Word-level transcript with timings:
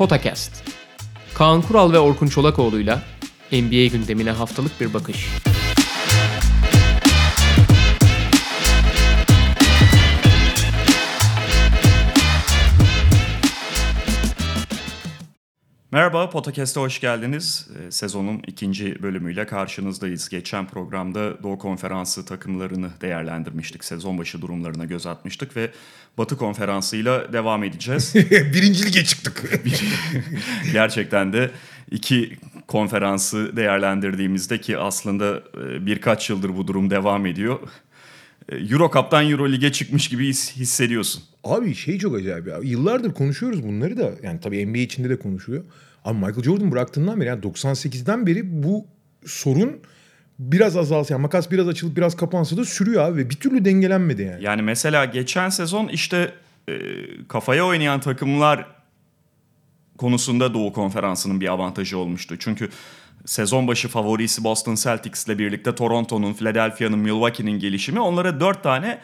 Potakast. 0.00 0.64
Kaan 1.34 1.62
Kural 1.62 1.92
ve 1.92 1.98
Orkun 1.98 2.26
Çolakoğlu'yla 2.26 3.02
NBA 3.52 3.86
gündemine 3.86 4.30
haftalık 4.30 4.80
bir 4.80 4.94
bakış. 4.94 5.28
Merhaba, 15.92 16.30
Podcast'a 16.30 16.80
hoş 16.80 17.00
geldiniz. 17.00 17.68
Ee, 17.78 17.90
sezonun 17.90 18.42
ikinci 18.46 19.02
bölümüyle 19.02 19.46
karşınızdayız. 19.46 20.28
Geçen 20.28 20.66
programda 20.66 21.42
Doğu 21.42 21.58
Konferansı 21.58 22.24
takımlarını 22.24 22.90
değerlendirmiştik. 23.00 23.84
Sezon 23.84 24.18
başı 24.18 24.42
durumlarına 24.42 24.84
göz 24.84 25.06
atmıştık 25.06 25.56
ve 25.56 25.70
Batı 26.18 26.36
Konferansı'yla 26.36 27.32
devam 27.32 27.64
edeceğiz. 27.64 28.14
Birinci 28.30 28.86
lige 28.86 29.04
çıktık. 29.04 29.62
Gerçekten 30.72 31.32
de 31.32 31.50
iki 31.90 32.36
konferansı 32.66 33.56
değerlendirdiğimizde 33.56 34.60
ki 34.60 34.78
aslında 34.78 35.36
e, 35.36 35.86
birkaç 35.86 36.30
yıldır 36.30 36.56
bu 36.56 36.66
durum 36.66 36.90
devam 36.90 37.26
ediyor. 37.26 37.58
Euro 38.50 38.90
Cup'tan 38.94 39.30
Euro 39.30 39.52
Lig'e 39.52 39.72
çıkmış 39.72 40.08
gibi 40.08 40.28
his- 40.28 40.56
hissediyorsun. 40.56 41.22
Abi 41.44 41.74
şey 41.74 41.98
çok 41.98 42.16
acayip 42.16 42.46
ya. 42.48 42.58
Yıllardır 42.62 43.12
konuşuyoruz 43.14 43.62
bunları 43.62 43.96
da. 43.98 44.10
Yani 44.22 44.40
tabii 44.40 44.66
NBA 44.66 44.78
içinde 44.78 45.10
de 45.10 45.18
konuşuluyor. 45.18 45.64
Ama 46.04 46.26
Michael 46.26 46.44
Jordan 46.44 46.72
bıraktığından 46.72 47.20
beri 47.20 47.28
yani 47.28 47.40
98'den 47.42 48.26
beri 48.26 48.62
bu 48.62 48.86
sorun 49.26 49.72
biraz 50.38 50.76
azalsa 50.76 51.14
yani 51.14 51.22
makas 51.22 51.50
biraz 51.50 51.68
açılıp 51.68 51.96
biraz 51.96 52.16
kapansa 52.16 52.56
da 52.56 52.64
sürüyor 52.64 53.02
abi 53.04 53.16
ve 53.16 53.30
bir 53.30 53.36
türlü 53.36 53.64
dengelenmedi 53.64 54.22
yani. 54.22 54.44
Yani 54.44 54.62
mesela 54.62 55.04
geçen 55.04 55.48
sezon 55.48 55.88
işte 55.88 56.32
e, 56.68 56.72
kafaya 57.28 57.66
oynayan 57.66 58.00
takımlar 58.00 58.66
konusunda 59.98 60.54
Doğu 60.54 60.72
Konferansı'nın 60.72 61.40
bir 61.40 61.48
avantajı 61.52 61.98
olmuştu. 61.98 62.36
Çünkü 62.38 62.68
sezon 63.26 63.68
başı 63.68 63.88
favorisi 63.88 64.44
Boston 64.44 64.74
Celtics'le 64.74 65.38
birlikte 65.38 65.74
Toronto'nun, 65.74 66.34
Philadelphia'nın, 66.34 66.98
Milwaukee'nin 66.98 67.58
gelişimi 67.58 68.00
onlara 68.00 68.40
dört 68.40 68.62
tane 68.62 68.98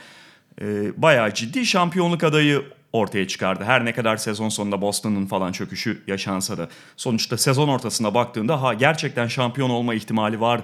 e, 0.61 1.03
bayağı 1.03 1.35
ciddi 1.35 1.67
şampiyonluk 1.67 2.25
adayı 2.25 2.63
ortaya 2.93 3.29
çıkardı. 3.29 3.65
Her 3.65 3.85
ne 3.85 3.93
kadar 3.93 4.17
sezon 4.17 4.49
sonunda 4.49 4.81
Boston'ın 4.81 5.27
falan 5.27 5.53
çöküşü 5.53 6.03
yaşansa 6.07 6.59
da 6.59 6.69
sonuçta 6.97 7.37
sezon 7.37 7.69
ortasına 7.69 8.15
baktığında 8.15 8.63
ha 8.63 8.75
gerçekten 8.75 9.27
şampiyon 9.27 9.71
olma 9.71 9.95
ihtimali 9.95 10.41
var 10.41 10.61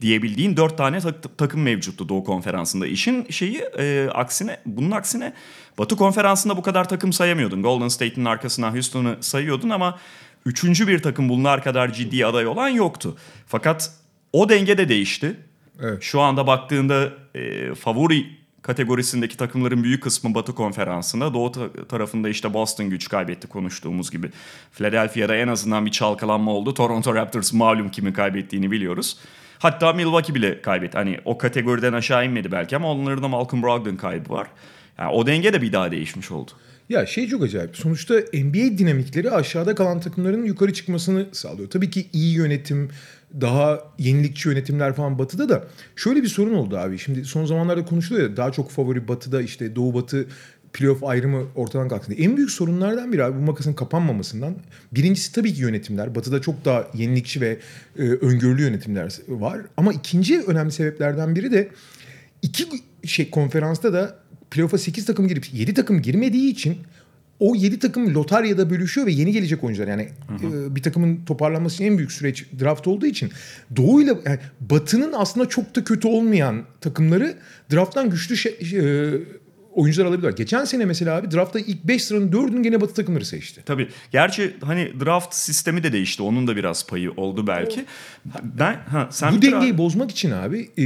diyebildiğin 0.00 0.56
dört 0.56 0.78
tane 0.78 1.00
tak- 1.00 1.38
takım 1.38 1.62
mevcuttu 1.62 2.08
Doğu 2.08 2.24
Konferansı'nda. 2.24 2.86
İşin 2.86 3.26
şeyi 3.30 3.58
e, 3.78 4.08
aksine 4.14 4.60
bunun 4.66 4.90
aksine 4.90 5.32
Batı 5.78 5.96
Konferansı'nda 5.96 6.56
bu 6.56 6.62
kadar 6.62 6.88
takım 6.88 7.12
sayamıyordun. 7.12 7.62
Golden 7.62 7.88
State'in 7.88 8.24
arkasından 8.24 8.72
Houston'u 8.72 9.16
sayıyordun 9.20 9.70
ama 9.70 9.98
üçüncü 10.46 10.88
bir 10.88 10.98
takım 10.98 11.28
bunlar 11.28 11.64
kadar 11.64 11.92
ciddi 11.92 12.26
aday 12.26 12.46
olan 12.46 12.68
yoktu. 12.68 13.16
Fakat 13.46 13.90
o 14.32 14.48
denge 14.48 14.78
de 14.78 14.88
değişti. 14.88 15.36
Evet. 15.80 16.02
Şu 16.02 16.20
anda 16.20 16.46
baktığında 16.46 17.12
e, 17.34 17.74
favori 17.74 18.26
kategorisindeki 18.62 19.36
takımların 19.36 19.82
büyük 19.84 20.02
kısmı 20.02 20.34
Batı 20.34 20.54
Konferansı'nda. 20.54 21.34
Doğu 21.34 21.52
ta- 21.52 21.72
tarafında 21.88 22.28
işte 22.28 22.54
Boston 22.54 22.90
güç 22.90 23.08
kaybetti 23.08 23.46
konuştuğumuz 23.46 24.10
gibi. 24.10 24.30
Philadelphia'da 24.72 25.36
en 25.36 25.48
azından 25.48 25.86
bir 25.86 25.90
çalkalanma 25.90 26.50
oldu. 26.50 26.74
Toronto 26.74 27.14
Raptors 27.14 27.52
malum 27.52 27.88
kimin 27.88 28.12
kaybettiğini 28.12 28.70
biliyoruz. 28.70 29.18
Hatta 29.58 29.92
Milwaukee 29.92 30.34
bile 30.34 30.62
kaybetti. 30.62 30.98
Hani 30.98 31.18
o 31.24 31.38
kategoriden 31.38 31.92
aşağı 31.92 32.26
inmedi 32.26 32.52
belki 32.52 32.76
ama 32.76 32.90
onların 32.92 33.22
da 33.22 33.28
Malcolm 33.28 33.62
Brogdon 33.62 33.96
kaybı 33.96 34.30
var. 34.32 34.46
Yani 34.98 35.10
o 35.12 35.26
denge 35.26 35.52
de 35.52 35.62
bir 35.62 35.72
daha 35.72 35.90
değişmiş 35.90 36.30
oldu. 36.30 36.50
Ya 36.88 37.06
şey 37.06 37.28
çok 37.28 37.42
acayip. 37.42 37.76
Sonuçta 37.76 38.14
NBA 38.14 38.78
dinamikleri 38.78 39.30
aşağıda 39.30 39.74
kalan 39.74 40.00
takımların 40.00 40.44
yukarı 40.44 40.72
çıkmasını 40.72 41.26
sağlıyor. 41.32 41.70
Tabii 41.70 41.90
ki 41.90 42.06
iyi 42.12 42.34
yönetim, 42.34 42.90
daha 43.40 43.80
yenilikçi 43.98 44.48
yönetimler 44.48 44.92
falan 44.92 45.18
batıda 45.18 45.48
da 45.48 45.64
şöyle 45.96 46.22
bir 46.22 46.28
sorun 46.28 46.54
oldu 46.54 46.78
abi. 46.78 46.98
Şimdi 46.98 47.24
son 47.24 47.44
zamanlarda 47.44 47.84
konuşuluyor 47.84 48.30
ya 48.30 48.36
daha 48.36 48.52
çok 48.52 48.70
favori 48.70 49.08
batıda 49.08 49.42
işte 49.42 49.76
doğu 49.76 49.94
batı 49.94 50.26
playoff 50.72 51.04
ayrımı 51.04 51.44
ortadan 51.54 51.88
kalktı. 51.88 52.14
En 52.14 52.36
büyük 52.36 52.50
sorunlardan 52.50 53.12
biri 53.12 53.24
abi 53.24 53.38
bu 53.38 53.42
makasın 53.42 53.72
kapanmamasından. 53.72 54.56
Birincisi 54.92 55.32
tabii 55.32 55.54
ki 55.54 55.60
yönetimler. 55.60 56.14
Batıda 56.14 56.40
çok 56.40 56.64
daha 56.64 56.86
yenilikçi 56.94 57.40
ve 57.40 57.58
e, 57.98 58.02
öngörülü 58.02 58.62
yönetimler 58.62 59.14
var. 59.28 59.60
Ama 59.76 59.92
ikinci 59.92 60.42
önemli 60.42 60.72
sebeplerden 60.72 61.36
biri 61.36 61.52
de 61.52 61.68
iki 62.42 62.64
şey 63.04 63.30
konferansta 63.30 63.92
da 63.92 64.18
playoff'a 64.50 64.78
8 64.78 65.04
takım 65.04 65.28
girip 65.28 65.54
7 65.54 65.74
takım 65.74 66.02
girmediği 66.02 66.50
için 66.50 66.78
o 67.40 67.54
7 67.54 67.78
takım 67.78 68.14
lotaryada 68.14 68.70
bölüşüyor 68.70 69.06
ve 69.06 69.12
yeni 69.12 69.32
gelecek 69.32 69.64
oyuncular. 69.64 69.88
Yani 69.88 70.08
e, 70.30 70.76
bir 70.76 70.82
takımın 70.82 71.24
toparlanması 71.24 71.74
için 71.74 71.84
en 71.84 71.98
büyük 71.98 72.12
süreç 72.12 72.46
draft 72.60 72.86
olduğu 72.86 73.06
için 73.06 73.30
Doğu'yla 73.76 74.18
yani 74.24 74.38
Batı'nın 74.60 75.12
aslında 75.12 75.48
çok 75.48 75.76
da 75.76 75.84
kötü 75.84 76.08
olmayan 76.08 76.62
takımları 76.80 77.34
drafttan 77.72 78.10
güçlü 78.10 78.36
şey, 78.36 78.52
e, 78.52 79.12
oyuncular 79.76 80.06
alabiliyorlar. 80.06 80.36
Geçen 80.38 80.64
sene 80.64 80.84
mesela 80.84 81.16
abi 81.16 81.30
draftta 81.30 81.58
ilk 81.58 81.84
5 81.84 82.04
sıranın 82.04 82.32
4'ünü 82.32 82.62
gene 82.62 82.80
Batı 82.80 82.94
takımları 82.94 83.24
seçti. 83.24 83.62
Tabii. 83.66 83.88
Gerçi 84.12 84.56
hani 84.64 84.92
draft 85.04 85.34
sistemi 85.34 85.82
de 85.82 85.92
değişti. 85.92 86.22
Onun 86.22 86.46
da 86.46 86.56
biraz 86.56 86.86
payı 86.86 87.12
oldu 87.12 87.46
belki. 87.46 87.84
Ben 88.42 88.74
ha 88.74 89.08
sen 89.10 89.36
Bu 89.36 89.42
dengeyi 89.42 89.72
abi. 89.72 89.78
bozmak 89.78 90.10
için 90.10 90.30
abi 90.30 90.70
e, 90.76 90.82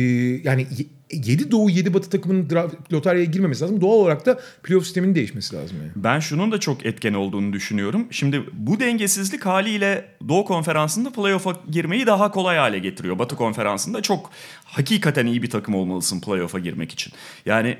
yani 0.49 0.67
7 1.13 1.51
Doğu 1.51 1.71
7 1.71 1.95
Batı 1.95 2.11
takımının 2.11 2.51
draft, 2.51 2.93
lotaryaya 2.93 3.25
girmemesi 3.25 3.63
lazım. 3.63 3.81
Doğal 3.81 3.93
olarak 3.97 4.27
da 4.27 4.41
playoff 4.63 4.85
sisteminin 4.85 5.15
değişmesi 5.15 5.57
lazım 5.57 5.77
yani. 5.81 5.93
Ben 5.97 6.21
şunun 6.21 6.53
da 6.53 6.61
çok 6.61 6.87
etken 6.87 7.15
olduğunu 7.15 7.53
düşünüyorum. 7.53 8.07
Şimdi 8.11 8.43
bu 8.53 8.81
dengesizlik 8.81 9.47
haliyle 9.47 10.05
Doğu 10.29 10.45
Konferansı'nda 10.45 11.11
playoff'a 11.13 11.53
girmeyi 11.71 12.07
daha 12.07 12.31
kolay 12.31 12.57
hale 12.57 12.79
getiriyor. 12.79 13.19
Batı 13.19 13.37
Konferansı'nda 13.37 14.03
çok 14.03 14.31
hakikaten 14.65 15.27
iyi 15.27 15.43
bir 15.43 15.51
takım 15.51 15.75
olmalısın 15.75 16.21
playoff'a 16.21 16.59
girmek 16.59 16.93
için. 16.93 17.13
Yani 17.47 17.77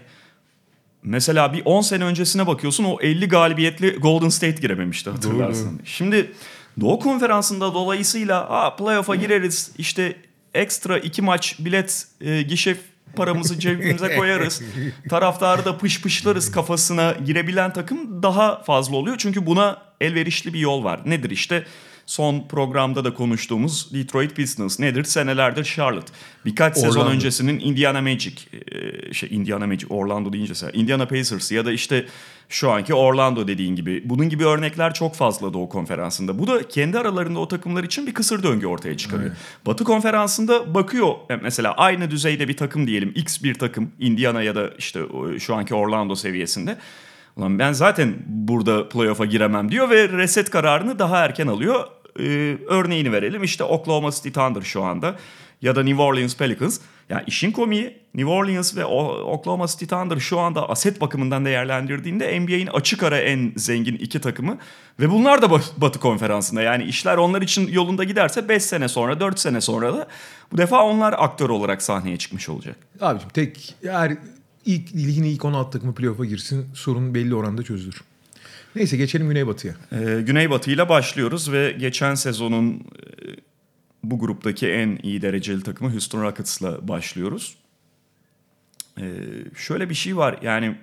mesela 1.03 1.53
bir 1.53 1.63
10 1.65 1.81
sene 1.81 2.05
öncesine 2.05 2.47
bakıyorsun 2.47 2.85
o 2.85 2.99
50 3.01 3.29
galibiyetli 3.29 3.91
Golden 3.97 4.29
State 4.29 4.61
girememişti 4.61 5.11
hatırlarsın. 5.11 5.81
Şimdi 5.85 6.33
Doğu 6.81 6.99
Konferansı'nda 7.01 7.75
dolayısıyla 7.75 8.51
Aa, 8.51 8.77
playoff'a 8.77 9.15
gireriz 9.15 9.71
işte 9.79 10.17
ekstra 10.55 10.99
iki 10.99 11.23
maç 11.23 11.57
bilet 11.59 12.07
e, 12.21 12.43
gişe 12.43 12.77
paramızı 13.17 13.59
cebimize 13.59 14.17
koyarız. 14.17 14.63
Taraftarı 15.11 15.65
da 15.65 15.79
pış 15.79 16.03
pışlarız 16.03 16.53
kafasına 16.53 17.15
girebilen 17.27 17.73
takım 17.73 18.23
daha 18.23 18.63
fazla 18.63 18.97
oluyor. 18.97 19.17
Çünkü 19.19 19.47
buna 19.47 19.79
elverişli 20.01 20.55
bir 20.55 20.59
yol 20.59 20.85
var. 20.85 21.01
Nedir 21.07 21.31
işte 21.31 21.65
son 22.11 22.49
programda 22.49 23.05
da 23.05 23.15
konuştuğumuz 23.15 23.95
Detroit 23.95 24.37
Pistons 24.37 24.81
nedir? 24.81 25.05
Senelerdir 25.05 25.65
Charlotte. 25.65 26.13
Birkaç 26.45 26.77
sezon 26.77 27.01
Orlando. 27.01 27.15
öncesinin 27.15 27.61
Indiana 27.61 28.01
Magic, 28.01 28.33
e, 28.53 29.13
şey 29.13 29.29
Indiana 29.33 29.67
Magic, 29.67 29.87
Orlando 29.91 30.33
deyince 30.33 30.55
sen- 30.55 30.71
Indiana 30.75 31.07
Pacers 31.07 31.53
ya 31.53 31.67
da 31.67 31.73
işte 31.73 32.07
şu 32.49 32.71
anki 32.71 32.95
Orlando 32.95 33.47
dediğin 33.49 33.77
gibi. 33.77 34.03
Bunun 34.05 34.29
gibi 34.29 34.47
örnekler 34.47 34.95
çok 34.95 35.15
fazla 35.15 35.53
Doğu 35.53 35.69
Konferansı'nda. 35.69 36.39
Bu 36.39 36.47
da 36.47 36.69
kendi 36.69 36.99
aralarında 36.99 37.39
o 37.39 37.49
takımlar 37.49 37.85
için 37.85 38.07
bir 38.07 38.15
kısır 38.15 38.43
döngü 38.43 38.67
ortaya 38.67 38.97
çıkarıyor. 38.97 39.31
Batı 39.67 39.85
Konferansı'nda 39.85 40.75
bakıyor 40.75 41.15
e, 41.31 41.37
mesela 41.37 41.73
aynı 41.73 42.11
düzeyde 42.11 42.49
bir 42.49 42.57
takım 42.57 42.87
diyelim 42.87 43.13
X 43.15 43.43
bir 43.43 43.55
takım 43.55 43.91
Indiana 43.99 44.43
ya 44.43 44.55
da 44.55 44.71
işte 44.79 45.01
şu 45.39 45.55
anki 45.55 45.75
Orlando 45.75 46.15
seviyesinde. 46.15 46.77
Ulan 47.37 47.59
ben 47.59 47.73
zaten 47.73 48.15
burada 48.27 48.89
playoff'a 48.89 49.25
giremem 49.25 49.71
diyor 49.71 49.91
ve 49.91 50.09
reset 50.09 50.51
kararını 50.51 50.99
daha 50.99 51.25
erken 51.25 51.47
alıyor. 51.47 51.85
Ee, 52.19 52.57
örneğini 52.67 53.13
verelim 53.13 53.43
işte 53.45 53.65
Oklahoma 53.65 54.11
City 54.11 54.29
Thunder 54.29 54.63
şu 54.63 54.83
anda 54.83 55.17
ya 55.63 55.77
da 55.77 55.83
New 55.83 56.03
Orleans 56.03 56.37
Pelicans. 56.37 56.81
Ya 57.09 57.25
işin 57.27 57.53
komiği 57.53 57.99
New 58.15 58.31
Orleans 58.31 58.77
ve 58.77 58.85
Oklahoma 58.85 59.67
City 59.67 59.85
Thunder 59.85 60.17
şu 60.19 60.39
anda 60.39 60.69
aset 60.71 61.01
bakımından 61.01 61.45
değerlendirdiğinde 61.45 62.41
NBA'in 62.41 62.67
açık 62.67 63.03
ara 63.03 63.19
en 63.19 63.53
zengin 63.57 63.95
iki 63.97 64.21
takımı 64.21 64.59
ve 65.01 65.11
bunlar 65.11 65.43
da 65.43 65.47
Bat- 65.47 65.73
Batı 65.77 66.01
Konferansı'nda. 66.01 66.63
Yani 66.63 66.85
işler 66.85 67.17
onlar 67.17 67.43
için 67.43 67.69
yolunda 67.73 68.05
giderse 68.05 68.49
5 68.49 68.63
sene 68.63 68.89
sonra 68.89 69.21
4 69.21 69.39
sene 69.41 69.61
sonra 69.61 69.93
da 69.95 70.09
bu 70.53 70.59
defa 70.59 70.85
onlar 70.85 71.15
aktör 71.19 71.51
olarak 71.51 71.83
sahneye 71.83 72.17
çıkmış 72.17 72.49
olacak. 72.49 72.77
Abicim 73.01 73.29
tek 73.29 73.75
eğer 73.83 74.17
ilk 74.67 74.95
ligin 74.95 75.25
ilk 75.25 75.45
16 75.45 75.71
takımı 75.71 75.95
playoff'a 75.95 76.25
girsin 76.25 76.67
sorun 76.75 77.15
belli 77.15 77.35
oranda 77.35 77.63
çözülür. 77.63 78.01
Neyse 78.77 78.97
geçelim 78.97 79.29
Güneybatı'ya. 79.29 79.75
Ee, 79.93 80.21
Güneybatı 80.23 80.89
başlıyoruz 80.89 81.53
ve 81.53 81.73
geçen 81.73 82.15
sezonun 82.15 82.75
e, 82.75 82.81
bu 84.05 84.19
gruptaki 84.19 84.69
en 84.69 84.99
iyi 85.03 85.23
dereceli 85.23 85.63
takımı 85.63 85.91
Houston 85.91 86.23
Rockets'la 86.23 86.89
başlıyoruz. 86.89 87.57
Ee, 88.99 89.05
şöyle 89.57 89.91
bir 89.91 89.95
şey 89.95 90.17
var 90.17 90.39
yani 90.43 90.77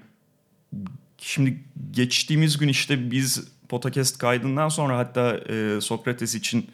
şimdi 1.17 1.59
geçtiğimiz 1.91 2.57
gün 2.57 2.67
işte 2.67 3.11
biz 3.11 3.47
podcast 3.69 4.17
kaydından 4.17 4.69
sonra 4.69 4.97
hatta 4.97 5.37
e, 5.37 5.81
Sokrates 5.81 6.35
için 6.35 6.67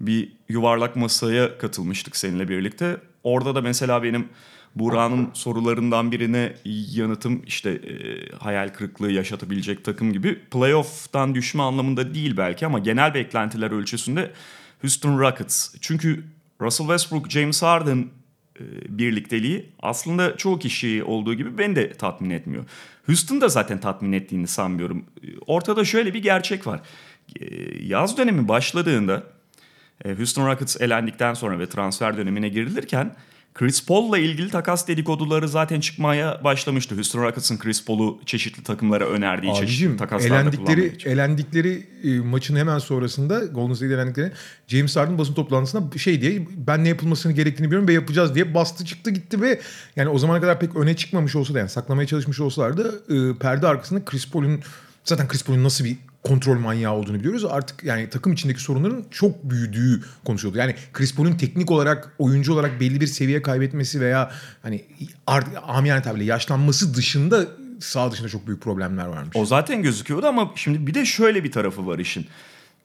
bir 0.00 0.32
yuvarlak 0.48 0.96
masaya 0.96 1.58
katılmıştık 1.58 2.16
seninle 2.16 2.48
birlikte. 2.48 2.96
Orada 3.24 3.54
da 3.54 3.60
mesela 3.60 4.02
benim 4.02 4.28
Buğra'nın 4.74 5.30
sorularından 5.34 6.12
birine 6.12 6.54
yanıtım 6.94 7.42
işte 7.46 7.70
e, 7.70 7.96
hayal 8.36 8.68
kırıklığı 8.68 9.12
yaşatabilecek 9.12 9.84
takım 9.84 10.12
gibi. 10.12 10.38
Playoff'tan 10.50 11.34
düşme 11.34 11.62
anlamında 11.62 12.14
değil 12.14 12.36
belki 12.36 12.66
ama 12.66 12.78
genel 12.78 13.14
beklentiler 13.14 13.70
ölçüsünde 13.70 14.32
Houston 14.82 15.18
Rockets. 15.18 15.74
Çünkü 15.80 16.24
Russell 16.60 16.86
Westbrook, 16.86 17.30
James 17.30 17.62
Harden 17.62 18.08
e, 18.60 18.64
birlikteliği 18.98 19.66
aslında 19.82 20.36
çoğu 20.36 20.58
kişiyi 20.58 21.04
olduğu 21.04 21.34
gibi 21.34 21.58
beni 21.58 21.76
de 21.76 21.92
tatmin 21.92 22.30
etmiyor. 22.30 22.64
Houston 23.06 23.40
da 23.40 23.48
zaten 23.48 23.80
tatmin 23.80 24.12
ettiğini 24.12 24.46
sanmıyorum. 24.46 25.04
Ortada 25.46 25.84
şöyle 25.84 26.14
bir 26.14 26.22
gerçek 26.22 26.66
var. 26.66 26.80
E, 27.40 27.44
Yaz 27.84 28.16
dönemi 28.18 28.48
başladığında 28.48 29.22
e, 30.04 30.14
Houston 30.14 30.46
Rockets 30.46 30.80
elendikten 30.80 31.34
sonra 31.34 31.58
ve 31.58 31.68
transfer 31.68 32.16
dönemine 32.16 32.48
girilirken 32.48 33.14
Chris 33.54 33.86
Paul'la 33.86 34.18
ilgili 34.18 34.50
takas 34.50 34.88
dedikoduları 34.88 35.48
zaten 35.48 35.80
çıkmaya 35.80 36.44
başlamıştı. 36.44 36.94
Houston 36.94 37.22
Rockets'ın 37.22 37.58
Chris 37.58 37.84
Paul'u 37.84 38.20
çeşitli 38.26 38.62
takımlara 38.62 39.06
önerdiği 39.06 39.52
Abicim 39.52 39.66
çeşitli 39.66 39.96
takaslarda 39.96 40.34
elendikleri, 40.34 40.92
elendikleri 41.04 41.86
e, 42.04 42.18
maçın 42.20 42.56
hemen 42.56 42.78
sonrasında 42.78 43.44
Golden 43.44 43.74
State'de 43.74 43.94
elendikleri 43.94 44.32
James 44.66 44.96
Harden 44.96 45.18
basın 45.18 45.34
toplantısında 45.34 45.98
şey 45.98 46.20
diye 46.20 46.46
ben 46.56 46.84
ne 46.84 46.88
yapılmasını 46.88 47.32
gerektiğini 47.32 47.66
biliyorum 47.66 47.88
ve 47.88 47.92
yapacağız 47.92 48.34
diye 48.34 48.54
bastı 48.54 48.84
çıktı 48.84 49.10
gitti 49.10 49.42
ve 49.42 49.60
yani 49.96 50.08
o 50.08 50.18
zamana 50.18 50.40
kadar 50.40 50.60
pek 50.60 50.76
öne 50.76 50.96
çıkmamış 50.96 51.36
olsa 51.36 51.54
da 51.54 51.58
yani 51.58 51.68
saklamaya 51.68 52.06
çalışmış 52.06 52.40
olsalar 52.40 52.76
da 52.76 52.88
e, 53.14 53.38
perde 53.38 53.66
arkasında 53.66 54.04
Chris 54.04 54.30
Paul'un 54.30 54.60
zaten 55.04 55.28
Chris 55.28 55.44
Paul'un 55.44 55.64
nasıl 55.64 55.84
bir 55.84 55.96
kontrol 56.28 56.58
manyağı 56.58 56.94
olduğunu 56.94 57.18
biliyoruz. 57.18 57.44
Artık 57.44 57.84
yani 57.84 58.10
takım 58.10 58.32
içindeki 58.32 58.60
sorunların 58.60 59.04
çok 59.10 59.50
büyüdüğü 59.50 60.02
konuşuldu. 60.24 60.58
Yani 60.58 60.74
Chris 60.92 61.14
Paul'un 61.14 61.32
teknik 61.32 61.70
olarak, 61.70 62.12
oyuncu 62.18 62.52
olarak 62.52 62.80
belli 62.80 63.00
bir 63.00 63.06
seviye 63.06 63.42
kaybetmesi 63.42 64.00
veya 64.00 64.30
hani 64.62 64.84
art, 65.26 65.46
amiyane 65.66 66.02
tabirle 66.02 66.24
yaşlanması 66.24 66.94
dışında 66.94 67.46
sağ 67.80 68.12
dışında 68.12 68.28
çok 68.28 68.46
büyük 68.46 68.62
problemler 68.62 69.06
varmış. 69.06 69.36
O 69.36 69.46
zaten 69.46 69.82
gözüküyordu 69.82 70.26
ama 70.26 70.50
şimdi 70.54 70.86
bir 70.86 70.94
de 70.94 71.04
şöyle 71.04 71.44
bir 71.44 71.52
tarafı 71.52 71.86
var 71.86 71.98
işin. 71.98 72.26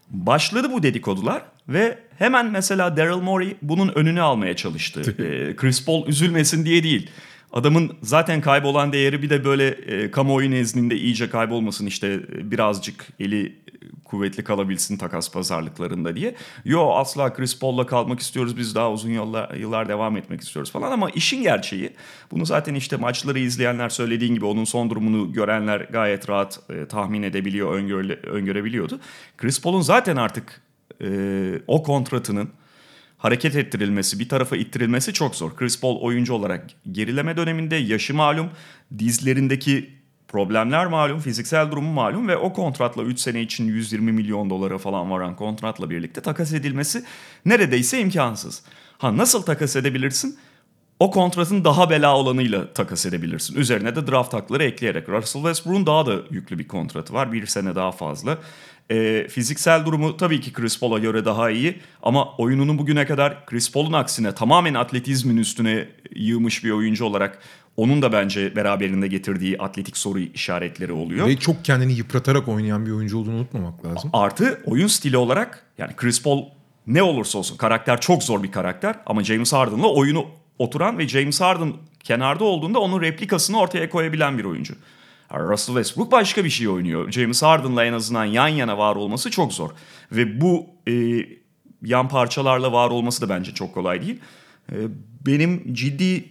Başladı 0.09 0.71
bu 0.71 0.83
dedikodular 0.83 1.41
ve 1.69 1.99
hemen 2.17 2.51
mesela 2.51 2.97
Daryl 2.97 3.21
Morey 3.21 3.57
bunun 3.61 3.89
önünü 3.95 4.21
almaya 4.21 4.55
çalıştı. 4.55 5.01
Ee, 5.23 5.55
Chris 5.55 5.85
Paul 5.85 6.07
üzülmesin 6.07 6.65
diye 6.65 6.83
değil. 6.83 7.09
Adamın 7.53 7.91
zaten 8.01 8.41
kaybolan 8.41 8.93
değeri 8.93 9.21
bir 9.21 9.29
de 9.29 9.45
böyle 9.45 9.67
e, 9.67 10.11
kamuoyu 10.11 10.51
nezdinde 10.51 10.97
iyice 10.97 11.29
kaybolmasın 11.29 11.85
işte 11.85 12.07
e, 12.07 12.51
birazcık 12.51 13.07
eli 13.19 13.45
e, 13.45 13.51
kuvvetli 14.05 14.43
kalabilsin 14.43 14.97
takas 14.97 15.31
pazarlıklarında 15.31 16.15
diye. 16.15 16.35
Yo 16.65 16.89
asla 16.89 17.33
Chris 17.33 17.59
Paul'la 17.59 17.85
kalmak 17.85 18.19
istiyoruz 18.19 18.57
biz 18.57 18.75
daha 18.75 18.91
uzun 18.91 19.09
yıllar, 19.09 19.55
yıllar 19.55 19.89
devam 19.89 20.17
etmek 20.17 20.41
istiyoruz 20.41 20.71
falan 20.71 20.91
ama 20.91 21.09
işin 21.09 21.43
gerçeği 21.43 21.93
bunu 22.31 22.45
zaten 22.45 22.75
işte 22.75 22.95
maçları 22.95 23.39
izleyenler 23.39 23.89
söylediğin 23.89 24.35
gibi 24.35 24.45
onun 24.45 24.63
son 24.63 24.89
durumunu 24.89 25.33
görenler 25.33 25.79
gayet 25.79 26.29
rahat 26.29 26.59
e, 26.69 26.85
tahmin 26.85 27.23
edebiliyor, 27.23 27.73
öngöre, 27.73 28.13
öngörebiliyordu. 28.13 28.99
Chris 29.37 29.61
Paul'un 29.61 29.81
zaten 29.81 30.15
artık 30.15 30.61
e, 31.01 31.09
o 31.67 31.83
kontratının 31.83 32.49
hareket 33.23 33.55
ettirilmesi, 33.55 34.19
bir 34.19 34.29
tarafa 34.29 34.55
ittirilmesi 34.55 35.13
çok 35.13 35.35
zor. 35.35 35.55
Chris 35.55 35.79
Paul 35.79 36.01
oyuncu 36.01 36.33
olarak 36.33 36.65
gerileme 36.91 37.37
döneminde 37.37 37.75
yaşı 37.75 38.13
malum, 38.13 38.49
dizlerindeki 38.99 39.89
problemler 40.27 40.87
malum, 40.87 41.19
fiziksel 41.19 41.71
durumu 41.71 41.93
malum 41.93 42.27
ve 42.27 42.37
o 42.37 42.53
kontratla 42.53 43.03
3 43.03 43.19
sene 43.19 43.41
için 43.41 43.67
120 43.67 44.11
milyon 44.11 44.49
dolara 44.49 44.77
falan 44.77 45.11
varan 45.11 45.35
kontratla 45.35 45.89
birlikte 45.89 46.21
takas 46.21 46.53
edilmesi 46.53 47.03
neredeyse 47.45 47.99
imkansız. 47.99 48.63
Ha 48.97 49.17
nasıl 49.17 49.41
takas 49.41 49.75
edebilirsin? 49.75 50.37
O 50.99 51.11
kontratın 51.11 51.63
daha 51.63 51.89
bela 51.89 52.17
olanıyla 52.17 52.73
takas 52.73 53.05
edebilirsin. 53.05 53.55
Üzerine 53.55 53.95
de 53.95 54.07
draft 54.07 54.33
hakları 54.33 54.63
ekleyerek. 54.63 55.09
Russell 55.09 55.41
Westbrook'un 55.41 55.85
daha 55.85 56.05
da 56.05 56.15
yüklü 56.31 56.59
bir 56.59 56.67
kontratı 56.67 57.13
var. 57.13 57.31
Bir 57.31 57.45
sene 57.45 57.75
daha 57.75 57.91
fazla. 57.91 58.37
E, 58.91 59.27
fiziksel 59.29 59.85
durumu 59.85 60.17
tabii 60.17 60.41
ki 60.41 60.53
Chris 60.53 60.79
Paul'a 60.79 60.99
göre 60.99 61.25
daha 61.25 61.49
iyi. 61.49 61.79
Ama 62.03 62.37
oyununu 62.37 62.77
bugüne 62.77 63.05
kadar 63.05 63.45
Chris 63.45 63.71
Paul'un 63.71 63.93
aksine 63.93 64.35
tamamen 64.35 64.73
atletizmin 64.73 65.37
üstüne 65.37 65.87
yığmış 66.15 66.63
bir 66.63 66.71
oyuncu 66.71 67.05
olarak 67.05 67.39
onun 67.77 68.01
da 68.01 68.11
bence 68.11 68.55
beraberinde 68.55 69.07
getirdiği 69.07 69.57
atletik 69.57 69.97
soru 69.97 70.19
işaretleri 70.19 70.91
oluyor. 70.91 71.27
Ve 71.27 71.37
çok 71.37 71.65
kendini 71.65 71.93
yıpratarak 71.93 72.47
oynayan 72.47 72.85
bir 72.85 72.91
oyuncu 72.91 73.17
olduğunu 73.17 73.35
unutmamak 73.35 73.85
lazım. 73.85 74.09
Artı 74.13 74.61
oyun 74.65 74.87
stili 74.87 75.17
olarak 75.17 75.65
yani 75.77 75.93
Chris 75.95 76.23
Paul 76.23 76.45
ne 76.87 77.03
olursa 77.03 77.37
olsun 77.39 77.57
karakter 77.57 78.01
çok 78.01 78.23
zor 78.23 78.43
bir 78.43 78.51
karakter 78.51 78.95
ama 79.05 79.23
James 79.23 79.53
Harden'la 79.53 79.87
oyunu 79.87 80.25
oturan 80.59 80.97
ve 80.97 81.07
James 81.07 81.41
Harden 81.41 81.73
kenarda 82.03 82.43
olduğunda 82.43 82.79
onun 82.79 83.01
replikasını 83.01 83.59
ortaya 83.59 83.89
koyabilen 83.89 84.37
bir 84.37 84.43
oyuncu. 84.43 84.75
Russell 85.39 85.75
Westbrook 85.75 86.11
başka 86.11 86.45
bir 86.45 86.49
şey 86.49 86.69
oynuyor. 86.69 87.11
James 87.11 87.43
Harden'la 87.43 87.85
en 87.85 87.93
azından 87.93 88.25
yan 88.25 88.47
yana 88.47 88.77
var 88.77 88.95
olması 88.95 89.31
çok 89.31 89.53
zor. 89.53 89.69
Ve 90.11 90.41
bu 90.41 90.65
e, 90.87 91.25
yan 91.81 92.09
parçalarla 92.09 92.71
var 92.71 92.89
olması 92.89 93.21
da 93.21 93.29
bence 93.29 93.53
çok 93.53 93.73
kolay 93.73 94.01
değil. 94.01 94.19
E, 94.71 94.75
benim 95.25 95.73
ciddi 95.73 96.25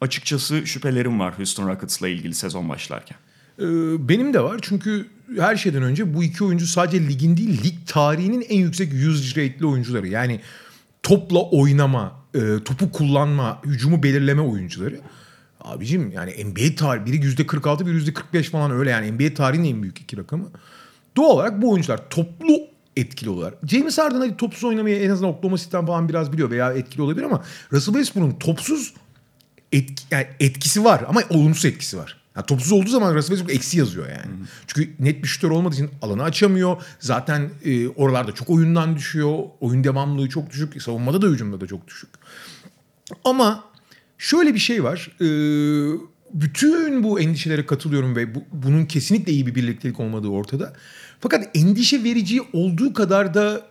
açıkçası 0.00 0.66
şüphelerim 0.66 1.20
var 1.20 1.38
Houston 1.38 1.68
Rockets'la 1.68 2.08
ilgili 2.08 2.34
sezon 2.34 2.68
başlarken. 2.68 3.18
Ee, 3.58 3.64
benim 4.08 4.34
de 4.34 4.40
var 4.42 4.58
çünkü 4.62 5.06
her 5.38 5.56
şeyden 5.56 5.82
önce 5.82 6.14
bu 6.14 6.24
iki 6.24 6.44
oyuncu 6.44 6.66
sadece 6.66 7.08
ligin 7.08 7.36
değil 7.36 7.64
lig 7.64 7.74
tarihinin 7.86 8.46
en 8.48 8.58
yüksek 8.58 8.92
usage 8.92 9.42
rate'li 9.42 9.66
oyuncuları. 9.66 10.08
Yani 10.08 10.40
topla 11.02 11.42
oynama, 11.42 12.12
e, 12.34 12.40
topu 12.64 12.92
kullanma, 12.92 13.60
hücumu 13.64 14.02
belirleme 14.02 14.40
oyuncuları. 14.40 15.00
Abicim 15.64 16.10
yani 16.10 16.44
NBA 16.44 16.76
tarihi 16.76 17.06
biri 17.06 17.16
%46 17.16 17.86
biri 17.86 17.98
%45 17.98 18.42
falan 18.42 18.70
öyle 18.70 18.90
yani 18.90 19.12
NBA 19.12 19.34
tarihinin 19.34 19.74
en 19.74 19.82
büyük 19.82 20.00
iki 20.00 20.16
rakamı. 20.16 20.50
Doğal 21.16 21.30
olarak 21.30 21.62
bu 21.62 21.70
oyuncular 21.70 22.08
toplu 22.10 22.58
etkili 22.96 23.30
oluyorlar. 23.30 23.58
James 23.66 23.98
Harden 23.98 24.20
hadi 24.20 24.36
topsuz 24.36 24.64
oynamayı 24.64 25.00
en 25.00 25.10
azından 25.10 25.30
Oklahoma 25.30 25.58
City'den 25.58 25.86
falan 25.86 26.08
biraz 26.08 26.32
biliyor 26.32 26.50
veya 26.50 26.72
etkili 26.72 27.02
olabilir 27.02 27.24
ama 27.24 27.44
Russell 27.72 27.94
Westbrook'un 27.94 28.38
topsuz 28.38 28.94
etki, 29.72 30.04
yani 30.10 30.26
etkisi 30.40 30.84
var 30.84 31.04
ama 31.08 31.22
olumsuz 31.30 31.64
etkisi 31.64 31.98
var. 31.98 32.22
Yani 32.36 32.46
topsuz 32.46 32.72
olduğu 32.72 32.88
zaman 32.88 33.14
Russell 33.14 33.36
Westbrook 33.36 33.56
eksi 33.56 33.78
yazıyor 33.78 34.08
yani. 34.08 34.32
Çünkü 34.66 34.90
net 34.98 35.22
bir 35.22 35.28
şutör 35.28 35.50
olmadığı 35.50 35.74
için 35.74 35.90
alanı 36.02 36.22
açamıyor. 36.22 36.82
Zaten 36.98 37.50
e, 37.64 37.88
oralarda 37.88 38.32
çok 38.32 38.50
oyundan 38.50 38.96
düşüyor. 38.96 39.38
Oyun 39.60 39.84
devamlılığı 39.84 40.28
çok 40.28 40.50
düşük. 40.50 40.82
Savunmada 40.82 41.22
da 41.22 41.26
hücumda 41.26 41.60
da 41.60 41.66
çok 41.66 41.88
düşük. 41.88 42.10
Ama 43.24 43.64
şöyle 44.22 44.54
bir 44.54 44.58
şey 44.58 44.84
var. 44.84 45.10
Bütün 46.34 47.02
bu 47.02 47.20
endişelere 47.20 47.66
katılıyorum 47.66 48.16
ve 48.16 48.34
bu, 48.34 48.44
bunun 48.52 48.84
kesinlikle 48.84 49.32
iyi 49.32 49.46
bir 49.46 49.54
birliktelik 49.54 50.00
olmadığı 50.00 50.28
ortada. 50.28 50.72
Fakat 51.20 51.56
endişe 51.56 52.04
verici 52.04 52.40
olduğu 52.52 52.92
kadar 52.92 53.34
da 53.34 53.66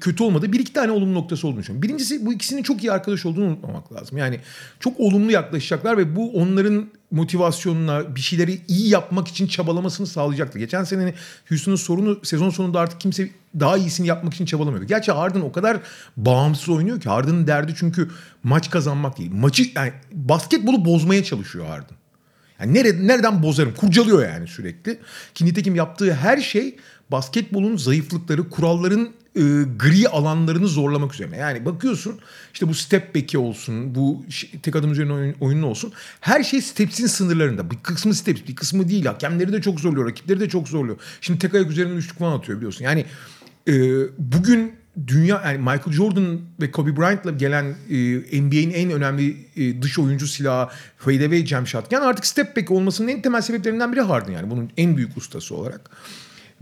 kötü 0.00 0.22
olmadı. 0.22 0.52
Bir 0.52 0.60
iki 0.60 0.72
tane 0.72 0.92
olumlu 0.92 1.14
noktası 1.14 1.46
olduğunu 1.48 1.60
düşünüyorum. 1.60 1.82
Birincisi 1.82 2.26
bu 2.26 2.32
ikisinin 2.32 2.62
çok 2.62 2.84
iyi 2.84 2.92
arkadaş 2.92 3.26
olduğunu 3.26 3.44
unutmamak 3.44 3.92
lazım. 3.92 4.18
Yani 4.18 4.40
çok 4.80 5.00
olumlu 5.00 5.32
yaklaşacaklar 5.32 5.98
ve 5.98 6.16
bu 6.16 6.32
onların 6.32 6.86
motivasyonuna 7.10 8.16
bir 8.16 8.20
şeyleri 8.20 8.60
iyi 8.68 8.88
yapmak 8.88 9.28
için 9.28 9.46
çabalamasını 9.46 10.06
sağlayacaktır. 10.06 10.58
Geçen 10.58 10.84
senenin 10.84 11.14
Houston'un 11.48 11.76
sorunu 11.76 12.20
sezon 12.22 12.50
sonunda 12.50 12.80
artık 12.80 13.00
kimse 13.00 13.30
daha 13.60 13.76
iyisini 13.76 14.06
yapmak 14.06 14.34
için 14.34 14.46
çabalamıyordu. 14.46 14.86
Gerçi 14.86 15.12
Harden 15.12 15.40
o 15.40 15.52
kadar 15.52 15.76
bağımsız 16.16 16.68
oynuyor 16.68 17.00
ki 17.00 17.08
Harden'ın 17.08 17.46
derdi 17.46 17.74
çünkü 17.76 18.10
maç 18.42 18.70
kazanmak 18.70 19.18
değil. 19.18 19.30
Maçı 19.34 19.64
yani 19.74 19.92
basketbolu 20.12 20.84
bozmaya 20.84 21.24
çalışıyor 21.24 21.66
Harden. 21.66 21.96
Yani 22.60 22.74
nereden, 22.74 23.08
nereden 23.08 23.42
bozarım? 23.42 23.74
Kurcalıyor 23.74 24.28
yani 24.28 24.48
sürekli. 24.48 24.98
Ki 25.34 25.44
nitekim 25.44 25.74
yaptığı 25.74 26.14
her 26.14 26.38
şey 26.38 26.76
basketbolun 27.12 27.76
zayıflıkları, 27.76 28.50
kuralların 28.50 29.10
e, 29.36 29.40
gri 29.78 30.08
alanlarını 30.08 30.68
zorlamak 30.68 31.14
üzerine. 31.14 31.36
Yani 31.36 31.64
bakıyorsun 31.64 32.18
işte 32.52 32.68
bu 32.68 32.74
step 32.74 33.14
back'i 33.14 33.38
olsun, 33.38 33.94
bu 33.94 34.24
tek 34.62 34.76
adım 34.76 34.92
üzerine 34.92 35.12
oyun, 35.12 35.34
oyunun 35.40 35.62
olsun. 35.62 35.92
Her 36.20 36.42
şey 36.42 36.62
steps'in 36.62 37.06
sınırlarında. 37.06 37.70
Bir 37.70 37.76
kısmı 37.76 38.14
steps, 38.14 38.40
bir 38.48 38.56
kısmı 38.56 38.88
değil. 38.88 39.04
Hakemleri 39.04 39.52
de 39.52 39.62
çok 39.62 39.80
zorluyor, 39.80 40.08
rakipleri 40.08 40.40
de 40.40 40.48
çok 40.48 40.68
zorluyor. 40.68 40.96
Şimdi 41.20 41.38
tek 41.38 41.54
ayak 41.54 41.70
üzerinden 41.70 41.96
üçlük 41.96 42.18
falan 42.18 42.38
atıyor 42.38 42.58
biliyorsun. 42.58 42.84
Yani 42.84 43.04
e, 43.68 43.72
bugün 44.18 44.72
dünya 45.06 45.42
yani 45.44 45.58
Michael 45.58 45.92
Jordan 45.92 46.40
ve 46.60 46.70
Kobe 46.70 46.96
Bryant'la 46.96 47.30
gelen 47.30 47.64
e, 47.90 48.40
NBA'in 48.42 48.70
en 48.70 48.90
önemli 48.90 49.36
e, 49.56 49.82
dış 49.82 49.98
oyuncu 49.98 50.26
silahı 50.26 50.68
fadeaway 50.98 51.46
jump 51.46 51.68
shot. 51.68 51.92
Yani 51.92 52.04
artık 52.04 52.26
step 52.26 52.56
back 52.56 52.70
olmasının 52.70 53.08
en 53.08 53.22
temel 53.22 53.40
sebeplerinden 53.40 53.92
biri 53.92 54.00
Harden 54.00 54.32
yani 54.32 54.50
bunun 54.50 54.70
en 54.76 54.96
büyük 54.96 55.16
ustası 55.16 55.54
olarak. 55.54 55.90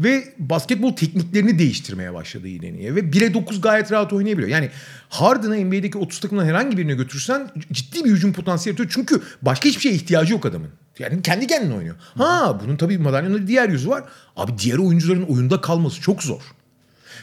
Ve 0.00 0.34
basketbol 0.38 0.96
tekniklerini 0.96 1.58
değiştirmeye 1.58 2.14
başladı 2.14 2.48
Yedeni'ye. 2.48 2.94
Ve 2.94 3.00
1'e 3.00 3.34
9 3.34 3.60
gayet 3.60 3.92
rahat 3.92 4.12
oynayabiliyor. 4.12 4.48
Yani 4.48 4.70
Harden'ı 5.08 5.64
NBA'deki 5.64 5.98
30 5.98 6.20
takımdan 6.20 6.44
herhangi 6.44 6.76
birine 6.76 6.94
götürsen 6.94 7.50
ciddi 7.72 8.04
bir 8.04 8.10
hücum 8.10 8.32
potansiyeli 8.32 8.80
yaratıyor. 8.80 9.06
Çünkü 9.06 9.22
başka 9.42 9.68
hiçbir 9.68 9.80
şeye 9.82 9.94
ihtiyacı 9.94 10.32
yok 10.32 10.46
adamın. 10.46 10.68
Yani 10.98 11.22
kendi 11.22 11.46
kendine 11.46 11.74
oynuyor. 11.74 11.96
Ha 12.16 12.60
bunun 12.64 12.76
tabii 12.76 12.98
madalyonun 12.98 13.46
diğer 13.46 13.68
yüzü 13.68 13.88
var. 13.88 14.04
Abi 14.36 14.52
diğer 14.58 14.78
oyuncuların 14.78 15.22
oyunda 15.22 15.60
kalması 15.60 16.00
çok 16.00 16.22
zor. 16.22 16.40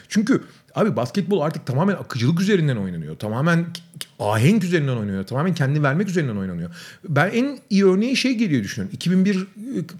Çünkü 0.08 0.42
abi 0.78 0.96
basketbol 0.96 1.40
artık 1.40 1.66
tamamen 1.66 1.94
akıcılık 1.94 2.40
üzerinden 2.40 2.76
oynanıyor. 2.76 3.16
Tamamen 3.16 3.66
ahenk 4.18 4.64
üzerinden 4.64 4.96
oynanıyor. 4.96 5.26
Tamamen 5.26 5.54
kendini 5.54 5.82
vermek 5.82 6.08
üzerinden 6.08 6.36
oynanıyor. 6.36 6.70
Ben 7.08 7.30
en 7.30 7.58
iyi 7.70 7.86
örneği 7.86 8.16
şey 8.16 8.34
geliyor 8.34 8.62
düşünüyorum. 8.62 8.94
2001 8.94 9.36
e, 9.36 9.44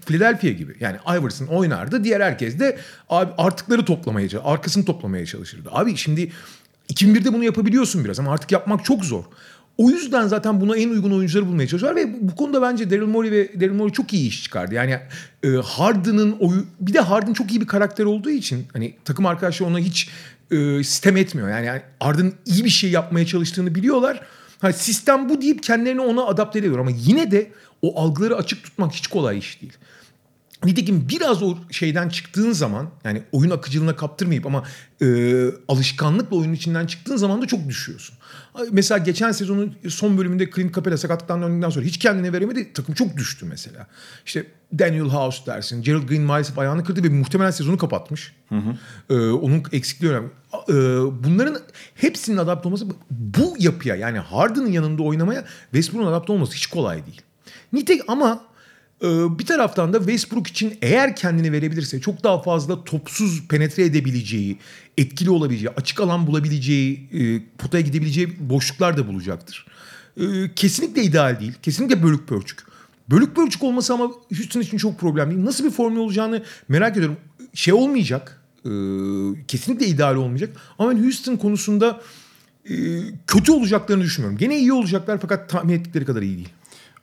Philadelphia 0.05 0.49
gibi. 0.49 0.75
Yani 0.79 0.97
Iverson 1.19 1.45
oynardı. 1.45 2.03
Diğer 2.03 2.21
herkes 2.21 2.59
de 2.59 2.77
abi 3.09 3.31
artıkları 3.37 3.85
toplamaya, 3.85 4.27
arkasını 4.43 4.85
toplamaya 4.85 5.25
çalışırdı. 5.25 5.69
Abi 5.71 5.97
şimdi 5.97 6.31
2001'de 6.93 7.33
bunu 7.33 7.43
yapabiliyorsun 7.43 8.05
biraz 8.05 8.19
ama 8.19 8.31
artık 8.31 8.51
yapmak 8.51 8.85
çok 8.85 9.05
zor. 9.05 9.23
O 9.79 9.89
yüzden 9.89 10.27
zaten 10.27 10.61
buna 10.61 10.77
en 10.77 10.89
uygun 10.89 11.11
oyuncuları 11.11 11.47
bulmaya 11.47 11.67
çalışıyorlar 11.67 12.03
ve 12.03 12.15
bu 12.21 12.35
konuda 12.35 12.61
bence 12.61 12.89
Daryl 12.89 13.05
Morey 13.05 13.31
ve 13.31 13.59
Daryl 13.61 13.73
Morey 13.73 13.93
çok 13.93 14.13
iyi 14.13 14.27
iş 14.27 14.43
çıkardı. 14.43 14.75
Yani 14.75 14.99
e, 15.43 15.47
Harden'ın 15.49 16.31
oyu 16.39 16.65
bir 16.79 16.93
de 16.93 16.99
Harden 16.99 17.33
çok 17.33 17.51
iyi 17.51 17.61
bir 17.61 17.67
karakter 17.67 18.05
olduğu 18.05 18.29
için 18.29 18.65
hani 18.73 18.93
takım 19.05 19.25
arkadaşları 19.25 19.69
ona 19.69 19.79
hiç 19.79 20.09
e, 20.51 20.83
sistem 20.83 21.17
etmiyor. 21.17 21.49
Yani, 21.49 21.65
yani 21.65 21.81
Harden 21.99 22.33
iyi 22.45 22.65
bir 22.65 22.69
şey 22.69 22.91
yapmaya 22.91 23.25
çalıştığını 23.25 23.75
biliyorlar. 23.75 24.21
Ha, 24.61 24.73
sistem 24.73 25.29
bu 25.29 25.41
deyip 25.41 25.63
kendilerini 25.63 26.01
ona 26.01 26.25
adapte 26.25 26.59
ediyor 26.59 26.79
ama 26.79 26.91
yine 26.97 27.31
de 27.31 27.51
o 27.81 28.01
algıları 28.01 28.35
açık 28.35 28.63
tutmak 28.63 28.93
hiç 28.93 29.07
kolay 29.07 29.37
iş 29.37 29.61
değil. 29.61 29.73
Nitekim 30.65 31.09
biraz 31.09 31.43
o 31.43 31.57
şeyden 31.71 32.09
çıktığın 32.09 32.51
zaman 32.51 32.89
yani 33.03 33.23
oyun 33.31 33.49
akıcılığına 33.49 33.95
kaptırmayıp 33.95 34.45
ama 34.45 34.63
e, 35.01 35.05
alışkanlıkla 35.67 36.37
oyunun 36.37 36.53
içinden 36.53 36.85
çıktığın 36.85 37.17
zaman 37.17 37.41
da 37.41 37.47
çok 37.47 37.67
düşüyorsun. 37.67 38.15
Mesela 38.71 38.97
geçen 38.97 39.31
sezonun 39.31 39.75
son 39.89 40.17
bölümünde 40.17 40.51
Clint 40.51 40.75
Capela 40.75 40.97
sakatlıktan 40.97 41.41
döndükten 41.41 41.69
sonra 41.69 41.85
hiç 41.85 41.97
kendine 41.97 42.33
veremedi. 42.33 42.73
Takım 42.73 42.95
çok 42.95 43.17
düştü 43.17 43.45
mesela. 43.45 43.87
İşte 44.25 44.45
Daniel 44.79 45.03
House 45.03 45.45
dersin. 45.45 45.81
Gerald 45.81 46.07
Green 46.07 46.21
maalesef 46.21 46.59
ayağını 46.59 46.83
kırdı 46.83 47.03
ve 47.03 47.09
muhtemelen 47.09 47.51
sezonu 47.51 47.77
kapatmış. 47.77 48.33
Hı 48.49 48.55
hı. 48.55 48.77
Ee, 49.09 49.31
onun 49.31 49.63
eksikliği 49.71 50.11
önemli. 50.11 50.29
Ee, 50.69 50.73
bunların 51.23 51.57
hepsinin 51.95 52.37
adapte 52.37 52.67
olması 52.67 52.85
bu 53.09 53.55
yapıya 53.59 53.95
yani 53.95 54.19
Harden'ın 54.19 54.71
yanında 54.71 55.03
oynamaya 55.03 55.45
Westbrook'un 55.71 56.07
adapte 56.07 56.33
olması 56.33 56.53
hiç 56.53 56.67
kolay 56.67 57.05
değil. 57.05 57.21
Nitek 57.73 58.01
ama 58.07 58.48
bir 59.39 59.45
taraftan 59.45 59.93
da 59.93 59.97
Westbrook 59.97 60.47
için 60.47 60.77
eğer 60.81 61.15
kendini 61.15 61.51
verebilirse 61.51 62.01
çok 62.01 62.23
daha 62.23 62.41
fazla 62.41 62.83
topsuz 62.83 63.47
penetre 63.47 63.83
edebileceği, 63.83 64.57
etkili 64.97 65.29
olabileceği, 65.29 65.69
açık 65.69 65.99
alan 65.99 66.27
bulabileceği, 66.27 67.09
e, 67.13 67.41
potaya 67.57 67.81
gidebileceği 67.81 68.49
boşluklar 68.49 68.97
da 68.97 69.07
bulacaktır. 69.07 69.65
Ee, 70.19 70.51
kesinlikle 70.55 71.03
ideal 71.03 71.39
değil. 71.39 71.53
Kesinlikle 71.61 72.03
bölük 72.03 72.27
pörçük. 72.27 72.59
Bölük 73.09 73.35
pörçük 73.35 73.63
olması 73.63 73.93
ama 73.93 74.11
Houston 74.37 74.61
için 74.61 74.77
çok 74.77 74.99
problem 74.99 75.31
değil. 75.31 75.45
Nasıl 75.45 75.65
bir 75.65 75.71
formül 75.71 75.97
olacağını 75.97 76.43
merak 76.67 76.97
ediyorum. 76.97 77.17
Şey 77.53 77.73
olmayacak. 77.73 78.41
E, 78.65 78.71
kesinlikle 79.47 79.85
ideal 79.85 80.15
olmayacak. 80.15 80.57
Ama 80.79 80.91
ben 80.91 81.03
Houston 81.03 81.35
konusunda 81.35 82.01
e, 82.69 82.75
kötü 83.27 83.51
olacaklarını 83.51 84.03
düşünmüyorum. 84.03 84.37
Gene 84.37 84.59
iyi 84.59 84.73
olacaklar 84.73 85.17
fakat 85.21 85.49
tahmin 85.49 85.73
ettikleri 85.73 86.05
kadar 86.05 86.21
iyi 86.21 86.37
değil. 86.37 86.49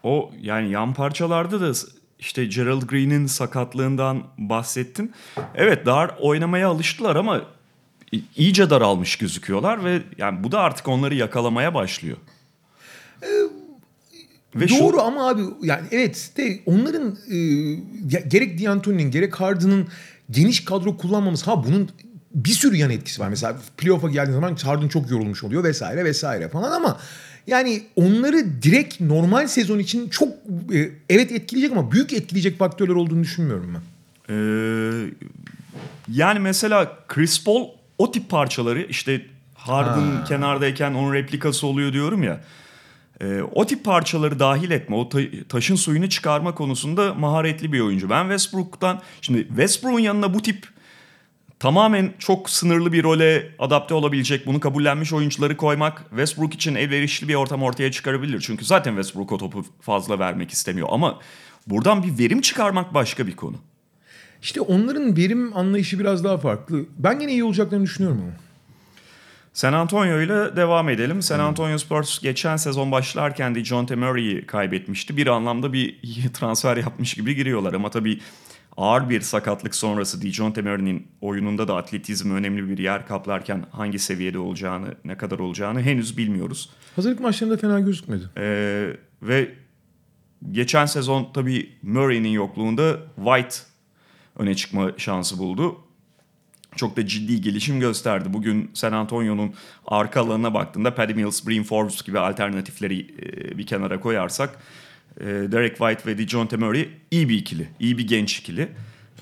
O 0.06 0.30
yani 0.40 0.70
yan 0.70 0.94
parçalarda 0.94 1.60
da 1.60 1.72
işte 2.18 2.44
Gerald 2.44 2.82
Green'in 2.82 3.26
sakatlığından 3.26 4.22
bahsettin. 4.38 5.12
Evet 5.54 5.86
dar 5.86 6.10
oynamaya 6.20 6.68
alıştılar 6.68 7.16
ama 7.16 7.42
iyice 8.36 8.70
daralmış 8.70 9.16
gözüküyorlar 9.16 9.84
ve 9.84 10.02
yani 10.18 10.44
bu 10.44 10.52
da 10.52 10.60
artık 10.60 10.88
onları 10.88 11.14
yakalamaya 11.14 11.74
başlıyor. 11.74 12.16
Ee, 13.22 13.26
ve 14.54 14.68
Doğru 14.68 14.96
şu... 14.96 15.02
ama 15.02 15.28
abi 15.28 15.42
yani 15.62 15.86
evet 15.90 16.30
de 16.36 16.60
onların 16.66 17.18
e, 17.30 17.38
gerek 18.28 18.64
D'Antoni'nin 18.64 19.10
gerek 19.10 19.40
Harden'ın 19.40 19.88
geniş 20.30 20.64
kadro 20.64 20.96
kullanmaması 20.96 21.50
ha 21.50 21.64
bunun 21.64 21.90
bir 22.34 22.50
sürü 22.50 22.76
yan 22.76 22.90
etkisi 22.90 23.20
var. 23.20 23.28
Mesela 23.28 23.56
playoff'a 23.76 24.08
geldiği 24.08 24.32
zaman 24.32 24.56
Harden 24.64 24.88
çok 24.88 25.10
yorulmuş 25.10 25.44
oluyor 25.44 25.64
vesaire 25.64 26.04
vesaire 26.04 26.48
falan 26.48 26.72
ama 26.72 26.98
yani 27.46 27.82
onları 27.96 28.62
direkt 28.62 29.00
normal 29.00 29.46
sezon 29.46 29.78
için 29.78 30.08
çok 30.08 30.28
e, 30.74 30.90
evet 31.10 31.32
etkileyecek 31.32 31.76
ama 31.76 31.92
büyük 31.92 32.12
etkileyecek 32.12 32.58
faktörler 32.58 32.94
olduğunu 32.94 33.22
düşünmüyorum 33.22 33.74
ben. 33.74 33.82
Ee, 34.28 35.10
yani 36.12 36.38
mesela 36.38 36.98
Chris 37.08 37.44
Paul 37.44 37.68
o 37.98 38.10
tip 38.10 38.30
parçaları 38.30 38.82
işte 38.82 39.26
Harden 39.54 40.16
ha. 40.16 40.24
kenardayken 40.24 40.94
onun 40.94 41.14
replikası 41.14 41.66
oluyor 41.66 41.92
diyorum 41.92 42.22
ya. 42.22 42.40
E, 43.20 43.40
o 43.54 43.66
tip 43.66 43.84
parçaları 43.84 44.38
dahil 44.38 44.70
etme, 44.70 44.96
o 44.96 45.08
ta- 45.08 45.44
taşın 45.48 45.74
suyunu 45.76 46.08
çıkarma 46.08 46.54
konusunda 46.54 47.14
maharetli 47.14 47.72
bir 47.72 47.80
oyuncu. 47.80 48.10
Ben 48.10 48.22
Westbrook'tan 48.22 49.02
şimdi 49.20 49.48
Westbrook'un 49.48 50.00
yanına 50.00 50.34
bu 50.34 50.42
tip 50.42 50.68
tamamen 51.58 52.14
çok 52.18 52.50
sınırlı 52.50 52.92
bir 52.92 53.04
role 53.04 53.52
adapte 53.58 53.94
olabilecek, 53.94 54.46
bunu 54.46 54.60
kabullenmiş 54.60 55.12
oyuncuları 55.12 55.56
koymak 55.56 56.04
Westbrook 56.08 56.54
için 56.54 56.74
elverişli 56.74 57.28
bir 57.28 57.34
ortam 57.34 57.62
ortaya 57.62 57.92
çıkarabilir. 57.92 58.40
Çünkü 58.40 58.64
zaten 58.64 58.90
Westbrook 58.90 59.32
o 59.32 59.38
topu 59.38 59.64
fazla 59.80 60.18
vermek 60.18 60.50
istemiyor 60.50 60.88
ama 60.90 61.18
buradan 61.66 62.02
bir 62.02 62.18
verim 62.18 62.40
çıkarmak 62.40 62.94
başka 62.94 63.26
bir 63.26 63.36
konu. 63.36 63.56
İşte 64.42 64.60
onların 64.60 65.16
verim 65.16 65.56
anlayışı 65.56 65.98
biraz 65.98 66.24
daha 66.24 66.38
farklı. 66.38 66.84
Ben 66.98 67.20
yine 67.20 67.32
iyi 67.32 67.44
olacaklarını 67.44 67.84
düşünüyorum 67.84 68.20
ama. 68.22 68.32
San 69.56 69.72
Antonio 69.72 70.20
ile 70.20 70.56
devam 70.56 70.88
edelim. 70.88 71.22
San 71.22 71.38
Antonio 71.38 71.78
Spurs 71.78 72.18
geçen 72.18 72.56
sezon 72.56 72.92
başlarken 72.92 73.54
de 73.54 73.64
John. 73.64 73.86
Murray'i 73.96 74.46
kaybetmişti. 74.46 75.16
Bir 75.16 75.26
anlamda 75.26 75.72
bir 75.72 75.98
transfer 76.32 76.76
yapmış 76.76 77.14
gibi 77.14 77.34
giriyorlar 77.34 77.74
ama 77.74 77.90
tabii 77.90 78.20
ağır 78.76 79.10
bir 79.10 79.20
sakatlık 79.20 79.74
sonrası 79.74 80.22
Dijon 80.22 80.52
Temer'in 80.52 81.08
oyununda 81.20 81.68
da 81.68 81.76
atletizm 81.76 82.30
önemli 82.30 82.68
bir 82.68 82.78
yer 82.78 83.06
kaplarken 83.06 83.64
hangi 83.70 83.98
seviyede 83.98 84.38
olacağını, 84.38 84.94
ne 85.04 85.16
kadar 85.16 85.38
olacağını 85.38 85.82
henüz 85.82 86.18
bilmiyoruz. 86.18 86.70
Hazırlık 86.96 87.20
maçlarında 87.20 87.56
fena 87.56 87.80
gözükmedi. 87.80 88.24
Ee, 88.36 88.96
ve 89.22 89.54
geçen 90.52 90.86
sezon 90.86 91.28
tabii 91.34 91.72
Murray'nin 91.82 92.28
yokluğunda 92.28 92.96
White 93.16 93.56
öne 94.38 94.54
çıkma 94.54 94.92
şansı 94.96 95.38
buldu. 95.38 95.80
Çok 96.76 96.96
da 96.96 97.06
ciddi 97.06 97.40
gelişim 97.40 97.80
gösterdi. 97.80 98.32
Bugün 98.32 98.70
San 98.74 98.92
Antonio'nun 98.92 99.54
arka 99.86 100.20
alanına 100.20 100.54
baktığında 100.54 100.94
Paddy 100.94 101.14
Mills, 101.14 101.46
Bryn 101.46 101.62
Forbes 101.62 102.02
gibi 102.02 102.18
alternatifleri 102.18 103.00
e, 103.00 103.58
bir 103.58 103.66
kenara 103.66 104.00
koyarsak 104.00 104.58
Derek 105.20 105.76
White 105.76 106.06
ve 106.06 106.18
DeJounte 106.18 106.56
Murray 106.56 106.88
iyi 107.10 107.28
bir 107.28 107.38
ikili, 107.38 107.68
iyi 107.80 107.98
bir 107.98 108.06
genç 108.06 108.38
ikili. 108.38 108.68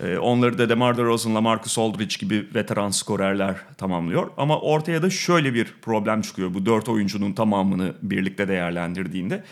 E, 0.00 0.18
onları 0.18 0.58
da 0.58 0.68
DeMar 0.68 0.96
DeRozan'la 0.96 1.40
Marcus 1.40 1.78
Aldridge 1.78 2.16
gibi 2.18 2.48
veteran 2.54 2.90
skorerler 2.90 3.56
tamamlıyor. 3.78 4.30
Ama 4.36 4.60
ortaya 4.60 5.02
da 5.02 5.10
şöyle 5.10 5.54
bir 5.54 5.74
problem 5.82 6.22
çıkıyor 6.22 6.54
bu 6.54 6.66
dört 6.66 6.88
oyuncunun 6.88 7.32
tamamını 7.32 7.94
birlikte 8.02 8.48
değerlendirdiğinde. 8.48 9.44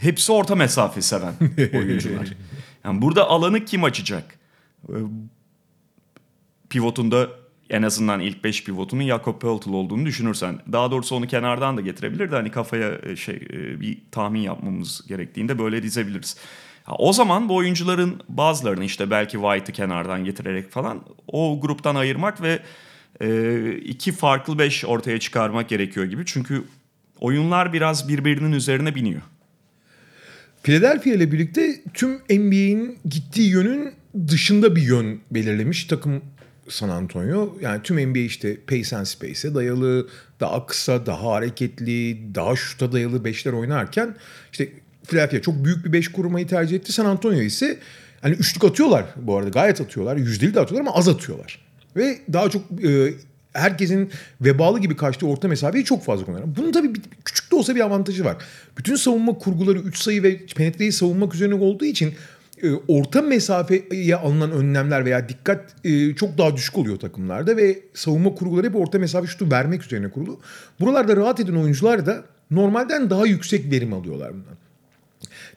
Hepsi 0.00 0.32
orta 0.32 0.54
mesafe 0.54 1.02
seven 1.02 1.34
oyuncular. 1.74 2.28
Yani 2.84 3.02
burada 3.02 3.28
alanı 3.28 3.64
kim 3.64 3.84
açacak? 3.84 4.38
E, 4.88 4.96
pivotunda 6.70 7.28
en 7.72 7.82
azından 7.82 8.20
ilk 8.20 8.44
5 8.44 8.64
pivotunun 8.64 9.06
Jakob 9.06 9.40
Poeltl 9.40 9.70
olduğunu 9.70 10.06
düşünürsen. 10.06 10.58
Daha 10.72 10.90
doğrusu 10.90 11.16
onu 11.16 11.26
kenardan 11.26 11.76
da 11.76 11.80
getirebilirdi. 11.80 12.34
Hani 12.34 12.50
kafaya 12.50 12.98
e, 13.02 13.16
şey 13.16 13.34
e, 13.34 13.80
bir 13.80 13.98
tahmin 14.10 14.40
yapmamız 14.40 15.06
gerektiğinde 15.08 15.58
böyle 15.58 15.82
dizebiliriz. 15.82 16.36
o 16.98 17.12
zaman 17.12 17.48
bu 17.48 17.56
oyuncuların 17.56 18.20
bazılarını 18.28 18.84
işte 18.84 19.10
belki 19.10 19.32
White'ı 19.32 19.72
kenardan 19.72 20.24
getirerek 20.24 20.70
falan 20.70 21.04
o 21.26 21.60
gruptan 21.60 21.94
ayırmak 21.94 22.42
ve 22.42 22.58
e, 23.20 23.72
iki 23.76 24.12
farklı 24.12 24.58
beş 24.58 24.84
ortaya 24.84 25.20
çıkarmak 25.20 25.68
gerekiyor 25.68 26.06
gibi. 26.06 26.22
Çünkü 26.26 26.64
oyunlar 27.20 27.72
biraz 27.72 28.08
birbirinin 28.08 28.52
üzerine 28.52 28.94
biniyor. 28.94 29.22
Philadelphia 30.62 31.10
ile 31.10 31.32
birlikte 31.32 31.82
tüm 31.94 32.10
NBA'in 32.30 32.98
gittiği 33.04 33.50
yönün 33.50 33.92
dışında 34.28 34.76
bir 34.76 34.82
yön 34.82 35.20
belirlemiş 35.30 35.84
takım 35.84 36.22
San 36.68 36.88
Antonio. 36.88 37.56
Yani 37.60 37.82
tüm 37.82 38.10
NBA 38.10 38.18
işte 38.18 38.56
pace 38.56 38.96
and 38.96 39.04
space'e 39.04 39.54
dayalı, 39.54 40.08
daha 40.40 40.66
kısa, 40.66 41.06
daha 41.06 41.30
hareketli, 41.30 42.34
daha 42.34 42.56
şuta 42.56 42.92
dayalı 42.92 43.24
beşler 43.24 43.52
oynarken 43.52 44.16
işte 44.52 44.68
Philadelphia 45.06 45.42
çok 45.42 45.64
büyük 45.64 45.84
bir 45.84 45.92
beş 45.92 46.08
kurmayı 46.08 46.46
tercih 46.46 46.76
etti. 46.76 46.92
San 46.92 47.06
Antonio 47.06 47.40
ise 47.40 47.78
hani 48.20 48.34
üçlük 48.34 48.64
atıyorlar 48.64 49.04
bu 49.16 49.36
arada 49.36 49.48
gayet 49.48 49.80
atıyorlar. 49.80 50.16
Yüzdeli 50.16 50.54
de 50.54 50.60
atıyorlar 50.60 50.88
ama 50.88 50.98
az 50.98 51.08
atıyorlar. 51.08 51.58
Ve 51.96 52.18
daha 52.32 52.50
çok 52.50 52.62
e, 52.84 53.14
herkesin 53.52 54.10
vebalı 54.40 54.80
gibi 54.80 54.96
kaçtığı 54.96 55.26
orta 55.26 55.48
mesafeyi 55.48 55.84
çok 55.84 56.04
fazla 56.04 56.24
kullanıyor. 56.24 56.48
Bunun 56.56 56.72
tabii 56.72 56.94
bir, 56.94 57.00
küçük 57.24 57.50
de 57.50 57.56
olsa 57.56 57.74
bir 57.74 57.80
avantajı 57.80 58.24
var. 58.24 58.36
Bütün 58.78 58.96
savunma 58.96 59.38
kurguları 59.38 59.78
3 59.78 59.98
sayı 59.98 60.22
ve 60.22 60.46
penetreyi 60.46 60.92
savunmak 60.92 61.34
üzerine 61.34 61.54
olduğu 61.54 61.84
için 61.84 62.14
orta 62.88 63.22
mesafeye 63.22 64.16
alınan 64.16 64.52
önlemler 64.52 65.04
veya 65.04 65.28
dikkat 65.28 65.74
e, 65.84 66.14
çok 66.14 66.38
daha 66.38 66.56
düşük 66.56 66.78
oluyor 66.78 66.98
takımlarda 66.98 67.56
ve 67.56 67.78
savunma 67.94 68.34
kurguları 68.34 68.66
hep 68.66 68.76
orta 68.76 68.98
mesafe 68.98 69.26
şutu 69.26 69.50
vermek 69.50 69.84
üzerine 69.84 70.10
kurulu. 70.10 70.40
Buralarda 70.80 71.16
rahat 71.16 71.40
eden 71.40 71.54
oyuncular 71.54 72.06
da 72.06 72.24
normalden 72.50 73.10
daha 73.10 73.26
yüksek 73.26 73.70
verim 73.72 73.92
alıyorlar 73.92 74.32
bundan. 74.32 74.56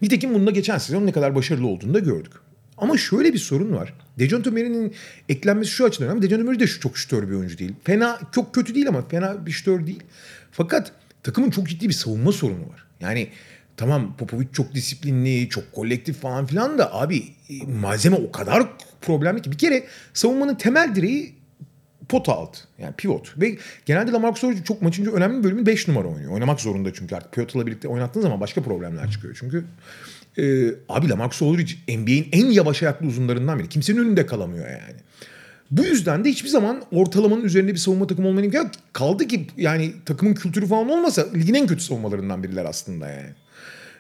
Nitekim 0.02 0.34
bunda 0.34 0.52
geçen 0.52 0.78
sezon 0.78 1.06
ne 1.06 1.12
kadar 1.12 1.36
başarılı 1.36 1.68
olduğunu 1.68 1.94
da 1.94 2.00
gördük. 2.00 2.34
Ama 2.78 2.98
şöyle 2.98 3.34
bir 3.34 3.38
sorun 3.38 3.74
var. 3.74 3.94
Dejounte 4.20 4.50
Murray'nin 4.50 4.94
eklenmesi 5.30 5.72
şu 5.72 5.86
açıdan 5.86 6.08
önemli. 6.08 6.22
Dejounte 6.22 6.44
Murray 6.44 6.60
de 6.60 6.68
şu 6.68 6.80
çok 6.80 6.98
şütör 6.98 7.30
bir 7.30 7.36
oyuncu 7.36 7.58
değil. 7.58 7.74
Fena, 7.84 8.20
çok 8.32 8.56
kötü 8.56 8.76
değil 8.76 8.88
ama 8.88 9.08
fena 9.08 9.46
bir 9.46 9.52
şütör 9.52 9.88
değil. 9.88 10.04
Fakat 10.52 10.92
takımın 11.24 11.50
çok 11.50 11.70
ciddi 11.70 11.90
bir 11.90 11.94
savunma 11.94 12.32
sorunu 12.32 12.70
var. 12.70 12.86
Yani 13.00 13.30
tamam 13.78 14.18
Popovic 14.18 14.48
çok 14.54 14.74
disiplinli, 14.74 15.50
çok 15.50 15.72
kolektif 15.72 16.22
falan 16.22 16.46
filan 16.46 16.78
da 16.78 16.94
abi 16.94 17.24
e, 17.50 17.66
malzeme 17.82 18.16
o 18.16 18.32
kadar 18.32 18.64
problemli 19.02 19.42
ki. 19.42 19.52
Bir 19.52 19.58
kere 19.58 19.84
savunmanın 20.14 20.56
temel 20.56 20.96
direği 20.96 21.36
pot 22.10 22.30
alt. 22.30 22.58
Yani 22.80 22.94
pivot. 22.98 23.42
Ve 23.42 23.58
genelde 23.86 24.12
Lamarcus 24.12 24.44
Aldridge 24.44 24.64
çok 24.64 24.82
maçın 24.82 25.06
önemli 25.06 25.44
bölümü 25.44 25.66
5 25.66 25.88
numara 25.88 26.08
oynuyor. 26.08 26.32
Oynamak 26.32 26.62
zorunda 26.62 26.94
çünkü 26.94 27.16
artık 27.16 27.34
pivotla 27.34 27.68
birlikte 27.68 27.88
oynattığın 27.88 28.22
zaman 28.22 28.40
başka 28.42 28.64
problemler 28.64 29.12
çıkıyor. 29.12 29.38
Çünkü 29.40 29.66
e, 30.38 30.68
abi 30.90 31.10
Lamarcus 31.10 31.42
Aldridge 31.42 31.98
NBA'in 31.98 32.28
en 32.32 32.46
yavaş 32.46 32.84
ayaklı 32.84 33.08
uzunlarından 33.08 33.60
biri. 33.60 33.70
Kimsenin 33.70 33.98
önünde 33.98 34.26
kalamıyor 34.26 34.70
yani. 34.70 35.00
Bu 35.72 35.84
yüzden 35.84 36.26
de 36.26 36.30
hiçbir 36.30 36.50
zaman 36.50 36.84
ortalamanın 36.92 37.44
üzerinde 37.44 37.74
bir 37.74 37.78
savunma 37.78 38.08
takımı 38.08 38.28
olmanın 38.28 38.44
imkanı. 38.44 38.70
Kaldı 38.94 39.28
ki 39.28 39.48
yani 39.58 39.94
takımın 40.06 40.34
kültürü 40.34 40.68
falan 40.68 40.90
olmasa 40.90 41.26
ligin 41.34 41.54
en 41.54 41.68
kötü 41.68 41.84
savunmalarından 41.84 42.44
biriler 42.44 42.66
aslında 42.66 43.10
yani. 43.10 43.30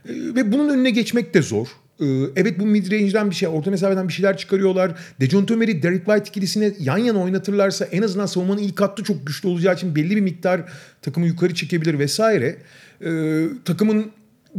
Ve 0.09 0.51
bunun 0.51 0.69
önüne 0.69 0.89
geçmek 0.89 1.33
de 1.33 1.41
zor. 1.41 1.67
E, 1.99 2.05
evet 2.35 2.59
bu 2.59 2.65
mid 2.65 2.91
range'den 2.91 3.29
bir 3.29 3.35
şey, 3.35 3.49
orta 3.49 3.71
mesafeden 3.71 4.07
bir 4.07 4.13
şeyler 4.13 4.37
çıkarıyorlar. 4.37 4.91
Dejounte 5.19 5.55
Murray, 5.55 5.83
Derek 5.83 6.05
White 6.05 6.29
ikilisini 6.29 6.73
yan 6.79 6.97
yana 6.97 7.19
oynatırlarsa 7.19 7.85
en 7.85 8.01
azından 8.01 8.25
savunmanın 8.25 8.61
ilk 8.61 8.81
hattı 8.81 9.03
çok 9.03 9.27
güçlü 9.27 9.49
olacağı 9.49 9.73
için 9.73 9.95
belli 9.95 10.15
bir 10.15 10.21
miktar 10.21 10.61
takımı 11.01 11.27
yukarı 11.27 11.53
çekebilir 11.53 11.99
vesaire. 11.99 12.57
E, 13.05 13.43
takımın 13.65 14.11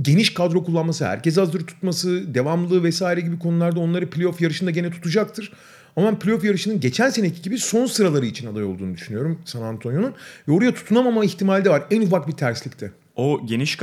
geniş 0.02 0.34
kadro 0.34 0.64
kullanması, 0.64 1.06
herkes 1.06 1.36
hazır 1.36 1.66
tutması, 1.66 2.34
devamlılığı 2.34 2.82
vesaire 2.82 3.20
gibi 3.20 3.38
konularda 3.38 3.80
onları 3.80 4.10
playoff 4.10 4.40
yarışında 4.40 4.70
gene 4.70 4.90
tutacaktır. 4.90 5.52
Ama 5.96 6.06
ben 6.06 6.18
playoff 6.18 6.44
yarışının 6.44 6.80
geçen 6.80 7.10
seneki 7.10 7.42
gibi 7.42 7.58
son 7.58 7.86
sıraları 7.86 8.26
için 8.26 8.46
aday 8.46 8.64
olduğunu 8.64 8.94
düşünüyorum 8.94 9.38
San 9.44 9.62
Antonio'nun. 9.62 10.14
Ve 10.48 10.52
oraya 10.52 10.74
tutunamama 10.74 11.24
ihtimali 11.24 11.64
de 11.64 11.70
var 11.70 11.82
en 11.90 12.02
ufak 12.02 12.28
bir 12.28 12.32
terslikte. 12.32 12.90
O 13.16 13.46
geniş 13.46 13.76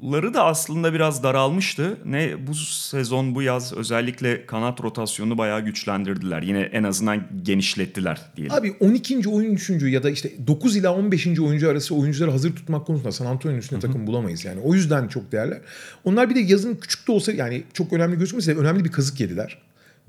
kadroları 0.00 0.34
da 0.34 0.44
aslında 0.44 0.92
biraz 0.92 1.22
daralmıştı. 1.22 1.96
Ne 2.04 2.46
bu 2.46 2.54
sezon 2.54 3.34
bu 3.34 3.42
yaz 3.42 3.72
özellikle 3.72 4.46
kanat 4.46 4.82
rotasyonu 4.82 5.38
bayağı 5.38 5.60
güçlendirdiler. 5.60 6.42
Yine 6.42 6.60
en 6.60 6.82
azından 6.82 7.26
genişlettiler 7.42 8.20
diyelim. 8.36 8.54
Abi 8.54 8.76
12. 8.80 9.28
oyuncu 9.28 9.88
ya 9.88 10.02
da 10.02 10.10
işte 10.10 10.30
9 10.46 10.76
ila 10.76 10.94
15. 10.94 11.26
oyuncu 11.26 11.70
arası 11.70 11.94
oyuncuları 11.94 12.30
hazır 12.30 12.56
tutmak 12.56 12.86
konusunda 12.86 13.12
San 13.12 13.26
Antonio'nun 13.26 13.60
üstüne 13.60 13.80
takım 13.80 14.06
bulamayız 14.06 14.44
yani. 14.44 14.60
O 14.60 14.74
yüzden 14.74 15.08
çok 15.08 15.32
değerler. 15.32 15.60
Onlar 16.04 16.30
bir 16.30 16.34
de 16.34 16.40
yazın 16.40 16.74
küçük 16.74 17.08
de 17.08 17.12
olsa 17.12 17.32
yani 17.32 17.62
çok 17.72 17.92
önemli 17.92 18.18
gözükmese 18.18 18.54
önemli 18.54 18.84
bir 18.84 18.92
kazık 18.92 19.20
yediler. 19.20 19.58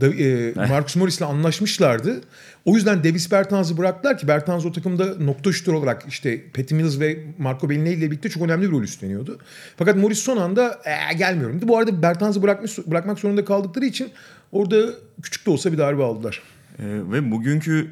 Da, 0.01 0.07
e, 0.07 0.53
Marcus 0.69 0.95
Morris'le 0.95 1.21
anlaşmışlardı. 1.21 2.21
O 2.65 2.75
yüzden 2.75 3.03
Davis 3.03 3.31
Bertans'ı 3.31 3.77
bıraktılar 3.77 4.17
ki 4.17 4.27
Bertans 4.27 4.65
o 4.65 4.71
takımda 4.71 5.15
nokta 5.15 5.51
şütör 5.51 5.73
olarak 5.73 6.05
işte 6.07 6.51
Patty 6.51 6.75
Mills 6.75 6.99
ve 6.99 7.23
Marco 7.37 7.69
Bellinelli 7.69 7.93
ile 7.93 8.11
birlikte 8.11 8.29
çok 8.29 8.43
önemli 8.43 8.67
bir 8.67 8.71
rol 8.71 8.83
üstleniyordu. 8.83 9.39
Fakat 9.77 9.95
Morris 9.95 10.19
son 10.19 10.37
anda 10.37 10.81
ee, 10.85 11.13
gelmiyorum. 11.13 11.59
Bu 11.63 11.77
arada 11.77 12.01
Bertans'ı 12.01 12.43
bırakmış, 12.43 12.77
bırakmak 12.77 13.19
zorunda 13.19 13.45
kaldıkları 13.45 13.85
için 13.85 14.09
orada 14.51 14.77
küçük 15.21 15.45
de 15.45 15.49
olsa 15.49 15.71
bir 15.71 15.77
darbe 15.77 16.03
aldılar. 16.03 16.41
Ee, 16.79 16.83
ve 16.85 17.31
bugünkü 17.31 17.91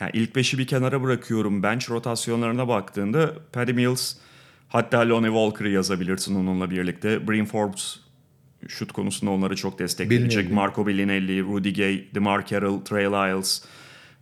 yani 0.00 0.10
ilk 0.14 0.36
beşi 0.36 0.58
bir 0.58 0.66
kenara 0.66 1.02
bırakıyorum. 1.02 1.62
Bench 1.62 1.90
rotasyonlarına 1.90 2.68
baktığında 2.68 3.34
Patty 3.52 3.72
Mills 3.72 4.14
hatta 4.68 5.08
Lonnie 5.08 5.28
Walker'ı 5.28 5.70
yazabilirsin 5.70 6.34
onunla 6.34 6.70
birlikte. 6.70 7.28
Bryn 7.28 7.44
Forbes 7.44 8.05
şut 8.68 8.92
konusunda 8.92 9.30
onları 9.30 9.56
çok 9.56 9.78
destekleyecek. 9.78 10.52
Marco 10.52 10.86
Bellinelli, 10.86 11.42
Rudy 11.42 11.72
Gay, 11.72 12.04
DeMar 12.14 12.46
Carroll, 12.46 12.80
Trey 12.80 13.04
Lyles 13.04 13.62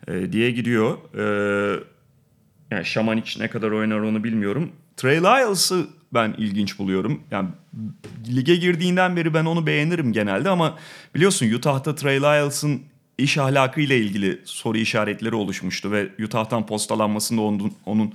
e, 0.09 0.33
diye 0.33 0.51
gidiyor. 0.51 0.99
E, 1.15 1.81
yani 2.71 2.85
Şamanic 2.85 3.41
ne 3.41 3.49
kadar 3.49 3.71
oynar 3.71 3.99
onu 3.99 4.25
bilmiyorum. 4.25 4.73
Trey 4.97 5.17
Lyles'ı 5.17 5.87
ben 6.15 6.35
ilginç 6.39 6.79
buluyorum. 6.79 7.23
Yani 7.31 7.49
lige 8.35 8.57
girdiğinden 8.57 9.17
beri 9.17 9.35
ben 9.35 9.45
onu 9.45 9.67
beğenirim 9.67 10.13
genelde 10.13 10.49
ama 10.51 10.79
biliyorsun 11.15 11.53
Utah'ta 11.53 11.95
Trey 11.95 12.21
Lyles'ın 12.21 12.83
iş 13.19 13.39
ahlakıyla 13.39 13.97
ilgili 13.97 14.41
soru 14.45 14.79
işaretleri 14.79 15.35
oluşmuştu 15.35 15.93
ve 15.93 16.09
Utah'tan 16.25 16.67
postalanmasında 16.67 17.41
onun, 17.41 17.73
onun 17.87 18.15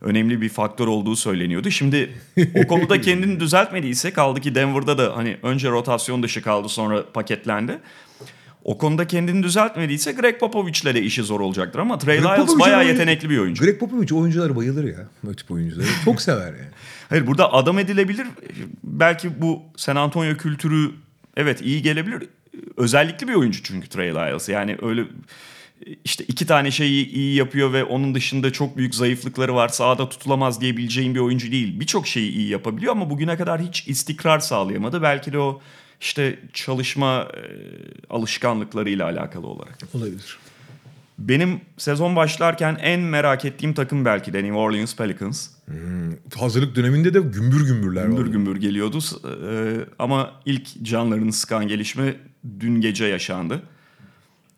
önemli 0.00 0.40
bir 0.40 0.48
faktör 0.48 0.86
olduğu 0.86 1.16
söyleniyordu. 1.16 1.70
Şimdi 1.70 2.10
o 2.54 2.66
konuda 2.66 3.00
kendini 3.00 3.40
düzeltmediyse 3.40 4.10
kaldı 4.10 4.40
ki 4.40 4.54
Denver'da 4.54 4.98
da 4.98 5.16
hani 5.16 5.36
önce 5.42 5.70
rotasyon 5.70 6.22
dışı 6.22 6.42
kaldı 6.42 6.68
sonra 6.68 7.12
paketlendi. 7.12 7.78
O 8.64 8.78
konuda 8.78 9.06
kendini 9.06 9.42
düzeltmediyse 9.42 10.12
Greg 10.12 10.40
Popovich'le 10.40 10.84
de 10.84 11.02
işi 11.02 11.22
zor 11.22 11.40
olacaktır 11.40 11.78
ama 11.78 11.98
Trey 11.98 12.20
Greg 12.20 12.38
Lyles 12.38 12.58
bayağı 12.58 12.86
yetenekli 12.86 13.30
bir 13.30 13.38
oyuncu. 13.38 13.64
Greg 13.64 13.80
Popovich 13.80 14.12
oyunculara 14.12 14.56
bayılır 14.56 14.84
ya. 14.84 15.08
Bu 15.22 15.34
tip 15.34 15.50
oyuncuları. 15.50 15.86
Çok 16.04 16.22
sever 16.22 16.46
yani. 16.46 16.68
Hayır 17.08 17.26
burada 17.26 17.52
adam 17.52 17.78
edilebilir. 17.78 18.26
Belki 18.84 19.40
bu 19.42 19.62
San 19.76 19.96
Antonio 19.96 20.36
kültürü 20.36 20.90
evet 21.36 21.60
iyi 21.62 21.82
gelebilir. 21.82 22.28
Özellikli 22.76 23.28
bir 23.28 23.34
oyuncu 23.34 23.62
çünkü 23.62 23.88
Trey 23.88 24.14
Lyles. 24.14 24.48
Yani 24.48 24.76
öyle 24.82 25.04
işte 26.04 26.24
iki 26.28 26.46
tane 26.46 26.70
şeyi 26.70 27.08
iyi 27.08 27.34
yapıyor 27.34 27.72
ve 27.72 27.84
onun 27.84 28.14
dışında 28.14 28.52
çok 28.52 28.76
büyük 28.76 28.94
zayıflıkları 28.94 29.54
var. 29.54 29.68
Sahada 29.68 30.08
tutulamaz 30.08 30.60
diyebileceğim 30.60 31.14
bir 31.14 31.20
oyuncu 31.20 31.52
değil. 31.52 31.80
Birçok 31.80 32.06
şeyi 32.06 32.32
iyi 32.32 32.48
yapabiliyor 32.48 32.92
ama 32.92 33.10
bugüne 33.10 33.36
kadar 33.36 33.60
hiç 33.60 33.88
istikrar 33.88 34.38
sağlayamadı. 34.38 35.02
Belki 35.02 35.32
de 35.32 35.38
o 35.38 35.60
işte 36.00 36.38
çalışma 36.52 37.28
e, 37.34 37.40
alışkanlıklarıyla 38.10 39.06
alakalı 39.06 39.46
olarak. 39.46 39.78
Olabilir. 39.94 40.38
Benim 41.18 41.60
sezon 41.78 42.16
başlarken 42.16 42.78
en 42.80 43.00
merak 43.00 43.44
ettiğim 43.44 43.74
takım 43.74 44.04
belki 44.04 44.32
de 44.32 44.42
New 44.42 44.58
Orleans 44.58 44.96
Pelicans. 44.96 45.48
Hazırlık 46.38 46.76
döneminde 46.76 47.14
de 47.14 47.20
gümbür 47.20 47.66
gümbürler 47.66 48.06
gümbür 48.06 48.22
var. 48.22 48.26
gümbür 48.26 48.56
geliyordu. 48.56 48.98
Ee, 49.24 49.76
ama 49.98 50.32
ilk 50.46 50.82
canlarını 50.82 51.32
sıkan 51.32 51.68
gelişme 51.68 52.16
dün 52.60 52.80
gece 52.80 53.04
yaşandı. 53.04 53.62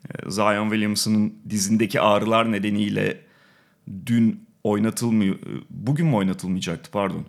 Ee, 0.09 0.29
Zion 0.31 0.69
Williamson'ın 0.69 1.33
dizindeki 1.49 2.01
ağrılar 2.01 2.51
nedeniyle 2.51 3.17
dün 4.05 4.43
oynatılmıyor. 4.63 5.35
Bugün 5.69 6.07
mü 6.07 6.15
oynatılmayacaktı 6.15 6.91
pardon. 6.91 7.25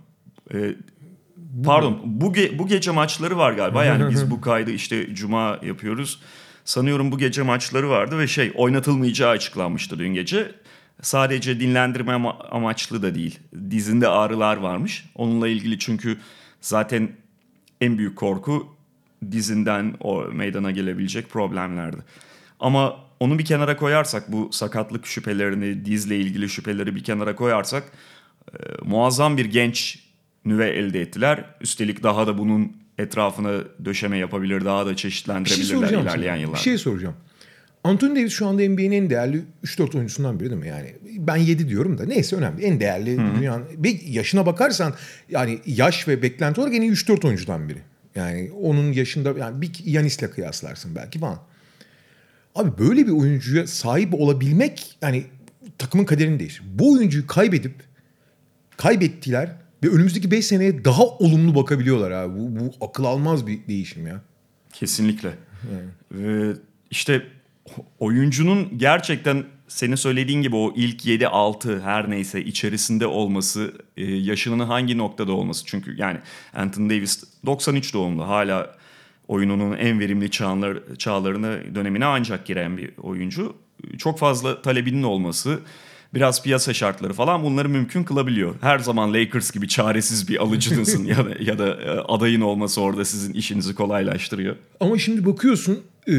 Ee, 0.54 0.74
pardon 1.64 2.00
bu, 2.04 2.32
ge- 2.32 2.58
bu 2.58 2.66
gece 2.68 2.90
maçları 2.90 3.36
var 3.36 3.52
galiba. 3.52 3.84
Yani 3.84 4.10
biz 4.10 4.30
bu 4.30 4.40
kaydı 4.40 4.70
işte 4.70 5.14
cuma 5.14 5.58
yapıyoruz. 5.62 6.20
Sanıyorum 6.64 7.12
bu 7.12 7.18
gece 7.18 7.42
maçları 7.42 7.90
vardı 7.90 8.18
ve 8.18 8.26
şey 8.26 8.52
oynatılmayacağı 8.54 9.30
açıklanmıştı 9.30 9.98
dün 9.98 10.08
gece. 10.14 10.52
Sadece 11.02 11.60
dinlendirme 11.60 12.12
ama- 12.12 12.38
amaçlı 12.50 13.02
da 13.02 13.14
değil. 13.14 13.38
Dizinde 13.70 14.08
ağrılar 14.08 14.56
varmış. 14.56 15.04
Onunla 15.14 15.48
ilgili 15.48 15.78
çünkü 15.78 16.18
zaten 16.60 17.08
en 17.80 17.98
büyük 17.98 18.16
korku 18.16 18.76
dizinden 19.32 19.94
o 20.00 20.22
meydana 20.24 20.70
gelebilecek 20.70 21.30
problemlerdi. 21.30 21.96
Ama 22.62 22.96
onu 23.20 23.38
bir 23.38 23.44
kenara 23.44 23.76
koyarsak 23.76 24.32
bu 24.32 24.48
sakatlık 24.52 25.06
şüphelerini, 25.06 25.84
dizle 25.84 26.16
ilgili 26.16 26.48
şüpheleri 26.48 26.96
bir 26.96 27.04
kenara 27.04 27.36
koyarsak 27.36 27.84
e, 28.52 28.56
muazzam 28.84 29.36
bir 29.36 29.44
genç 29.44 29.98
nüve 30.44 30.70
elde 30.70 31.00
ettiler. 31.00 31.44
Üstelik 31.60 32.02
daha 32.02 32.26
da 32.26 32.38
bunun 32.38 32.72
etrafına 32.98 33.60
döşeme 33.84 34.18
yapabilir, 34.18 34.64
daha 34.64 34.86
da 34.86 34.88
şey 34.88 34.96
çeşitlendirebilirler 34.96 35.74
soracağım 35.74 36.02
ilerleyen 36.02 36.36
yıllarda. 36.36 36.56
Bir 36.56 36.62
şey 36.62 36.78
soracağım. 36.78 37.14
Anthony 37.84 38.10
Davis 38.16 38.32
şu 38.32 38.46
anda 38.46 38.62
NBA'nin 38.62 38.92
en 38.92 39.10
değerli 39.10 39.42
3-4 39.64 39.96
oyuncusundan 39.96 40.40
biri 40.40 40.50
değil 40.50 40.60
mi? 40.60 40.68
Yani 40.68 40.94
ben 41.18 41.36
7 41.36 41.68
diyorum 41.68 41.98
da 41.98 42.04
neyse 42.04 42.36
önemli. 42.36 42.64
En 42.64 42.80
değerli 42.80 43.18
dünyanın. 43.18 43.66
Ve 43.76 43.88
yaşına 44.06 44.46
bakarsan 44.46 44.94
yani 45.30 45.58
yaş 45.66 46.08
ve 46.08 46.22
beklenti 46.22 46.60
olarak 46.60 46.74
en 46.74 46.82
iyi 46.82 46.92
3-4 46.92 47.26
oyuncudan 47.26 47.68
biri. 47.68 47.78
Yani 48.14 48.50
onun 48.60 48.92
yaşında 48.92 49.38
yani 49.38 49.62
bir 49.62 49.70
Yanis'le 49.84 50.30
kıyaslarsın 50.34 50.94
belki 50.94 51.18
falan. 51.18 51.38
Abi 52.54 52.78
böyle 52.78 53.06
bir 53.06 53.12
oyuncuya 53.12 53.66
sahip 53.66 54.14
olabilmek 54.14 54.96
yani 55.02 55.24
takımın 55.78 56.04
kaderini 56.04 56.40
değiştirir. 56.40 56.68
Bu 56.74 56.92
oyuncuyu 56.92 57.26
kaybedip 57.26 57.74
kaybettiler 58.76 59.56
ve 59.84 59.88
önümüzdeki 59.88 60.30
5 60.30 60.46
seneye 60.46 60.84
daha 60.84 61.04
olumlu 61.04 61.54
bakabiliyorlar 61.54 62.10
abi. 62.10 62.38
Bu, 62.38 62.60
bu 62.60 62.86
akıl 62.86 63.04
almaz 63.04 63.46
bir 63.46 63.66
değişim 63.68 64.06
ya. 64.06 64.22
Kesinlikle. 64.72 65.34
Ve 66.12 66.52
işte 66.90 67.22
oyuncunun 67.98 68.78
gerçekten 68.78 69.44
senin 69.68 69.94
söylediğin 69.94 70.42
gibi 70.42 70.56
o 70.56 70.72
ilk 70.76 71.06
7-6 71.06 71.80
her 71.80 72.10
neyse 72.10 72.44
içerisinde 72.44 73.06
olması, 73.06 73.72
e, 73.96 74.04
yaşının 74.04 74.66
hangi 74.66 74.98
noktada 74.98 75.32
olması. 75.32 75.64
Çünkü 75.66 75.96
yani 75.96 76.18
Anthony 76.54 76.90
Davis 76.90 77.24
93 77.46 77.94
doğumlu 77.94 78.28
hala 78.28 78.76
oyununun 79.32 79.76
en 79.76 80.00
verimli 80.00 80.30
çağlar, 80.30 80.78
çağlarına 80.98 81.74
dönemine 81.74 82.04
ancak 82.04 82.46
giren 82.46 82.76
bir 82.76 82.90
oyuncu. 83.02 83.54
Çok 83.98 84.18
fazla 84.18 84.62
talebinin 84.62 85.02
olması, 85.02 85.58
biraz 86.14 86.42
piyasa 86.42 86.74
şartları 86.74 87.12
falan 87.12 87.42
bunları 87.42 87.68
mümkün 87.68 88.04
kılabiliyor. 88.04 88.54
Her 88.60 88.78
zaman 88.78 89.14
Lakers 89.14 89.50
gibi 89.50 89.68
çaresiz 89.68 90.28
bir 90.28 90.42
alıcınızın 90.42 91.04
ya 91.14 91.16
da 91.16 91.30
ya 91.40 91.58
da 91.58 91.66
e, 91.82 91.90
adayın 91.90 92.40
olması 92.40 92.80
orada 92.80 93.04
sizin 93.04 93.32
işinizi 93.32 93.74
kolaylaştırıyor. 93.74 94.56
Ama 94.80 94.98
şimdi 94.98 95.26
bakıyorsun 95.26 95.80
e, 96.08 96.12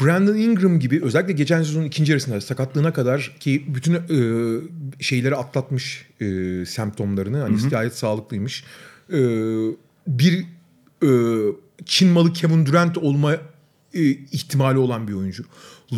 Brandon 0.00 0.36
Ingram 0.36 0.80
gibi 0.80 1.02
özellikle 1.02 1.32
geçen 1.32 1.62
sezonun 1.62 1.84
ikinci 1.84 2.12
yarısında 2.12 2.40
sakatlığına 2.40 2.92
kadar 2.92 3.36
ki 3.40 3.64
bütün 3.68 3.94
e, 3.94 4.00
şeyleri 5.00 5.36
atlatmış 5.36 6.06
e, 6.20 6.26
semptomlarını 6.66 7.40
hani 7.40 7.68
gayet 7.70 7.96
sağlıklıymış. 7.96 8.64
E, 9.12 9.20
bir 10.06 10.44
e, 11.02 11.10
Çin 11.86 12.08
malı 12.08 12.32
Kevin 12.32 12.66
Durant 12.66 12.98
olma 12.98 13.32
e, 13.94 14.00
ihtimali 14.10 14.78
olan 14.78 15.08
bir 15.08 15.12
oyuncu. 15.12 15.44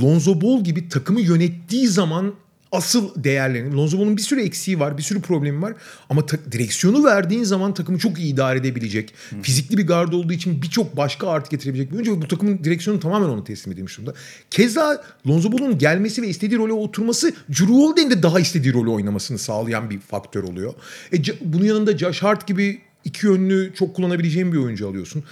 Lonzo 0.02 0.40
Ball 0.40 0.64
gibi 0.64 0.88
takımı 0.88 1.20
yönettiği 1.20 1.88
zaman 1.88 2.34
asıl 2.72 3.24
değerlerini. 3.24 3.74
Lonzo 3.76 3.98
Ball'un 3.98 4.16
bir 4.16 4.22
sürü 4.22 4.42
eksiği 4.42 4.80
var, 4.80 4.98
bir 4.98 5.02
sürü 5.02 5.20
problemi 5.20 5.62
var. 5.62 5.74
Ama 6.10 6.26
ta- 6.26 6.52
direksiyonu 6.52 7.04
verdiğin 7.04 7.44
zaman 7.44 7.74
takımı 7.74 7.98
çok 7.98 8.18
iyi 8.18 8.32
idare 8.32 8.58
edebilecek. 8.58 9.14
Fizikli 9.42 9.78
bir 9.78 9.86
gard 9.86 10.12
olduğu 10.12 10.32
için 10.32 10.62
birçok 10.62 10.96
başka 10.96 11.28
artı 11.28 11.50
getirebilecek 11.50 11.90
bir 11.90 11.96
oyuncu. 11.96 12.22
Bu 12.22 12.28
takımın 12.28 12.64
direksiyonu 12.64 13.00
tamamen 13.00 13.28
ona 13.28 13.44
teslim 13.44 13.72
edilmiş 13.72 13.96
durumda. 13.98 14.14
Keza 14.50 15.04
Lonzo 15.28 15.52
Ball'un 15.52 15.78
gelmesi 15.78 16.22
ve 16.22 16.28
istediği 16.28 16.58
role 16.58 16.72
oturması 16.72 17.32
Drew 17.50 17.74
Holiday'in 17.74 18.10
de 18.10 18.22
daha 18.22 18.40
istediği 18.40 18.72
rolü 18.72 18.90
oynamasını 18.90 19.38
sağlayan 19.38 19.90
bir 19.90 19.98
faktör 19.98 20.42
oluyor. 20.42 20.74
E, 21.12 21.16
bunun 21.40 21.64
yanında 21.64 21.98
Josh 21.98 22.22
Hart 22.22 22.46
gibi 22.46 22.80
iki 23.04 23.26
yönlü 23.26 23.72
çok 23.74 23.96
kullanabileceğin 23.96 24.52
bir 24.52 24.58
oyuncu 24.58 24.88
alıyorsun. 24.88 25.24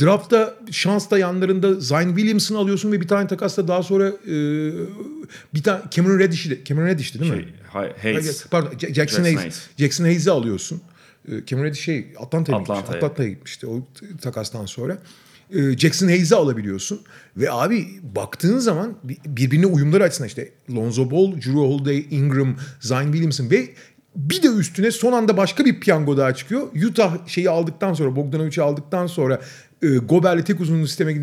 Draftta 0.00 0.54
şans 0.70 1.10
da 1.10 1.18
yanlarında 1.18 1.74
Zion 1.80 2.08
Williamson'ı 2.16 2.58
alıyorsun 2.58 2.92
ve 2.92 3.00
bir 3.00 3.08
tane 3.08 3.26
takasla 3.28 3.68
daha 3.68 3.82
sonra 3.82 4.08
e, 4.08 4.32
bir 5.54 5.62
tane 5.62 5.80
Cameron 5.90 6.18
Reddish'i 6.18 6.50
de 6.50 6.64
Cameron 6.64 6.86
Reddish'ti 6.86 7.20
değil 7.20 7.32
mi? 7.32 7.36
Şey, 7.38 7.46
Hay- 7.68 7.92
Hayes. 8.02 8.46
Pardon 8.46 8.70
Ja- 8.70 8.78
Jackson, 8.78 8.94
Jackson 8.94 9.22
Hayes. 9.22 9.38
Hayes. 9.40 9.66
Jackson 9.78 10.04
Hayes'i 10.04 10.30
alıyorsun. 10.30 10.80
E, 11.28 11.46
Cameron 11.46 11.66
Reddish 11.66 11.80
şey 11.80 12.06
Atlanta'ya 12.20 12.58
gitmiş. 12.58 12.78
Atlanta'ya. 12.78 12.98
Atlanta'ya 12.98 13.28
gitmişti 13.28 13.66
o 13.66 13.86
takastan 14.22 14.66
sonra. 14.66 14.98
E, 15.54 15.78
Jackson 15.78 16.06
Hayes'i 16.06 16.34
alabiliyorsun. 16.36 17.00
Ve 17.36 17.50
abi 17.52 17.88
baktığın 18.02 18.58
zaman 18.58 18.94
bir- 19.04 19.18
birbirine 19.26 19.66
uyumları 19.66 20.04
açısından 20.04 20.28
işte 20.28 20.50
Lonzo 20.76 21.10
Ball, 21.10 21.32
Drew 21.32 21.52
Holiday, 21.52 22.06
Ingram, 22.10 22.56
Zion 22.80 23.02
Williamson 23.04 23.50
ve 23.50 23.68
bir 24.18 24.42
de 24.42 24.48
üstüne 24.48 24.90
son 24.90 25.12
anda 25.12 25.36
başka 25.36 25.64
bir 25.64 25.80
piyango 25.80 26.16
daha 26.16 26.34
çıkıyor. 26.34 26.68
Utah 26.88 27.28
şeyi 27.28 27.50
aldıktan 27.50 27.94
sonra 27.94 28.16
Bogdanovic'i 28.16 28.62
aldıktan 28.62 29.06
sonra 29.06 29.40
e, 29.82 29.88
Gobert'le 29.88 30.46
tek 30.46 30.60
uzunlu 30.60 30.86
sisteme 30.86 31.14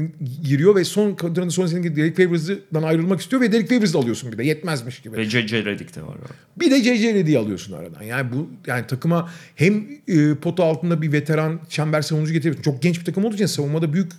giriyor 0.43 0.75
ve 0.75 0.83
son 0.83 1.15
kadronun 1.15 1.49
son 1.49 1.65
senin 1.65 1.95
Derek 1.95 2.17
Favors'dan 2.17 2.83
ayrılmak 2.83 3.21
istiyor 3.21 3.41
ve 3.41 3.51
Derek 3.51 3.69
Favors'ı 3.69 3.97
alıyorsun 3.97 4.31
bir 4.31 4.37
de 4.37 4.43
yetmezmiş 4.43 5.01
gibi. 5.01 5.17
Ve 5.17 5.23
J.J. 5.23 5.65
Redick 5.65 5.95
de 5.95 6.01
var. 6.01 6.15
Bir 6.57 6.71
de 6.71 6.83
JJ 6.83 7.03
Redick'i 7.03 7.39
alıyorsun 7.39 7.73
aradan. 7.73 8.01
Yani 8.01 8.31
bu 8.31 8.49
yani 8.67 8.87
takıma 8.87 9.31
hem 9.55 9.85
e, 10.07 10.35
pota 10.35 10.63
altında 10.63 11.01
bir 11.01 11.11
veteran 11.11 11.59
çember 11.69 12.01
savunucu 12.01 12.33
getiriyorsun. 12.33 12.63
Çok 12.63 12.81
genç 12.81 12.99
bir 12.99 13.05
takım 13.05 13.25
olduğu 13.25 13.35
için 13.35 13.45
savunmada 13.45 13.93
büyük 13.93 14.11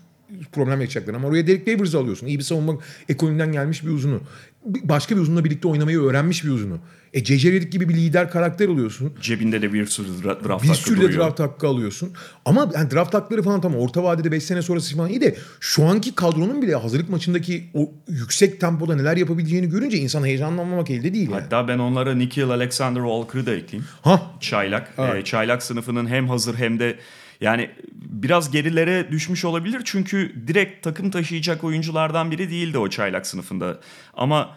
problem 0.52 0.80
yaşayacaklar. 0.80 1.14
Ama 1.14 1.28
oraya 1.28 1.46
Derek 1.46 1.66
Favors'ı 1.66 1.98
alıyorsun. 1.98 2.26
İyi 2.26 2.38
bir 2.38 2.44
savunma 2.44 2.78
ekolünden 3.08 3.52
gelmiş 3.52 3.84
bir 3.84 3.90
uzunu. 3.90 4.20
Başka 4.66 5.16
bir 5.16 5.20
uzunla 5.20 5.44
birlikte 5.44 5.68
oynamayı 5.68 6.00
öğrenmiş 6.00 6.44
bir 6.44 6.50
uzunu. 6.50 6.79
E 7.14 7.20
Redick 7.20 7.72
gibi 7.72 7.88
bir 7.88 7.94
lider 7.94 8.31
karakter 8.31 8.68
alıyorsun. 8.68 9.12
Cebinde 9.20 9.62
de 9.62 9.72
bir 9.72 9.87
sürü 9.87 10.09
dra- 10.09 10.48
draft 10.48 10.62
Bir 10.64 10.68
hakkı 10.68 10.81
sürü 10.81 11.00
de 11.12 11.16
draft 11.16 11.40
hakkı 11.40 11.66
alıyorsun. 11.66 12.12
Ama 12.44 12.70
yani 12.74 12.90
draft 12.90 13.14
hakları 13.14 13.42
falan 13.42 13.61
tamam 13.61 13.81
orta 13.81 14.02
vadede 14.02 14.33
5 14.33 14.42
sene 14.42 14.62
sonrası 14.62 14.96
falan 14.96 15.11
iyi 15.11 15.20
de 15.20 15.37
şu 15.61 15.85
anki 15.85 16.14
kadronun 16.14 16.62
bile 16.62 16.74
hazırlık 16.74 17.09
maçındaki 17.09 17.64
o 17.74 17.90
yüksek 18.09 18.61
tempoda 18.61 18.96
neler 18.96 19.16
yapabileceğini 19.16 19.68
görünce 19.68 19.98
insan 19.98 20.24
heyecanlanmamak 20.24 20.90
elde 20.90 21.14
değil 21.14 21.31
yani. 21.31 21.40
Hatta 21.42 21.68
ben 21.68 21.79
onlara 21.79 22.14
Nikhil 22.14 22.50
Alexander 22.50 23.00
Walker'ı 23.00 23.46
da 23.46 23.55
ekleyeyim. 23.55 23.88
Ha 24.02 24.31
Çaylak. 24.40 24.94
Evet. 24.98 25.16
Ee, 25.16 25.24
çaylak 25.24 25.62
sınıfının 25.62 26.07
hem 26.07 26.29
hazır 26.29 26.55
hem 26.55 26.79
de 26.79 26.96
yani 27.40 27.70
biraz 27.92 28.51
gerilere 28.51 29.11
düşmüş 29.11 29.44
olabilir. 29.44 29.83
Çünkü 29.85 30.35
direkt 30.46 30.85
takım 30.85 31.11
taşıyacak 31.11 31.64
oyunculardan 31.64 32.31
biri 32.31 32.51
değildi 32.51 32.79
o 32.79 32.88
çaylak 32.88 33.27
sınıfında. 33.27 33.81
Ama 34.14 34.57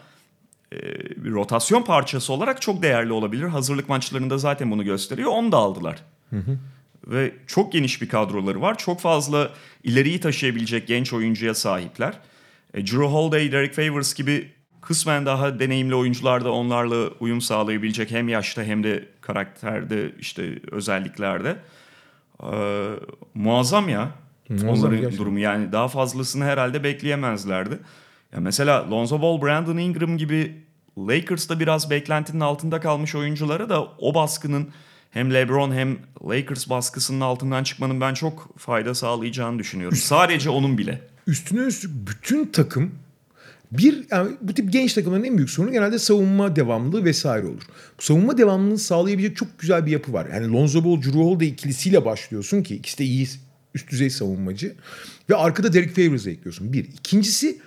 e, 0.72 0.76
rotasyon 1.30 1.82
parçası 1.82 2.32
olarak 2.32 2.62
çok 2.62 2.82
değerli 2.82 3.12
olabilir. 3.12 3.44
Hazırlık 3.44 3.88
maçlarında 3.88 4.38
zaten 4.38 4.70
bunu 4.70 4.84
gösteriyor. 4.84 5.30
Onu 5.30 5.52
da 5.52 5.56
aldılar. 5.56 6.02
Ve 7.06 7.32
çok 7.46 7.72
geniş 7.72 8.02
bir 8.02 8.08
kadroları 8.08 8.60
var. 8.60 8.78
Çok 8.78 9.00
fazla 9.00 9.50
ileriyi 9.84 10.20
taşıyabilecek 10.20 10.86
genç 10.86 11.12
oyuncuya 11.12 11.54
sahipler. 11.54 12.14
E, 12.74 12.86
Drew 12.86 13.04
Holiday, 13.04 13.52
Derek 13.52 13.74
Favors 13.74 14.14
gibi 14.14 14.50
kısmen 14.80 15.26
daha 15.26 15.58
deneyimli 15.58 15.94
oyuncular 15.94 16.44
da 16.44 16.52
onlarla 16.52 17.08
uyum 17.20 17.40
sağlayabilecek 17.40 18.10
hem 18.10 18.28
yaşta 18.28 18.62
hem 18.62 18.84
de 18.84 19.08
karakterde 19.20 20.12
işte 20.18 20.58
özelliklerde. 20.70 21.56
Ee, 22.42 22.90
muazzam 23.34 23.88
ya. 23.88 24.10
Muazzam 24.48 24.68
Onların 24.68 24.90
gerçekten. 25.00 25.18
durumu 25.18 25.38
yani 25.38 25.72
daha 25.72 25.88
fazlasını 25.88 26.44
herhalde 26.44 26.84
bekleyemezlerdi. 26.84 27.78
Ya 28.32 28.40
mesela 28.40 28.90
Lonzo 28.90 29.22
Ball, 29.22 29.42
Brandon 29.42 29.76
Ingram 29.76 30.18
gibi 30.18 30.64
Lakers'ta 30.98 31.60
biraz 31.60 31.90
beklentinin 31.90 32.40
altında 32.40 32.80
kalmış 32.80 33.14
oyunculara 33.14 33.68
da 33.68 33.84
o 33.98 34.14
baskının 34.14 34.68
hem 35.10 35.34
LeBron 35.34 35.72
hem 35.72 35.98
Lakers 36.28 36.70
baskısının 36.70 37.20
altından 37.20 37.64
çıkmanın 37.64 38.00
ben 38.00 38.14
çok 38.14 38.58
fayda 38.58 38.94
sağlayacağını 38.94 39.58
düşünüyorum. 39.58 39.96
Sadece 39.96 40.50
onun 40.50 40.78
bile. 40.78 41.00
üstüne 41.26 41.60
üstlük 41.60 41.90
bütün 42.08 42.46
takım 42.46 42.94
bir 43.72 44.04
yani 44.10 44.30
bu 44.40 44.54
tip 44.54 44.72
genç 44.72 44.94
takımların 44.94 45.24
en 45.24 45.36
büyük 45.36 45.50
sorunu 45.50 45.72
genelde 45.72 45.98
savunma 45.98 46.56
devamlılığı 46.56 47.04
vesaire 47.04 47.46
olur. 47.46 47.62
Bu 47.98 48.02
savunma 48.02 48.38
devamlılığını 48.38 48.78
sağlayabilecek 48.78 49.36
çok 49.36 49.58
güzel 49.58 49.86
bir 49.86 49.90
yapı 49.90 50.12
var. 50.12 50.26
Yani 50.32 50.52
Lonzo 50.52 50.84
Ball, 50.84 51.02
Drew 51.02 51.18
Holiday 51.18 51.48
ikilisiyle 51.48 52.04
başlıyorsun 52.04 52.62
ki 52.62 52.74
ikisi 52.74 52.98
de 52.98 53.04
iyi 53.04 53.28
üst 53.74 53.90
düzey 53.90 54.10
savunmacı. 54.10 54.74
Ve 55.30 55.36
arkada 55.36 55.72
Derek 55.72 55.96
Favors'ı 55.96 56.30
ekliyorsun. 56.30 56.72
Bir. 56.72 56.84
İkincisi 56.84 57.58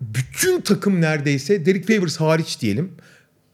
bütün 0.00 0.60
takım 0.60 1.00
neredeyse 1.00 1.66
Derek 1.66 1.86
Favors 1.88 2.16
hariç 2.16 2.60
diyelim 2.60 2.92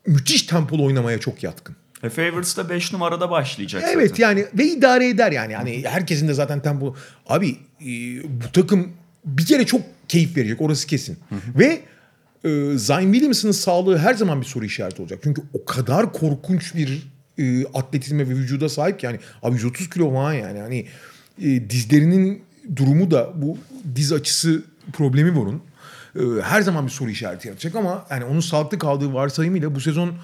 müthiş 0.06 0.42
tempolu 0.42 0.84
oynamaya 0.84 1.20
çok 1.20 1.42
yatkın. 1.42 1.76
E 2.02 2.08
Favors 2.08 2.56
da 2.56 2.68
5 2.70 2.92
numarada 2.92 3.30
başlayacak 3.30 3.84
Evet 3.94 4.08
zaten. 4.08 4.22
yani 4.22 4.46
ve 4.54 4.64
idare 4.64 5.08
eder 5.08 5.32
yani. 5.32 5.52
Yani 5.52 5.84
herkesin 5.86 6.28
de 6.28 6.34
zaten 6.34 6.62
tempo. 6.62 6.94
Abi 7.26 7.56
e, 7.80 7.86
bu 8.22 8.52
takım 8.52 8.92
bir 9.24 9.46
kere 9.46 9.66
çok 9.66 9.80
keyif 10.08 10.36
verecek 10.36 10.60
orası 10.60 10.86
kesin. 10.86 11.18
Ve 11.58 11.80
e, 12.44 12.78
Zion 12.78 13.12
Williamson'ın 13.12 13.52
sağlığı 13.52 13.98
her 13.98 14.14
zaman 14.14 14.40
bir 14.40 14.46
soru 14.46 14.64
işareti 14.64 15.02
olacak. 15.02 15.20
Çünkü 15.22 15.42
o 15.52 15.64
kadar 15.64 16.12
korkunç 16.12 16.74
bir 16.74 17.14
e, 17.38 17.66
atletizme 17.66 18.28
ve 18.28 18.34
vücuda 18.34 18.68
sahip 18.68 19.00
ki 19.00 19.06
yani 19.06 19.18
abi 19.42 19.54
130 19.54 19.90
kilo 19.90 20.12
falan 20.12 20.32
yani. 20.32 20.60
Hani 20.60 20.86
e, 21.42 21.70
dizlerinin 21.70 22.42
durumu 22.76 23.10
da 23.10 23.32
bu 23.42 23.58
diz 23.94 24.12
açısı 24.12 24.62
problemi 24.92 25.38
onun. 25.38 25.62
E, 26.16 26.42
her 26.42 26.62
zaman 26.62 26.86
bir 26.86 26.90
soru 26.90 27.10
işareti 27.10 27.48
yaratacak 27.48 27.76
ama 27.76 28.06
yani 28.10 28.24
onun 28.24 28.40
sağlıklı 28.40 28.78
kaldığı 28.78 29.14
varsayımıyla 29.14 29.74
bu 29.74 29.80
sezon 29.80 30.14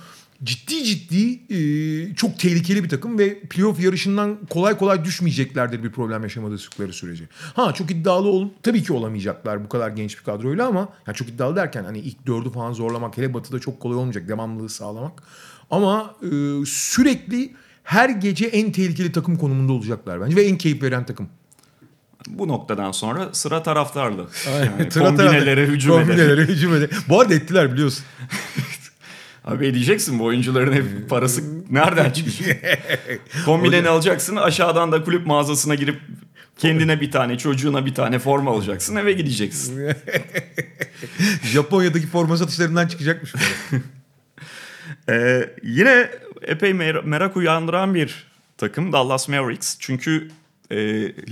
ciddi 0.45 0.85
ciddi 0.85 1.55
e, 1.55 2.15
çok 2.15 2.39
tehlikeli 2.39 2.85
bir 2.85 2.89
takım 2.89 3.19
ve 3.19 3.41
playoff 3.41 3.81
yarışından 3.81 4.39
kolay 4.51 4.79
kolay 4.79 5.05
düşmeyeceklerdir 5.05 5.83
bir 5.83 5.93
problem 5.93 6.23
yaşamadıkları 6.23 6.93
sürece. 6.93 7.25
Ha 7.55 7.75
çok 7.75 7.91
iddialı 7.91 8.29
ol 8.29 8.49
tabii 8.63 8.83
ki 8.83 8.93
olamayacaklar 8.93 9.65
bu 9.65 9.69
kadar 9.69 9.91
genç 9.91 10.19
bir 10.19 10.25
kadroyla 10.25 10.67
ama 10.67 10.89
yani 11.07 11.17
çok 11.17 11.29
iddialı 11.29 11.57
derken 11.57 11.85
hani 11.85 11.99
ilk 11.99 12.27
dördü 12.27 12.51
falan 12.51 12.73
zorlamak 12.73 13.19
hele 13.19 13.35
batıda 13.35 13.59
çok 13.59 13.81
kolay 13.81 13.97
olmayacak 13.97 14.29
devamlılığı 14.29 14.69
sağlamak. 14.69 15.23
Ama 15.71 16.15
e, 16.23 16.29
sürekli 16.67 17.53
her 17.85 18.11
gece 18.11 18.47
en 18.47 18.73
tehlikeli 18.73 19.13
takım 19.13 19.37
konumunda 19.37 19.73
olacaklar 19.73 20.21
bence 20.21 20.37
ve 20.37 20.43
en 20.43 20.59
keyif 20.59 20.83
veren 20.83 21.07
takım. 21.07 21.29
Bu 22.29 22.49
noktadan 22.49 22.93
sonra 22.93 23.29
sıra 23.33 23.63
taraftarlı. 23.63 24.27
Yani 24.47 24.89
kombinelere 24.89 25.67
hücum 25.67 25.95
eder. 25.95 26.07
Kombinelere 26.07 26.45
hücum 26.45 26.75
eder. 26.75 26.91
Bu 27.09 27.21
arada 27.21 27.35
ettiler 27.35 27.73
biliyorsun. 27.73 28.05
Abi 29.45 29.75
diyeceksin 29.75 30.19
bu 30.19 30.25
oyuncuların 30.25 30.73
hep 30.73 31.11
parası 31.11 31.43
nereden 31.71 32.11
çıkmış? 32.11 32.41
Kombineni 33.45 33.89
alacaksın 33.89 34.37
aşağıdan 34.37 34.93
da 34.93 35.05
kulüp 35.05 35.27
mağazasına 35.27 35.75
girip 35.75 36.01
kendine 36.59 37.01
bir 37.01 37.11
tane 37.11 37.39
çocuğuna 37.39 37.87
bir 37.87 37.95
tane 37.95 38.19
forma 38.19 38.51
alacaksın 38.51 38.97
eve 38.97 39.13
gideceksin. 39.13 39.93
Japonya'daki 41.45 42.07
forma 42.07 42.37
satışlarından 42.37 42.89
çıkacakmış. 42.89 43.35
Ee, 45.09 45.51
yine 45.63 46.11
epey 46.43 46.71
mer- 46.71 47.05
merak 47.05 47.37
uyandıran 47.37 47.95
bir 47.95 48.27
takım 48.59 48.93
Dallas 48.93 49.29
Mavericks. 49.29 49.77
Çünkü 49.81 50.29
e, 50.71 50.77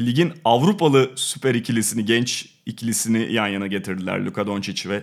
ligin 0.06 0.32
Avrupalı 0.44 1.10
süper 1.14 1.54
ikilisini, 1.54 2.04
genç 2.04 2.48
ikilisini 2.66 3.32
yan 3.32 3.46
yana 3.46 3.66
getirdiler. 3.66 4.20
Luka 4.20 4.46
Doncic 4.46 4.88
ve 4.88 5.02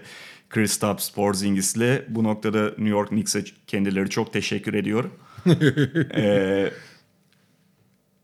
Kristaps 0.55 1.09
Porzingis'le. 1.09 2.05
Bu 2.09 2.23
noktada 2.23 2.63
New 2.63 2.89
York 2.89 3.09
Knicks'e 3.09 3.43
kendileri 3.67 4.09
çok 4.09 4.33
teşekkür 4.33 4.73
ediyor. 4.73 5.03
ee, 6.15 6.71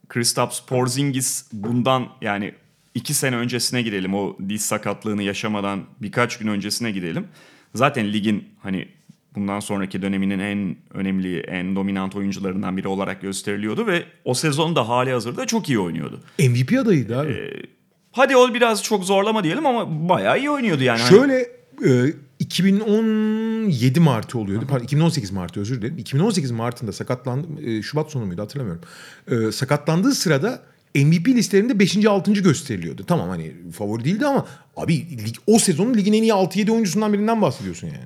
Kristaps 0.10 0.60
Porzingis 0.60 1.46
bundan 1.54 2.08
yani 2.22 2.54
iki 2.96 3.14
sene 3.14 3.36
öncesine 3.36 3.82
gidelim. 3.82 4.14
O 4.14 4.38
diz 4.50 4.62
sakatlığını 4.62 5.24
yaşamadan 5.24 5.86
birkaç 6.02 6.38
gün 6.38 6.48
öncesine 6.48 6.92
gidelim. 6.92 7.28
Zaten 7.76 8.14
ligin 8.14 8.50
hani 8.60 8.88
bundan 9.36 9.60
sonraki 9.60 10.02
döneminin 10.02 10.40
en 10.40 10.76
önemli, 10.94 11.40
en 11.40 11.76
dominant 11.76 12.16
oyuncularından 12.16 12.78
biri 12.78 12.88
olarak 12.88 13.22
gösteriliyordu 13.22 13.88
ve 13.88 14.04
o 14.26 14.34
sezon 14.34 14.76
da 14.76 14.90
hali 14.90 15.12
hazırda 15.12 15.46
çok 15.46 15.70
iyi 15.70 15.80
oynuyordu. 15.80 16.22
MVP 16.40 16.80
adayıydı 16.82 17.20
abi. 17.20 17.32
Ee, 17.32 17.66
Hadi 18.12 18.38
o 18.38 18.54
biraz 18.54 18.84
çok 18.84 19.04
zorlama 19.04 19.44
diyelim 19.44 19.66
ama 19.66 20.10
bayağı 20.10 20.40
iyi 20.40 20.50
oynuyordu 20.50 20.84
yani. 20.84 21.00
Hani 21.00 21.10
Şöyle 21.10 21.61
e, 21.86 22.14
2017 22.40 24.00
Mart'ı 24.00 24.40
oluyordu. 24.40 24.66
Pardon 24.70 24.84
2018 24.84 25.32
Mart'ı 25.32 25.60
özür 25.60 25.82
dilerim. 25.82 25.98
2018 25.98 26.52
Mart'ında 26.52 26.92
sakatlandı. 26.92 27.48
e, 27.66 27.82
Şubat 27.82 28.12
sonu 28.12 28.26
muydu 28.26 28.42
hatırlamıyorum. 28.42 28.82
E, 29.28 29.52
sakatlandığı 29.52 30.12
sırada 30.12 30.62
MVP 30.96 31.28
listelerinde 31.28 31.80
5. 31.80 32.06
6. 32.06 32.34
gösteriliyordu. 32.34 33.04
Tamam 33.08 33.30
hani 33.30 33.54
favori 33.74 34.06
değildi 34.06 34.26
ama 34.26 34.48
abi 34.78 34.96
lig, 35.26 35.36
o 35.48 35.60
sezonun 35.60 35.94
ligin 35.94 36.14
en 36.14 36.24
iyi 36.24 36.32
6-7 36.32 36.72
oyuncusundan 36.72 37.14
birinden 37.14 37.42
bahsediyorsun 37.42 37.88
yani. 37.88 38.06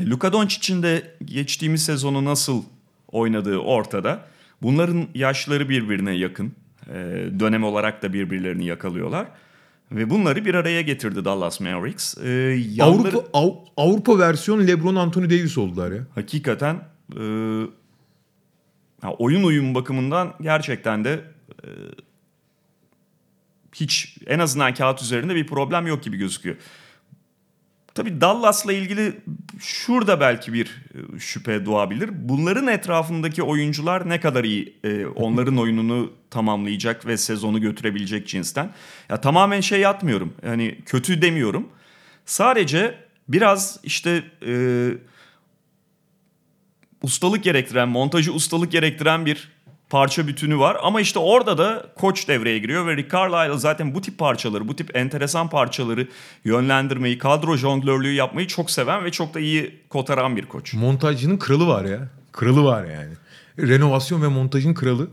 E, 0.00 0.06
Luka 0.06 0.32
Doncic'in 0.32 0.82
de 0.82 1.02
geçtiğimiz 1.24 1.84
sezonu 1.84 2.24
nasıl 2.24 2.62
oynadığı 3.12 3.58
ortada. 3.58 4.24
Bunların 4.62 5.06
yaşları 5.14 5.68
birbirine 5.68 6.12
yakın. 6.12 6.52
E, 6.88 6.94
dönem 7.40 7.64
olarak 7.64 8.02
da 8.02 8.12
birbirlerini 8.12 8.66
yakalıyorlar. 8.66 9.26
Ve 9.92 10.10
bunları 10.10 10.44
bir 10.44 10.54
araya 10.54 10.80
getirdi 10.82 11.24
Dallas 11.24 11.60
Mavericks. 11.60 12.18
E, 12.18 12.28
yanları- 12.74 13.08
Avrupa 13.08 13.38
Av- 13.38 13.64
Avrupa 13.76 14.18
versiyon 14.18 14.66
LeBron 14.66 14.94
Anthony 14.94 15.24
Davis 15.24 15.58
oldular 15.58 15.92
ya. 15.92 16.02
hakikaten 16.14 16.74
e, 17.16 17.22
ha, 19.00 19.12
oyun 19.18 19.44
uyum 19.44 19.74
bakımından 19.74 20.34
gerçekten 20.40 21.04
de 21.04 21.24
e, 21.64 21.68
hiç 23.74 24.16
en 24.26 24.38
azından 24.38 24.74
kağıt 24.74 25.02
üzerinde 25.02 25.34
bir 25.34 25.46
problem 25.46 25.86
yok 25.86 26.02
gibi 26.02 26.16
gözüküyor. 26.16 26.56
Tabii 27.94 28.20
Dallas'la 28.20 28.72
ilgili 28.72 29.12
şurada 29.60 30.20
belki 30.20 30.52
bir 30.52 30.66
e, 31.16 31.18
şüphe 31.18 31.66
doğabilir. 31.66 32.10
Bunların 32.14 32.66
etrafındaki 32.66 33.42
oyuncular 33.42 34.08
ne 34.08 34.20
kadar 34.20 34.44
iyi 34.44 34.76
e, 34.84 35.06
onların 35.06 35.56
oyununu 35.58 36.12
tamamlayacak 36.34 37.06
ve 37.06 37.16
sezonu 37.16 37.60
götürebilecek 37.60 38.28
cinsten. 38.28 38.70
Ya 39.08 39.20
tamamen 39.20 39.60
şey 39.60 39.80
yapmıyorum. 39.80 40.34
Yani 40.46 40.78
kötü 40.86 41.22
demiyorum. 41.22 41.68
Sadece 42.26 42.98
biraz 43.28 43.80
işte 43.82 44.22
e, 44.46 44.54
ustalık 47.02 47.44
gerektiren, 47.44 47.88
montajı 47.88 48.32
ustalık 48.32 48.72
gerektiren 48.72 49.26
bir 49.26 49.54
parça 49.90 50.26
bütünü 50.26 50.58
var. 50.58 50.76
Ama 50.82 51.00
işte 51.00 51.18
orada 51.18 51.58
da 51.58 51.86
koç 51.96 52.28
devreye 52.28 52.58
giriyor 52.58 52.86
ve 52.86 52.96
Rick 52.96 53.12
Carlisle 53.12 53.58
zaten 53.58 53.94
bu 53.94 54.00
tip 54.00 54.18
parçaları, 54.18 54.68
bu 54.68 54.76
tip 54.76 54.96
enteresan 54.96 55.50
parçaları 55.50 56.08
yönlendirmeyi, 56.44 57.18
kadro 57.18 57.56
jonglörlüğü 57.56 58.12
yapmayı 58.12 58.46
çok 58.46 58.70
seven 58.70 59.04
ve 59.04 59.10
çok 59.10 59.34
da 59.34 59.40
iyi 59.40 59.80
kotaran 59.88 60.36
bir 60.36 60.46
koç. 60.46 60.74
Montajcının 60.74 61.36
kralı 61.36 61.66
var 61.66 61.84
ya. 61.84 62.08
Kralı 62.32 62.64
var 62.64 62.84
yani. 62.84 63.12
Renovasyon 63.58 64.22
ve 64.22 64.28
montajın 64.28 64.74
kralı. 64.74 65.08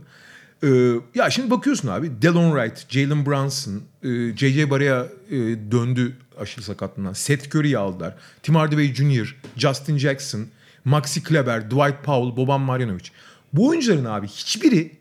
Ee, 0.63 0.93
ya 1.15 1.29
şimdi 1.29 1.49
bakıyorsun 1.49 1.87
abi 1.87 2.21
Delon 2.21 2.55
Wright, 2.55 2.89
Jalen 2.89 3.25
Brunson, 3.25 3.81
e, 4.03 4.37
J.J. 4.37 4.69
Barea 4.69 5.07
e, 5.29 5.37
döndü 5.71 6.17
aşırı 6.39 6.63
sakatlığından. 6.63 7.13
Seth 7.13 7.55
Curry'i 7.55 7.77
aldılar. 7.77 8.15
Tim 8.43 8.55
Hardaway 8.55 8.93
Jr., 8.93 9.35
Justin 9.57 9.97
Jackson, 9.97 10.45
Maxi 10.85 11.23
Kleber, 11.23 11.71
Dwight 11.71 12.03
Powell, 12.03 12.37
Boban 12.37 12.61
Marjanovic. 12.61 13.05
Bu 13.53 13.67
oyuncuların 13.67 14.05
abi 14.05 14.27
hiçbiri 14.27 14.91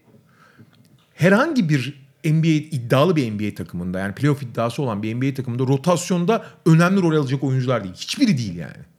herhangi 1.15 1.69
bir 1.69 2.01
NBA 2.25 2.77
iddialı 2.77 3.17
bir 3.17 3.33
NBA 3.33 3.55
takımında 3.55 3.99
yani 3.99 4.15
playoff 4.15 4.43
iddiası 4.43 4.83
olan 4.83 5.03
bir 5.03 5.15
NBA 5.15 5.35
takımında 5.35 5.63
rotasyonda 5.63 6.45
önemli 6.67 7.03
rol 7.03 7.17
alacak 7.17 7.45
oyuncular 7.45 7.85
değil. 7.85 7.95
Hiçbiri 7.95 8.39
değil 8.39 8.57
yani. 8.57 8.90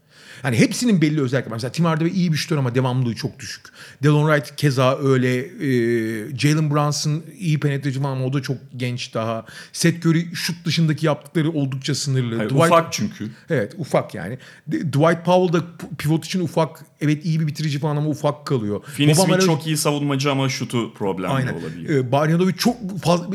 Yani 0.44 0.60
hepsinin 0.60 1.02
belli 1.02 1.22
özellikleri. 1.22 1.52
var. 1.52 1.56
Mesela 1.56 1.72
Tim 1.72 1.86
Hardaway 1.86 2.14
iyi 2.20 2.32
bir 2.32 2.38
şutör 2.38 2.58
ama 2.58 2.76
devamlılığı 2.76 3.16
çok 3.16 3.40
düşük. 3.40 3.62
Delon 4.04 4.34
Wright 4.34 4.56
keza 4.56 4.98
öyle. 4.98 5.36
E, 5.38 6.38
Jalen 6.38 6.72
Brunson 6.72 7.24
iyi 7.40 7.60
penetreci 7.60 8.00
falan 8.02 8.12
ama 8.16 8.26
o 8.26 8.34
da 8.34 8.42
çok 8.42 8.58
genç 8.78 9.14
daha. 9.14 9.46
Seth 9.74 10.06
Curry 10.06 10.36
şut 10.36 10.66
dışındaki 10.66 11.06
yaptıkları 11.06 11.52
oldukça 11.52 11.96
sınırlı. 11.96 12.38
Hayır, 12.38 12.50
Dwight- 12.50 12.66
ufak 12.68 12.94
çünkü. 12.94 13.30
Evet 13.50 13.74
ufak 13.78 14.16
yani. 14.16 14.38
Dwight 14.72 15.26
Powell 15.26 15.54
da 15.54 15.66
pivot 15.98 16.26
için 16.26 16.40
ufak. 16.40 16.80
Evet 17.02 17.26
iyi 17.26 17.40
bir 17.40 17.48
bitirici 17.48 17.80
falan 17.80 17.96
ama 17.96 18.10
ufak 18.10 18.46
kalıyor. 18.46 18.82
Finney 18.86 19.16
Smith 19.16 19.30
Marjanovic- 19.30 19.46
çok 19.46 19.68
iyi 19.68 19.78
savunmacı 19.78 20.32
ama 20.32 20.50
şutu 20.50 20.94
problemli 20.94 21.28
Aynen. 21.28 21.54
olabiliyor. 21.54 22.06
Ee, 22.06 22.10
Marjanovic 22.10 22.54
çok 22.58 23.00
fazla 23.00 23.26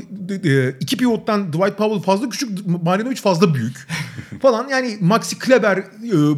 e, 0.44 0.74
iki 0.80 0.96
pivottan 0.96 1.52
Dwight 1.52 1.76
Powell 1.78 2.02
fazla 2.02 2.28
küçük, 2.28 2.66
Marjanovic 2.82 3.16
fazla 3.16 3.54
büyük 3.54 3.76
falan. 4.42 4.68
Yani 4.68 4.96
Maxi 5.00 5.38
Kleber 5.38 5.76
e, 5.78 5.84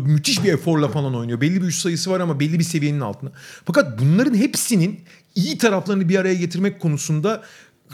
müthiş 0.06 0.44
bir 0.44 0.48
eforla 0.58 0.88
falan 0.88 1.14
oynuyor. 1.14 1.40
Belli 1.40 1.62
bir 1.62 1.66
üst 1.66 1.82
sayısı 1.82 2.10
var 2.10 2.20
ama 2.20 2.40
belli 2.40 2.58
bir 2.58 2.64
seviyenin 2.64 3.00
altında. 3.00 3.32
Fakat 3.64 4.00
bunların 4.00 4.34
hepsinin 4.34 5.00
iyi 5.34 5.58
taraflarını 5.58 6.08
bir 6.08 6.16
araya 6.18 6.34
getirmek 6.34 6.80
konusunda 6.80 7.42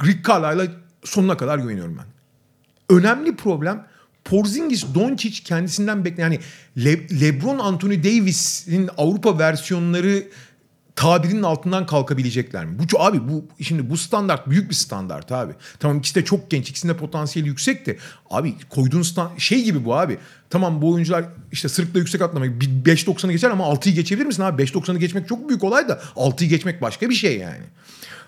Rick 0.04 0.28
Carlisle'a 0.28 0.66
sonuna 1.04 1.36
kadar 1.36 1.58
güveniyorum 1.58 1.98
ben. 1.98 2.06
Önemli 2.96 3.36
problem 3.36 3.86
Porzingis, 4.24 4.84
Doncic 4.94 5.42
kendisinden 5.44 6.04
bekleyen 6.04 6.30
yani 6.30 6.40
Le- 6.84 7.20
LeBron 7.20 7.58
Anthony 7.58 8.04
Davis'in 8.04 8.90
Avrupa 8.98 9.38
versiyonları 9.38 10.24
tabirinin 10.96 11.42
altından 11.42 11.86
kalkabilecekler 11.86 12.64
mi? 12.64 12.76
Bu 12.78 13.02
abi 13.02 13.28
bu 13.28 13.44
şimdi 13.62 13.90
bu 13.90 13.96
standart 13.96 14.50
büyük 14.50 14.70
bir 14.70 14.74
standart 14.74 15.32
abi. 15.32 15.52
Tamam 15.78 15.98
ikisi 15.98 16.14
de 16.14 16.24
çok 16.24 16.50
genç, 16.50 16.70
ikisinin 16.70 16.92
de 16.92 16.96
potansiyeli 16.96 17.48
yüksek 17.48 17.86
de 17.86 17.96
abi 18.30 18.54
koyduğun 18.68 19.02
stand 19.02 19.38
şey 19.38 19.64
gibi 19.64 19.84
bu 19.84 19.94
abi. 19.94 20.18
Tamam 20.50 20.82
bu 20.82 20.92
oyuncular 20.92 21.24
işte 21.52 21.68
sırıkla 21.68 21.98
yüksek 21.98 22.22
atlamak 22.22 22.48
5.90'ı 22.48 23.32
geçer 23.32 23.50
ama 23.50 23.64
6'yı 23.64 23.94
geçebilir 23.94 24.26
misin 24.26 24.42
abi? 24.42 24.62
5.90'ı 24.62 24.98
geçmek 24.98 25.28
çok 25.28 25.48
büyük 25.48 25.64
olay 25.64 25.88
da 25.88 26.00
6'yı 26.16 26.50
geçmek 26.50 26.82
başka 26.82 27.10
bir 27.10 27.14
şey 27.14 27.38
yani. 27.38 27.64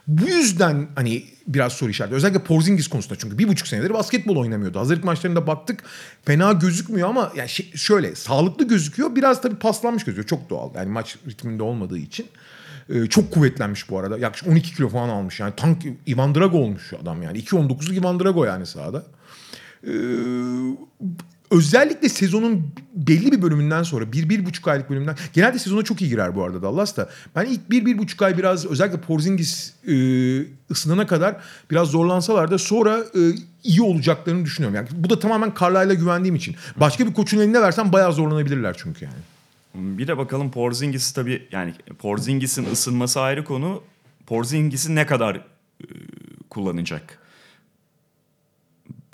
Bu 0.07 0.29
yüzden 0.29 0.89
hani 0.95 1.25
biraz 1.47 1.73
soru 1.73 1.91
işareti. 1.91 2.15
Özellikle 2.15 2.43
Porzingis 2.43 2.89
konusunda 2.89 3.19
çünkü 3.19 3.39
bir 3.39 3.49
buçuk 3.49 3.69
senedir 3.69 3.95
basketbol 3.95 4.37
oynamıyordu. 4.37 4.79
Hazırlık 4.79 5.05
maçlarında 5.05 5.47
baktık 5.47 5.83
fena 6.25 6.53
gözükmüyor 6.53 7.09
ama 7.09 7.33
yani 7.37 7.49
şey- 7.49 7.73
şöyle 7.75 8.15
sağlıklı 8.15 8.69
gözüküyor. 8.69 9.17
Biraz 9.17 9.43
tabii 9.43 9.57
paslanmış 9.57 10.05
gözüküyor. 10.05 10.27
Çok 10.27 10.51
doğal. 10.51 10.75
Yani 10.75 10.91
maç 10.91 11.17
ritminde 11.29 11.63
olmadığı 11.63 11.99
için. 11.99 12.27
Ee, 12.91 13.07
çok 13.07 13.31
kuvvetlenmiş 13.31 13.91
bu 13.91 13.99
arada. 13.99 14.19
Yaklaşık 14.19 14.49
12 14.49 14.75
kilo 14.75 14.89
falan 14.89 15.09
almış. 15.09 15.41
Yani 15.41 15.53
tank 15.57 15.83
Ivan 16.09 16.35
Drago 16.35 16.59
olmuş 16.59 16.93
adam 17.03 17.23
yani. 17.23 17.39
2.19'luk 17.39 18.01
Ivan 18.01 18.21
Drago 18.21 18.45
yani 18.45 18.67
sahada. 18.67 19.03
Ee, 19.87 19.91
özellikle 21.51 22.09
sezonun 22.09 22.73
belli 22.95 23.33
bir 23.33 23.43
bölümünden 23.43 23.83
sonra 23.83 24.13
bir, 24.13 24.29
bir 24.29 24.47
buçuk 24.47 24.69
aylık 24.69 24.91
bölümden 24.91 25.17
genelde 25.33 25.59
sezona 25.59 25.83
çok 25.83 26.03
iyi 26.03 26.11
girer 26.11 26.37
bu 26.37 26.45
arada 26.45 26.63
Dallas 26.63 26.97
da. 26.97 27.09
Ben 27.37 27.45
ilk 27.45 27.71
bir, 27.71 27.87
bir 27.87 27.99
buçuk 27.99 28.23
ay 28.23 28.39
biraz 28.39 28.67
özellikle 28.67 29.01
Porzingis 29.01 29.73
e, 29.89 29.95
ısınana 30.71 31.07
kadar 31.07 31.37
biraz 31.71 31.89
zorlansalar 31.89 32.51
da 32.51 32.59
sonra 32.59 32.99
e, 32.99 33.21
iyi 33.63 33.83
olacaklarını 33.83 34.45
düşünüyorum. 34.45 34.77
Yani 34.77 34.89
bu 34.93 35.11
da 35.11 35.19
tamamen 35.19 35.53
Carlisle'a 35.61 35.95
güvendiğim 35.95 36.35
için. 36.35 36.57
Başka 36.77 37.07
bir 37.07 37.15
koçun 37.15 37.39
eline 37.39 37.63
versen 37.63 37.93
bayağı 37.93 38.13
zorlanabilirler 38.13 38.77
çünkü 38.79 39.05
yani. 39.05 39.36
Bir 39.77 40.07
de 40.07 40.19
bakalım 40.19 40.51
Porzingis'i 40.51 41.15
tabii 41.15 41.49
yani 41.53 41.75
Porzingis'in 41.99 42.73
ısınması 42.73 43.21
ayrı 43.21 43.45
konu. 43.45 43.83
Porzingis'i 44.27 44.95
ne 44.95 45.07
kadar 45.07 45.37
e, 45.37 45.87
kullanacak? 46.51 47.19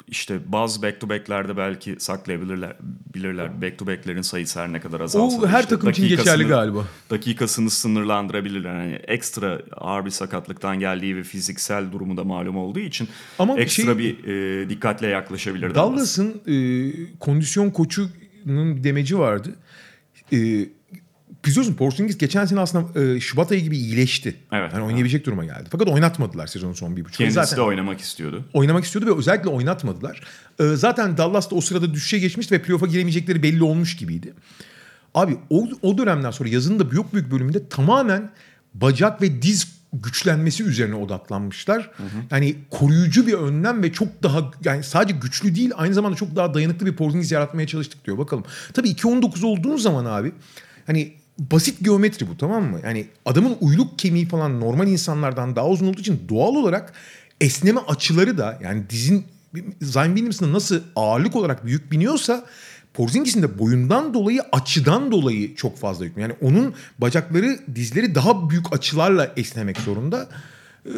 İşte 0.09 0.39
bazı 0.47 0.83
back 0.83 1.01
to 1.01 1.09
back'lerde 1.09 1.57
belki 1.57 1.97
saklayabilirler 1.99 2.77
bilirler. 3.15 3.63
Back 3.63 3.79
to 3.79 3.87
back'lerin 3.87 4.23
sayısı 4.23 4.61
her 4.61 4.73
ne 4.73 4.81
kadar 4.81 5.01
azalsa. 5.01 5.39
O 5.39 5.43
da 5.43 5.49
her 5.49 5.61
işte 5.61 5.69
takım 5.69 5.91
için 5.91 6.09
geçerli 6.09 6.45
galiba. 6.45 6.85
Dakikasını 7.11 7.71
sınırlandırabilirler. 7.71 8.83
Yani 8.83 8.95
ekstra 8.95 9.61
ağır 9.77 10.05
bir 10.05 10.11
sakatlıktan 10.11 10.79
geldiği 10.79 11.17
ve 11.17 11.23
fiziksel 11.23 11.93
durumu 11.93 12.17
da 12.17 12.25
malum 12.25 12.57
olduğu 12.57 12.79
için 12.79 13.09
Ama 13.39 13.57
ekstra 13.57 13.85
şey- 13.85 13.99
bir 13.99 14.25
e, 14.25 14.69
dikkatle 14.71 15.07
yaklaşabilir. 15.07 15.75
Dallas. 15.75 16.19
Dallas'ın 16.19 16.41
e, 16.47 17.19
kondisyon 17.19 17.71
koçunun 17.71 18.85
demeci 18.85 19.19
vardı. 19.19 19.57
E, 20.33 20.39
biliyorsun 21.45 21.75
Porzingis 21.75 22.19
geçen 22.19 22.45
sene 22.45 22.61
aslında 22.61 23.01
e, 23.01 23.21
Şubat 23.21 23.53
ayı 23.53 23.61
gibi 23.63 23.77
iyileşti. 23.77 24.37
Evet. 24.53 24.73
Yani 24.73 24.85
oynayabilecek 24.85 25.27
duruma 25.27 25.45
geldi. 25.45 25.69
Fakat 25.73 25.89
oynatmadılar 25.89 26.47
sezonun 26.47 26.73
son 26.73 26.97
bir 26.97 27.05
buçuk. 27.05 27.19
Kendisi 27.19 27.35
Zaten 27.35 27.57
de 27.57 27.63
oynamak 27.63 28.01
istiyordu. 28.01 28.45
oynamak 28.53 28.85
istiyordu 28.85 29.15
ve 29.15 29.19
özellikle 29.19 29.49
oynatmadılar. 29.49 30.21
E, 30.61 30.65
zaten 30.65 31.17
Dallas 31.17 31.51
da 31.51 31.55
o 31.55 31.61
sırada 31.61 31.95
düşüşe 31.95 32.19
geçmişti 32.19 32.55
ve 32.55 32.63
playoff'a 32.63 32.87
giremeyecekleri 32.87 33.43
belli 33.43 33.63
olmuş 33.63 33.97
gibiydi. 33.97 34.35
Abi 35.15 35.37
o, 35.51 35.69
o 35.83 35.99
dönemden 35.99 36.31
sonra 36.31 36.49
yazının 36.49 36.79
da 36.79 36.91
büyük 36.91 37.13
büyük 37.15 37.31
bölümünde 37.31 37.69
tamamen 37.69 38.31
bacak 38.75 39.23
ve 39.23 39.43
diz 39.43 39.82
güçlenmesi 39.93 40.65
üzerine 40.65 40.95
odaklanmışlar. 40.95 41.91
Yani 42.31 42.57
koruyucu 42.71 43.27
bir 43.27 43.33
önlem 43.33 43.83
ve 43.83 43.93
çok 43.93 44.23
daha 44.23 44.51
yani 44.65 44.83
sadece 44.83 45.19
güçlü 45.19 45.55
değil 45.55 45.71
aynı 45.77 45.95
zamanda 45.95 46.17
çok 46.17 46.37
daha 46.37 46.55
dayanıklı 46.55 46.87
bir 46.87 46.97
Porzingis 46.97 47.33
yaratmaya 47.33 47.67
çalıştık 47.67 48.05
diyor. 48.05 48.19
Bakalım. 48.19 48.45
Tabii 48.73 48.89
2-19 48.89 49.47
olduğun 49.47 49.77
zaman 49.77 50.05
abi 50.05 50.33
hani 50.87 51.13
basit 51.39 51.85
geometri 51.85 52.29
bu 52.29 52.37
tamam 52.37 52.65
mı? 52.65 52.81
Yani 52.85 53.07
adamın 53.25 53.57
uyluk 53.61 53.99
kemiği 53.99 54.29
falan 54.29 54.61
normal 54.61 54.89
insanlardan 54.89 55.57
daha 55.57 55.69
uzun 55.69 55.87
olduğu 55.87 56.01
için 56.01 56.23
doğal 56.29 56.55
olarak 56.55 56.93
esneme 57.41 57.81
açıları 57.81 58.39
da 58.39 58.59
yani 58.63 58.91
dizin 58.91 59.25
Zion 59.83 60.07
Williamson'da 60.07 60.53
nasıl 60.53 60.81
ağırlık 60.97 61.37
olarak 61.37 61.67
büyük 61.67 61.93
biniyorsa 61.93 62.45
Porzingis'in 62.95 63.43
de 63.43 63.59
boyundan 63.59 64.15
dolayı 64.15 64.43
açıdan 64.53 65.13
dolayı 65.13 65.55
çok 65.55 65.79
fazla 65.79 66.05
yüklü. 66.05 66.21
Yani 66.21 66.35
onun 66.41 66.75
bacakları 66.99 67.59
dizleri 67.75 68.15
daha 68.15 68.51
büyük 68.51 68.73
açılarla 68.73 69.33
esnemek 69.37 69.79
zorunda. 69.79 70.29
Ee, 70.87 70.91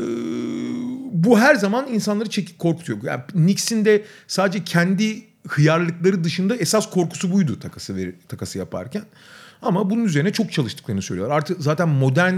bu 1.13 1.39
her 1.39 1.55
zaman 1.55 1.87
insanları 1.89 2.31
çekip 2.31 2.59
korkutuyor. 2.59 2.99
Yani 3.03 3.23
Knicks'in 3.33 3.85
de 3.85 4.05
sadece 4.27 4.65
kendi 4.65 5.25
hıyarlıkları 5.49 6.25
dışında 6.25 6.57
esas 6.57 6.91
korkusu 6.91 7.33
buydu 7.33 7.59
takası 7.61 7.97
ver, 7.97 8.11
takası 8.29 8.59
yaparken. 8.59 9.03
Ama 9.63 9.91
bunun 9.91 10.05
üzerine 10.05 10.33
çok 10.33 10.53
çalıştıklarını 10.53 11.03
söylüyorlar. 11.03 11.37
Artık 11.37 11.63
zaten 11.63 11.89
modern 11.89 12.35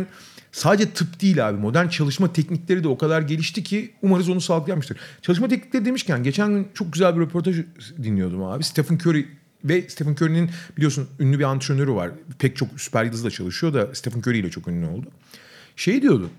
sadece 0.53 0.91
tıp 0.91 1.21
değil 1.21 1.49
abi. 1.49 1.59
Modern 1.59 1.89
çalışma 1.89 2.33
teknikleri 2.33 2.85
de 2.85 2.89
o 2.89 2.99
kadar 2.99 3.23
gelişti 3.23 3.63
ki 3.63 3.93
umarız 4.03 4.29
onu 4.29 4.41
sağlayamıştır. 4.41 4.99
Çalışma 5.23 5.49
teknikleri 5.49 5.85
demişken 5.85 6.23
geçen 6.23 6.49
gün 6.49 6.69
çok 6.75 6.93
güzel 6.93 7.17
bir 7.17 7.21
röportaj 7.21 7.57
dinliyordum 8.03 8.43
abi. 8.43 8.65
Stephen 8.65 8.97
Curry 8.97 9.27
ve 9.65 9.89
Stephen 9.89 10.13
Curry'nin 10.13 10.51
biliyorsun 10.77 11.09
ünlü 11.21 11.39
bir 11.39 11.45
antrenörü 11.45 11.93
var. 11.93 12.11
Pek 12.39 12.57
çok 12.57 12.69
süper 12.81 13.05
yıldızla 13.05 13.31
çalışıyor 13.31 13.75
da 13.75 13.95
Stephen 13.95 14.19
Curry 14.21 14.39
ile 14.39 14.51
çok 14.51 14.69
ünlü 14.69 14.87
oldu. 14.87 15.07
Şey 15.77 16.03
diyordu. 16.03 16.31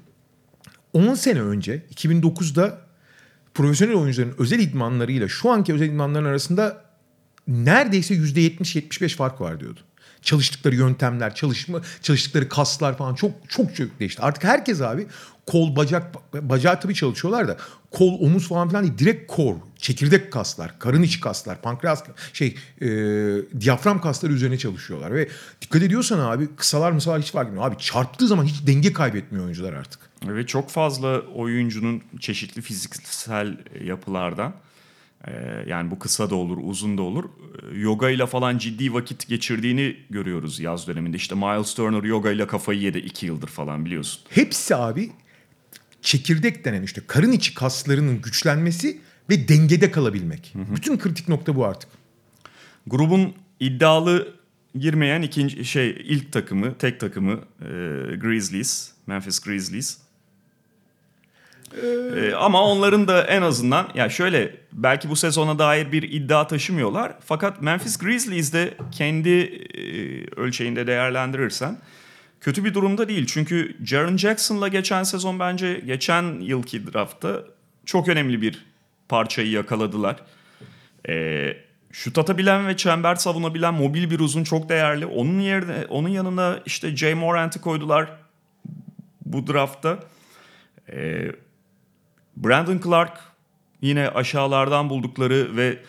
10 0.93 1.13
sene 1.13 1.41
önce 1.41 1.85
2009'da 1.95 2.81
profesyonel 3.53 3.95
oyuncuların 3.95 4.35
özel 4.37 4.59
idmanlarıyla 4.59 5.27
şu 5.27 5.49
anki 5.49 5.73
özel 5.73 5.89
idmanların 5.89 6.25
arasında 6.25 6.85
neredeyse 7.47 8.15
%70-75 8.15 9.15
fark 9.15 9.41
var 9.41 9.59
diyordu. 9.59 9.79
Çalıştıkları 10.27 10.75
yöntemler, 10.75 11.35
çalışma, 11.35 11.81
çalıştıkları 12.01 12.49
kaslar 12.49 12.97
falan 12.97 13.15
çok 13.15 13.31
çok 13.47 13.75
çok 13.75 13.99
değişti. 13.99 14.21
Artık 14.21 14.43
herkes 14.43 14.81
abi 14.81 15.07
kol, 15.45 15.75
bacak, 15.75 16.33
bacağı 16.33 16.79
tabii 16.79 16.95
çalışıyorlar 16.95 17.47
da 17.47 17.57
kol, 17.91 18.19
omuz 18.21 18.47
falan 18.47 18.69
filan 18.69 18.83
değil. 18.83 18.97
Direkt 18.97 19.31
kor, 19.31 19.55
çekirdek 19.77 20.31
kaslar, 20.33 20.79
karın 20.79 21.03
içi 21.03 21.19
kaslar, 21.19 21.61
pankreas, 21.61 22.03
şey, 22.33 22.55
e, 22.81 22.87
diyafram 23.59 24.01
kasları 24.01 24.33
üzerine 24.33 24.57
çalışıyorlar. 24.57 25.13
Ve 25.13 25.29
dikkat 25.61 25.81
ediyorsan 25.81 26.19
abi 26.19 26.55
kısalar 26.55 26.91
mısalar 26.91 27.21
hiç 27.21 27.31
fark 27.31 27.47
etmiyor. 27.47 27.67
Abi 27.67 27.77
çarptığı 27.77 28.27
zaman 28.27 28.45
hiç 28.45 28.67
denge 28.67 28.93
kaybetmiyor 28.93 29.45
oyuncular 29.45 29.73
artık. 29.73 29.99
Ve 30.27 30.45
çok 30.45 30.69
fazla 30.69 31.19
oyuncunun 31.19 32.01
çeşitli 32.19 32.61
fiziksel 32.61 33.57
yapılardan 33.83 34.53
yani 35.67 35.91
bu 35.91 35.99
kısa 35.99 36.29
da 36.29 36.35
olur, 36.35 36.57
uzun 36.61 36.97
da 36.97 37.01
olur. 37.01 37.23
e, 37.73 37.79
Yoga 37.79 38.09
ile 38.09 38.25
falan 38.25 38.57
ciddi 38.57 38.93
vakit 38.93 39.27
geçirdiğini 39.27 39.97
görüyoruz 40.09 40.59
yaz 40.59 40.87
döneminde. 40.87 41.17
İşte 41.17 41.35
Miles 41.35 41.73
Turner 41.73 42.03
yoga 42.03 42.31
ile 42.31 42.47
kafayı 42.47 42.79
yedi 42.79 42.97
iki 42.97 43.25
yıldır 43.25 43.47
falan 43.47 43.85
biliyorsun. 43.85 44.21
Hepsi 44.29 44.75
abi 44.75 45.11
çekirdek 46.01 46.65
denen 46.65 46.83
işte 46.83 47.01
karın 47.07 47.31
içi 47.31 47.53
kaslarının 47.53 48.21
güçlenmesi 48.21 49.01
ve 49.29 49.47
dengede 49.47 49.91
kalabilmek. 49.91 50.53
Bütün 50.75 50.97
kritik 50.97 51.27
nokta 51.27 51.55
bu 51.55 51.65
artık. 51.65 51.89
Grubun 52.87 53.33
iddialı 53.59 54.33
girmeyen 54.79 55.21
ikinci 55.21 55.65
şey 55.65 55.89
ilk 55.89 56.31
takımı, 56.31 56.77
tek 56.77 56.99
takımı 56.99 57.31
e, 57.61 57.67
Grizzlies, 58.15 58.91
Memphis 59.07 59.39
Grizzlies. 59.39 59.97
E, 62.17 62.33
ama 62.35 62.63
onların 62.63 63.07
da 63.07 63.23
en 63.23 63.41
azından 63.41 63.87
ya 63.95 64.09
şöyle 64.09 64.55
belki 64.73 65.09
bu 65.09 65.15
sezona 65.15 65.59
dair 65.59 65.91
bir 65.91 66.03
iddia 66.03 66.47
taşımıyorlar. 66.47 67.13
Fakat 67.25 67.61
Memphis 67.61 67.97
Grizzlies 67.97 68.53
de 68.53 68.73
kendi 68.91 69.29
e, 69.29 69.81
ölçeğinde 70.35 70.87
değerlendirirsen 70.87 71.77
kötü 72.41 72.65
bir 72.65 72.73
durumda 72.73 73.09
değil. 73.09 73.25
Çünkü 73.25 73.77
Jaren 73.85 74.17
Jackson'la 74.17 74.67
geçen 74.67 75.03
sezon 75.03 75.39
bence 75.39 75.81
geçen 75.85 76.39
yılki 76.39 76.93
draftta 76.93 77.43
çok 77.85 78.07
önemli 78.07 78.41
bir 78.41 78.65
parçayı 79.09 79.49
yakaladılar. 79.49 80.15
Ee, 81.09 81.57
şut 81.91 82.17
atabilen 82.17 82.67
ve 82.67 82.77
çember 82.77 83.15
savunabilen 83.15 83.73
mobil 83.73 84.11
bir 84.11 84.19
uzun 84.19 84.43
çok 84.43 84.69
değerli. 84.69 85.05
Onun 85.05 85.39
yerine 85.39 85.85
onun 85.89 86.09
yanına 86.09 86.59
işte 86.65 86.95
Jay 86.95 87.13
Morant'ı 87.13 87.61
koydular 87.61 88.09
bu 89.25 89.47
draftta. 89.47 89.99
Ee, 90.91 91.31
Brandon 92.43 92.79
Clark 92.83 93.19
yine 93.81 94.09
aşağılardan 94.09 94.89
buldukları 94.89 95.57
ve 95.57 95.79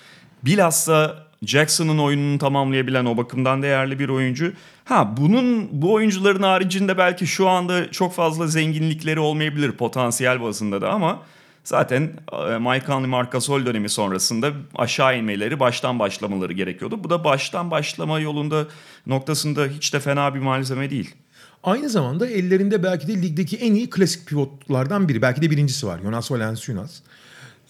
bilhassa 0.44 1.28
Jackson'ın 1.42 1.98
oyununu 1.98 2.38
tamamlayabilen 2.38 3.04
o 3.04 3.16
bakımdan 3.16 3.62
değerli 3.62 3.98
bir 3.98 4.08
oyuncu. 4.08 4.52
Ha 4.84 5.16
bunun 5.16 5.68
bu 5.72 5.92
oyuncuların 5.92 6.42
haricinde 6.42 6.98
belki 6.98 7.26
şu 7.26 7.48
anda 7.48 7.90
çok 7.90 8.14
fazla 8.14 8.46
zenginlikleri 8.46 9.20
olmayabilir 9.20 9.72
potansiyel 9.72 10.42
bazında 10.42 10.80
da 10.80 10.90
ama 10.90 11.22
zaten 11.64 12.12
e, 12.32 12.58
Mike 12.58 12.86
Conley 12.86 13.10
Marc 13.10 13.30
Gasol 13.30 13.66
dönemi 13.66 13.88
sonrasında 13.88 14.52
aşağı 14.74 15.18
inmeleri 15.18 15.60
baştan 15.60 15.98
başlamaları 15.98 16.52
gerekiyordu. 16.52 17.04
Bu 17.04 17.10
da 17.10 17.24
baştan 17.24 17.70
başlama 17.70 18.20
yolunda 18.20 18.66
noktasında 19.06 19.66
hiç 19.66 19.94
de 19.94 20.00
fena 20.00 20.34
bir 20.34 20.40
malzeme 20.40 20.90
değil. 20.90 21.14
Aynı 21.62 21.88
zamanda 21.88 22.26
ellerinde 22.26 22.82
belki 22.82 23.08
de 23.08 23.22
ligdeki 23.22 23.56
en 23.56 23.74
iyi 23.74 23.90
klasik 23.90 24.26
pivotlardan 24.26 25.08
biri. 25.08 25.22
Belki 25.22 25.42
de 25.42 25.50
birincisi 25.50 25.86
var. 25.86 26.00
Jonas 26.02 26.30
Valanciunas. 26.30 27.00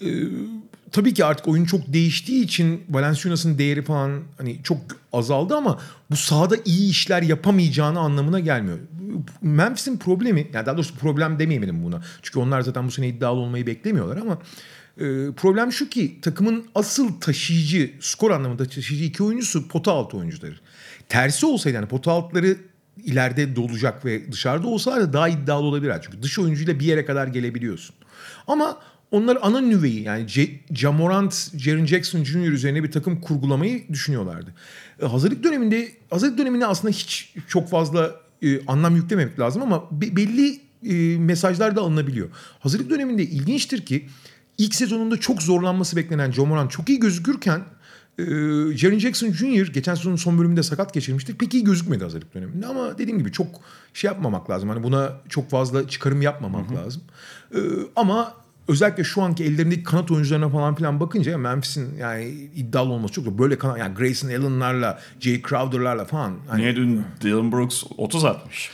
Ee, 0.01 0.07
tabii 0.91 1.13
ki 1.13 1.25
artık 1.25 1.47
oyun 1.47 1.65
çok 1.65 1.93
değiştiği 1.93 2.43
için 2.43 2.83
Valanciunas'ın 2.89 3.57
değeri 3.57 3.81
falan 3.81 4.21
hani 4.37 4.63
çok 4.63 4.77
azaldı 5.13 5.55
ama 5.55 5.79
bu 6.11 6.15
sahada 6.15 6.55
iyi 6.65 6.89
işler 6.89 7.21
yapamayacağını 7.21 7.99
anlamına 7.99 8.39
gelmiyor. 8.39 8.77
Memphis'in 9.41 9.97
problemi, 9.97 10.47
yani 10.53 10.65
daha 10.65 10.77
doğrusu 10.77 10.95
problem 10.95 11.39
demeyelim 11.39 11.83
buna. 11.83 12.01
Çünkü 12.21 12.39
onlar 12.39 12.61
zaten 12.61 12.87
bu 12.87 12.91
sene 12.91 13.07
iddialı 13.07 13.39
olmayı 13.39 13.67
beklemiyorlar 13.67 14.17
ama 14.17 14.33
e, 14.97 15.31
problem 15.31 15.71
şu 15.71 15.89
ki 15.89 16.19
takımın 16.21 16.65
asıl 16.75 17.19
taşıyıcı, 17.19 17.91
skor 17.99 18.31
anlamında 18.31 18.65
taşıyıcı 18.65 19.05
iki 19.05 19.23
oyuncusu 19.23 19.67
pota 19.67 19.91
altı 19.91 20.17
oyuncuları. 20.17 20.55
Tersi 21.09 21.45
olsaydı 21.45 21.75
yani 21.75 21.87
pota 21.87 22.11
altları 22.11 22.57
ileride 22.97 23.55
dolacak 23.55 24.05
ve 24.05 24.31
dışarıda 24.31 24.67
olsalar 24.67 25.01
da 25.01 25.13
daha 25.13 25.29
iddialı 25.29 25.65
olabilir. 25.65 25.93
Çünkü 26.01 26.23
dış 26.23 26.39
oyuncuyla 26.39 26.79
bir 26.79 26.85
yere 26.85 27.05
kadar 27.05 27.27
gelebiliyorsun. 27.27 27.95
Ama 28.47 28.77
onlar 29.11 29.37
ana 29.41 29.61
nüveyi 29.61 30.01
yani 30.03 30.27
C- 30.27 30.59
Jamorant, 30.73 31.51
Jaren 31.57 31.85
Jackson 31.85 32.23
Jr. 32.23 32.51
üzerine 32.51 32.83
bir 32.83 32.91
takım 32.91 33.21
kurgulamayı 33.21 33.87
düşünüyorlardı. 33.89 34.53
E, 35.01 35.05
hazırlık 35.05 35.43
döneminde 35.43 35.91
hazırlık 36.09 36.37
döneminde 36.37 36.65
aslında 36.65 36.91
hiç 36.93 37.33
çok 37.47 37.69
fazla 37.69 38.15
e, 38.41 38.65
anlam 38.65 38.95
yüklememek 38.95 39.39
lazım 39.39 39.61
ama 39.61 39.83
be- 39.91 40.15
belli 40.15 40.59
e, 40.89 41.17
mesajlar 41.17 41.75
da 41.75 41.81
alınabiliyor. 41.81 42.29
Hazırlık 42.59 42.89
döneminde 42.89 43.23
ilginçtir 43.23 43.85
ki 43.85 44.05
ilk 44.57 44.75
sezonunda 44.75 45.17
çok 45.17 45.41
zorlanması 45.41 45.95
beklenen 45.95 46.31
Jamorant 46.31 46.71
çok 46.71 46.89
iyi 46.89 46.99
gözükürken 46.99 47.61
ee, 48.19 48.77
Jaren 48.77 48.99
Jackson 48.99 49.31
Jr. 49.31 49.67
geçen 49.67 49.95
sezonun 49.95 50.15
son 50.15 50.39
bölümünde 50.39 50.63
sakat 50.63 50.93
geçirmişti. 50.93 51.37
Pek 51.37 51.53
iyi 51.53 51.63
gözükmedi 51.63 52.03
hazırlık 52.03 52.33
döneminde 52.33 52.67
ama 52.67 52.97
dediğim 52.97 53.19
gibi 53.19 53.31
çok 53.31 53.47
şey 53.93 54.07
yapmamak 54.07 54.49
lazım. 54.49 54.69
Hani 54.69 54.83
buna 54.83 55.11
çok 55.29 55.49
fazla 55.49 55.87
çıkarım 55.87 56.21
yapmamak 56.21 56.75
lazım. 56.75 57.01
Ee, 57.55 57.59
ama 57.95 58.33
özellikle 58.67 59.03
şu 59.03 59.21
anki 59.21 59.43
ellerindeki 59.43 59.83
kanat 59.83 60.11
oyuncularına 60.11 60.49
falan 60.49 60.75
filan 60.75 60.99
bakınca 60.99 61.37
Memphis'in 61.37 61.95
yani 61.97 62.25
iddialı 62.55 62.91
olması 62.91 63.13
çok 63.13 63.25
zor. 63.25 63.37
Böyle 63.37 63.57
kanat 63.57 63.77
yani 63.77 63.95
Grayson 63.95 64.27
Allen'larla, 64.27 64.99
Jay 65.19 65.41
Crowder'larla 65.49 66.05
falan. 66.05 66.37
Hani, 66.47 66.61
Niye 66.61 66.75
dün 66.75 67.03
Dylan 67.21 67.51
Brooks 67.51 67.83
30 67.97 68.25
atmış? 68.25 68.71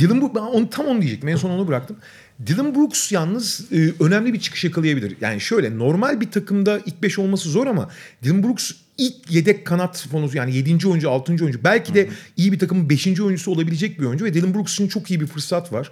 Dylan 0.00 0.20
Brooks, 0.20 0.34
ben 0.34 0.40
onu, 0.40 0.70
tam 0.70 0.86
onu 0.86 1.00
diyecektim. 1.00 1.28
En 1.28 1.36
son 1.36 1.50
onu 1.50 1.68
bıraktım. 1.68 1.96
Dylan 2.46 2.74
Brooks 2.74 3.12
yalnız 3.12 3.72
e, 3.72 3.92
önemli 4.00 4.32
bir 4.32 4.40
çıkış 4.40 4.64
yakalayabilir. 4.64 5.16
Yani 5.20 5.40
şöyle 5.40 5.78
normal 5.78 6.20
bir 6.20 6.30
takımda 6.30 6.80
ilk 6.86 7.02
5 7.02 7.18
olması 7.18 7.48
zor 7.48 7.66
ama 7.66 7.90
Dylan 8.22 8.42
Brooks 8.42 8.72
ilk 8.98 9.30
yedek 9.30 9.66
kanat 9.66 10.06
fonusu 10.10 10.36
yani 10.36 10.56
7. 10.56 10.88
oyuncu 10.88 11.10
6. 11.10 11.32
oyuncu 11.32 11.64
belki 11.64 11.94
de 11.94 12.08
iyi 12.36 12.52
bir 12.52 12.58
takımın 12.58 12.90
5. 12.90 13.06
oyuncusu 13.06 13.50
olabilecek 13.50 14.00
bir 14.00 14.04
oyuncu 14.06 14.24
ve 14.24 14.34
Dylan 14.34 14.54
Brooks 14.54 14.72
için 14.72 14.88
çok 14.88 15.10
iyi 15.10 15.20
bir 15.20 15.26
fırsat 15.26 15.72
var. 15.72 15.90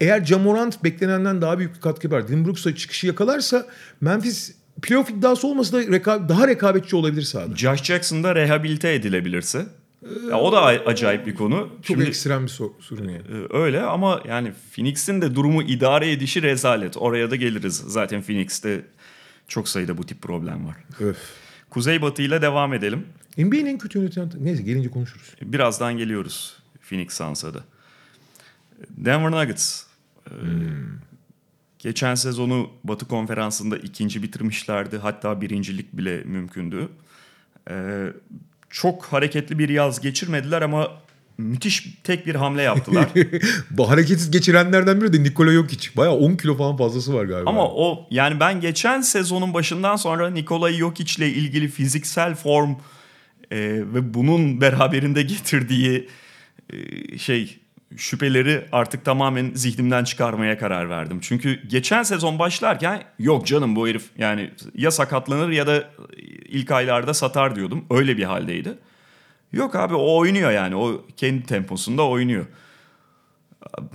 Eğer 0.00 0.24
Jamorant 0.24 0.84
beklenenden 0.84 1.42
daha 1.42 1.58
büyük 1.58 1.74
bir 1.74 1.80
katkı 1.80 2.06
yapar. 2.06 2.28
Dylan 2.28 2.44
Brooks'a 2.44 2.74
çıkışı 2.74 3.06
yakalarsa 3.06 3.66
Memphis 4.00 4.52
playoff 4.82 5.10
iddiası 5.10 5.46
olmasa 5.46 5.76
da 5.76 5.82
reka- 5.82 6.28
daha 6.28 6.48
rekabetçi 6.48 6.96
olabilir 6.96 7.22
sahada. 7.22 7.56
Josh 7.56 7.82
Jackson 7.82 8.24
da 8.24 8.34
rehabilite 8.34 8.92
edilebilirse. 8.94 9.66
Ya 10.30 10.38
o 10.38 10.52
da 10.52 10.62
acayip 10.62 11.26
bir 11.26 11.34
konu. 11.34 11.68
Çok 11.76 11.86
Şimdi- 11.86 12.04
ekstrem 12.04 12.42
bir 12.42 12.48
so- 12.50 12.72
sorun 12.80 13.04
yani. 13.08 13.22
Ee, 13.32 13.56
Öyle 13.56 13.82
ama 13.82 14.22
yani 14.28 14.52
Phoenix'in 14.74 15.22
de 15.22 15.34
durumu 15.34 15.62
idare 15.62 16.12
edişi 16.12 16.42
rezalet. 16.42 16.96
Oraya 16.96 17.30
da 17.30 17.36
geliriz. 17.36 17.74
Zaten 17.86 18.22
Phoenix'te 18.22 18.84
çok 19.48 19.68
sayıda 19.68 19.98
bu 19.98 20.06
tip 20.06 20.22
problem 20.22 20.66
var. 20.66 20.76
Öf. 21.00 21.18
Kuzeybatı 21.70 22.22
ile 22.22 22.42
devam 22.42 22.74
edelim. 22.74 23.06
NBA'nin 23.38 23.66
en 23.66 23.78
kötü 23.78 23.98
yönetilen... 23.98 24.30
Neyse 24.40 24.62
gelince 24.62 24.90
konuşuruz. 24.90 25.34
Birazdan 25.42 25.96
geliyoruz 25.98 26.56
Phoenix 26.88 27.12
Suns'a 27.16 27.54
da. 27.54 27.60
Denver 28.90 29.30
Nuggets. 29.30 29.82
Ee, 30.30 30.32
Geçen 31.78 32.14
sezonu 32.14 32.70
Batı 32.84 33.08
Konferansı'nda 33.08 33.76
ikinci 33.78 34.22
bitirmişlerdi. 34.22 34.98
Hatta 34.98 35.40
birincilik 35.40 35.92
bile 35.96 36.22
mümkündü. 36.24 36.88
Ee, 37.70 38.06
çok 38.70 39.04
hareketli 39.04 39.58
bir 39.58 39.68
yaz 39.68 40.00
geçirmediler 40.00 40.62
ama 40.62 40.90
müthiş 41.38 41.86
tek 42.04 42.26
bir 42.26 42.34
hamle 42.34 42.62
yaptılar. 42.62 43.08
Bu 43.70 43.90
hareketsiz 43.90 44.30
geçirenlerden 44.30 45.00
biri 45.00 45.12
de 45.12 45.22
Nikola 45.22 45.52
Jokic. 45.52 45.88
Bayağı 45.96 46.14
10 46.14 46.36
kilo 46.36 46.56
falan 46.56 46.76
fazlası 46.76 47.14
var 47.14 47.24
galiba. 47.24 47.50
Ama 47.50 47.68
o 47.68 48.06
yani 48.10 48.40
ben 48.40 48.60
geçen 48.60 49.00
sezonun 49.00 49.54
başından 49.54 49.96
sonra 49.96 50.30
Nikola 50.30 50.72
Jokic 50.72 51.14
ile 51.18 51.28
ilgili 51.32 51.68
fiziksel 51.68 52.34
form 52.34 52.70
e, 53.50 53.58
ve 53.70 54.14
bunun 54.14 54.60
beraberinde 54.60 55.22
getirdiği 55.22 56.08
e, 56.72 57.18
şey 57.18 57.58
şüpheleri 57.96 58.64
artık 58.72 59.04
tamamen 59.04 59.50
zihnimden 59.54 60.04
çıkarmaya 60.04 60.58
karar 60.58 60.90
verdim. 60.90 61.18
Çünkü 61.22 61.68
geçen 61.68 62.02
sezon 62.02 62.38
başlarken 62.38 63.02
yok 63.18 63.46
canım 63.46 63.76
bu 63.76 63.88
herif 63.88 64.04
yani 64.18 64.50
ya 64.74 64.90
sakatlanır 64.90 65.48
ya 65.48 65.66
da 65.66 65.84
ilk 66.48 66.70
aylarda 66.70 67.14
satar 67.14 67.56
diyordum. 67.56 67.84
Öyle 67.90 68.16
bir 68.16 68.24
haldeydi. 68.24 68.74
Yok 69.52 69.74
abi 69.76 69.94
o 69.94 70.16
oynuyor 70.18 70.50
yani 70.50 70.76
o 70.76 71.02
kendi 71.16 71.42
temposunda 71.46 72.08
oynuyor. 72.08 72.46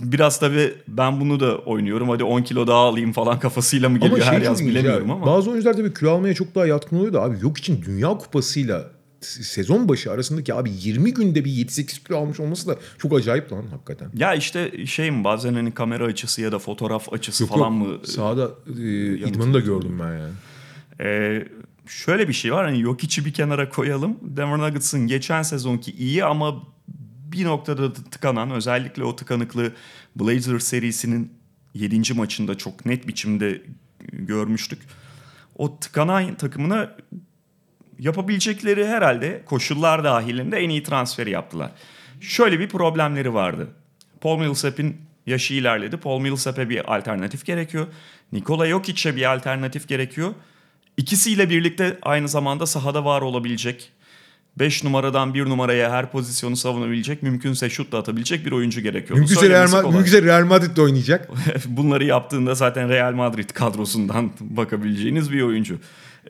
Biraz 0.01 0.39
tabii 0.39 0.73
ben 0.87 1.19
bunu 1.19 1.39
da 1.39 1.57
oynuyorum 1.57 2.09
hadi 2.09 2.23
10 2.23 2.41
kilo 2.41 2.67
daha 2.67 2.77
alayım 2.77 3.11
falan 3.13 3.39
kafasıyla 3.39 3.89
mı 3.89 3.97
geliyor 3.97 4.15
Ama 4.17 4.25
şey 4.25 4.33
her 4.33 4.41
yaz 4.41 4.61
ilginç 4.61 4.75
bilemiyorum 4.75 5.11
abi. 5.11 5.13
ama. 5.21 5.25
Bazı 5.25 5.51
oyuncular 5.51 5.73
tabii 5.73 5.93
kilo 5.93 6.11
almaya 6.11 6.33
çok 6.33 6.55
daha 6.55 6.65
yatkın 6.65 6.97
oluyor 6.97 7.13
da 7.13 7.21
abi 7.21 7.37
yok 7.41 7.57
için 7.57 7.81
Dünya 7.85 8.09
Kupası'yla 8.09 8.83
sezon 9.25 9.89
başı 9.89 10.11
arasındaki 10.11 10.53
abi 10.53 10.71
20 10.81 11.13
günde 11.13 11.45
bir 11.45 11.51
7-8 11.51 12.03
kilo 12.03 12.17
almış 12.17 12.39
olması 12.39 12.67
da 12.67 12.77
çok 12.97 13.13
acayip 13.13 13.51
lan 13.51 13.67
hakikaten. 13.71 14.11
Ya 14.17 14.33
işte 14.33 14.85
şey 14.85 15.11
mi 15.11 15.23
bazen 15.23 15.53
hani 15.53 15.71
kamera 15.71 16.05
açısı 16.05 16.41
ya 16.41 16.51
da 16.51 16.59
fotoğraf 16.59 17.13
açısı 17.13 17.43
Yok, 17.43 17.49
falan 17.49 17.71
yok. 17.71 18.01
mı? 18.01 18.07
Sahada 18.07 18.51
e, 18.79 19.17
idmanı 19.17 19.53
da 19.53 19.59
gördüm 19.59 19.99
ben 19.99 20.17
yani. 20.17 20.33
Ee, 21.01 21.47
şöyle 21.87 22.27
bir 22.27 22.33
şey 22.33 22.53
var 22.53 22.65
hani 22.65 22.81
yok 22.81 23.03
içi 23.03 23.25
bir 23.25 23.33
kenara 23.33 23.69
koyalım. 23.69 24.17
Denver 24.21 24.57
Nuggets'ın 24.57 25.07
geçen 25.07 25.43
sezonki 25.43 25.91
iyi 25.91 26.25
ama 26.25 26.63
bir 27.31 27.45
noktada 27.45 27.95
da 27.95 28.03
tıkanan 28.11 28.51
özellikle 28.51 29.03
o 29.03 29.15
tıkanıklığı 29.15 29.71
Blazers 30.15 30.63
serisinin 30.63 31.33
7. 31.73 32.13
maçında 32.13 32.57
çok 32.57 32.85
net 32.85 33.07
biçimde 33.07 33.61
görmüştük. 34.11 34.79
O 35.55 35.79
tıkanan 35.79 36.35
takımına 36.35 36.95
yapabilecekleri 37.99 38.87
herhalde 38.87 39.41
koşullar 39.45 40.03
dahilinde 40.03 40.57
en 40.57 40.69
iyi 40.69 40.83
transferi 40.83 41.29
yaptılar. 41.29 41.71
Şöyle 42.21 42.59
bir 42.59 42.69
problemleri 42.69 43.33
vardı. 43.33 43.67
Paul 44.21 44.39
Millsap'in 44.39 44.97
yaşı 45.25 45.53
ilerledi. 45.53 45.97
Paul 45.97 46.21
Millsap'e 46.21 46.69
bir 46.69 46.95
alternatif 46.95 47.45
gerekiyor. 47.45 47.87
Nikola 48.31 48.67
Jokic'e 48.67 49.15
bir 49.15 49.33
alternatif 49.33 49.87
gerekiyor. 49.87 50.33
İkisiyle 50.97 51.49
birlikte 51.49 51.97
aynı 52.01 52.27
zamanda 52.27 52.65
sahada 52.65 53.05
var 53.05 53.21
olabilecek 53.21 53.91
5 54.59 54.83
numaradan 54.83 55.33
1 55.33 55.45
numaraya 55.45 55.91
her 55.91 56.11
pozisyonu 56.11 56.55
savunabilecek, 56.55 57.23
mümkünse 57.23 57.69
şut 57.69 57.91
da 57.91 57.97
atabilecek 57.97 58.45
bir 58.45 58.51
oyuncu 58.51 58.81
gerekiyor. 58.81 59.19
Mümkünse 59.19 59.49
Real, 59.49 59.67
Ma- 59.67 59.93
mümkünse 59.93 60.21
Real 60.21 60.45
Madrid'de 60.45 60.81
oynayacak. 60.81 61.29
Bunları 61.65 62.05
yaptığında 62.05 62.55
zaten 62.55 62.89
Real 62.89 63.13
Madrid 63.13 63.49
kadrosundan 63.49 64.31
bakabileceğiniz 64.39 65.31
bir 65.31 65.41
oyuncu. 65.41 65.79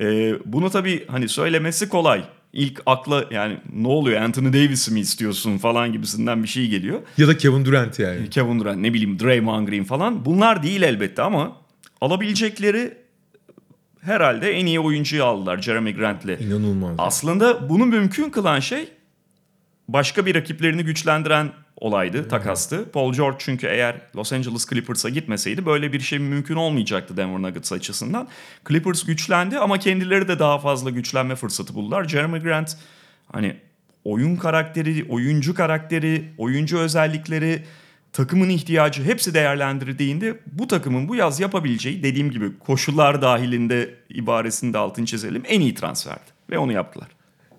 Ee, 0.01 0.33
bunu 0.45 0.69
tabii 0.69 1.07
hani 1.07 1.29
söylemesi 1.29 1.89
kolay. 1.89 2.23
İlk 2.53 2.81
akla 2.85 3.25
yani 3.31 3.57
ne 3.73 3.87
oluyor 3.87 4.21
Anthony 4.21 4.53
Davis'i 4.53 4.93
mi 4.93 4.99
istiyorsun 4.99 5.57
falan 5.57 5.91
gibisinden 5.93 6.43
bir 6.43 6.47
şey 6.47 6.67
geliyor. 6.67 6.99
ya 7.17 7.27
da 7.27 7.37
Kevin 7.37 7.65
Durant 7.65 7.99
yani. 7.99 8.29
Kevin 8.29 8.59
Durant 8.59 8.77
ne 8.81 8.93
bileyim 8.93 9.19
Draymond 9.19 9.67
Green 9.67 9.83
falan 9.83 10.25
bunlar 10.25 10.63
değil 10.63 10.81
elbette 10.81 11.21
ama 11.21 11.57
alabilecekleri 12.01 12.97
herhalde 14.01 14.51
en 14.51 14.65
iyi 14.65 14.79
oyuncuyu 14.79 15.23
aldılar 15.23 15.61
Jeremy 15.61 15.93
Grant'le. 15.95 16.41
İnanılmaz. 16.41 16.95
Aslında 16.97 17.69
bunu 17.69 17.85
mümkün 17.85 18.29
kılan 18.29 18.59
şey 18.59 18.87
başka 19.87 20.25
bir 20.25 20.35
rakiplerini 20.35 20.83
güçlendiren 20.83 21.51
olaydı, 21.77 22.27
takastı. 22.27 22.91
Paul 22.91 23.13
George 23.13 23.37
çünkü 23.39 23.67
eğer 23.67 24.01
Los 24.15 24.33
Angeles 24.33 24.69
Clippers'a 24.69 25.09
gitmeseydi 25.09 25.65
böyle 25.65 25.93
bir 25.93 25.99
şey 25.99 26.19
mümkün 26.19 26.55
olmayacaktı 26.55 27.17
Denver 27.17 27.41
Nuggets 27.41 27.71
açısından. 27.71 28.27
Clippers 28.67 29.03
güçlendi 29.03 29.57
ama 29.57 29.79
kendileri 29.79 30.27
de 30.27 30.39
daha 30.39 30.59
fazla 30.59 30.89
güçlenme 30.89 31.35
fırsatı 31.35 31.73
buldular. 31.73 32.07
Jeremy 32.07 32.39
Grant 32.39 32.77
hani 33.31 33.57
oyun 34.03 34.35
karakteri, 34.35 35.05
oyuncu 35.09 35.53
karakteri, 35.53 36.33
oyuncu 36.37 36.77
özellikleri, 36.77 37.63
takımın 38.13 38.49
ihtiyacı 38.49 39.03
hepsi 39.03 39.33
değerlendirildiğinde 39.33 40.39
bu 40.51 40.67
takımın 40.67 41.07
bu 41.07 41.15
yaz 41.15 41.39
yapabileceği 41.39 42.03
dediğim 42.03 42.31
gibi 42.31 42.59
koşullar 42.59 43.21
dahilinde 43.21 43.95
ibaresinde 44.09 44.77
altını 44.77 45.05
çizelim 45.05 45.43
en 45.47 45.61
iyi 45.61 45.75
transferdi. 45.75 46.35
Ve 46.49 46.57
onu 46.57 46.71
yaptılar. 46.71 47.07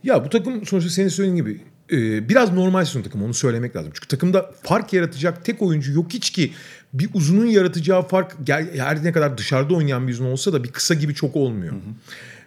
Ya 0.02 0.24
bu 0.24 0.28
takım 0.28 0.66
sonuçta 0.66 0.90
senin 0.90 1.08
söylediğin 1.08 1.36
gibi 1.36 1.60
e, 1.93 2.28
biraz 2.28 2.53
normal 2.53 2.84
sezon 2.84 3.03
takımı 3.03 3.24
onu 3.24 3.34
söylemek 3.34 3.76
lazım. 3.76 3.91
Çünkü 3.95 4.09
takımda 4.09 4.51
fark 4.62 4.93
yaratacak 4.93 5.45
tek 5.45 5.62
oyuncu 5.62 5.93
yok 5.93 6.07
hiç 6.12 6.30
ki 6.30 6.53
bir 6.95 7.09
uzunun 7.14 7.47
yaratacağı 7.47 8.09
fark 8.09 8.37
her 8.76 9.05
ne 9.05 9.12
kadar 9.12 9.39
dışarıda 9.39 9.74
oynayan 9.74 10.09
bir 10.09 10.12
uzun 10.12 10.26
olsa 10.26 10.53
da 10.53 10.64
bir 10.64 10.72
kısa 10.72 10.95
gibi 10.95 11.14
çok 11.14 11.37
olmuyor. 11.37 11.72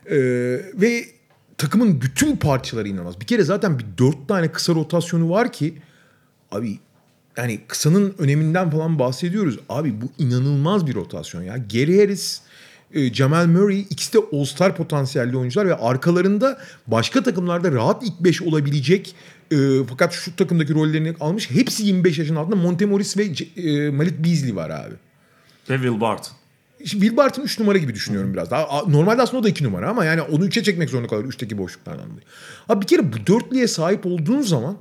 E, 0.05 0.17
ve 0.81 1.05
takımın 1.57 2.01
bütün 2.01 2.35
parçaları 2.35 2.87
inanılmaz. 2.87 3.21
Bir 3.21 3.25
kere 3.25 3.43
zaten 3.43 3.79
bir 3.79 3.85
dört 3.97 4.27
tane 4.27 4.51
kısa 4.51 4.75
rotasyonu 4.75 5.29
var 5.29 5.51
ki 5.51 5.73
abi 6.51 6.79
yani 7.37 7.59
kısanın 7.67 8.15
öneminden 8.17 8.69
falan 8.69 8.99
bahsediyoruz. 8.99 9.59
Abi 9.69 10.01
bu 10.01 10.05
inanılmaz 10.17 10.87
bir 10.87 10.95
rotasyon 10.95 11.41
ya. 11.41 11.57
Gary 11.57 11.99
Harris, 11.99 12.41
e, 12.93 13.13
Jamal 13.13 13.47
Murray 13.47 13.79
ikisi 13.79 14.13
de 14.13 14.17
All-Star 14.33 14.75
potansiyelli 14.75 15.37
oyuncular 15.37 15.67
ve 15.67 15.75
arkalarında 15.75 16.57
başka 16.87 17.23
takımlarda 17.23 17.71
rahat 17.71 18.03
ilk 18.03 18.19
5 18.19 18.41
olabilecek 18.41 19.15
e, 19.51 19.57
fakat 19.89 20.13
şu 20.13 20.35
takımdaki 20.35 20.73
rollerini 20.73 21.15
almış. 21.19 21.51
Hepsi 21.51 21.85
25 21.85 22.19
yaşın 22.19 22.35
altında 22.35 22.55
Montemoris 22.55 23.17
ve 23.17 23.23
e, 23.23 23.89
Malik 23.89 24.25
Beasley 24.25 24.55
var 24.55 24.69
abi. 24.69 24.93
Ve 25.69 25.75
Will 25.75 26.01
Barton. 26.01 26.33
Şimdi 26.85 27.05
Will 27.05 27.17
Barton 27.17 27.43
3 27.43 27.59
numara 27.59 27.77
gibi 27.77 27.93
düşünüyorum 27.93 28.33
biraz 28.33 28.51
daha. 28.51 28.83
Normalde 28.87 29.21
aslında 29.21 29.37
o 29.37 29.43
da 29.43 29.49
2 29.49 29.63
numara 29.63 29.89
ama 29.89 30.05
yani 30.05 30.21
onu 30.21 30.45
3'e 30.45 30.63
çekmek 30.63 30.89
zorunda 30.89 31.07
kalır 31.07 31.25
3'teki 31.25 31.57
boşluklardan 31.57 32.05
dolayı. 32.05 32.21
Abi 32.69 32.81
bir 32.81 32.87
kere 32.87 33.13
bu 33.13 33.27
dörtlüye 33.27 33.67
sahip 33.67 34.05
olduğun 34.05 34.41
zaman 34.41 34.77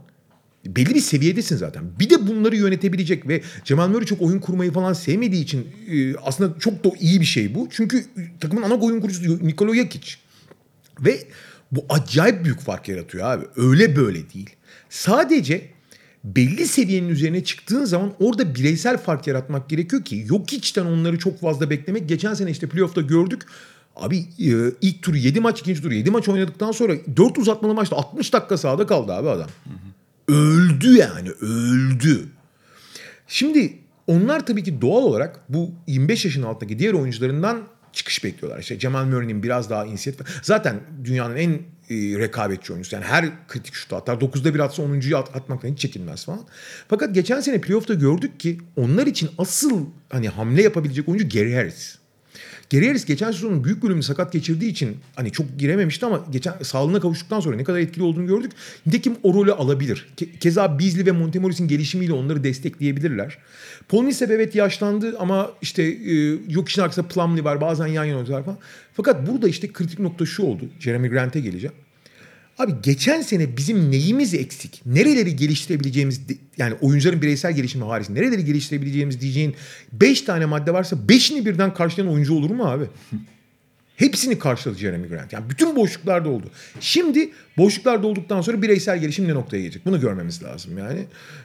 belli 0.66 0.94
bir 0.94 1.00
seviyedesin 1.00 1.56
zaten. 1.56 1.84
Bir 2.00 2.10
de 2.10 2.26
bunları 2.26 2.56
yönetebilecek 2.56 3.28
ve 3.28 3.42
Cemal 3.64 3.88
Murray 3.88 4.06
çok 4.06 4.22
oyun 4.22 4.38
kurmayı 4.38 4.72
falan 4.72 4.92
sevmediği 4.92 5.42
için 5.42 5.66
e, 5.90 6.16
aslında 6.16 6.58
çok 6.58 6.84
da 6.84 6.90
iyi 7.00 7.20
bir 7.20 7.26
şey 7.26 7.54
bu. 7.54 7.68
Çünkü 7.70 8.04
takımın 8.40 8.62
ana 8.62 8.74
oyun 8.74 9.00
kurucusu 9.00 9.46
Nikola 9.46 9.74
Jokic. 9.74 10.14
Ve 11.00 11.18
bu 11.72 11.84
acayip 11.88 12.44
büyük 12.44 12.60
fark 12.60 12.88
yaratıyor 12.88 13.26
abi. 13.26 13.44
Öyle 13.56 13.96
böyle 13.96 14.30
değil. 14.30 14.50
Sadece 14.90 15.62
belli 16.24 16.66
seviyenin 16.66 17.08
üzerine 17.08 17.44
çıktığın 17.44 17.84
zaman 17.84 18.12
orada 18.20 18.54
bireysel 18.54 18.98
fark 18.98 19.26
yaratmak 19.26 19.68
gerekiyor 19.68 20.04
ki 20.04 20.26
Jokic'ten 20.26 20.86
onları 20.86 21.18
çok 21.18 21.40
fazla 21.40 21.70
beklemek. 21.70 22.08
Geçen 22.08 22.34
sene 22.34 22.50
işte 22.50 22.66
playoff'ta 22.66 23.00
gördük. 23.00 23.42
Abi 23.96 24.18
e, 24.18 24.52
ilk 24.80 25.02
turu 25.02 25.16
7 25.16 25.40
maç, 25.40 25.60
ikinci 25.60 25.82
turu 25.82 25.94
7 25.94 26.10
maç 26.10 26.28
oynadıktan 26.28 26.72
sonra 26.72 26.92
4 27.16 27.38
uzatmalı 27.38 27.74
maçta 27.74 27.96
60 27.96 28.32
dakika 28.32 28.56
sahada 28.56 28.86
kaldı 28.86 29.12
abi 29.12 29.28
adam. 29.28 29.48
Öldü 30.28 30.96
yani 30.96 31.30
öldü. 31.30 32.28
Şimdi 33.26 33.78
onlar 34.06 34.46
tabii 34.46 34.62
ki 34.62 34.80
doğal 34.80 35.02
olarak 35.02 35.40
bu 35.48 35.70
25 35.86 36.24
yaşın 36.24 36.42
altındaki 36.42 36.78
diğer 36.78 36.92
oyuncularından 36.92 37.62
çıkış 37.92 38.24
bekliyorlar. 38.24 38.60
İşte 38.60 38.78
Cemal 38.78 39.04
Murray'nin 39.04 39.42
biraz 39.42 39.70
daha 39.70 39.86
inisiyatif. 39.86 40.26
Zaten 40.42 40.80
dünyanın 41.04 41.36
en 41.36 41.50
e, 41.50 42.18
rekabetçi 42.18 42.72
oyuncusu. 42.72 42.96
Yani 42.96 43.04
her 43.04 43.46
kritik 43.48 43.74
şutu 43.74 43.96
atar. 43.96 44.16
9'da 44.16 44.54
bir 44.54 44.60
atsa 44.60 44.82
10.yu 44.82 45.16
at, 45.16 45.36
atmaktan 45.36 45.68
hiç 45.68 45.78
çekinmez 45.78 46.24
falan. 46.24 46.40
Fakat 46.88 47.14
geçen 47.14 47.40
sene 47.40 47.60
playoff'ta 47.60 47.94
gördük 47.94 48.40
ki 48.40 48.58
onlar 48.76 49.06
için 49.06 49.30
asıl 49.38 49.86
hani 50.08 50.28
hamle 50.28 50.62
yapabilecek 50.62 51.08
oyuncu 51.08 51.28
Gary 51.28 51.54
Harris. 51.54 51.98
Gary 52.70 52.86
Harris 52.86 53.04
geçen 53.04 53.30
sezonun 53.30 53.64
büyük 53.64 53.82
bölümünü 53.82 54.02
sakat 54.02 54.32
geçirdiği 54.32 54.70
için 54.70 54.96
hani 55.16 55.32
çok 55.32 55.58
girememişti 55.58 56.06
ama 56.06 56.24
geçen 56.30 56.54
sağlığına 56.62 57.00
kavuştuktan 57.00 57.40
sonra 57.40 57.56
ne 57.56 57.64
kadar 57.64 57.78
etkili 57.78 58.04
olduğunu 58.04 58.26
gördük. 58.26 58.52
Nitekim 58.86 59.16
o 59.22 59.34
rolü 59.34 59.52
alabilir. 59.52 60.06
Ke- 60.16 60.38
keza 60.38 60.78
Beasley 60.78 61.06
ve 61.06 61.12
Montemoris'in 61.12 61.68
gelişimiyle 61.68 62.12
onları 62.12 62.44
destekleyebilirler. 62.44 63.38
Millsap 63.92 64.30
evet 64.30 64.54
yaşlandı 64.54 65.16
ama 65.18 65.50
işte 65.62 65.82
e, 65.82 66.14
yok 66.48 66.68
işin 66.68 66.82
arkasında 66.82 67.08
Plumlee 67.08 67.44
var 67.44 67.60
bazen 67.60 67.86
yan 67.86 68.04
yana 68.04 68.18
oynuyorlar 68.18 68.44
falan. 68.44 68.58
Fakat 68.94 69.26
burada 69.26 69.48
işte 69.48 69.72
kritik 69.72 69.98
nokta 69.98 70.26
şu 70.26 70.42
oldu. 70.42 70.64
Jeremy 70.80 71.08
Grant'e 71.08 71.40
geleceğim. 71.40 71.74
Abi 72.58 72.72
geçen 72.82 73.22
sene 73.22 73.56
bizim 73.56 73.90
neyimiz 73.90 74.34
eksik? 74.34 74.82
Nereleri 74.86 75.36
geliştirebileceğimiz 75.36 76.20
yani 76.56 76.74
oyuncuların 76.80 77.22
bireysel 77.22 77.52
gelişimi 77.52 77.84
hariç 77.84 78.08
nereleri 78.08 78.44
geliştirebileceğimiz 78.44 79.20
diyeceğin 79.20 79.54
5 79.92 80.22
tane 80.22 80.46
madde 80.46 80.72
varsa 80.72 80.96
5'ini 80.96 81.46
birden 81.46 81.74
karşılayan 81.74 82.12
oyuncu 82.12 82.34
olur 82.34 82.50
mu 82.50 82.64
abi? 82.64 82.84
Hepsini 83.96 84.38
karşıladı 84.38 84.78
Jeremy 84.78 85.08
Grant. 85.08 85.32
Yani 85.32 85.50
bütün 85.50 85.76
boşluklarda 85.76 86.28
oldu. 86.28 86.50
Şimdi 86.80 87.30
boşluklarda 87.56 88.06
olduktan 88.06 88.40
sonra 88.40 88.62
bireysel 88.62 89.00
gelişim 89.00 89.28
ne 89.28 89.34
noktaya 89.34 89.60
gelecek? 89.60 89.86
Bunu 89.86 90.00
görmemiz 90.00 90.42
lazım 90.42 90.78
yani. 90.78 91.04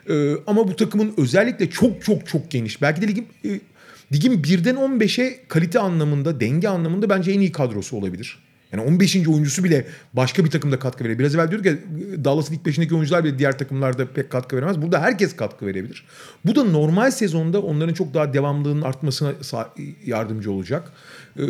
Ee, 0.10 0.36
ama 0.48 0.68
bu 0.68 0.76
takımın 0.76 1.14
özellikle 1.18 1.70
çok 1.70 2.04
çok 2.04 2.28
çok 2.28 2.52
geniş. 2.52 2.82
Belki 2.82 3.02
de 3.02 3.08
ligin, 3.08 3.28
e, 3.46 3.60
ligin 4.14 4.44
birden 4.44 4.76
15'e 4.76 5.40
kalite 5.48 5.80
anlamında, 5.80 6.40
denge 6.40 6.68
anlamında 6.68 7.10
bence 7.10 7.32
en 7.32 7.40
iyi 7.40 7.52
kadrosu 7.52 7.98
olabilir. 7.98 8.40
Yani 8.74 8.88
15. 8.88 9.16
oyuncusu 9.28 9.64
bile 9.64 9.88
başka 10.14 10.46
bir 10.46 10.50
takımda 10.50 10.80
katkı 10.80 11.04
verebilir. 11.04 11.20
Biraz 11.20 11.36
evvel 11.36 11.52
diyorduk 11.52 11.66
ya 11.66 11.74
Dallas'ın 12.26 12.54
ilk 12.54 12.66
beşindeki 12.66 12.96
oyuncular 12.96 13.24
bile 13.24 13.40
diğer 13.40 13.58
takımlarda 13.58 14.06
pek 14.14 14.30
katkı 14.30 14.56
veremez. 14.56 14.82
Burada 14.82 15.02
herkes 15.02 15.36
katkı 15.36 15.66
verebilir. 15.66 16.06
Bu 16.46 16.56
da 16.56 16.64
normal 16.64 17.12
sezonda 17.12 17.62
onların 17.62 17.94
çok 17.94 18.14
daha 18.14 18.34
devamlılığının 18.34 18.82
artmasına 18.82 19.34
yardımcı 20.06 20.52
olacak. 20.52 20.92
Ee, 21.40 21.44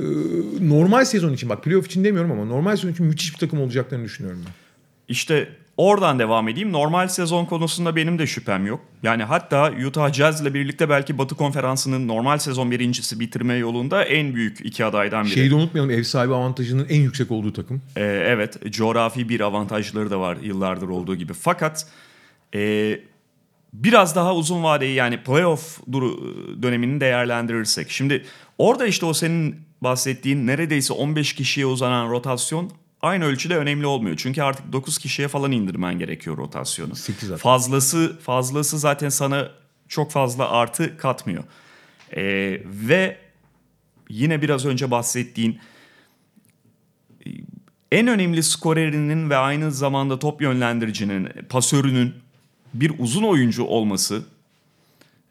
normal 0.61 1.05
sezon 1.05 1.33
için 1.33 1.49
bak 1.49 1.63
playoff 1.63 1.85
için 1.85 2.03
demiyorum 2.03 2.31
ama 2.31 2.45
normal 2.45 2.75
sezon 2.75 2.91
için 2.91 3.05
müthiş 3.05 3.33
bir 3.33 3.39
takım 3.39 3.61
olacaklarını 3.61 4.05
düşünüyorum 4.05 4.41
ben. 4.45 4.53
İşte 5.07 5.49
oradan 5.77 6.19
devam 6.19 6.47
edeyim. 6.47 6.71
Normal 6.71 7.07
sezon 7.07 7.45
konusunda 7.45 7.95
benim 7.95 8.19
de 8.19 8.27
şüphem 8.27 8.65
yok. 8.65 8.81
Yani 9.03 9.23
hatta 9.23 9.71
Utah 9.87 10.13
Jazz 10.13 10.41
ile 10.41 10.53
birlikte 10.53 10.89
belki 10.89 11.17
Batı 11.17 11.35
Konferansı'nın 11.35 12.07
normal 12.07 12.37
sezon 12.37 12.71
birincisi 12.71 13.19
bitirme 13.19 13.53
yolunda 13.53 14.03
en 14.03 14.35
büyük 14.35 14.65
iki 14.65 14.85
adaydan 14.85 15.25
biri. 15.25 15.33
Şeyi 15.33 15.49
de 15.49 15.55
unutmayalım 15.55 15.91
ev 15.91 16.03
sahibi 16.03 16.33
avantajının 16.33 16.87
en 16.89 17.01
yüksek 17.01 17.31
olduğu 17.31 17.53
takım. 17.53 17.81
Ee, 17.95 18.01
evet, 18.03 18.71
coğrafi 18.71 19.29
bir 19.29 19.39
avantajları 19.39 20.11
da 20.11 20.19
var 20.19 20.37
yıllardır 20.43 20.87
olduğu 20.87 21.15
gibi. 21.15 21.33
Fakat 21.33 21.87
e, 22.55 22.99
biraz 23.73 24.15
daha 24.15 24.35
uzun 24.35 24.63
vadeyi 24.63 24.95
yani 24.95 25.23
playoff 25.23 25.79
dönemini 26.61 27.01
değerlendirirsek. 27.01 27.91
Şimdi 27.91 28.25
orada 28.57 28.87
işte 28.87 29.05
o 29.05 29.13
senin 29.13 29.55
bahsettiğin 29.81 30.47
neredeyse 30.47 30.93
15 30.93 31.33
kişiye 31.33 31.65
uzanan 31.65 32.09
rotasyon 32.09 32.71
aynı 33.03 33.25
ölçüde 33.25 33.57
önemli 33.57 33.85
olmuyor. 33.85 34.17
Çünkü 34.17 34.41
artık 34.41 34.73
9 34.73 34.97
kişiye 34.97 35.27
falan 35.27 35.51
indirmen 35.51 35.99
gerekiyor 35.99 36.37
rotasyonu. 36.37 36.95
Sekiz 36.95 37.29
zaten. 37.29 37.41
Fazlası 37.41 38.19
fazlası 38.19 38.79
zaten 38.79 39.09
sana 39.09 39.51
çok 39.87 40.11
fazla 40.11 40.49
artı 40.49 40.97
katmıyor. 40.97 41.43
Ee, 42.15 42.61
ve 42.65 43.17
yine 44.09 44.41
biraz 44.41 44.65
önce 44.65 44.91
bahsettiğin 44.91 45.59
en 47.91 48.07
önemli 48.07 48.43
skorerinin 48.43 49.29
ve 49.29 49.37
aynı 49.37 49.71
zamanda 49.71 50.19
top 50.19 50.41
yönlendiricinin, 50.41 51.29
pasörünün 51.49 52.13
bir 52.73 52.91
uzun 52.99 53.23
oyuncu 53.23 53.63
olması 53.63 54.23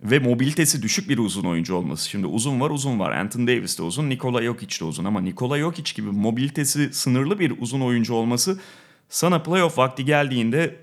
ve 0.03 0.19
mobilitesi 0.19 0.83
düşük 0.83 1.09
bir 1.09 1.19
uzun 1.19 1.45
oyuncu 1.45 1.75
olması. 1.75 2.09
Şimdi 2.09 2.27
uzun 2.27 2.61
var 2.61 2.71
uzun 2.71 2.99
var. 2.99 3.13
Anthony 3.13 3.47
Davis 3.47 3.79
de 3.79 3.83
uzun, 3.83 4.11
Nikola 4.11 4.43
Jokic 4.43 4.81
de 4.81 4.85
uzun 4.85 5.05
ama 5.05 5.21
Nikola 5.21 5.59
Jokic 5.59 5.95
gibi 5.95 6.11
mobilitesi 6.11 6.93
sınırlı 6.93 7.39
bir 7.39 7.55
uzun 7.59 7.81
oyuncu 7.81 8.15
olması 8.15 8.61
sana 9.09 9.43
playoff 9.43 9.79
vakti 9.79 10.05
geldiğinde 10.05 10.77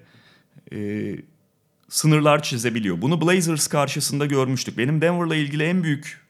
e, 0.73 1.15
sınırlar 1.89 2.43
çizebiliyor. 2.43 3.01
Bunu 3.01 3.21
Blazers 3.21 3.67
karşısında 3.67 4.25
görmüştük. 4.25 4.77
Benim 4.77 5.01
Denver'la 5.01 5.35
ilgili 5.35 5.63
en 5.63 5.83
büyük 5.83 6.21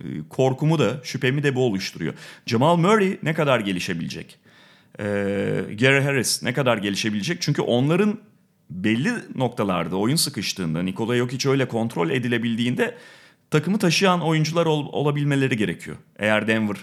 e, 0.00 0.04
korkumu 0.28 0.78
da 0.78 1.00
şüphemi 1.04 1.42
de 1.42 1.54
bu 1.54 1.64
oluşturuyor. 1.64 2.14
Jamal 2.46 2.76
Murray 2.76 3.18
ne 3.22 3.34
kadar 3.34 3.60
gelişebilecek? 3.60 4.38
Ee, 5.00 5.04
Gary 5.80 6.00
Harris 6.00 6.42
ne 6.42 6.52
kadar 6.52 6.78
gelişebilecek? 6.78 7.40
Çünkü 7.40 7.62
onların 7.62 8.18
belli 8.70 9.12
noktalarda 9.34 9.96
oyun 9.96 10.16
sıkıştığında 10.16 10.82
Nikola 10.82 11.16
Jokic 11.16 11.48
öyle 11.48 11.68
kontrol 11.68 12.10
edilebildiğinde 12.10 12.94
takımı 13.50 13.78
taşıyan 13.78 14.20
oyuncular 14.20 14.66
ol- 14.66 14.92
olabilmeleri 14.92 15.56
gerekiyor. 15.56 15.96
Eğer 16.18 16.48
Denver 16.48 16.76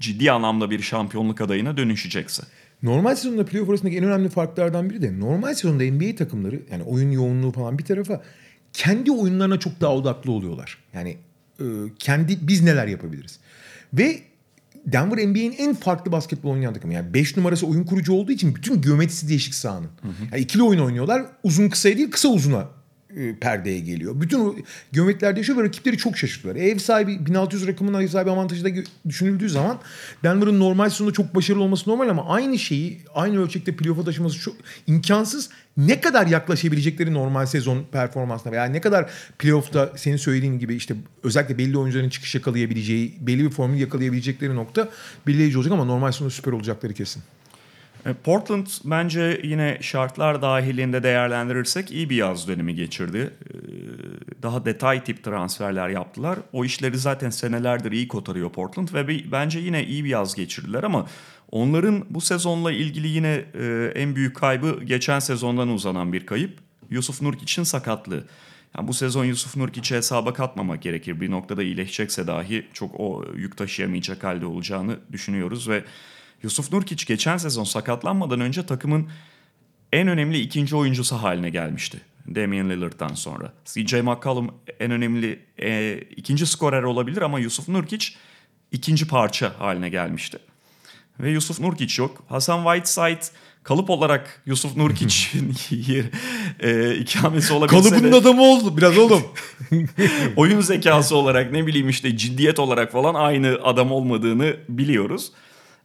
ciddi 0.00 0.32
anlamda 0.32 0.70
bir 0.70 0.80
şampiyonluk 0.82 1.40
adayına 1.40 1.76
dönüşecekse. 1.76 2.42
Normal 2.82 3.14
sezonda 3.14 3.44
playoff 3.44 3.70
arasındaki 3.70 3.96
en 3.96 4.04
önemli 4.04 4.28
farklardan 4.28 4.90
biri 4.90 5.02
de 5.02 5.20
normal 5.20 5.54
sezonda 5.54 5.84
NBA 5.84 6.16
takımları 6.16 6.62
yani 6.70 6.82
oyun 6.82 7.10
yoğunluğu 7.10 7.52
falan 7.52 7.78
bir 7.78 7.84
tarafa 7.84 8.22
kendi 8.72 9.12
oyunlarına 9.12 9.58
çok 9.58 9.80
daha 9.80 9.94
odaklı 9.94 10.32
oluyorlar. 10.32 10.78
Yani 10.94 11.16
e, 11.60 11.64
kendi 11.98 12.38
biz 12.48 12.62
neler 12.62 12.86
yapabiliriz. 12.86 13.40
Ve 13.92 14.22
Denver 14.86 15.28
NBA'in 15.28 15.54
en 15.58 15.74
farklı 15.74 16.12
basketbol 16.12 16.50
oynayan 16.50 16.74
takımı. 16.74 16.94
Yani 16.94 17.14
5 17.14 17.36
numarası 17.36 17.66
oyun 17.66 17.84
kurucu 17.84 18.12
olduğu 18.12 18.32
için 18.32 18.54
bütün 18.54 18.82
geometrisi 18.82 19.28
değişik 19.28 19.54
sahanın. 19.54 19.90
Yani 20.32 20.42
ikili 20.42 20.62
oyun 20.62 20.80
oynuyorlar. 20.80 21.22
Uzun 21.42 21.68
kısaya 21.68 21.96
değil 21.96 22.10
kısa 22.10 22.28
uzuna 22.28 22.68
e, 23.16 23.34
perdeye 23.38 23.80
geliyor. 23.80 24.20
Bütün 24.20 24.40
o 24.40 24.54
geometriler 24.92 25.36
değişiyor 25.36 25.58
ve 25.58 25.62
rakipleri 25.62 25.96
çok 25.98 26.18
şaşırtıyorlar. 26.18 26.62
Ev 26.62 26.78
sahibi 26.78 27.26
1600 27.26 27.66
rakamının 27.66 28.00
ev 28.00 28.08
sahibi 28.08 28.30
avantajı 28.30 28.64
da 28.64 28.68
düşünüldüğü 29.08 29.48
zaman 29.48 29.78
Denver'ın 30.24 30.60
normal 30.60 30.90
sezonda 30.90 31.12
çok 31.12 31.34
başarılı 31.34 31.62
olması 31.62 31.90
normal 31.90 32.08
ama 32.08 32.28
aynı 32.28 32.58
şeyi 32.58 33.00
aynı 33.14 33.42
ölçekte 33.42 33.76
playoff'a 33.76 34.04
taşıması 34.04 34.38
çok 34.38 34.54
imkansız. 34.86 35.50
Ne 35.76 36.00
kadar 36.00 36.26
yaklaşabilecekleri 36.26 37.14
normal 37.14 37.46
sezon 37.46 37.84
performansına 37.92 38.52
veya 38.52 38.64
ne 38.64 38.80
kadar 38.80 39.10
playoff'ta 39.38 39.92
senin 39.96 40.16
söylediğin 40.16 40.58
gibi 40.58 40.74
işte 40.74 40.94
özellikle 41.22 41.58
belli 41.58 41.78
oyuncuların 41.78 42.08
çıkış 42.08 42.34
yakalayabileceği, 42.34 43.16
belli 43.20 43.44
bir 43.44 43.50
formül 43.50 43.80
yakalayabilecekleri 43.80 44.56
nokta 44.56 44.88
belirleyici 45.26 45.58
olacak 45.58 45.72
ama 45.72 45.84
normal 45.84 46.12
sezonda 46.12 46.30
süper 46.30 46.52
olacakları 46.52 46.94
kesin. 46.94 47.22
E, 48.06 48.12
Portland 48.12 48.66
bence 48.84 49.40
yine 49.44 49.78
şartlar 49.80 50.42
dahilinde 50.42 51.02
değerlendirirsek 51.02 51.90
iyi 51.90 52.10
bir 52.10 52.16
yaz 52.16 52.48
dönemi 52.48 52.74
geçirdi. 52.74 53.18
E, 53.18 53.54
Daha 54.42 54.64
detay 54.64 55.04
tip 55.04 55.24
transferler 55.24 55.88
yaptılar. 55.88 56.38
O 56.52 56.64
işleri 56.64 56.98
zaten 56.98 57.30
senelerdir 57.30 57.92
iyi 57.92 58.08
kotarıyor 58.08 58.50
Portland 58.50 58.88
ve 58.94 59.32
bence 59.32 59.58
yine 59.58 59.84
iyi 59.86 60.04
bir 60.04 60.08
yaz 60.08 60.34
geçirdiler 60.34 60.82
ama 60.82 61.06
onların 61.50 62.04
bu 62.10 62.20
sezonla 62.20 62.72
ilgili 62.72 63.08
yine 63.08 63.44
e, 63.54 63.92
en 63.94 64.16
büyük 64.16 64.36
kaybı 64.36 64.84
geçen 64.84 65.18
sezondan 65.18 65.68
uzanan 65.68 66.12
bir 66.12 66.26
kayıp. 66.26 66.58
Yusuf 66.90 67.22
Nurkic'in 67.22 67.64
sakatlığı. 67.64 68.24
Yani 68.76 68.88
bu 68.88 68.94
sezon 68.94 69.24
Yusuf 69.24 69.56
Nurkic'i 69.56 69.96
hesaba 69.96 70.32
katmamak 70.32 70.82
gerekir. 70.82 71.20
Bir 71.20 71.30
noktada 71.30 71.62
iyileşecekse 71.62 72.26
dahi 72.26 72.66
çok 72.72 73.00
o 73.00 73.24
yük 73.36 73.56
taşıyamayacak 73.56 74.24
halde 74.24 74.46
olacağını 74.46 74.96
düşünüyoruz 75.12 75.68
ve 75.68 75.84
Yusuf 76.42 76.72
Nurkic 76.72 77.04
geçen 77.06 77.36
sezon 77.36 77.64
sakatlanmadan 77.64 78.40
önce 78.40 78.66
takımın 78.66 79.08
en 79.92 80.08
önemli 80.08 80.40
ikinci 80.40 80.76
oyuncusu 80.76 81.16
haline 81.16 81.50
gelmişti. 81.50 82.00
Damian 82.34 82.70
Lillard'dan 82.70 83.14
sonra. 83.14 83.52
CJ 83.64 83.92
McCollum 83.94 84.54
en 84.80 84.90
önemli 84.90 85.40
e, 85.62 85.98
ikinci 86.16 86.46
skorer 86.46 86.82
olabilir 86.82 87.22
ama 87.22 87.38
Yusuf 87.38 87.68
Nurkic 87.68 88.06
ikinci 88.72 89.08
parça 89.08 89.52
haline 89.58 89.88
gelmişti. 89.88 90.38
Ve 91.20 91.30
Yusuf 91.30 91.60
Nurkic 91.60 92.02
yok. 92.02 92.24
Hasan 92.28 92.64
Whiteside 92.64 93.38
kalıp 93.62 93.90
olarak 93.90 94.42
Yusuf 94.46 94.76
Nurkic'in 94.76 95.54
e, 96.60 96.94
ikamesi 96.94 97.52
olabilse 97.52 97.90
Kalıbının 97.90 98.12
de 98.12 98.16
adamı 98.16 98.42
oldu 98.42 98.76
biraz 98.76 98.98
oğlum. 98.98 99.22
oyun 100.36 100.60
zekası 100.60 101.16
olarak 101.16 101.52
ne 101.52 101.66
bileyim 101.66 101.88
işte 101.88 102.16
ciddiyet 102.16 102.58
olarak 102.58 102.92
falan 102.92 103.14
aynı 103.14 103.58
adam 103.62 103.92
olmadığını 103.92 104.56
biliyoruz. 104.68 105.32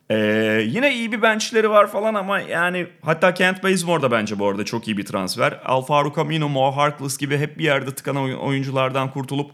Ee, 0.10 0.64
yine 0.68 0.94
iyi 0.94 1.12
bir 1.12 1.22
benchleri 1.22 1.70
var 1.70 1.92
falan 1.92 2.14
ama 2.14 2.40
yani 2.40 2.88
hatta 3.02 3.34
Kent 3.34 3.64
Bazemore 3.64 4.02
da 4.02 4.12
bence 4.12 4.40
bu 4.40 4.48
arada 4.48 4.66
çok 4.66 4.88
iyi 4.88 4.98
bir 4.98 5.06
transfer. 5.06 5.60
Alfaro 5.66 6.14
Camino, 6.16 6.50
Mo 6.50 6.72
Harkless 6.72 7.18
gibi 7.18 7.38
hep 7.38 7.58
bir 7.58 7.64
yerde 7.64 7.96
tıkanan 7.96 8.24
oy- 8.24 8.36
oyunculardan 8.36 9.12
kurtulup 9.12 9.52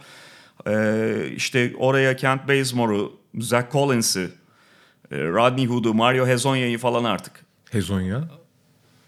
e, 0.67 1.13
işte 1.35 1.71
oraya 1.77 2.15
Kent 2.15 2.47
Bazemore'u, 2.47 3.19
Zach 3.39 3.71
Collins'i, 3.71 4.29
e, 5.11 5.17
Rodney 5.17 5.65
Hood'u, 5.65 5.93
Mario 5.93 6.27
Hezonya'yı 6.27 6.77
falan 6.77 7.03
artık 7.03 7.33
Hezonya. 7.71 8.21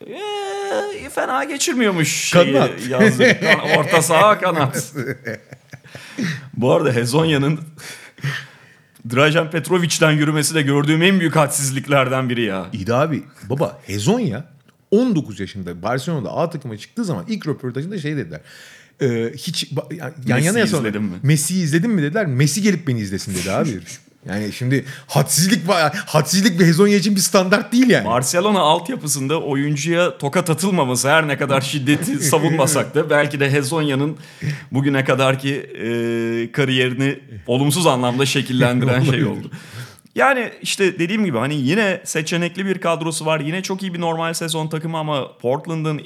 ee, 0.08 1.10
fena 1.10 1.44
geçirmiyormuş 1.44 2.12
şeyi 2.30 2.54
Kanat. 2.54 2.72
yazdık. 2.90 3.38
Orta 3.78 4.02
saha 4.02 4.40
kanat. 4.40 4.94
Bu 6.54 6.72
arada 6.74 6.92
Hezonya'nın 6.94 7.60
Drajan 9.14 9.52
Petrovic'den 9.52 10.12
yürümesi 10.12 10.56
de 10.56 10.62
gördüğüm 10.62 11.02
en 11.04 11.20
büyük 11.20 11.36
hadsizliklerden 11.36 12.30
biri 12.30 12.42
ya. 12.42 12.68
İyi 12.74 12.88
de 12.88 12.94
abi 12.94 13.24
baba 13.50 13.80
Hezonya 13.86 14.46
19 14.92 15.40
yaşında 15.40 15.82
Barcelona'da 15.82 16.32
A 16.32 16.50
takıma 16.50 16.78
çıktığı 16.78 17.06
zaman 17.06 17.26
ilk 17.28 17.48
röportajında 17.48 18.00
şey 18.00 18.18
dediler. 18.18 18.42
Ee, 19.02 19.32
hiç 19.38 19.64
ba- 19.72 19.96
yan 19.96 20.14
Messi 20.28 20.48
yana 20.48 20.60
yasalım. 20.60 21.12
Messi'yi 21.24 21.64
izledin 21.64 21.92
mi 21.92 22.02
dediler. 22.02 22.26
Messi 22.26 22.62
gelip 22.62 22.88
beni 22.88 23.00
izlesin 23.00 23.36
dedi 23.36 23.52
abi. 23.52 23.80
Yani 24.26 24.54
şimdi 24.54 24.86
hadsizlik. 25.08 25.70
Hadsizlik 26.06 26.60
bir 26.60 26.66
Hezonya 26.66 26.98
için 26.98 27.16
bir 27.16 27.22
standart 27.22 27.72
değil 27.72 27.90
yani. 27.90 28.06
Barcelona 28.06 28.60
altyapısında 28.60 29.42
oyuncuya 29.42 30.18
tokat 30.18 30.50
atılmaması 30.50 31.10
her 31.10 31.28
ne 31.28 31.38
kadar 31.38 31.62
şiddeti 31.62 32.20
savunmasak 32.20 32.96
da 32.96 33.10
belki 33.10 33.40
de 33.40 33.52
Hezonya'nın 33.52 34.18
bugüne 34.72 35.04
kadarki 35.04 35.54
e, 35.56 36.52
kariyerini 36.52 37.20
olumsuz 37.48 37.88
anlamda 37.88 38.26
şekillendiren 38.26 39.04
şey 39.04 39.26
oldu. 39.26 39.52
Yani 40.16 40.52
işte 40.62 41.00
dediğim 41.00 41.26
gibi 41.26 41.38
hani 41.38 41.56
yine 41.56 42.02
seçenekli 42.04 42.66
bir 42.66 42.82
kadrosu 42.82 43.26
var. 43.26 43.40
Yine 43.40 43.64
çok 43.64 43.82
iyi 43.82 43.94
bir 43.94 44.02
normal 44.02 44.34
sezon 44.34 44.68
takımı 44.68 44.98
ama 44.98 45.38
Portland'ın 45.38 45.98
e, 46.00 46.04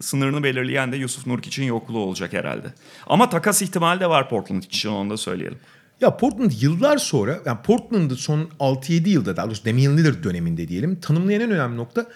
sınırını 0.00 0.42
belirleyen 0.42 0.92
de 0.92 0.96
Yusuf 0.96 1.26
Nurkic'in 1.26 1.66
yokluğu 1.66 1.98
olacak 1.98 2.32
herhalde. 2.32 2.66
Ama 3.06 3.28
takas 3.28 3.62
ihtimali 3.62 4.00
de 4.00 4.10
var 4.10 4.28
Portland 4.28 4.62
için 4.62 4.88
onu 4.88 5.10
da 5.10 5.16
söyleyelim. 5.16 5.58
Ya 6.00 6.16
Portland 6.16 6.52
yıllar 6.60 6.98
sonra, 6.98 7.40
yani 7.46 7.58
Portland'ı 7.62 8.16
son 8.16 8.48
6-7 8.60 9.08
yılda 9.08 9.36
daha 9.36 9.46
doğrusu 9.46 9.64
Damian 9.64 9.96
Lillard 9.96 10.24
döneminde 10.24 10.68
diyelim 10.68 11.00
tanımlayan 11.00 11.40
en 11.40 11.50
önemli 11.50 11.76
nokta 11.76 12.06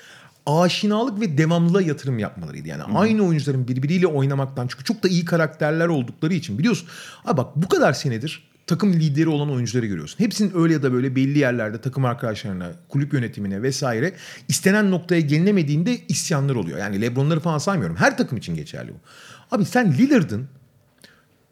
aşinalık 0.47 1.21
ve 1.21 1.39
devamlılığa 1.39 1.83
yatırım 1.83 2.19
yapmalarıydı. 2.19 2.69
Yani 2.69 2.83
aynı 2.83 3.23
oyuncuların 3.23 3.69
birbiriyle 3.69 4.07
oynamaktan 4.07 4.67
çünkü 4.67 4.85
çok 4.85 5.03
da 5.03 5.09
iyi 5.09 5.25
karakterler 5.25 5.87
oldukları 5.87 6.35
için 6.35 6.59
biliyorsun. 6.59 6.89
Abi 7.25 7.37
bak 7.37 7.57
bu 7.57 7.69
kadar 7.69 7.93
senedir 7.93 8.51
takım 8.67 8.93
lideri 8.93 9.29
olan 9.29 9.51
oyuncuları 9.51 9.87
görüyorsun. 9.87 10.19
Hepsinin 10.19 10.53
öyle 10.55 10.73
ya 10.73 10.83
da 10.83 10.93
böyle 10.93 11.17
belli 11.17 11.39
yerlerde 11.39 11.81
takım 11.81 12.05
arkadaşlarına, 12.05 12.73
kulüp 12.89 13.13
yönetimine 13.13 13.63
vesaire 13.63 14.13
istenen 14.49 14.91
noktaya 14.91 15.21
gelinemediğinde 15.21 15.99
isyanlar 16.09 16.55
oluyor. 16.55 16.79
Yani 16.79 17.01
LeBron'ları 17.01 17.41
falan 17.41 17.59
saymıyorum. 17.59 17.97
Her 17.97 18.17
takım 18.17 18.39
için 18.39 18.55
geçerli 18.55 18.91
bu. 18.91 18.97
Abi 19.57 19.65
sen 19.65 19.93
Lillard'ın 19.93 20.49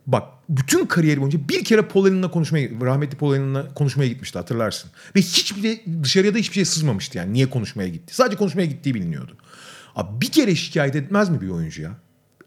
Bak 0.07 0.28
bütün 0.48 0.86
kariyeri 0.86 1.20
boyunca 1.20 1.48
bir 1.48 1.64
kere 1.64 1.88
Allen'la 1.94 2.30
konuşmaya, 2.30 2.68
rahmetli 2.80 3.26
Allen'la 3.26 3.74
konuşmaya 3.74 4.09
gitmişti 4.09 4.38
hatırlarsın. 4.38 4.90
Ve 5.16 5.20
hiçbir 5.20 5.80
dışarıya 6.03 6.34
da 6.34 6.38
hiçbir 6.38 6.55
şey 6.55 6.64
sızmamıştı 6.64 7.18
yani 7.18 7.32
niye 7.32 7.50
konuşmaya 7.50 7.88
gitti. 7.88 8.14
Sadece 8.14 8.36
konuşmaya 8.36 8.66
gittiği 8.66 8.94
biliniyordu. 8.94 9.36
Abi 9.96 10.20
bir 10.20 10.30
kere 10.30 10.55
şikayet 10.55 10.96
etmez 10.96 11.30
mi 11.30 11.40
bir 11.40 11.48
oyuncu 11.48 11.82
ya? 11.82 11.90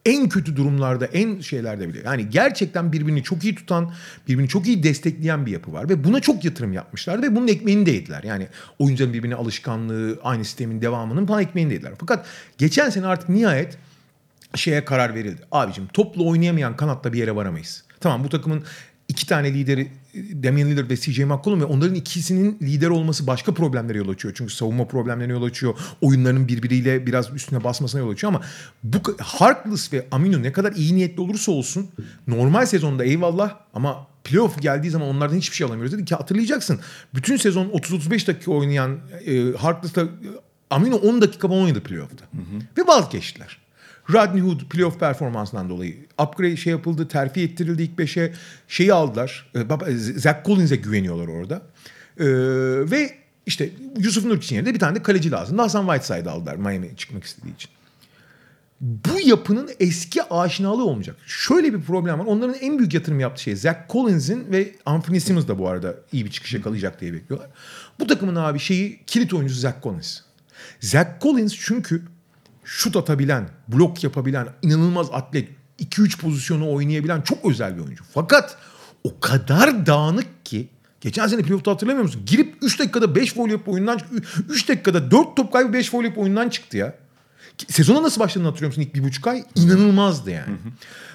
En 0.05 0.29
kötü 0.29 0.55
durumlarda, 0.55 1.05
en 1.05 1.39
şeylerde 1.39 1.89
bile. 1.89 2.01
Yani 2.05 2.29
gerçekten 2.29 2.93
birbirini 2.93 3.23
çok 3.23 3.43
iyi 3.43 3.55
tutan, 3.55 3.93
birbirini 4.27 4.49
çok 4.49 4.67
iyi 4.67 4.83
destekleyen 4.83 5.45
bir 5.45 5.51
yapı 5.51 5.73
var. 5.73 5.89
Ve 5.89 6.03
buna 6.03 6.19
çok 6.19 6.45
yatırım 6.45 6.73
yapmışlar 6.73 7.21
ve 7.21 7.35
bunun 7.35 7.47
ekmeğini 7.47 7.85
de 7.85 7.91
yediler. 7.91 8.23
Yani 8.23 8.47
oyuncuların 8.79 9.13
birbirine 9.13 9.35
alışkanlığı, 9.35 10.19
aynı 10.23 10.45
sistemin 10.45 10.81
devamının 10.81 11.25
falan 11.25 11.41
ekmeğini 11.41 11.69
de 11.69 11.73
yediler. 11.73 11.93
Fakat 11.99 12.25
geçen 12.57 12.89
sene 12.89 13.05
artık 13.05 13.29
nihayet 13.29 13.77
şeye 14.55 14.85
karar 14.85 15.15
verildi. 15.15 15.41
Abicim 15.51 15.87
topla 15.87 16.23
oynayamayan 16.23 16.75
kanatla 16.75 17.13
bir 17.13 17.19
yere 17.19 17.35
varamayız. 17.35 17.83
Tamam 17.99 18.23
bu 18.23 18.29
takımın 18.29 18.63
iki 19.07 19.27
tane 19.27 19.53
lideri 19.53 19.91
Damian 20.43 20.69
Lillard 20.69 20.89
ve 20.89 20.97
CJ 20.97 21.19
McCollum 21.19 21.61
ve 21.61 21.65
onların 21.65 21.95
ikisinin 21.95 22.57
lider 22.61 22.87
olması 22.87 23.27
başka 23.27 23.53
problemlere 23.53 23.97
yol 23.97 24.09
açıyor. 24.09 24.33
Çünkü 24.37 24.53
savunma 24.53 24.87
problemlerine 24.87 25.33
yol 25.33 25.43
açıyor. 25.43 25.75
Oyunlarının 26.01 26.47
birbiriyle 26.47 27.05
biraz 27.05 27.33
üstüne 27.33 27.63
basmasına 27.63 28.01
yol 28.01 28.09
açıyor 28.09 28.33
ama 28.33 28.41
bu 28.83 28.97
Harkless 29.21 29.93
ve 29.93 30.05
Aminu 30.11 30.43
ne 30.43 30.51
kadar 30.51 30.71
iyi 30.71 30.95
niyetli 30.95 31.21
olursa 31.21 31.51
olsun 31.51 31.89
normal 32.27 32.65
sezonda 32.65 33.03
eyvallah 33.03 33.57
ama 33.73 34.07
playoff 34.23 34.61
geldiği 34.61 34.89
zaman 34.89 35.07
onlardan 35.07 35.37
hiçbir 35.37 35.55
şey 35.55 35.67
alamıyoruz. 35.67 35.93
Dedi 35.93 36.05
ki 36.05 36.15
hatırlayacaksın. 36.15 36.79
Bütün 37.13 37.37
sezon 37.37 37.65
30-35 37.69 38.27
dakika 38.27 38.51
oynayan 38.51 38.99
e, 39.25 39.51
Harkless'la 39.57 40.07
Aminu 40.69 40.95
10 40.95 41.21
dakika 41.21 41.47
falan 41.47 41.61
oynadı 41.61 41.83
playoff'ta. 41.83 42.25
Ve 42.77 42.87
vazgeçtiler. 42.87 43.64
Rodney 44.13 44.41
Hood 44.41 44.59
playoff 44.69 44.99
performansından 44.99 45.69
dolayı 45.69 45.95
upgrade 46.23 46.57
şey 46.57 46.71
yapıldı, 46.71 47.07
terfi 47.07 47.41
ettirildi 47.41 47.83
ilk 47.83 47.97
beşe. 47.97 48.33
Şeyi 48.67 48.93
aldılar. 48.93 49.51
e, 49.55 49.69
baba- 49.69 49.87
Zach 50.15 50.45
Collins'e 50.45 50.75
güveniyorlar 50.75 51.27
orada. 51.27 51.61
E, 52.19 52.25
ve 52.91 53.15
işte 53.45 53.69
Yusuf 53.97 54.25
Nurkic'in 54.25 54.55
yerine 54.55 54.73
bir 54.73 54.79
tane 54.79 54.95
de 54.95 55.03
kaleci 55.03 55.31
lazım. 55.31 55.57
Hasan 55.57 55.85
Whiteside 55.87 56.29
aldılar 56.29 56.55
Miami'ye 56.55 56.95
çıkmak 56.95 57.23
istediği 57.23 57.55
için. 57.55 57.71
Bu 58.81 59.19
yapının 59.25 59.69
eski 59.79 60.23
aşinalığı 60.23 60.85
olmayacak. 60.85 61.15
Şöyle 61.25 61.73
bir 61.73 61.81
problem 61.81 62.19
var. 62.19 62.25
Onların 62.25 62.55
en 62.55 62.79
büyük 62.79 62.93
yatırım 62.93 63.19
yaptığı 63.19 63.41
şey 63.41 63.55
Zach 63.55 63.77
Collins'in 63.89 64.51
ve 64.51 64.75
Anthony 64.85 65.19
Simmons 65.19 65.47
da 65.47 65.59
bu 65.59 65.67
arada 65.69 65.95
iyi 66.11 66.25
bir 66.25 66.31
çıkış 66.31 66.53
yakalayacak 66.53 67.01
diye 67.01 67.13
bekliyorlar. 67.13 67.49
Bu 67.99 68.07
takımın 68.07 68.35
abi 68.35 68.59
şeyi 68.59 68.99
kilit 69.07 69.33
oyuncusu 69.33 69.59
Zach 69.59 69.75
Collins. 69.83 70.19
Zach 70.79 71.07
Collins 71.21 71.55
çünkü 71.59 72.01
şut 72.65 72.95
atabilen, 72.95 73.49
blok 73.67 74.03
yapabilen, 74.03 74.47
inanılmaz 74.61 75.07
atlet, 75.11 75.49
2-3 75.79 76.17
pozisyonu 76.17 76.73
oynayabilen 76.73 77.21
çok 77.21 77.45
özel 77.45 77.77
bir 77.77 77.81
oyuncu. 77.81 78.03
Fakat 78.13 78.57
o 79.03 79.19
kadar 79.19 79.85
dağınık 79.85 80.45
ki 80.45 80.69
geçen 81.01 81.27
sene 81.27 81.41
playoff'ta 81.41 81.71
hatırlamıyor 81.71 82.03
musun? 82.03 82.21
Girip 82.25 82.57
3 82.61 82.79
dakikada 82.79 83.15
5 83.15 83.33
foul 83.33 83.49
yapıp 83.49 83.67
oyundan 83.67 83.99
3 84.49 84.69
dakikada 84.69 85.11
4 85.11 85.37
top 85.37 85.53
kaybı 85.53 85.73
5 85.73 85.89
foul 85.89 86.03
yapıp 86.03 86.17
oyundan 86.17 86.49
çıktı 86.49 86.77
ya. 86.77 86.95
Sezona 87.67 88.03
nasıl 88.03 88.21
başladığını 88.21 88.47
hatırlıyor 88.47 88.69
musun 88.69 88.81
ilk 88.81 88.95
bir 88.95 89.03
buçuk 89.03 89.27
ay? 89.27 89.43
İnanılmazdı 89.55 90.31
yani. 90.31 90.55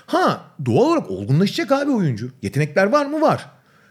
Ha 0.07 0.44
doğal 0.66 0.86
olarak 0.86 1.11
olgunlaşacak 1.11 1.72
abi 1.72 1.90
oyuncu. 1.90 2.30
Yetenekler 2.42 2.86
var 2.86 3.07
mı? 3.07 3.20
Var. 3.20 3.51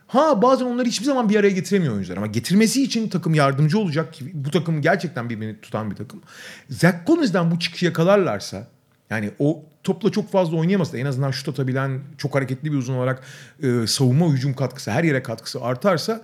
Ha 0.09 0.41
bazen 0.41 0.65
onları 0.65 0.87
hiçbir 0.87 1.05
zaman 1.05 1.29
bir 1.29 1.35
araya 1.35 1.49
getiremiyor 1.51 1.93
oyuncular 1.93 2.17
ama 2.17 2.27
getirmesi 2.27 2.83
için 2.83 3.09
takım 3.09 3.33
yardımcı 3.33 3.79
olacak 3.79 4.13
ki 4.13 4.31
bu 4.33 4.51
takım 4.51 4.81
gerçekten 4.81 5.29
birbirini 5.29 5.61
tutan 5.61 5.91
bir 5.91 5.95
takım. 5.95 6.21
Zach 6.69 6.95
Collins'den 7.07 7.51
bu 7.51 7.59
çıkışı 7.59 7.85
yakalarlarsa 7.85 8.67
yani 9.09 9.31
o 9.39 9.63
topla 9.83 10.11
çok 10.11 10.31
fazla 10.31 10.57
oynayamasa 10.57 10.97
en 10.97 11.05
azından 11.05 11.31
şut 11.31 11.49
atabilen 11.49 11.99
çok 12.17 12.35
hareketli 12.35 12.71
bir 12.71 12.77
uzun 12.77 12.93
olarak 12.93 13.23
e, 13.63 13.87
savunma 13.87 14.25
hücum 14.33 14.53
katkısı 14.53 14.91
her 14.91 15.03
yere 15.03 15.23
katkısı 15.23 15.61
artarsa 15.61 16.21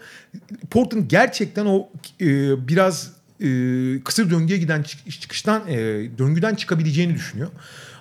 Portland 0.69 1.03
gerçekten 1.09 1.65
o 1.65 1.89
e, 2.21 2.27
biraz 2.67 3.11
e, 3.41 3.47
kısır 4.03 4.29
döngüye 4.29 4.59
giden 4.59 4.83
çık- 4.83 5.21
çıkıştan 5.21 5.61
e, 5.67 5.77
döngüden 6.17 6.55
çıkabileceğini 6.55 7.13
düşünüyor. 7.15 7.49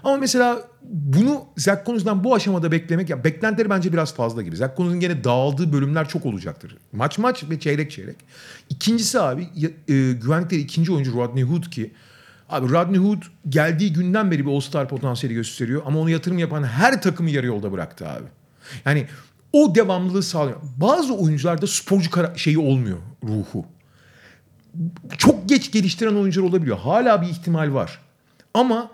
Ama 0.04 0.16
mesela 0.16 0.62
bunu 0.82 1.44
Zach 1.56 1.86
Collins'den 1.86 2.24
bu 2.24 2.34
aşamada 2.34 2.72
beklemek 2.72 3.10
ya 3.10 3.24
beklentileri 3.24 3.70
bence 3.70 3.92
biraz 3.92 4.14
fazla 4.14 4.42
gibi. 4.42 4.56
Zach 4.56 4.76
Collins'in 4.76 5.00
gene 5.00 5.24
dağıldığı 5.24 5.72
bölümler 5.72 6.08
çok 6.08 6.26
olacaktır. 6.26 6.76
Maç 6.92 7.18
maç 7.18 7.44
ve 7.50 7.60
çeyrek 7.60 7.90
çeyrek. 7.90 8.16
İkincisi 8.70 9.20
abi 9.20 9.42
e, 9.42 10.12
güvenlikleri 10.12 10.60
ikinci 10.60 10.92
oyuncu 10.92 11.16
Rodney 11.16 11.42
Hood 11.42 11.70
ki 11.70 11.90
Abi 12.48 12.70
Rodney 12.70 13.00
Hood 13.00 13.22
geldiği 13.48 13.92
günden 13.92 14.30
beri 14.30 14.46
bir 14.46 14.52
All-Star 14.52 14.88
potansiyeli 14.88 15.34
gösteriyor 15.34 15.82
ama 15.86 16.00
onu 16.00 16.10
yatırım 16.10 16.38
yapan 16.38 16.62
her 16.62 17.02
takımı 17.02 17.30
yarı 17.30 17.46
yolda 17.46 17.72
bıraktı 17.72 18.08
abi. 18.08 18.24
Yani 18.84 19.06
o 19.52 19.74
devamlılığı 19.74 20.22
sağlıyor. 20.22 20.56
Bazı 20.76 21.14
oyuncularda 21.14 21.66
sporcu 21.66 22.10
şeyi 22.36 22.58
olmuyor 22.58 22.98
ruhu. 23.24 23.66
Çok 25.18 25.48
geç 25.48 25.72
geliştiren 25.72 26.14
oyuncular 26.14 26.48
olabiliyor. 26.48 26.78
Hala 26.78 27.22
bir 27.22 27.26
ihtimal 27.26 27.74
var. 27.74 28.00
Ama 28.54 28.90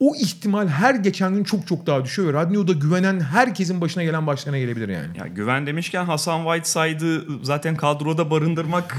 o 0.00 0.16
ihtimal 0.16 0.68
her 0.68 0.94
geçen 0.94 1.34
gün 1.34 1.44
çok 1.44 1.66
çok 1.66 1.86
daha 1.86 2.04
düşüyor 2.04 2.28
ve 2.28 2.32
Rodney 2.32 2.56
Hood'a 2.56 2.72
güvenen 2.72 3.20
herkesin 3.20 3.80
başına 3.80 4.04
gelen 4.04 4.26
başlarına 4.26 4.58
gelebilir 4.58 4.88
yani. 4.88 5.18
Ya 5.18 5.26
güven 5.26 5.66
demişken 5.66 6.04
Hasan 6.04 6.44
Whiteside'ı 6.44 7.24
zaten 7.42 7.76
kadroda 7.76 8.30
barındırmak 8.30 8.96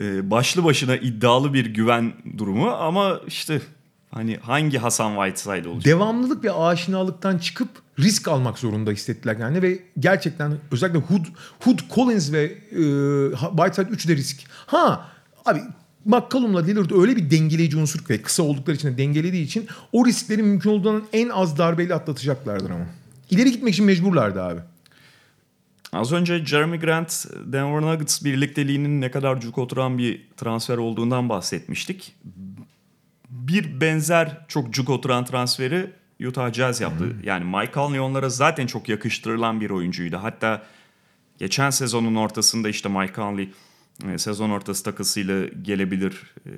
e, 0.00 0.30
başlı 0.30 0.64
başına 0.64 0.96
iddialı 0.96 1.54
bir 1.54 1.66
güven 1.66 2.12
durumu 2.38 2.70
ama 2.70 3.20
işte 3.26 3.60
hani 4.10 4.36
hangi 4.36 4.78
Hasan 4.78 5.14
Whiteside 5.14 5.68
olacak? 5.68 5.84
devamlılık 5.84 6.44
ve 6.44 6.52
aşinalıktan 6.52 7.38
çıkıp 7.38 7.68
risk 7.98 8.28
almak 8.28 8.58
zorunda 8.58 8.90
hissettiler 8.90 9.36
yani 9.36 9.62
ve 9.62 9.78
gerçekten 9.98 10.52
özellikle 10.72 10.98
Hood, 10.98 11.24
Hood 11.64 11.78
Collins 11.94 12.32
ve 12.32 12.42
e, 12.42 12.82
Whiteside 13.56 13.88
üçü 13.90 14.08
de 14.08 14.16
risk. 14.16 14.40
Ha 14.66 15.08
abi 15.44 15.60
McCollum'la 16.06 16.60
Lillard 16.60 16.90
öyle 16.90 17.16
bir 17.16 17.30
dengeleyici 17.30 17.76
unsur 17.76 18.10
ve 18.10 18.22
kısa 18.22 18.42
oldukları 18.42 18.76
için 18.76 18.88
de 18.88 18.98
dengelediği 18.98 19.44
için 19.44 19.66
o 19.92 20.06
riskleri 20.06 20.42
mümkün 20.42 20.70
olduğundan 20.70 21.02
en 21.12 21.28
az 21.28 21.58
darbeyle 21.58 21.94
atlatacaklardır 21.94 22.70
ama. 22.70 22.86
İleri 23.30 23.52
gitmek 23.52 23.74
için 23.74 23.86
mecburlardı 23.86 24.42
abi. 24.42 24.60
Az 25.92 26.12
önce 26.12 26.46
Jeremy 26.46 26.78
Grant 26.78 27.26
Denver 27.44 27.82
Nuggets 27.82 28.24
birlikteliğinin 28.24 29.00
ne 29.00 29.10
kadar 29.10 29.40
cuk 29.40 29.58
oturan 29.58 29.98
bir 29.98 30.28
transfer 30.36 30.76
olduğundan 30.76 31.28
bahsetmiştik. 31.28 32.14
Bir 33.30 33.80
benzer 33.80 34.44
çok 34.48 34.70
cuk 34.70 34.90
oturan 34.90 35.24
transferi 35.24 35.90
Utah 36.26 36.52
Jazz 36.52 36.80
yaptı. 36.80 37.16
Yani 37.22 37.44
Mike 37.44 37.72
Conley 37.72 38.00
onlara 38.00 38.28
zaten 38.28 38.66
çok 38.66 38.88
yakıştırılan 38.88 39.60
bir 39.60 39.70
oyuncuydu. 39.70 40.16
Hatta 40.16 40.62
geçen 41.38 41.70
sezonun 41.70 42.14
ortasında 42.14 42.68
işte 42.68 42.88
Mike 42.88 43.14
Conley 43.14 43.50
sezon 44.16 44.50
ortası 44.50 44.84
takısıyla 44.84 45.46
gelebilir 45.62 46.34
e, 46.46 46.50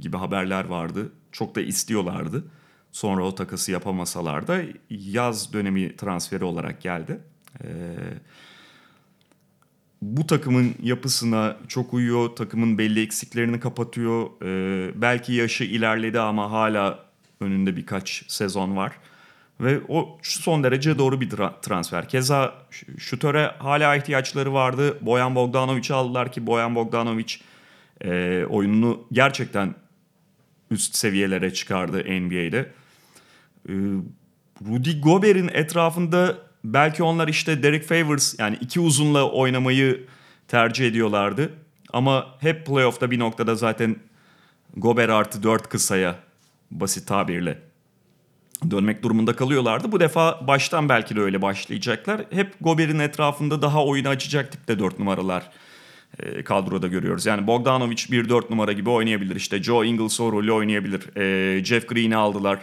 gibi 0.00 0.16
haberler 0.16 0.64
vardı. 0.64 1.12
Çok 1.32 1.54
da 1.54 1.60
istiyorlardı. 1.60 2.44
Sonra 2.92 3.24
o 3.24 3.34
takası 3.34 3.72
yapamasalar 3.72 4.46
da 4.46 4.62
yaz 4.90 5.52
dönemi 5.52 5.96
transferi 5.96 6.44
olarak 6.44 6.82
geldi. 6.82 7.20
Ee, 7.64 7.68
bu 10.02 10.26
takımın 10.26 10.74
yapısına 10.82 11.56
çok 11.68 11.94
uyuyor. 11.94 12.28
Takımın 12.28 12.78
belli 12.78 13.02
eksiklerini 13.02 13.60
kapatıyor. 13.60 14.30
Belki 14.94 15.32
yaşı 15.32 15.64
ilerledi 15.64 16.20
ama 16.20 16.50
hala 16.50 17.06
önünde 17.40 17.76
birkaç 17.76 18.24
sezon 18.28 18.76
var. 18.76 18.92
Ve 19.60 19.80
o 19.88 20.18
son 20.22 20.64
derece 20.64 20.98
doğru 20.98 21.20
bir 21.20 21.30
tra- 21.30 21.60
transfer. 21.60 22.08
Keza 22.08 22.54
şutöre 22.98 23.54
hala 23.58 23.96
ihtiyaçları 23.96 24.52
vardı. 24.52 24.98
Boyan 25.00 25.34
Bogdanovic'i 25.34 25.94
aldılar 25.94 26.32
ki 26.32 26.46
Boyan 26.46 26.74
Bogdanovic 26.74 27.34
e, 28.00 28.44
oyununu 28.44 29.06
gerçekten 29.12 29.74
üst 30.70 30.96
seviyelere 30.96 31.52
çıkardı 31.52 31.98
NBA'de. 31.98 32.72
Ee, 33.68 33.72
Rudy 34.66 35.00
Gobert'in 35.00 35.48
etrafında 35.48 36.38
belki 36.64 37.02
onlar 37.02 37.28
işte 37.28 37.62
Derek 37.62 37.84
Favors 37.84 38.38
yani 38.38 38.58
iki 38.60 38.80
uzunla 38.80 39.30
oynamayı 39.30 40.06
tercih 40.48 40.86
ediyorlardı. 40.86 41.52
Ama 41.92 42.36
hep 42.40 42.66
playoff'ta 42.66 43.10
bir 43.10 43.18
noktada 43.18 43.54
zaten 43.54 43.96
Gobert 44.76 45.10
artı 45.10 45.42
4 45.42 45.68
kısaya 45.68 46.18
basit 46.70 47.08
tabirle 47.08 47.65
dönmek 48.70 49.02
durumunda 49.02 49.36
kalıyorlardı. 49.36 49.92
Bu 49.92 50.00
defa 50.00 50.46
baştan 50.46 50.88
belki 50.88 51.16
de 51.16 51.20
öyle 51.20 51.42
başlayacaklar. 51.42 52.20
Hep 52.30 52.54
Gobert'in 52.60 52.98
etrafında 52.98 53.62
daha 53.62 53.84
oyunu 53.84 54.08
açacak 54.08 54.52
tipte 54.52 54.78
4 54.78 54.98
numaralar 54.98 55.50
e, 56.18 56.44
kadroda 56.44 56.86
görüyoruz. 56.86 57.26
Yani 57.26 57.46
Bogdanovic 57.46 57.96
1-4 57.96 58.50
numara 58.50 58.72
gibi 58.72 58.90
oynayabilir. 58.90 59.36
İşte 59.36 59.62
Joe 59.62 59.84
Ingles 59.84 60.20
o 60.20 60.32
rolü 60.32 60.52
oynayabilir. 60.52 61.16
E, 61.16 61.64
Jeff 61.64 61.88
Green'i 61.88 62.16
aldılar. 62.16 62.58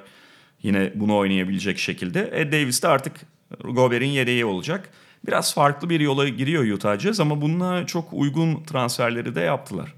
Yine 0.64 0.92
bunu 0.96 1.18
oynayabilecek 1.18 1.78
şekilde. 1.78 2.30
Ed 2.34 2.54
Davis 2.54 2.84
de 2.84 2.88
artık 2.88 3.14
Gobert'in 3.64 4.06
yedeği 4.06 4.46
olacak. 4.46 4.90
Biraz 5.28 5.54
farklı 5.54 5.90
bir 5.90 6.00
yola 6.00 6.28
giriyor 6.28 6.64
Utah 6.64 7.00
Jazz 7.00 7.20
ama 7.20 7.42
bununla 7.42 7.86
çok 7.86 8.14
uygun 8.14 8.64
transferleri 8.64 9.36
de 9.36 9.42
yaptılar. 9.42 9.94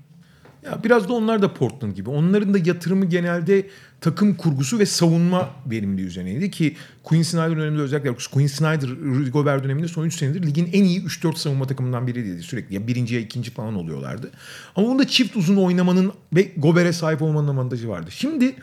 Ya 0.66 0.84
biraz 0.84 1.10
da 1.10 1.14
onlar 1.14 1.42
da 1.42 1.54
Portland 1.54 1.96
gibi. 1.96 2.10
Onların 2.10 2.54
da 2.54 2.58
yatırımı 2.66 3.06
genelde 3.06 3.68
takım 4.02 4.36
kurgusu 4.36 4.80
ve 4.80 4.86
savunma 4.86 5.50
verimliliği 5.66 6.08
üzerineydi 6.08 6.52
ki 6.52 6.76
Quinn 7.04 7.22
Snyder 7.22 7.58
döneminde 7.58 7.82
özellikle 7.82 8.16
Quinn 8.32 8.48
Snyder, 8.48 8.90
Rudy 8.90 9.30
Gobert 9.30 9.64
döneminde 9.64 9.88
son 9.88 10.06
3 10.06 10.16
senedir 10.16 10.44
ligin 10.44 10.70
en 10.74 10.84
iyi 10.84 11.04
3-4 11.04 11.36
savunma 11.36 11.68
takımından 11.68 12.08
biriydi 12.08 12.44
sürekli. 12.44 12.76
Ya 12.76 12.88
birinci 12.88 13.16
ya 13.16 13.22
ikinci 13.22 13.52
falan 13.52 13.76
oluyorlardı. 13.76 14.32
Ama 14.76 14.88
bunda 14.88 15.08
çift 15.08 15.36
uzun 15.36 15.58
oynamanın 15.58 16.14
ve 16.36 16.52
Gobert'e 16.58 16.94
sahip 16.94 17.22
olmanın 17.22 17.48
avantajı 17.48 17.90
vardı. 17.90 18.12
Şimdi 18.12 18.56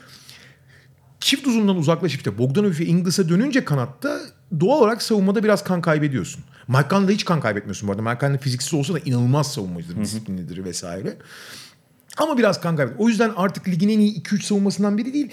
çift 1.21 1.47
uzundan 1.47 1.77
uzaklaşıp 1.77 2.19
işte 2.19 2.39
Bogdanovic 2.39 2.79
ve 2.79 2.87
Inglis'e 2.87 3.29
dönünce 3.29 3.65
kanatta 3.65 4.21
doğal 4.61 4.79
olarak 4.79 5.03
savunmada 5.03 5.45
biraz 5.45 5.65
kan 5.65 5.81
kaybediyorsun. 5.81 6.45
Mike 6.69 6.89
Conley'de 6.91 7.15
hiç 7.15 7.25
kan 7.25 7.41
kaybetmiyorsun 7.41 7.89
bu 7.89 7.93
arada. 7.93 8.03
Mike 8.03 8.21
Conley 8.21 8.39
fiziksiz 8.39 8.75
olsa 8.75 8.95
da 8.95 8.99
inanılmaz 8.99 9.53
savunmacıdır, 9.53 10.01
disiplinlidir 10.01 10.65
vesaire. 10.65 11.17
Ama 12.17 12.39
biraz 12.39 12.61
kan 12.61 12.77
kaybediyor. 12.77 13.05
O 13.05 13.09
yüzden 13.09 13.33
artık 13.37 13.69
ligin 13.69 13.89
en 13.89 13.99
iyi 13.99 14.23
2-3 14.23 14.43
savunmasından 14.43 14.99
biri 14.99 15.15
değil. 15.15 15.29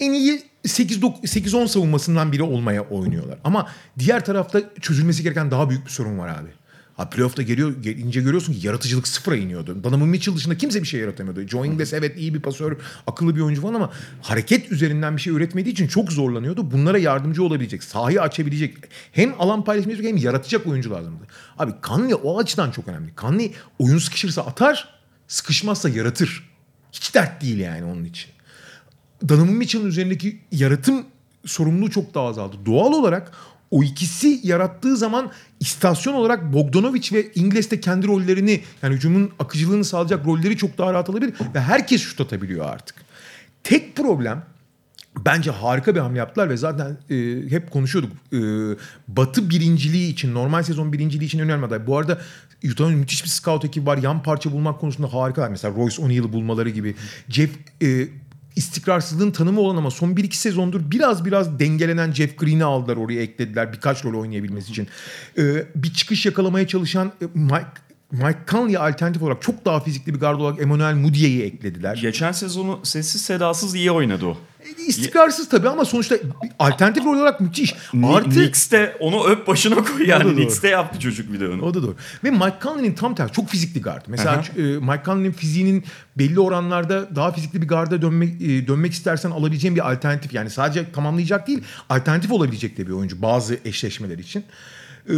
En 0.00 0.12
iyi 0.12 0.42
8-10 0.64 1.68
savunmasından 1.68 2.32
biri 2.32 2.42
olmaya 2.42 2.82
oynuyorlar. 2.82 3.38
Ama 3.44 3.68
diğer 3.98 4.24
tarafta 4.24 4.60
çözülmesi 4.80 5.22
gereken 5.22 5.50
daha 5.50 5.70
büyük 5.70 5.84
bir 5.84 5.90
sorun 5.90 6.18
var 6.18 6.28
abi. 6.28 6.48
Ha 6.96 7.10
playoff'ta 7.10 7.42
geliyor, 7.42 7.82
gelince 7.82 8.20
görüyorsun 8.20 8.52
ki 8.52 8.66
yaratıcılık 8.66 9.08
sıfıra 9.08 9.36
iniyordu. 9.36 9.84
Donovan 9.84 10.08
Mitchell 10.08 10.36
dışında 10.36 10.56
kimse 10.56 10.82
bir 10.82 10.86
şey 10.86 11.00
yaratamıyordu. 11.00 11.48
Joe 11.48 11.64
Ingles 11.64 11.92
evet 11.92 12.18
iyi 12.18 12.34
bir 12.34 12.40
pasör, 12.40 12.76
akıllı 13.06 13.36
bir 13.36 13.40
oyuncu 13.40 13.62
falan 13.62 13.74
ama 13.74 13.90
hareket 14.22 14.72
üzerinden 14.72 15.16
bir 15.16 15.22
şey 15.22 15.32
üretmediği 15.32 15.72
için 15.72 15.88
çok 15.88 16.12
zorlanıyordu. 16.12 16.70
Bunlara 16.70 16.98
yardımcı 16.98 17.44
olabilecek, 17.44 17.84
sahayı 17.84 18.22
açabilecek, 18.22 18.76
hem 19.12 19.34
alan 19.38 19.64
paylaşmayacak 19.64 20.06
hem 20.06 20.16
yaratacak 20.16 20.66
oyuncu 20.66 20.90
lazımdı. 20.90 21.24
Abi 21.58 21.72
Conley 21.82 22.14
o 22.22 22.38
açıdan 22.38 22.70
çok 22.70 22.88
önemli. 22.88 23.12
Conley 23.16 23.52
oyun 23.78 23.98
sıkışırsa 23.98 24.42
atar, 24.42 24.93
sıkışmazsa 25.34 25.88
yaratır. 25.88 26.50
Hiç 26.92 27.14
dert 27.14 27.42
değil 27.42 27.58
yani 27.58 27.84
onun 27.84 28.04
için. 28.04 28.30
Donovan 29.28 29.48
Mitchell'ın 29.48 29.86
üzerindeki 29.86 30.40
yaratım 30.52 31.06
sorumluluğu 31.46 31.90
çok 31.90 32.14
daha 32.14 32.26
azaldı. 32.26 32.56
Doğal 32.66 32.92
olarak 32.92 33.32
o 33.70 33.82
ikisi 33.82 34.40
yarattığı 34.42 34.96
zaman 34.96 35.32
istasyon 35.60 36.14
olarak 36.14 36.52
Bogdanovic 36.52 37.08
ve 37.12 37.32
İngiliz 37.34 37.70
de 37.70 37.80
kendi 37.80 38.06
rollerini 38.06 38.62
yani 38.82 38.94
hücumun 38.94 39.30
akıcılığını 39.38 39.84
sağlayacak 39.84 40.26
rolleri 40.26 40.56
çok 40.56 40.78
daha 40.78 40.92
rahat 40.92 41.10
alabilir 41.10 41.34
ve 41.54 41.60
herkes 41.60 42.02
şut 42.02 42.20
atabiliyor 42.20 42.66
artık. 42.66 42.96
Tek 43.62 43.96
problem 43.96 44.44
bence 45.18 45.50
harika 45.50 45.94
bir 45.94 46.00
hamle 46.00 46.18
yaptılar 46.18 46.50
ve 46.50 46.56
zaten 46.56 46.96
e, 47.10 47.16
hep 47.50 47.70
konuşuyorduk. 47.70 48.12
E, 48.32 48.38
batı 49.08 49.50
birinciliği 49.50 50.12
için, 50.12 50.34
normal 50.34 50.62
sezon 50.62 50.92
birinciliği 50.92 51.26
için 51.26 51.38
önemli 51.38 51.66
aday. 51.66 51.86
Bu 51.86 51.98
arada 51.98 52.20
Utah'ın 52.72 52.94
müthiş 52.94 53.24
bir 53.24 53.28
scout 53.28 53.64
ekibi 53.64 53.86
var. 53.86 53.98
Yan 53.98 54.22
parça 54.22 54.52
bulmak 54.52 54.80
konusunda 54.80 55.12
harikalar. 55.12 55.48
Mesela 55.48 55.74
Royce 55.76 56.02
O'Neal'ı 56.02 56.32
bulmaları 56.32 56.70
gibi. 56.70 56.94
Jeff 57.28 57.50
e, 57.82 58.08
istikrarsızlığın 58.56 59.30
tanımı 59.30 59.60
olan 59.60 59.76
ama 59.76 59.90
son 59.90 60.10
1-2 60.10 60.34
sezondur 60.34 60.90
biraz 60.90 61.24
biraz 61.24 61.58
dengelenen 61.58 62.12
Jeff 62.12 62.38
Green'i 62.38 62.64
aldılar 62.64 62.96
oraya 62.96 63.22
eklediler 63.22 63.72
birkaç 63.72 64.04
rol 64.04 64.20
oynayabilmesi 64.20 64.70
için. 64.70 64.88
Ee, 65.38 65.66
bir 65.74 65.92
çıkış 65.92 66.26
yakalamaya 66.26 66.66
çalışan 66.66 67.12
e, 67.22 67.24
Mike 67.34 67.84
Mike 68.12 68.38
Conley'e 68.48 68.78
alternatif 68.78 69.22
olarak 69.22 69.42
çok 69.42 69.64
daha 69.64 69.80
fizikli 69.80 70.14
bir 70.14 70.20
gardı 70.20 70.42
olarak 70.42 70.62
Emmanuel 70.62 70.94
Mudiay'i 70.94 71.42
eklediler. 71.42 71.96
Geçen 71.96 72.32
sezonu 72.32 72.80
sessiz 72.82 73.22
sedasız 73.22 73.74
iyi 73.74 73.90
oynadı 73.90 74.26
o. 74.26 74.38
İstikrarsız 74.86 75.48
tabii 75.48 75.68
ama 75.68 75.84
sonuçta 75.84 76.16
alternatif 76.58 77.04
rol 77.04 77.16
olarak 77.16 77.40
müthiş. 77.40 77.74
Artı... 78.04 78.30
Knicks'te 78.30 78.96
onu 79.00 79.26
öp 79.26 79.46
başına 79.46 79.74
koy 79.74 80.08
yani. 80.08 80.34
Knicks'te 80.34 80.68
yaptı 80.68 81.00
çocuk 81.00 81.32
bir 81.32 81.40
de 81.40 81.48
onu. 81.48 81.62
O 81.62 81.74
da 81.74 81.82
doğru. 81.82 81.96
Ve 82.24 82.30
Mike 82.30 82.56
Conley'nin 82.62 82.94
tam 82.94 83.14
tersi 83.14 83.32
çok 83.32 83.48
fizikli 83.48 83.82
guard. 83.82 84.04
Mesela 84.08 84.44
e, 84.56 84.62
Mike 84.62 85.02
Conley'nin 85.04 85.32
fiziğinin 85.32 85.84
belli 86.18 86.40
oranlarda 86.40 87.16
daha 87.16 87.32
fizikli 87.32 87.62
bir 87.62 87.68
garda 87.68 88.02
dönmek 88.02 88.42
e, 88.42 88.66
dönmek 88.66 88.92
istersen 88.92 89.30
alabileceğin 89.30 89.76
bir 89.76 89.92
alternatif. 89.92 90.32
Yani 90.32 90.50
sadece 90.50 90.92
tamamlayacak 90.92 91.46
değil 91.48 91.62
alternatif 91.88 92.32
olabilecek 92.32 92.76
de 92.76 92.86
bir 92.86 92.92
oyuncu 92.92 93.22
bazı 93.22 93.58
eşleşmeler 93.64 94.18
için. 94.18 94.44
E, 95.08 95.14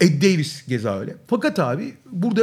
Ed 0.00 0.22
Davis 0.22 0.66
geza 0.66 1.00
öyle. 1.00 1.16
Fakat 1.26 1.58
abi 1.58 1.94
burada 2.12 2.42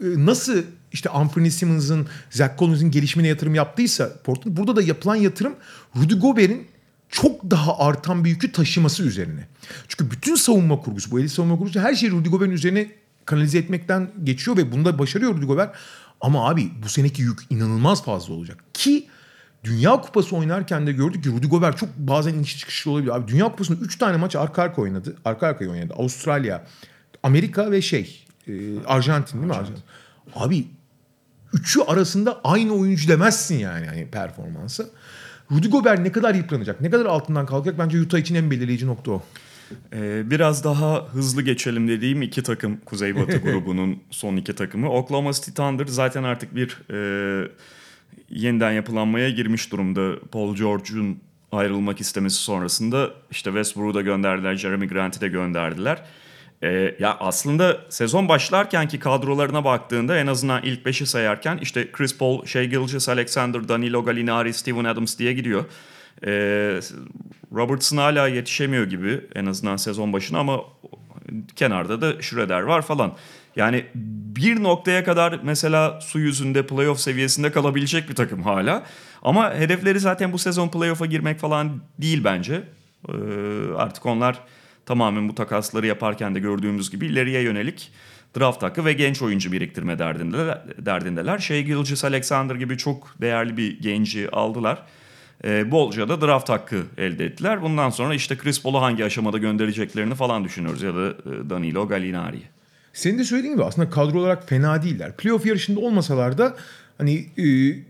nasıl 0.00 0.62
işte 0.92 1.10
Anthony 1.10 1.50
Simmons'ın, 1.50 2.06
Zach 2.30 2.58
Collins'in 2.58 2.90
gelişimine 2.90 3.28
yatırım 3.28 3.54
yaptıysa 3.54 4.12
Portland 4.24 4.56
burada 4.56 4.76
da 4.76 4.82
yapılan 4.82 5.16
yatırım 5.16 5.54
Rudy 5.96 6.14
Gobert'in 6.14 6.66
çok 7.08 7.50
daha 7.50 7.78
artan 7.78 8.24
bir 8.24 8.30
yükü 8.30 8.52
taşıması 8.52 9.02
üzerine. 9.02 9.48
Çünkü 9.88 10.10
bütün 10.10 10.34
savunma 10.34 10.80
kurgusu, 10.80 11.10
bu 11.10 11.20
elit 11.20 11.30
savunma 11.30 11.58
kurgusu 11.58 11.80
her 11.80 11.94
şeyi 11.94 12.12
Rudy 12.12 12.28
Gobert'in 12.28 12.52
üzerine 12.52 12.90
kanalize 13.24 13.58
etmekten 13.58 14.10
geçiyor 14.24 14.56
ve 14.56 14.72
bunda 14.72 14.98
başarıyor 14.98 15.34
Rudy 15.34 15.46
Gobert. 15.46 15.74
Ama 16.20 16.48
abi 16.50 16.70
bu 16.82 16.88
seneki 16.88 17.22
yük 17.22 17.38
inanılmaz 17.50 18.04
fazla 18.04 18.34
olacak. 18.34 18.58
Ki 18.74 19.08
Dünya 19.64 20.00
Kupası 20.00 20.36
oynarken 20.36 20.86
de 20.86 20.92
gördük 20.92 21.24
ki 21.24 21.30
Rudy 21.30 21.46
Gobert 21.46 21.78
çok 21.78 21.88
bazen 21.96 22.34
iniş 22.34 22.58
çıkışlı 22.58 22.90
olabiliyor. 22.90 23.16
Abi 23.16 23.28
Dünya 23.28 23.44
Kupası'nda 23.44 23.84
3 23.84 23.98
tane 23.98 24.16
maç 24.16 24.36
arka 24.36 24.62
arka 24.62 24.82
oynadı. 24.82 25.16
Arka 25.24 25.46
arkaya 25.46 25.70
oynadı. 25.70 25.94
Avustralya, 25.96 26.66
Amerika 27.22 27.70
ve 27.70 27.82
şey 27.82 28.24
e, 28.48 28.52
Arjantin 28.86 29.38
değil 29.38 29.46
mi? 29.46 29.54
Arjantin. 29.54 29.84
Abi 30.34 30.66
üçü 31.52 31.80
arasında 31.80 32.40
aynı 32.44 32.72
oyuncu 32.72 33.08
demezsin 33.08 33.58
yani 33.58 33.86
hani 33.86 34.06
performansı. 34.06 34.90
Rudy 35.50 35.68
Gobert 35.68 36.00
ne 36.00 36.12
kadar 36.12 36.34
yıpranacak, 36.34 36.80
ne 36.80 36.90
kadar 36.90 37.06
altından 37.06 37.46
kalkacak 37.46 37.78
bence 37.78 38.00
Utah 38.00 38.18
için 38.18 38.34
en 38.34 38.50
belirleyici 38.50 38.86
nokta 38.86 39.12
o. 39.12 39.22
Ee, 39.92 40.30
biraz 40.30 40.64
daha 40.64 41.06
hızlı 41.12 41.42
geçelim 41.42 41.88
dediğim 41.88 42.22
iki 42.22 42.42
takım 42.42 42.80
Kuzey 42.84 43.16
Batı 43.16 43.36
grubunun 43.44 44.02
son 44.10 44.36
iki 44.36 44.54
takımı. 44.54 44.90
Oklahoma 44.90 45.32
City 45.32 45.50
Thunder 45.50 45.86
zaten 45.86 46.22
artık 46.22 46.56
bir 46.56 46.78
e, 46.90 47.48
yeniden 48.30 48.72
yapılanmaya 48.72 49.30
girmiş 49.30 49.72
durumda. 49.72 50.20
Paul 50.32 50.56
George'un 50.56 51.18
ayrılmak 51.52 52.00
istemesi 52.00 52.36
sonrasında 52.36 53.10
işte 53.30 53.50
Westbrook'u 53.50 53.94
da 53.94 54.00
gönderdiler, 54.00 54.54
Jeremy 54.54 54.88
Grant'i 54.88 55.20
de 55.20 55.28
gönderdiler. 55.28 56.02
Ee, 56.62 56.94
ya 56.98 57.16
aslında 57.20 57.80
sezon 57.88 58.28
başlarkenki 58.28 58.98
kadrolarına 58.98 59.64
baktığında 59.64 60.18
en 60.18 60.26
azından 60.26 60.62
ilk 60.62 60.86
beşi 60.86 61.06
sayarken 61.06 61.58
işte 61.62 61.92
Chris 61.92 62.18
Paul, 62.18 62.46
Shea 62.46 62.64
Gilgis, 62.64 63.08
Alexander, 63.08 63.68
Danilo 63.68 64.04
Gallinari, 64.04 64.52
Steven 64.52 64.84
Adams 64.84 65.18
diye 65.18 65.32
gidiyor. 65.32 65.64
Ee, 66.26 66.80
Robertson 67.52 67.96
hala 67.96 68.28
yetişemiyor 68.28 68.84
gibi 68.84 69.20
en 69.34 69.46
azından 69.46 69.76
sezon 69.76 70.12
başına 70.12 70.38
ama 70.38 70.60
kenarda 71.56 72.00
da 72.00 72.22
Schroeder 72.22 72.60
var 72.60 72.82
falan. 72.82 73.12
Yani 73.56 73.84
bir 74.34 74.62
noktaya 74.62 75.04
kadar 75.04 75.40
mesela 75.42 76.00
su 76.00 76.18
yüzünde 76.18 76.66
playoff 76.66 77.00
seviyesinde 77.00 77.52
kalabilecek 77.52 78.08
bir 78.08 78.14
takım 78.14 78.42
hala. 78.42 78.82
Ama 79.22 79.54
hedefleri 79.54 80.00
zaten 80.00 80.32
bu 80.32 80.38
sezon 80.38 80.68
playoff'a 80.68 81.06
girmek 81.06 81.38
falan 81.38 81.82
değil 81.98 82.24
bence. 82.24 82.62
Ee, 83.08 83.12
artık 83.76 84.06
onlar 84.06 84.40
tamamen 84.86 85.28
bu 85.28 85.34
takasları 85.34 85.86
yaparken 85.86 86.34
de 86.34 86.40
gördüğümüz 86.40 86.90
gibi 86.90 87.06
ileriye 87.06 87.42
yönelik 87.42 87.92
draft 88.38 88.62
hakkı 88.62 88.84
ve 88.84 88.92
genç 88.92 89.22
oyuncu 89.22 89.52
biriktirme 89.52 89.98
derdindeler. 89.98 90.62
derdindeler. 90.78 91.38
Shea 91.38 91.60
Gilgis 91.60 92.04
Alexander 92.04 92.54
gibi 92.54 92.78
çok 92.78 93.14
değerli 93.20 93.56
bir 93.56 93.80
genci 93.80 94.30
aldılar. 94.30 94.82
E, 95.44 95.70
bolca 95.70 96.08
da 96.08 96.20
draft 96.20 96.48
hakkı 96.48 96.82
elde 96.98 97.24
ettiler. 97.24 97.62
Bundan 97.62 97.90
sonra 97.90 98.14
işte 98.14 98.36
Chris 98.36 98.62
Paul'u 98.62 98.82
hangi 98.82 99.04
aşamada 99.04 99.38
göndereceklerini 99.38 100.14
falan 100.14 100.44
düşünüyoruz 100.44 100.82
ya 100.82 100.94
da 100.94 101.08
e, 101.08 101.50
Danilo 101.50 101.88
Gallinari'yi. 101.88 102.44
Senin 102.92 103.18
de 103.18 103.24
söylediğin 103.24 103.54
gibi 103.54 103.64
aslında 103.64 103.90
kadro 103.90 104.20
olarak 104.20 104.48
fena 104.48 104.82
değiller. 104.82 105.16
Playoff 105.16 105.46
yarışında 105.46 105.80
olmasalar 105.80 106.38
da 106.38 106.56
hani 106.98 107.14
e, 107.14 107.42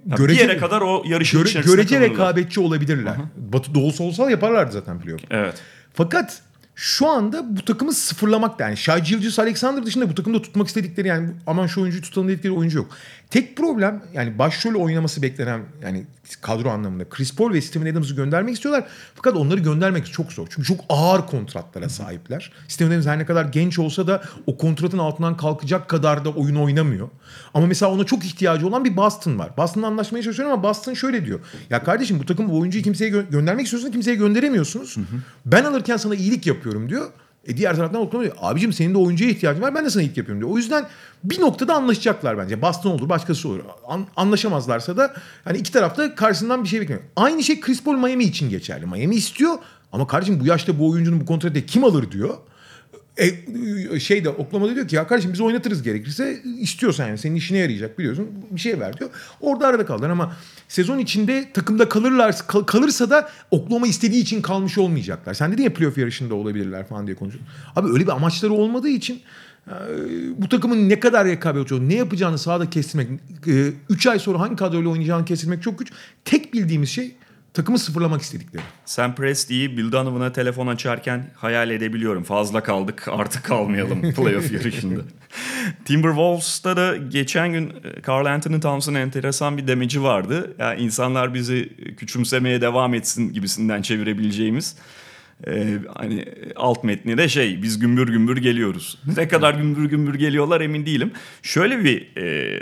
görece, 0.06 0.44
bir 0.44 0.48
yere 0.48 0.56
kadar 0.56 0.80
o 0.80 1.02
yarışın 1.06 1.38
göre, 1.40 1.48
içerisinde 1.48 1.76
görece 1.76 1.94
kalırlar. 1.94 2.12
rekabetçi 2.12 2.60
olabilirler. 2.60 3.14
Hı-hı. 3.14 3.52
Batı 3.52 3.74
doğusu 3.74 4.04
olsa 4.04 4.30
yaparlardı 4.30 4.72
zaten 4.72 5.00
playoff. 5.00 5.22
Evet. 5.30 5.54
Fakat 5.94 6.42
şu 6.74 7.08
anda 7.08 7.56
bu 7.56 7.64
takımı 7.64 7.92
sıfırlamak 7.92 8.58
da 8.58 8.62
yani 8.62 8.76
Shai 8.76 9.02
Gilgeous 9.02 9.38
Alexander 9.38 9.86
dışında 9.86 10.10
bu 10.10 10.14
takımda 10.14 10.42
tutmak 10.42 10.68
istedikleri 10.68 11.08
yani 11.08 11.30
aman 11.46 11.66
şu 11.66 11.80
oyuncuyu 11.82 12.02
tutalım 12.02 12.28
dedikleri 12.28 12.52
oyuncu 12.52 12.78
yok. 12.78 12.90
Tek 13.32 13.56
problem 13.56 14.02
yani 14.14 14.38
başrol 14.38 14.74
oynaması 14.74 15.22
beklenen 15.22 15.60
yani 15.82 16.04
kadro 16.40 16.68
anlamında 16.70 17.08
Chris 17.08 17.36
Paul 17.36 17.52
ve 17.52 17.60
Steven 17.60 17.92
Adams'ı 17.92 18.14
göndermek 18.14 18.54
istiyorlar. 18.54 18.84
Fakat 19.14 19.36
onları 19.36 19.60
göndermek 19.60 20.12
çok 20.12 20.32
zor. 20.32 20.46
Çünkü 20.50 20.68
çok 20.68 20.80
ağır 20.88 21.26
kontratlara 21.26 21.88
sahipler. 21.88 22.52
Steven 22.68 22.90
Adams 22.90 23.06
her 23.06 23.18
ne 23.18 23.26
kadar 23.26 23.44
genç 23.44 23.78
olsa 23.78 24.06
da 24.06 24.22
o 24.46 24.56
kontratın 24.56 24.98
altından 24.98 25.36
kalkacak 25.36 25.88
kadar 25.88 26.24
da 26.24 26.30
oyun 26.30 26.56
oynamıyor. 26.56 27.08
Ama 27.54 27.66
mesela 27.66 27.92
ona 27.92 28.04
çok 28.04 28.24
ihtiyacı 28.24 28.66
olan 28.66 28.84
bir 28.84 28.96
Boston 28.96 29.38
var. 29.38 29.56
Boston'la 29.56 29.86
anlaşmaya 29.86 30.22
çalışıyorum 30.22 30.52
ama 30.52 30.62
Boston 30.62 30.94
şöyle 30.94 31.26
diyor. 31.26 31.40
Ya 31.70 31.84
kardeşim 31.84 32.18
bu 32.18 32.26
takım 32.26 32.48
bu 32.48 32.58
oyuncuyu 32.58 32.84
kimseye 32.84 33.10
gö- 33.10 33.30
göndermek 33.30 33.64
istiyorsun 33.64 33.90
kimseye 33.90 34.16
gönderemiyorsunuz. 34.16 34.96
Hı 34.96 35.00
hı. 35.00 35.16
Ben 35.46 35.64
alırken 35.64 35.96
sana 35.96 36.14
iyilik 36.14 36.46
yapıyorum 36.46 36.88
diyor. 36.88 37.10
E 37.46 37.56
diğer 37.56 37.76
taraftan 37.76 38.00
Oklahoma 38.00 38.24
diyor. 38.24 38.36
Abicim 38.40 38.72
senin 38.72 38.94
de 38.94 38.98
oyuncuya 38.98 39.30
ihtiyacın 39.30 39.62
var 39.62 39.74
ben 39.74 39.84
de 39.84 39.90
sana 39.90 40.02
iyilik 40.02 40.16
yapıyorum 40.16 40.40
diyor. 40.42 40.54
O 40.54 40.56
yüzden 40.56 40.86
bir 41.24 41.40
noktada 41.40 41.74
anlaşacaklar 41.74 42.38
bence. 42.38 42.62
Boston 42.62 42.90
olur 42.90 43.08
başkası 43.08 43.48
olur. 43.48 43.60
An- 43.88 44.06
anlaşamazlarsa 44.16 44.96
da 44.96 45.14
hani 45.44 45.58
iki 45.58 45.72
tarafta 45.72 46.14
karşısından 46.14 46.64
bir 46.64 46.68
şey 46.68 46.80
bekliyor. 46.80 47.00
Aynı 47.16 47.42
şey 47.42 47.60
Chris 47.60 47.84
Paul 47.84 47.94
Miami 47.96 48.24
için 48.24 48.50
geçerli. 48.50 48.86
Miami 48.86 49.14
istiyor 49.14 49.54
ama 49.92 50.06
kardeşim 50.06 50.40
bu 50.40 50.46
yaşta 50.46 50.78
bu 50.78 50.90
oyuncunun 50.90 51.20
bu 51.20 51.26
kontratı 51.26 51.66
kim 51.66 51.84
alır 51.84 52.10
diyor. 52.10 52.34
E, 53.16 54.00
şey 54.00 54.24
de 54.24 54.28
Oklahoma'da 54.28 54.74
diyor 54.74 54.88
ki 54.88 54.96
ya 54.96 55.06
kardeşim 55.06 55.32
biz 55.32 55.40
oynatırız 55.40 55.82
gerekirse 55.82 56.42
istiyorsan 56.58 57.08
yani 57.08 57.18
senin 57.18 57.34
işine 57.34 57.58
yarayacak 57.58 57.98
biliyorsun 57.98 58.28
bir 58.50 58.60
şey 58.60 58.80
ver 58.80 58.98
diyor. 58.98 59.10
Orada 59.40 59.66
arada 59.66 59.86
kaldılar 59.86 60.10
ama 60.10 60.36
sezon 60.68 60.98
içinde 60.98 61.52
takımda 61.54 61.88
kalırlar 61.88 62.36
kal- 62.46 62.64
kalırsa 62.64 63.10
da 63.10 63.28
Oklahoma 63.50 63.86
istediği 63.86 64.22
için 64.22 64.42
kalmış 64.42 64.78
olmayacaklar. 64.78 65.34
Sen 65.34 65.52
dedin 65.52 65.62
ya 65.62 65.74
playoff 65.74 65.98
yarışında 65.98 66.34
olabilirler 66.34 66.86
falan 66.88 67.06
diye 67.06 67.16
konuşuyorsun. 67.16 67.52
Abi 67.76 67.92
öyle 67.92 68.04
bir 68.04 68.12
amaçları 68.12 68.52
olmadığı 68.52 68.88
için 68.88 69.20
e, 69.68 69.72
bu 70.36 70.48
takımın 70.48 70.88
ne 70.88 71.00
kadar 71.00 71.26
rekabet 71.26 71.70
ne 71.70 71.94
yapacağını 71.94 72.38
sahada 72.38 72.70
kestirmek, 72.70 73.08
3 73.90 74.06
ay 74.06 74.18
sonra 74.18 74.40
hangi 74.40 74.56
kadroyla 74.56 74.90
oynayacağını 74.90 75.24
kestirmek 75.24 75.62
çok 75.62 75.78
güç. 75.78 75.88
Tek 76.24 76.54
bildiğimiz 76.54 76.88
şey 76.88 77.14
takımı 77.54 77.78
sıfırlamak 77.78 78.22
istedikleri. 78.22 78.62
Sam 78.84 79.14
Presti'yi 79.14 79.76
Bill 79.76 79.92
Donovan'a 79.92 80.32
telefon 80.32 80.66
açarken 80.66 81.30
hayal 81.36 81.70
edebiliyorum. 81.70 82.22
Fazla 82.22 82.62
kaldık 82.62 83.08
artık 83.10 83.44
kalmayalım 83.44 84.12
playoff 84.14 84.52
yarışında. 84.52 85.00
Timberwolves'ta 85.84 86.76
da 86.76 86.96
geçen 86.96 87.52
gün 87.52 87.68
e, 87.68 88.02
Carl 88.08 88.26
Anthony 88.26 88.60
Towns'un 88.60 88.94
enteresan 88.94 89.56
bir 89.56 89.66
demeci 89.66 90.02
vardı. 90.02 90.54
Yani 90.58 90.80
insanlar 90.80 91.34
bizi 91.34 91.68
küçümsemeye 91.96 92.60
devam 92.60 92.94
etsin 92.94 93.32
gibisinden 93.32 93.82
çevirebileceğimiz. 93.82 94.76
Ee, 95.46 95.78
hani 95.94 96.24
alt 96.56 96.84
metni 96.84 97.18
de 97.18 97.28
şey 97.28 97.62
biz 97.62 97.78
gümbür 97.78 98.08
gümbür 98.08 98.36
geliyoruz. 98.36 98.98
Ne 99.16 99.28
kadar 99.28 99.54
gümbür 99.54 99.84
gümbür 99.84 100.14
geliyorlar 100.14 100.60
emin 100.60 100.86
değilim. 100.86 101.12
Şöyle 101.42 101.84
bir 101.84 102.16
e, 102.16 102.60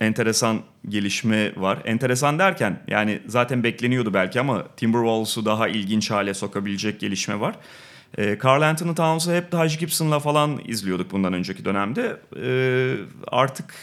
enteresan 0.00 0.62
gelişme 0.88 1.52
var. 1.56 1.78
Enteresan 1.84 2.38
derken 2.38 2.82
yani 2.88 3.22
zaten 3.26 3.64
bekleniyordu 3.64 4.14
belki 4.14 4.40
ama 4.40 4.64
Timberwolves'u 4.76 5.44
daha 5.44 5.68
ilginç 5.68 6.10
hale 6.10 6.34
sokabilecek 6.34 7.00
gelişme 7.00 7.40
var. 7.40 7.56
Ee, 8.18 8.38
Carl 8.44 8.62
Anthony 8.62 8.94
Towns'u 8.94 9.32
hep 9.32 9.50
Taj 9.50 9.78
Gibson'la 9.78 10.20
falan 10.20 10.60
izliyorduk 10.64 11.10
bundan 11.12 11.32
önceki 11.32 11.64
dönemde. 11.64 12.16
Ee, 12.42 12.96
artık 13.28 13.74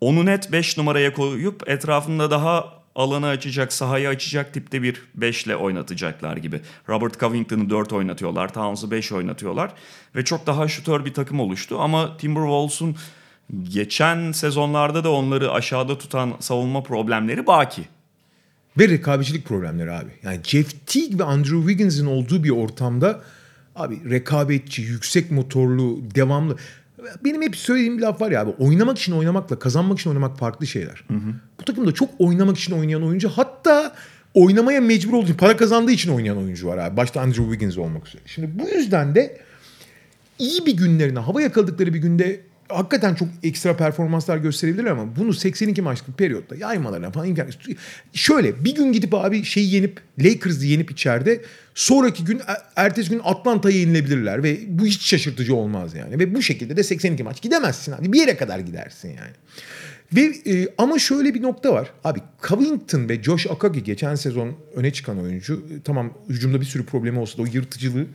onu 0.00 0.26
net 0.26 0.52
5 0.52 0.78
numaraya 0.78 1.12
koyup 1.12 1.68
etrafında 1.68 2.30
daha 2.30 2.78
alanı 2.94 3.26
açacak, 3.26 3.72
sahayı 3.72 4.08
açacak 4.08 4.54
tipte 4.54 4.82
bir 4.82 5.02
5 5.14 5.46
ile 5.46 5.56
oynatacaklar 5.56 6.36
gibi. 6.36 6.60
Robert 6.88 7.20
Covington'ı 7.20 7.70
4 7.70 7.92
oynatıyorlar, 7.92 8.52
Towns'u 8.52 8.90
5 8.90 9.12
oynatıyorlar 9.12 9.70
ve 10.16 10.24
çok 10.24 10.46
daha 10.46 10.68
şutör 10.68 11.04
bir 11.04 11.14
takım 11.14 11.40
oluştu 11.40 11.80
ama 11.80 12.16
Timberwolves'un 12.16 12.96
geçen 13.62 14.32
sezonlarda 14.32 15.04
da 15.04 15.12
onları 15.12 15.52
aşağıda 15.52 15.98
tutan 15.98 16.34
savunma 16.40 16.82
problemleri 16.82 17.46
baki. 17.46 17.82
Ve 18.78 18.88
rekabetçilik 18.88 19.44
problemleri 19.44 19.92
abi. 19.92 20.10
Yani 20.22 20.40
Jeff 20.44 20.86
Teague 20.86 21.18
ve 21.18 21.24
Andrew 21.24 21.58
Wiggins'in 21.58 22.06
olduğu 22.06 22.44
bir 22.44 22.50
ortamda 22.50 23.20
abi 23.76 24.10
rekabetçi, 24.10 24.82
yüksek 24.82 25.30
motorlu, 25.30 25.98
devamlı. 26.14 26.56
Benim 27.24 27.42
hep 27.42 27.56
söylediğim 27.56 27.98
bir 27.98 28.02
laf 28.02 28.20
var 28.20 28.30
ya 28.30 28.40
abi 28.40 28.50
oynamak 28.50 28.98
için 28.98 29.12
oynamakla 29.12 29.58
kazanmak 29.58 29.98
için 29.98 30.10
oynamak 30.10 30.38
farklı 30.38 30.66
şeyler. 30.66 31.04
Bu 31.60 31.64
takımda 31.64 31.94
çok 31.94 32.10
oynamak 32.18 32.58
için 32.58 32.72
oynayan 32.72 33.02
oyuncu 33.02 33.28
hatta 33.28 33.94
oynamaya 34.34 34.80
mecbur 34.80 35.12
olduğu 35.12 35.24
için 35.24 35.36
para 35.36 35.56
kazandığı 35.56 35.92
için 35.92 36.10
oynayan 36.12 36.38
oyuncu 36.38 36.66
var 36.66 36.78
abi. 36.78 36.96
Başta 36.96 37.20
Andrew 37.20 37.44
Wiggins 37.44 37.78
olmak 37.78 38.08
üzere. 38.08 38.22
Şimdi 38.26 38.58
bu 38.58 38.68
yüzden 38.68 39.14
de 39.14 39.40
iyi 40.38 40.66
bir 40.66 40.76
günlerine 40.76 41.18
hava 41.18 41.42
yakaladıkları 41.42 41.94
bir 41.94 41.98
günde 41.98 42.40
hakikaten 42.68 43.14
çok 43.14 43.28
ekstra 43.42 43.76
performanslar 43.76 44.36
gösterebilirler 44.36 44.90
ama 44.90 45.16
bunu 45.16 45.34
82 45.34 45.82
maçlık 45.82 46.18
periyotta 46.18 46.56
yaymalarına 46.56 47.10
falan 47.10 47.28
imkan 47.28 47.48
Şöyle 48.12 48.64
bir 48.64 48.74
gün 48.74 48.92
gidip 48.92 49.14
abi 49.14 49.44
şeyi 49.44 49.74
yenip 49.74 50.00
Lakers'ı 50.18 50.66
yenip 50.66 50.90
içeride 50.90 51.40
sonraki 51.74 52.24
gün 52.24 52.40
ertesi 52.76 53.10
gün 53.10 53.20
Atlanta'ya 53.24 53.78
yenilebilirler 53.78 54.42
ve 54.42 54.58
bu 54.68 54.86
hiç 54.86 55.02
şaşırtıcı 55.02 55.54
olmaz 55.54 55.94
yani. 55.94 56.18
Ve 56.18 56.34
bu 56.34 56.42
şekilde 56.42 56.76
de 56.76 56.82
82 56.82 57.22
maç 57.22 57.42
gidemezsin 57.42 57.92
abi 57.92 58.12
bir 58.12 58.20
yere 58.20 58.36
kadar 58.36 58.58
gidersin 58.58 59.08
yani. 59.08 59.32
Ve 60.12 60.52
e, 60.52 60.68
ama 60.78 60.98
şöyle 60.98 61.34
bir 61.34 61.42
nokta 61.42 61.72
var. 61.72 61.90
Abi 62.04 62.18
Covington 62.48 63.08
ve 63.08 63.22
Josh 63.22 63.46
Okagi 63.46 63.82
geçen 63.82 64.14
sezon 64.14 64.56
öne 64.74 64.92
çıkan 64.92 65.22
oyuncu. 65.22 65.54
E, 65.54 65.82
tamam 65.84 66.12
hücumda 66.28 66.60
bir 66.60 66.66
sürü 66.66 66.84
problemi 66.84 67.18
olsa 67.18 67.38
da 67.38 67.42
o 67.42 67.46
yırtıcılığı 67.46 68.02
e, 68.02 68.06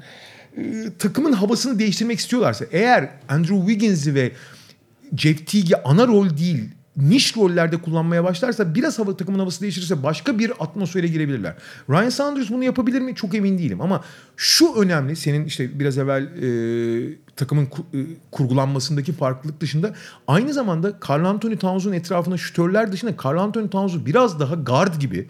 takımın 0.99 1.33
havasını 1.33 1.79
değiştirmek 1.79 2.19
istiyorlarsa 2.19 2.65
eğer 2.71 3.09
Andrew 3.29 3.57
Wiggins'i 3.57 4.15
ve 4.15 4.31
Jeff 5.17 5.47
Teague'i 5.47 5.75
ana 5.83 6.07
rol 6.07 6.37
değil 6.37 6.69
niş 6.97 7.37
rollerde 7.37 7.77
kullanmaya 7.77 8.23
başlarsa 8.23 8.75
biraz 8.75 8.99
hava 8.99 9.17
takımın 9.17 9.39
havası 9.39 9.61
değiştirirse 9.61 10.03
başka 10.03 10.39
bir 10.39 10.51
atmosfere 10.59 11.07
girebilirler. 11.07 11.55
Ryan 11.89 12.09
Saunders 12.09 12.49
bunu 12.49 12.63
yapabilir 12.63 13.01
mi? 13.01 13.15
Çok 13.15 13.35
emin 13.35 13.57
değilim 13.57 13.81
ama 13.81 14.03
şu 14.37 14.73
önemli 14.75 15.15
senin 15.15 15.45
işte 15.45 15.79
biraz 15.79 15.97
evvel 15.97 16.23
e, 16.23 17.17
takımın 17.35 17.63
e, 17.63 17.69
kurgulanmasındaki 18.31 19.13
farklılık 19.13 19.61
dışında 19.61 19.93
aynı 20.27 20.53
zamanda 20.53 20.93
Carl 21.09 21.25
Anthony 21.25 21.57
Towns'un 21.57 21.93
etrafında 21.93 22.37
şütörler 22.37 22.91
dışında 22.91 23.11
Carl 23.25 23.37
Anthony 23.37 23.69
Towns'u 23.69 24.05
biraz 24.05 24.39
daha 24.39 24.55
guard 24.55 24.99
gibi 24.99 25.27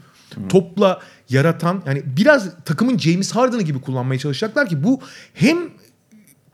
topla 0.50 1.00
yaratan 1.30 1.84
yani 1.86 2.04
biraz 2.06 2.64
takımın 2.66 2.98
James 2.98 3.32
Harden'ı 3.32 3.62
gibi 3.62 3.82
kullanmaya 3.82 4.20
çalışacaklar 4.20 4.70
ki 4.70 4.84
bu 4.84 5.02
hem 5.34 5.58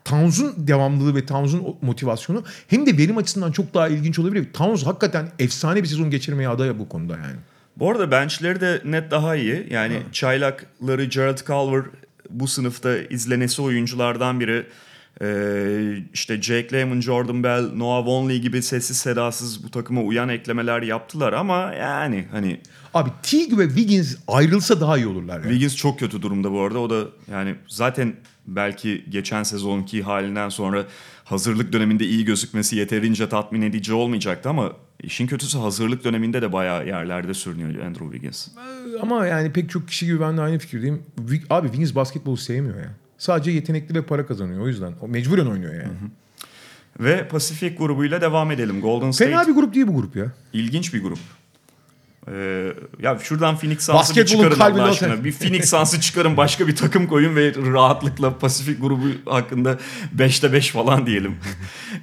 Towns'un 0.04 0.54
devamlılığı 0.56 1.16
ve 1.16 1.26
Towns'un 1.26 1.76
motivasyonu 1.82 2.44
hem 2.68 2.86
de 2.86 2.98
verim 2.98 3.16
açısından 3.16 3.52
çok 3.52 3.74
daha 3.74 3.88
ilginç 3.88 4.18
olabilir. 4.18 4.46
Towns 4.52 4.86
hakikaten 4.86 5.28
efsane 5.38 5.82
bir 5.82 5.88
sezon 5.88 6.10
geçirmeye 6.10 6.48
aday 6.48 6.78
bu 6.78 6.88
konuda 6.88 7.12
yani. 7.12 7.36
Bu 7.76 7.90
arada 7.90 8.10
benchleri 8.10 8.60
de 8.60 8.82
net 8.84 9.10
daha 9.10 9.36
iyi. 9.36 9.66
Yani 9.70 9.94
ha. 9.94 10.12
çaylakları 10.12 11.04
Gerald 11.04 11.38
Culver 11.46 11.82
bu 12.30 12.48
sınıfta 12.48 12.96
izlenesi 12.96 13.62
oyunculardan 13.62 14.40
biri. 14.40 14.66
Ee, 15.22 15.96
işte 16.12 16.42
Jake 16.42 16.76
Layman, 16.76 17.00
Jordan 17.00 17.42
Bell, 17.42 17.70
Noah 17.76 18.06
Vonley 18.06 18.40
gibi 18.40 18.62
sessiz 18.62 18.96
sedasız 18.96 19.64
bu 19.64 19.70
takıma 19.70 20.02
uyan 20.02 20.28
eklemeler 20.28 20.82
yaptılar 20.82 21.32
ama 21.32 21.72
yani 21.74 22.26
hani... 22.30 22.60
Abi 22.94 23.10
Teague 23.22 23.58
ve 23.58 23.68
Wiggins 23.68 24.16
ayrılsa 24.28 24.80
daha 24.80 24.96
iyi 24.96 25.06
olurlar. 25.06 25.34
Yani. 25.34 25.42
Wiggins 25.42 25.76
çok 25.76 25.98
kötü 25.98 26.22
durumda 26.22 26.52
bu 26.52 26.60
arada. 26.60 26.78
O 26.78 26.90
da 26.90 27.04
yani 27.30 27.54
zaten 27.68 28.14
belki 28.46 29.04
geçen 29.08 29.42
sezonki 29.42 30.02
halinden 30.02 30.48
sonra 30.48 30.84
hazırlık 31.24 31.72
döneminde 31.72 32.04
iyi 32.04 32.24
gözükmesi 32.24 32.76
yeterince 32.76 33.28
tatmin 33.28 33.62
edici 33.62 33.92
olmayacaktı 33.92 34.48
ama 34.48 34.72
işin 35.02 35.26
kötüsü 35.26 35.58
hazırlık 35.58 36.04
döneminde 36.04 36.42
de 36.42 36.52
bayağı 36.52 36.86
yerlerde 36.86 37.34
sürünüyor 37.34 37.84
Andrew 37.84 38.04
Wiggins. 38.04 38.48
Ama 39.02 39.26
yani 39.26 39.52
pek 39.52 39.70
çok 39.70 39.88
kişi 39.88 40.06
gibi 40.06 40.20
ben 40.20 40.36
de 40.36 40.40
aynı 40.40 40.58
fikirdeyim. 40.58 41.02
Abi 41.50 41.66
Wiggins 41.66 41.94
basketbolu 41.94 42.36
sevmiyor 42.36 42.78
ya. 42.78 42.90
Sadece 43.20 43.50
yetenekli 43.50 43.94
ve 43.94 44.02
para 44.02 44.26
kazanıyor 44.26 44.60
o 44.60 44.68
yüzden. 44.68 44.92
O 45.00 45.08
mecburen 45.08 45.46
oynuyor 45.46 45.74
yani. 45.74 45.84
Hı 45.84 45.88
hı. 45.88 47.04
Ve 47.04 47.28
Pasifik 47.28 47.78
grubuyla 47.78 48.20
devam 48.20 48.50
edelim. 48.50 48.80
Golden 48.80 49.10
State. 49.10 49.30
Fena 49.30 49.48
bir 49.48 49.52
grup 49.52 49.74
değil 49.74 49.86
bu 49.86 49.94
grup 49.94 50.16
ya. 50.16 50.32
İlginç 50.52 50.94
bir 50.94 51.02
grup. 51.02 51.18
Ee, 52.28 52.72
ya 53.00 53.18
şuradan 53.22 53.56
Phoenix 53.56 53.86
Suns'ı 53.86 54.16
bir 54.16 54.26
çıkarın 54.26 54.60
Allah 54.60 54.84
aşkına. 54.84 55.24
Bir 55.24 55.32
Phoenix 55.32 55.70
Suns'ı 55.70 56.00
çıkarın 56.00 56.36
başka 56.36 56.68
bir 56.68 56.76
takım 56.76 57.06
koyun 57.06 57.36
ve 57.36 57.54
rahatlıkla 57.54 58.38
Pasifik 58.38 58.80
grubu 58.80 59.06
hakkında 59.26 59.78
5'te 60.16 60.52
5 60.52 60.70
falan 60.70 61.06
diyelim. 61.06 61.36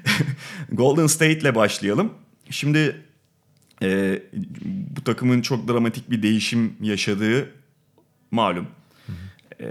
Golden 0.71 1.07
State 1.07 1.39
ile 1.39 1.55
başlayalım. 1.55 2.13
Şimdi 2.49 2.95
e, 3.83 4.19
bu 4.95 5.03
takımın 5.03 5.41
çok 5.41 5.67
dramatik 5.67 6.11
bir 6.11 6.23
değişim 6.23 6.73
yaşadığı 6.81 7.49
malum. 8.31 8.67
E, 9.61 9.67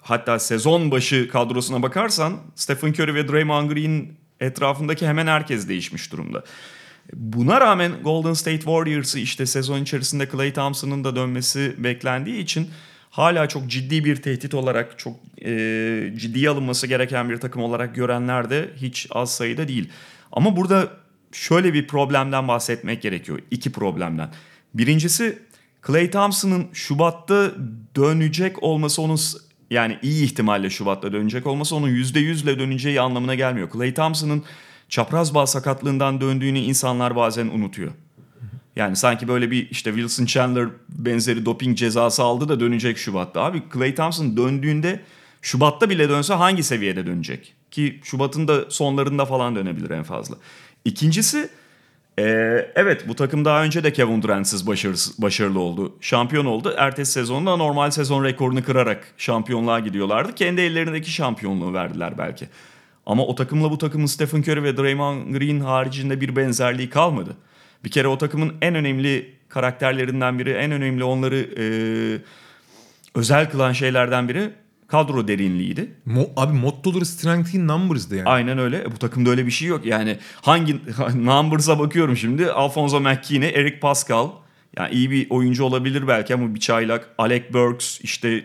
hatta 0.00 0.38
sezon 0.38 0.90
başı 0.90 1.28
kadrosuna 1.28 1.82
bakarsan 1.82 2.36
Stephen 2.54 2.92
Curry 2.92 3.14
ve 3.14 3.28
Draymond 3.28 3.70
Green 3.70 4.08
etrafındaki 4.40 5.06
hemen 5.06 5.26
herkes 5.26 5.68
değişmiş 5.68 6.12
durumda. 6.12 6.44
Buna 7.12 7.60
rağmen 7.60 7.92
Golden 8.04 8.32
State 8.32 8.58
Warriors'ı 8.58 9.18
işte 9.18 9.46
sezon 9.46 9.82
içerisinde 9.82 10.28
Clay 10.30 10.52
Thompson'ın 10.52 11.04
da 11.04 11.16
dönmesi 11.16 11.74
beklendiği 11.78 12.42
için 12.42 12.70
hala 13.10 13.48
çok 13.48 13.66
ciddi 13.66 14.04
bir 14.04 14.16
tehdit 14.16 14.54
olarak 14.54 14.98
çok 14.98 15.16
e, 15.44 16.12
ciddiye 16.16 16.50
alınması 16.50 16.86
gereken 16.86 17.30
bir 17.30 17.36
takım 17.36 17.62
olarak 17.62 17.94
görenler 17.94 18.50
de 18.50 18.70
hiç 18.76 19.06
az 19.10 19.34
sayıda 19.34 19.68
değil. 19.68 19.88
Ama 20.32 20.56
burada 20.56 20.88
şöyle 21.32 21.74
bir 21.74 21.86
problemden 21.86 22.48
bahsetmek 22.48 23.02
gerekiyor. 23.02 23.38
İki 23.50 23.72
problemden. 23.72 24.30
Birincisi 24.74 25.38
Clay 25.86 26.10
Thompson'ın 26.10 26.66
Şubat'ta 26.72 27.50
dönecek 27.96 28.62
olması 28.62 29.02
onun 29.02 29.18
yani 29.70 29.98
iyi 30.02 30.24
ihtimalle 30.24 30.70
Şubat'ta 30.70 31.12
dönecek 31.12 31.46
olması 31.46 31.76
onun 31.76 31.88
%100'le 31.88 32.58
döneceği 32.58 33.00
anlamına 33.00 33.34
gelmiyor. 33.34 33.70
Clay 33.72 33.94
Thompson'ın 33.94 34.44
çapraz 34.88 35.34
bağ 35.34 35.46
sakatlığından 35.46 36.20
döndüğünü 36.20 36.58
insanlar 36.58 37.16
bazen 37.16 37.46
unutuyor. 37.46 37.90
Yani 38.76 38.96
sanki 38.96 39.28
böyle 39.28 39.50
bir 39.50 39.70
işte 39.70 39.90
Wilson 39.90 40.26
Chandler 40.26 40.68
benzeri 40.88 41.44
doping 41.46 41.78
cezası 41.78 42.22
aldı 42.22 42.48
da 42.48 42.60
dönecek 42.60 42.98
Şubat'ta. 42.98 43.40
Abi 43.40 43.62
Clay 43.74 43.94
Thompson 43.94 44.36
döndüğünde 44.36 45.00
Şubat'ta 45.42 45.90
bile 45.90 46.08
dönse 46.08 46.34
hangi 46.34 46.62
seviyede 46.62 47.06
dönecek? 47.06 47.54
Ki 47.70 48.00
Şubat'ın 48.04 48.48
da 48.48 48.70
sonlarında 48.70 49.24
falan 49.24 49.56
dönebilir 49.56 49.90
en 49.90 50.02
fazla. 50.02 50.36
İkincisi 50.84 51.50
Ee, 52.20 52.70
evet 52.74 53.08
bu 53.08 53.14
takım 53.14 53.44
daha 53.44 53.64
önce 53.64 53.84
de 53.84 53.92
Kevin 53.92 54.22
Durant'siz 54.22 54.66
başarılı 55.18 55.60
oldu. 55.60 55.96
Şampiyon 56.00 56.44
oldu. 56.44 56.74
Ertesi 56.78 57.12
sezonda 57.12 57.56
normal 57.56 57.90
sezon 57.90 58.24
rekorunu 58.24 58.64
kırarak 58.64 59.06
şampiyonluğa 59.16 59.80
gidiyorlardı. 59.80 60.34
Kendi 60.34 60.60
ellerindeki 60.60 61.10
şampiyonluğu 61.10 61.74
verdiler 61.74 62.18
belki. 62.18 62.48
Ama 63.06 63.26
o 63.26 63.34
takımla 63.34 63.70
bu 63.70 63.78
takımın 63.78 64.06
Stephen 64.06 64.40
Curry 64.40 64.62
ve 64.62 64.76
Draymond 64.76 65.34
Green 65.34 65.60
haricinde 65.60 66.20
bir 66.20 66.36
benzerliği 66.36 66.90
kalmadı. 66.90 67.36
Bir 67.84 67.90
kere 67.90 68.08
o 68.08 68.18
takımın 68.18 68.54
en 68.62 68.74
önemli 68.74 69.34
karakterlerinden 69.48 70.38
biri, 70.38 70.50
en 70.50 70.72
önemli 70.72 71.04
onları 71.04 71.36
e, 71.58 71.64
özel 73.14 73.50
kılan 73.50 73.72
şeylerden 73.72 74.28
biri 74.28 74.50
kadro 74.90 75.28
derinliğiydi. 75.28 75.90
Mo- 76.06 76.30
abi 76.36 76.52
mottoları 76.58 77.06
strength 77.06 77.54
in 77.54 77.68
numbers'dı 77.68 78.16
yani. 78.16 78.28
Aynen 78.28 78.58
öyle. 78.58 78.78
E, 78.82 78.92
Bu 78.92 78.98
takımda 78.98 79.30
öyle 79.30 79.46
bir 79.46 79.50
şey 79.50 79.68
yok. 79.68 79.86
Yani 79.86 80.18
hangi 80.42 80.76
numbers'a 81.14 81.78
bakıyorum 81.78 82.16
şimdi. 82.16 82.50
Alfonso 82.50 83.00
McKinney, 83.00 83.48
Eric 83.50 83.80
Pascal. 83.80 84.28
Yani 84.76 84.94
iyi 84.94 85.10
bir 85.10 85.30
oyuncu 85.30 85.64
olabilir 85.64 86.08
belki 86.08 86.34
ama 86.34 86.54
bir 86.54 86.60
çaylak. 86.60 87.08
Alec 87.18 87.44
Burks 87.52 88.00
işte 88.00 88.44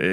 e, 0.00 0.06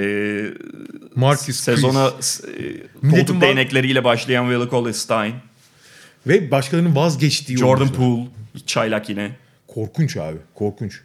Marcus 1.14 1.56
sezona 1.60 2.06
e, 2.06 3.10
koltuk 3.10 3.40
değnekleriyle 3.40 4.04
başlayan 4.04 4.44
Willie 4.50 4.70
Cauley-Stein. 4.70 5.32
Ve 6.26 6.50
başkalarının 6.50 6.96
vazgeçtiği 6.96 7.58
Jordan 7.58 7.80
oyuncular. 7.80 7.98
Poole. 7.98 8.26
Çaylak 8.66 9.08
yine. 9.08 9.36
Korkunç 9.66 10.16
abi. 10.16 10.38
Korkunç. 10.54 11.00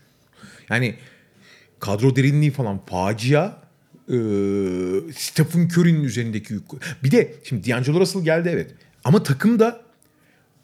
Yani 0.70 0.96
kadro 1.80 2.16
derinliği 2.16 2.52
falan 2.52 2.86
facia. 2.86 3.61
Ee, 4.10 4.14
Stephen 5.16 5.70
Curry'nin 5.70 6.04
üzerindeki 6.04 6.54
yük. 6.54 6.64
Bir 7.04 7.12
de 7.12 7.34
şimdi 7.44 7.70
D'Angelo 7.70 8.00
Russell 8.00 8.24
geldi 8.24 8.50
evet. 8.54 8.72
Ama 9.04 9.24
takımda 9.24 9.82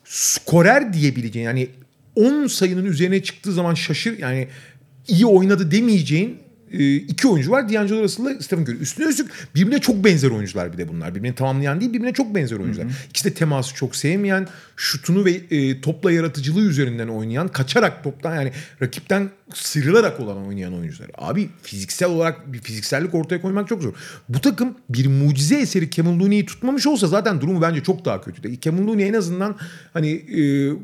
skorer 0.03 0.93
diyebileceğin 0.93 1.45
yani 1.45 1.69
10 2.15 2.47
sayının 2.47 2.85
üzerine 2.85 3.23
çıktığı 3.23 3.53
zaman 3.53 3.73
şaşır 3.73 4.19
yani 4.19 4.47
iyi 5.07 5.25
oynadı 5.25 5.71
demeyeceğin 5.71 6.29
e, 6.29 6.37
iki 7.07 7.27
oyuncu 7.27 7.51
var. 7.51 7.69
D'Angelo 7.69 8.03
Russell'la 8.03 8.41
Stephen 8.41 8.63
Curry. 8.63 8.77
Üstüne 8.77 9.05
üstlük 9.07 9.31
birbirine 9.55 9.79
çok 9.79 10.03
benzer 10.05 10.29
oyuncular 10.29 10.73
bir 10.73 10.77
de 10.77 10.87
bunlar. 10.87 11.15
Birbirini 11.15 11.35
tamamlayan 11.35 11.81
değil 11.81 11.93
birbirine 11.93 12.13
çok 12.13 12.35
benzer 12.35 12.57
oyuncular. 12.57 12.87
İkisi 13.09 13.29
de 13.29 13.33
teması 13.33 13.75
çok 13.75 13.95
sevmeyen, 13.95 14.47
şutunu 14.75 15.25
ve 15.25 15.31
e, 15.31 15.81
topla 15.81 16.11
yaratıcılığı 16.11 16.61
üzerinden 16.61 17.07
oynayan, 17.07 17.47
kaçarak 17.47 18.03
toptan 18.03 18.35
yani 18.35 18.51
rakipten 18.81 19.29
sıyrılarak 19.53 20.19
olan 20.19 20.47
oynayan 20.47 20.73
oyuncular. 20.73 21.09
Abi 21.17 21.49
fiziksel 21.61 22.09
olarak 22.09 22.53
bir 22.53 22.59
fiziksellik 22.59 23.15
ortaya 23.15 23.41
koymak 23.41 23.67
çok 23.67 23.81
zor. 23.81 23.93
Bu 24.29 24.41
takım 24.41 24.75
bir 24.89 25.07
mucize 25.07 25.55
eseri 25.55 25.89
Kevin 25.89 26.19
Looney'i 26.19 26.45
tutmamış 26.45 26.87
olsa 26.87 27.07
zaten 27.07 27.41
durumu 27.41 27.61
bence 27.61 27.83
çok 27.83 28.05
daha 28.05 28.21
kötü. 28.21 28.57
Kevin 28.59 28.87
Looney 28.87 29.07
en 29.07 29.13
azından 29.13 29.55
hani 29.93 30.11
e, 30.11 30.39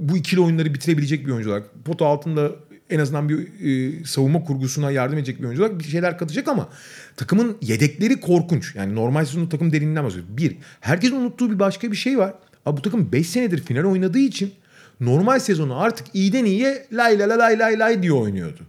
bu 0.09 0.17
ikili 0.17 0.41
oyunları 0.41 0.73
bitirebilecek 0.73 1.27
bir 1.27 1.31
oyuncu 1.31 1.49
olarak 1.49 1.65
pota 1.85 2.05
altında 2.05 2.51
en 2.93 2.99
azından 2.99 3.29
bir 3.29 3.37
e, 3.37 4.05
savunma 4.05 4.43
kurgusuna 4.43 4.91
yardım 4.91 5.17
edecek 5.17 5.39
bir 5.39 5.45
oyuncu 5.45 5.63
olarak 5.63 5.79
bir 5.79 5.83
şeyler 5.83 6.17
katacak 6.17 6.47
ama 6.47 6.69
takımın 7.15 7.57
yedekleri 7.61 8.19
korkunç. 8.19 8.75
Yani 8.75 8.95
normal 8.95 9.25
sezonun 9.25 9.47
takım 9.47 9.71
derinliğinden 9.71 10.03
bahsediyoruz. 10.03 10.37
Bir, 10.37 10.57
herkesin 10.81 11.15
unuttuğu 11.15 11.51
bir 11.51 11.59
başka 11.59 11.91
bir 11.91 11.97
şey 11.97 12.17
var. 12.17 12.33
Abi 12.65 12.77
bu 12.77 12.81
takım 12.81 13.11
5 13.11 13.29
senedir 13.29 13.63
final 13.63 13.83
oynadığı 13.83 14.19
için 14.19 14.53
normal 14.99 15.39
sezonu 15.39 15.79
artık 15.79 16.07
iyiden 16.13 16.45
iyiye 16.45 16.87
lay 16.91 17.19
lay 17.19 17.29
lay 17.29 17.59
lay 17.59 17.79
lay 17.79 18.03
diye 18.03 18.13
oynuyordu. 18.13 18.59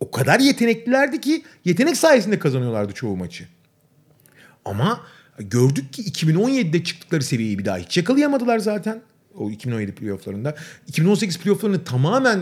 O 0.00 0.10
kadar 0.10 0.40
yeteneklilerdi 0.40 1.20
ki 1.20 1.42
yetenek 1.64 1.96
sayesinde 1.96 2.38
kazanıyorlardı 2.38 2.92
çoğu 2.92 3.16
maçı. 3.16 3.44
Ama 4.64 5.00
gördük 5.38 5.92
ki 5.92 6.02
2017'de 6.02 6.84
çıktıkları 6.84 7.22
seviyeyi 7.22 7.58
bir 7.58 7.64
daha 7.64 7.78
hiç 7.78 7.96
yakalayamadılar 7.96 8.58
zaten. 8.58 9.02
O 9.34 9.50
2017 9.50 9.92
playofflarında. 9.92 10.54
2018 10.86 11.38
playofflarını 11.38 11.84
tamamen 11.84 12.38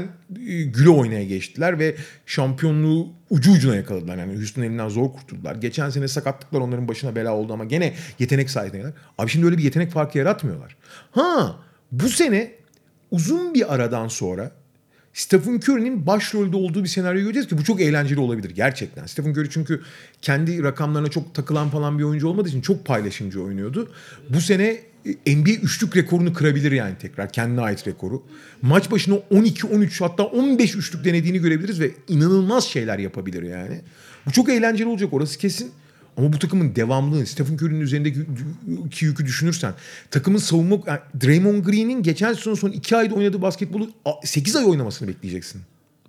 e, 0.46 0.62
güle 0.62 0.88
oynaya 0.88 1.24
geçtiler 1.24 1.78
ve 1.78 1.96
şampiyonluğu 2.26 3.08
ucu 3.30 3.52
ucuna 3.52 3.76
yakaladılar. 3.76 4.16
Yani 4.16 4.36
Houston 4.36 4.62
elinden 4.62 4.88
zor 4.88 5.12
kurtuldular. 5.12 5.54
Geçen 5.54 5.90
sene 5.90 6.08
sakatlıklar 6.08 6.60
onların 6.60 6.88
başına 6.88 7.16
bela 7.16 7.34
oldu 7.34 7.52
ama 7.52 7.64
gene 7.64 7.94
yetenek 8.18 8.50
sayesinde. 8.50 8.92
Abi 9.18 9.30
şimdi 9.30 9.46
öyle 9.46 9.58
bir 9.58 9.62
yetenek 9.62 9.92
farkı 9.92 10.18
yaratmıyorlar. 10.18 10.76
Ha 11.10 11.56
bu 11.92 12.08
sene 12.08 12.52
uzun 13.10 13.54
bir 13.54 13.74
aradan 13.74 14.08
sonra 14.08 14.50
Stephen 15.12 15.56
Curry'nin 15.56 16.06
başrolde 16.06 16.56
olduğu 16.56 16.84
bir 16.84 16.88
senaryo 16.88 17.22
göreceğiz 17.22 17.48
ki 17.48 17.58
bu 17.58 17.64
çok 17.64 17.80
eğlenceli 17.80 18.20
olabilir 18.20 18.50
gerçekten. 18.50 19.06
Stephen 19.06 19.30
Curry 19.30 19.50
çünkü 19.50 19.82
kendi 20.22 20.62
rakamlarına 20.62 21.08
çok 21.08 21.34
takılan 21.34 21.70
falan 21.70 21.98
bir 21.98 22.04
oyuncu 22.04 22.28
olmadığı 22.28 22.48
için 22.48 22.60
çok 22.60 22.84
paylaşımcı 22.84 23.42
oynuyordu. 23.42 23.92
Bu 24.28 24.40
sene 24.40 24.78
NBA 25.26 25.50
üçlük 25.50 25.96
rekorunu 25.96 26.32
kırabilir 26.32 26.72
yani 26.72 26.94
tekrar 27.00 27.32
kendine 27.32 27.60
ait 27.60 27.86
rekoru. 27.86 28.22
Maç 28.62 28.90
başına 28.90 29.14
12-13 29.14 29.98
hatta 29.98 30.22
15 30.22 30.74
üçlük 30.74 31.04
denediğini 31.04 31.38
görebiliriz 31.38 31.80
ve 31.80 31.90
inanılmaz 32.08 32.64
şeyler 32.64 32.98
yapabilir 32.98 33.42
yani. 33.42 33.80
Bu 34.26 34.32
çok 34.32 34.48
eğlenceli 34.48 34.88
olacak 34.88 35.12
orası 35.12 35.38
kesin. 35.38 35.72
Ama 36.16 36.32
bu 36.32 36.38
takımın 36.38 36.74
devamlılığı, 36.76 37.26
Stephen 37.26 37.54
Curry'nin 37.54 37.80
üzerindeki 37.80 38.20
ki 38.90 39.04
yükü 39.04 39.26
düşünürsen, 39.26 39.74
takımın 40.10 40.38
savunma, 40.38 40.78
yani 40.86 41.00
Draymond 41.24 41.64
Green'in 41.64 42.02
geçen 42.02 42.32
sezon 42.32 42.54
son 42.54 42.70
2 42.70 42.96
ayda 42.96 43.14
oynadığı 43.14 43.42
basketbolu 43.42 43.90
8 44.24 44.56
ay 44.56 44.64
oynamasını 44.64 45.08
bekleyeceksin. 45.08 45.62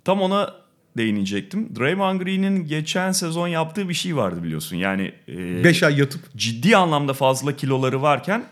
Tam 0.04 0.20
ona 0.20 0.54
değinecektim. 0.96 1.68
Draymond 1.78 2.20
Green'in 2.20 2.66
geçen 2.66 3.12
sezon 3.12 3.48
yaptığı 3.48 3.88
bir 3.88 3.94
şey 3.94 4.16
vardı 4.16 4.42
biliyorsun. 4.42 4.76
Yani 4.76 5.12
e, 5.28 5.64
5 5.64 5.82
ay 5.82 5.98
yatıp 5.98 6.20
ciddi 6.36 6.76
anlamda 6.76 7.12
fazla 7.12 7.56
kiloları 7.56 8.02
varken 8.02 8.44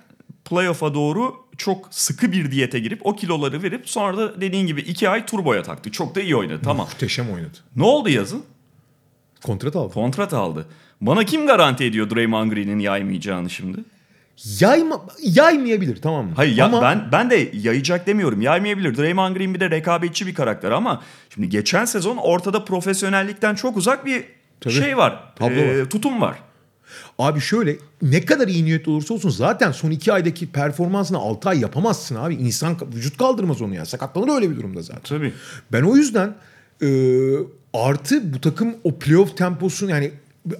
playoff'a 0.49 0.94
doğru 0.94 1.36
çok 1.57 1.88
sıkı 1.90 2.32
bir 2.32 2.51
diyete 2.51 2.78
girip 2.78 3.07
o 3.07 3.16
kiloları 3.16 3.62
verip 3.62 3.88
sonra 3.88 4.16
da 4.16 4.40
dediğin 4.40 4.66
gibi 4.66 4.80
iki 4.80 5.09
ay 5.09 5.26
turboya 5.26 5.62
taktı. 5.62 5.90
Çok 5.90 6.14
da 6.14 6.20
iyi 6.20 6.36
oynadı 6.36 6.61
tamam. 6.64 6.86
muhteşem 6.86 7.30
oynadı. 7.30 7.59
Ne 7.76 7.84
oldu 7.84 8.09
yazın? 8.09 8.44
Kontrat 9.42 9.76
aldı. 9.76 9.94
Kontrat 9.94 10.32
aldı. 10.34 10.66
Bana 11.01 11.24
kim 11.24 11.46
garanti 11.46 11.84
ediyor 11.84 12.11
Draymond 12.11 12.53
Green'in 12.53 12.78
yaymayacağını 12.78 13.51
şimdi? 13.51 13.78
Yayma, 14.61 15.07
yaymayabilir 15.22 16.03
tamam 16.03 16.24
mı? 16.26 16.32
Hayır 16.36 16.57
ya 16.57 16.64
Ama 16.64 16.82
ben 16.82 17.09
ben 17.12 17.30
de 17.30 17.51
yayacak 17.53 18.07
demiyorum. 18.07 18.40
Yaymayabilir. 18.40 18.96
Draymond 18.96 19.36
Green 19.36 19.55
bir 19.55 19.61
de 19.61 19.70
rekabetçi 19.70 20.26
bir 20.26 20.34
karakter 20.34 20.70
ama 20.70 21.03
şimdi 21.34 21.49
geçen 21.49 21.84
sezon 21.84 22.16
ortada 22.16 22.64
profesyonellikten 22.64 23.55
çok 23.55 23.76
uzak 23.76 24.07
bir 24.07 24.24
Tabii. 24.61 24.74
şey 24.74 24.96
var. 24.96 25.34
Tablo 25.36 25.80
var. 25.80 25.90
tutum 25.90 26.20
var. 26.20 26.38
Abi 27.18 27.40
şöyle 27.40 27.76
ne 28.03 28.24
kadar 28.24 28.49
iyi 28.49 28.64
niyetli 28.64 28.90
olursa 28.90 29.14
olsun 29.14 29.30
zaten 29.30 29.72
son 29.72 29.90
2 29.90 30.12
aydaki 30.12 30.46
performansını 30.46 31.18
6 31.18 31.49
ay 31.49 31.61
yapamazsın 31.61 32.14
abi. 32.14 32.34
İnsan 32.34 32.76
vücut 32.94 33.18
kaldırmaz 33.18 33.62
onu 33.62 33.74
ya. 33.74 33.86
Sakatlanır 33.86 34.34
öyle 34.34 34.51
bir 34.51 34.57
durumda 34.57 34.82
zaten. 34.82 35.18
Tabii. 35.18 35.32
Ben 35.72 35.82
o 35.82 35.96
yüzden 35.96 36.34
e, 36.82 36.88
artı 37.74 38.34
bu 38.34 38.40
takım 38.40 38.74
o 38.84 38.99
playoff 38.99 39.36
temposunu 39.36 39.90
yani 39.90 40.11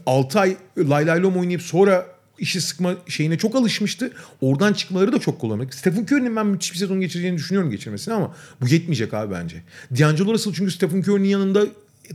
6 0.07 0.41
ay 0.41 0.57
lay 0.79 1.07
lay 1.07 1.23
lom 1.23 1.37
oynayıp 1.37 1.63
sonra 1.63 2.07
işi 2.39 2.61
sıkma 2.61 2.95
şeyine 3.09 3.39
çok 3.39 3.57
alışmıştı. 3.57 4.13
Oradan 4.41 4.73
çıkmaları 4.73 5.13
da 5.13 5.19
çok 5.19 5.41
kolay. 5.41 5.67
Stephen 5.71 6.03
Curry'nin 6.03 6.37
ben 6.37 6.47
müthiş 6.47 6.73
bir 6.73 6.79
sezon 6.79 7.01
geçireceğini 7.01 7.37
düşünüyorum 7.37 7.71
geçirmesini 7.71 8.15
ama 8.15 8.35
bu 8.61 8.69
yetmeyecek 8.69 9.15
abi 9.15 9.35
bence. 9.35 9.63
D'Angelo 9.99 10.33
Russell 10.33 10.53
çünkü 10.53 10.73
Stephen 10.73 11.01
Curry'nin 11.01 11.29
yanında 11.29 11.67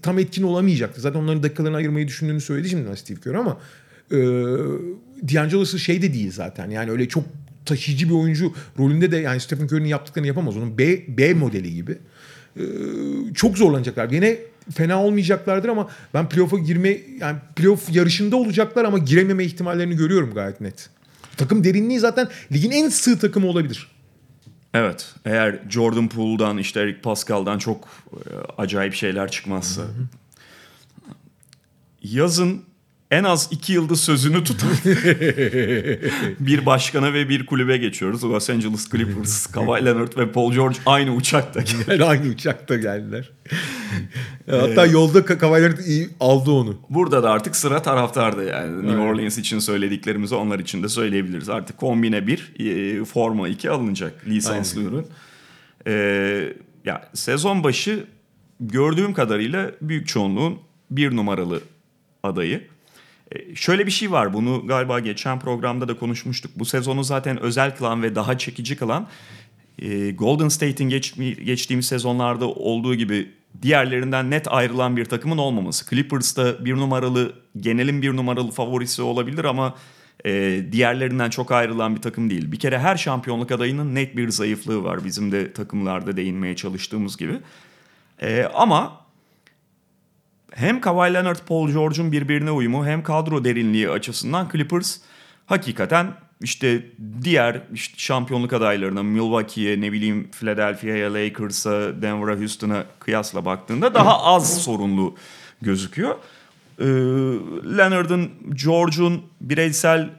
tam 0.02 0.20
etkin 0.20 0.44
olamayacaktı. 0.44 1.02
Zaten 1.02 1.20
onların 1.20 1.44
dakikalarını 1.44 1.78
ayırmayı 1.78 2.08
düşündüğünü 2.08 2.42
söyledi 2.42 2.70
şimdiden 2.70 2.96
Steve 2.96 3.20
Kerr 3.20 3.34
ama 3.34 3.58
e, 4.14 5.78
şey 5.78 6.02
de 6.02 6.14
değil 6.14 6.32
zaten. 6.32 6.70
Yani 6.70 6.92
öyle 6.92 7.08
çok 7.08 7.24
taşıyıcı 7.66 8.10
bir 8.10 8.14
oyuncu 8.14 8.54
rolünde 8.80 9.12
de 9.12 9.18
yani 9.18 9.40
Stephen 9.40 9.66
Curry'nin 9.66 9.88
yaptıklarını 9.88 10.28
yapamaz. 10.28 10.58
Onun 10.58 10.78
B, 10.78 11.18
B 11.18 11.34
modeli 11.34 11.74
gibi. 11.74 11.98
Ee, 12.58 12.64
çok 13.34 13.58
zorlanacaklar. 13.58 14.12
Yine 14.12 14.38
fena 14.72 15.04
olmayacaklardır 15.04 15.70
ama 15.70 15.90
ben 16.14 16.30
playoff'a 16.30 16.58
girme 16.58 16.98
yani 17.20 17.38
playoff 17.56 17.96
yarışında 17.96 18.36
olacaklar 18.36 18.86
ama 18.86 18.98
girememe 18.98 19.44
ihtimallerini 19.44 19.96
görüyorum 19.96 20.34
gayet 20.34 20.62
net. 20.62 20.90
Takım 21.38 21.64
derinliği 21.64 22.00
zaten 22.00 22.30
ligin 22.52 22.72
en 22.72 22.90
sığ 22.90 23.20
takımı 23.20 23.48
olabilir. 23.48 23.92
Evet. 24.74 25.16
Eğer 25.26 25.60
Jordan 25.70 26.10
Poole'dan 26.10 26.58
işte 26.58 26.80
Eric 26.80 27.02
Pascal'dan 27.02 27.58
çok 27.58 27.88
e, 28.14 28.18
acayip 28.58 28.94
şeyler 28.94 29.32
çıkmazsa. 29.32 29.82
Yazın 32.04 32.64
en 33.14 33.24
az 33.24 33.48
iki 33.52 33.74
yıldız 33.74 34.02
sözünü 34.02 34.44
tutan 34.44 34.70
bir 36.40 36.66
başkana 36.66 37.14
ve 37.14 37.30
bir 37.30 37.46
kulübe 37.46 37.78
geçiyoruz. 37.78 38.24
Los 38.24 38.50
Angeles 38.50 38.90
Clippers, 38.90 39.48
Kawhi 39.48 39.86
Leonard 39.86 40.18
ve 40.18 40.32
Paul 40.32 40.54
George 40.54 40.78
aynı 40.86 41.16
uçakta. 41.16 41.60
Yani 41.88 42.04
aynı 42.10 42.30
uçakta 42.30 42.76
geldiler. 42.76 43.32
Hatta 44.50 44.86
yolda 44.86 45.20
Ka- 45.20 45.38
Kawhi 45.38 45.62
Leonard 45.62 45.80
aldı 46.20 46.52
onu. 46.52 46.78
Burada 46.90 47.24
da 47.24 47.32
artık 47.32 47.56
sıra 47.56 47.82
taraftarda 47.82 48.44
yani. 48.44 48.88
New 48.88 49.02
Orleans 49.02 49.38
için 49.38 49.60
söylediklerimizi 49.60 50.36
onlar 50.36 50.60
için 50.60 50.84
de 50.84 50.90
söyleyebiliriz. 50.90 51.50
Artık 51.50 51.78
kombine 51.78 52.28
1, 52.28 52.54
e, 52.60 53.06
forma 53.06 53.48
2 53.48 53.70
alınacak 53.70 54.28
lisanslı 54.28 54.82
ürün. 54.82 55.08
E, 55.88 55.94
ya 56.86 57.10
sezon 57.14 57.64
başı 57.64 58.06
gördüğüm 58.60 59.14
kadarıyla 59.14 59.72
büyük 59.82 60.08
çoğunluğun 60.08 60.60
bir 60.92 61.16
numaralı 61.16 61.62
adayı. 62.24 62.73
E, 63.36 63.56
şöyle 63.56 63.86
bir 63.86 63.92
şey 63.92 64.12
var 64.12 64.34
bunu 64.34 64.68
galiba 64.68 65.00
geçen 65.00 65.40
programda 65.40 65.88
da 65.88 65.98
konuşmuştuk. 65.98 66.52
Bu 66.56 66.66
sezonu 66.66 67.04
zaten 67.04 67.40
özel 67.40 67.76
kılan 67.76 68.04
ve 68.04 68.16
daha 68.16 68.38
çekici 68.38 68.76
kılan 68.76 69.08
e, 69.80 70.12
Golden 70.12 70.50
State'in 70.50 70.90
geç, 70.90 71.16
geçtiğimiz 71.46 71.86
sezonlarda 71.86 72.48
olduğu 72.48 72.96
gibi 72.96 73.32
diğerlerinden 73.62 74.32
net 74.32 74.48
ayrılan 74.48 74.98
bir 74.98 75.06
takımın 75.06 75.38
olmaması. 75.38 75.90
Clippers'ta 75.90 76.66
bir 76.66 76.74
numaralı, 76.74 77.34
genelin 77.58 78.02
bir 78.02 78.16
numaralı 78.16 78.52
favorisi 78.52 79.02
olabilir 79.02 79.46
ama 79.46 79.76
e, 80.26 80.62
diğerlerinden 80.72 81.30
çok 81.30 81.52
ayrılan 81.52 81.96
bir 81.96 82.02
takım 82.02 82.30
değil. 82.30 82.52
Bir 82.52 82.60
kere 82.60 82.80
her 82.80 82.98
şampiyonluk 82.98 83.52
adayının 83.52 83.96
net 83.96 84.18
bir 84.18 84.30
zayıflığı 84.30 84.84
var. 84.84 85.06
Bizim 85.06 85.32
de 85.32 85.54
takımlarda 85.54 86.18
değinmeye 86.18 86.56
çalıştığımız 86.56 87.18
gibi. 87.18 87.34
E, 88.22 88.44
ama 88.54 89.03
hem 90.56 90.82
Kawhi 90.82 91.14
Leonard, 91.14 91.40
Paul 91.48 91.70
George'un 91.70 92.12
birbirine 92.12 92.52
uyumu 92.52 92.86
hem 92.86 93.04
kadro 93.04 93.46
derinliği 93.46 93.90
açısından 93.90 94.50
Clippers 94.52 94.98
hakikaten 95.46 96.08
işte 96.42 96.86
diğer 97.24 97.62
işte 97.74 97.94
şampiyonluk 97.98 98.54
adaylarına 98.54 99.04
Milwaukee'ye 99.04 99.82
ne 99.82 99.92
bileyim 99.92 100.32
Philadelphia'ya, 100.32 101.14
Lakers'a, 101.14 102.02
Denver'a, 102.02 102.36
Houston'a 102.36 102.84
kıyasla 103.00 103.46
baktığında 103.46 103.94
daha 103.94 104.24
az 104.24 104.64
sorunlu 104.64 105.16
gözüküyor. 105.62 106.16
Ee, 106.80 106.86
Leonard'ın, 107.78 108.32
George'un 108.64 109.22
bireysel 109.42 110.10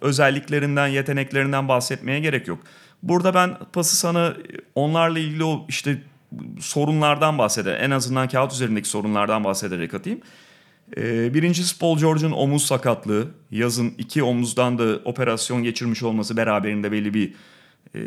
özelliklerinden, 0.00 0.86
yeteneklerinden 0.86 1.68
bahsetmeye 1.68 2.20
gerek 2.20 2.48
yok. 2.48 2.58
Burada 3.02 3.34
ben 3.34 3.56
pası 3.72 3.96
sana 3.96 4.34
onlarla 4.74 5.18
ilgili 5.18 5.44
o 5.44 5.66
işte 5.68 6.02
sorunlardan 6.60 7.38
bahseder. 7.38 7.80
En 7.80 7.90
azından 7.90 8.28
kağıt 8.28 8.52
üzerindeki 8.52 8.88
sorunlardan 8.88 9.44
bahsederek 9.44 9.94
atayım. 9.94 10.20
Ee, 10.96 11.34
birincisi 11.34 11.78
Paul 11.78 11.98
George'un 11.98 12.32
omuz 12.32 12.66
sakatlığı. 12.66 13.28
Yazın 13.50 13.94
iki 13.98 14.22
omuzdan 14.22 14.78
da 14.78 15.00
operasyon 15.04 15.62
geçirmiş 15.62 16.02
olması 16.02 16.36
beraberinde 16.36 16.92
belli 16.92 17.14
bir 17.14 17.34
e, 17.94 18.00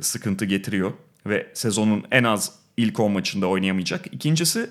sıkıntı 0.00 0.44
getiriyor. 0.44 0.92
Ve 1.26 1.50
sezonun 1.54 2.04
en 2.10 2.24
az 2.24 2.52
ilk 2.76 3.00
10 3.00 3.12
maçında 3.12 3.46
oynayamayacak. 3.46 4.06
İkincisi 4.12 4.70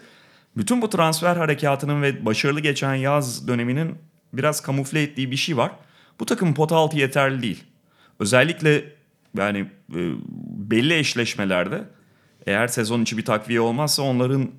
bütün 0.58 0.82
bu 0.82 0.90
transfer 0.90 1.36
harekatının 1.36 2.02
ve 2.02 2.26
başarılı 2.26 2.60
geçen 2.60 2.96
yaz 2.96 3.48
döneminin 3.48 3.96
biraz 4.34 4.62
kamufle 4.62 5.02
ettiği 5.02 5.32
bir 5.32 5.36
şey 5.36 5.58
var. 5.58 5.72
Bu 6.20 6.26
takımın 6.26 6.54
pota 6.54 6.76
altı 6.76 6.98
yeterli 6.98 7.42
değil. 7.42 7.64
Özellikle 8.20 8.84
yani 9.38 9.60
e, 9.96 10.00
belli 10.72 10.94
eşleşmelerde 10.98 11.84
eğer 12.46 12.68
sezon 12.68 13.02
içi 13.02 13.18
bir 13.18 13.26
takviye 13.26 13.62
olmazsa 13.62 14.04
onların 14.04 14.52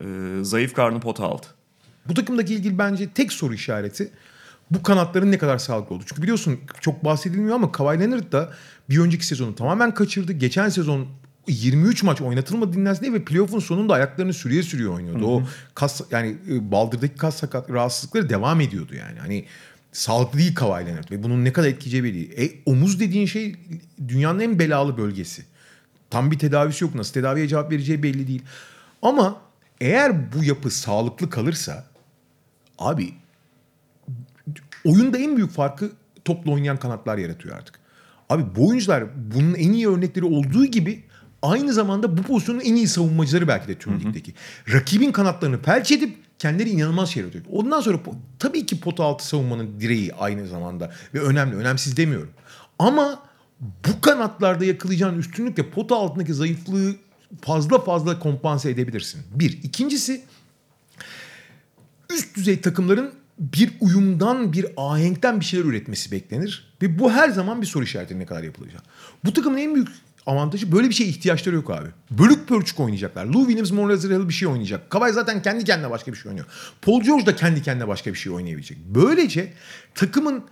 e, 0.00 0.04
zayıf 0.42 0.74
karnı 0.74 1.00
pota 1.00 1.24
altı. 1.24 1.48
Bu 2.08 2.14
takımdaki 2.14 2.54
ilgili 2.54 2.78
bence 2.78 3.10
tek 3.10 3.32
soru 3.32 3.54
işareti 3.54 4.10
bu 4.70 4.82
kanatların 4.82 5.32
ne 5.32 5.38
kadar 5.38 5.58
sağlıklı 5.58 5.94
oldu. 5.94 6.04
Çünkü 6.06 6.22
biliyorsun 6.22 6.60
çok 6.80 7.04
bahsedilmiyor 7.04 7.54
ama 7.54 7.72
Kawhi 7.72 8.00
Leonard 8.00 8.32
da 8.32 8.52
bir 8.90 8.98
önceki 8.98 9.26
sezonu 9.26 9.54
tamamen 9.54 9.94
kaçırdı. 9.94 10.32
Geçen 10.32 10.68
sezon 10.68 11.06
23 11.48 12.02
maç 12.02 12.20
oynatılmadı 12.20 12.72
dinlensin 12.72 13.14
ve 13.14 13.24
playoff'un 13.24 13.58
sonunda 13.58 13.94
ayaklarını 13.94 14.32
sürüye 14.32 14.62
sürüye 14.62 14.88
oynuyordu. 14.88 15.20
Hı 15.20 15.24
hı. 15.24 15.26
O 15.26 15.42
kas 15.74 16.00
yani 16.10 16.36
e, 16.50 16.70
baldırdaki 16.70 17.16
kas 17.16 17.36
sakat 17.36 17.70
rahatsızlıkları 17.70 18.28
devam 18.28 18.60
ediyordu 18.60 18.94
yani. 18.94 19.18
Hani 19.18 19.44
sağlıklı 19.92 20.38
değil 20.38 20.54
Kawhi 20.54 20.86
Leonard 20.86 21.10
ve 21.10 21.22
bunun 21.22 21.44
ne 21.44 21.52
kadar 21.52 21.68
etkileyeceği 21.68 22.04
belli. 22.04 22.44
E, 22.44 22.50
omuz 22.66 23.00
dediğin 23.00 23.26
şey 23.26 23.56
dünyanın 24.08 24.40
en 24.40 24.58
belalı 24.58 24.96
bölgesi. 24.96 25.44
Tam 26.10 26.30
bir 26.30 26.38
tedavisi 26.38 26.84
yok. 26.84 26.94
Nasıl 26.94 27.12
tedaviye 27.12 27.48
cevap 27.48 27.72
vereceği 27.72 28.02
belli 28.02 28.28
değil. 28.28 28.42
Ama 29.02 29.36
eğer 29.80 30.32
bu 30.32 30.44
yapı 30.44 30.70
sağlıklı 30.70 31.30
kalırsa 31.30 31.84
abi 32.78 33.14
oyunda 34.84 35.18
en 35.18 35.36
büyük 35.36 35.50
farkı 35.50 35.92
topla 36.24 36.52
oynayan 36.52 36.76
kanatlar 36.76 37.18
yaratıyor 37.18 37.56
artık. 37.56 37.78
Abi 38.28 38.44
bu 38.56 38.68
oyuncular 38.68 39.04
bunun 39.34 39.54
en 39.54 39.72
iyi 39.72 39.88
örnekleri 39.88 40.24
olduğu 40.24 40.66
gibi 40.66 41.04
aynı 41.42 41.72
zamanda 41.72 42.18
bu 42.18 42.22
pozisyonun 42.22 42.60
en 42.60 42.74
iyi 42.74 42.88
savunmacıları 42.88 43.48
belki 43.48 43.68
de 43.68 43.74
tüm 43.74 44.00
ligdeki. 44.00 44.34
Rakibin 44.72 45.12
kanatlarını 45.12 45.62
pelç 45.62 45.92
edip 45.92 46.16
kendileri 46.38 46.70
inanılmaz 46.70 47.10
şey 47.10 47.22
yaratıyor. 47.22 47.44
Ondan 47.52 47.80
sonra 47.80 47.98
tabii 48.38 48.66
ki 48.66 48.80
pot 48.80 49.00
altı 49.00 49.26
savunmanın 49.26 49.80
direği 49.80 50.14
aynı 50.14 50.46
zamanda 50.46 50.92
ve 51.14 51.20
önemli. 51.20 51.56
Önemsiz 51.56 51.96
demiyorum. 51.96 52.30
Ama 52.78 53.22
bu 53.60 54.00
kanatlarda 54.00 54.64
yakalayacağın 54.64 55.18
üstünlükle 55.18 55.70
pot 55.70 55.92
altındaki 55.92 56.34
zayıflığı 56.34 56.96
fazla 57.42 57.78
fazla 57.78 58.18
kompanse 58.18 58.70
edebilirsin. 58.70 59.22
Bir. 59.34 59.62
İkincisi 59.62 60.22
üst 62.14 62.36
düzey 62.36 62.60
takımların 62.60 63.12
bir 63.38 63.72
uyumdan, 63.80 64.52
bir 64.52 64.66
ahenkten 64.76 65.40
bir 65.40 65.44
şeyler 65.44 65.64
üretmesi 65.64 66.12
beklenir. 66.12 66.74
Ve 66.82 66.98
bu 66.98 67.12
her 67.12 67.28
zaman 67.28 67.62
bir 67.62 67.66
soru 67.66 67.84
işareti 67.84 68.18
ne 68.18 68.26
kadar 68.26 68.42
yapılacak. 68.42 68.82
Bu 69.24 69.32
takımın 69.32 69.58
en 69.58 69.74
büyük 69.74 69.88
avantajı 70.26 70.72
böyle 70.72 70.88
bir 70.88 70.94
şeye 70.94 71.04
ihtiyaçları 71.04 71.54
yok 71.54 71.70
abi. 71.70 71.88
Bölük 72.10 72.48
pörçük 72.48 72.80
oynayacaklar. 72.80 73.26
Lou 73.26 73.46
Williams, 73.46 73.70
Monrezl 73.70 74.12
Harrell 74.12 74.28
bir 74.28 74.34
şey 74.34 74.48
oynayacak. 74.48 74.90
Kawhi 74.90 75.12
zaten 75.12 75.42
kendi 75.42 75.64
kendine 75.64 75.90
başka 75.90 76.12
bir 76.12 76.16
şey 76.16 76.28
oynuyor. 76.28 76.46
Paul 76.82 77.02
George 77.02 77.26
da 77.26 77.36
kendi 77.36 77.62
kendine 77.62 77.88
başka 77.88 78.12
bir 78.12 78.18
şey 78.18 78.32
oynayabilecek. 78.32 78.78
Böylece 78.86 79.52
takımın 79.94 80.44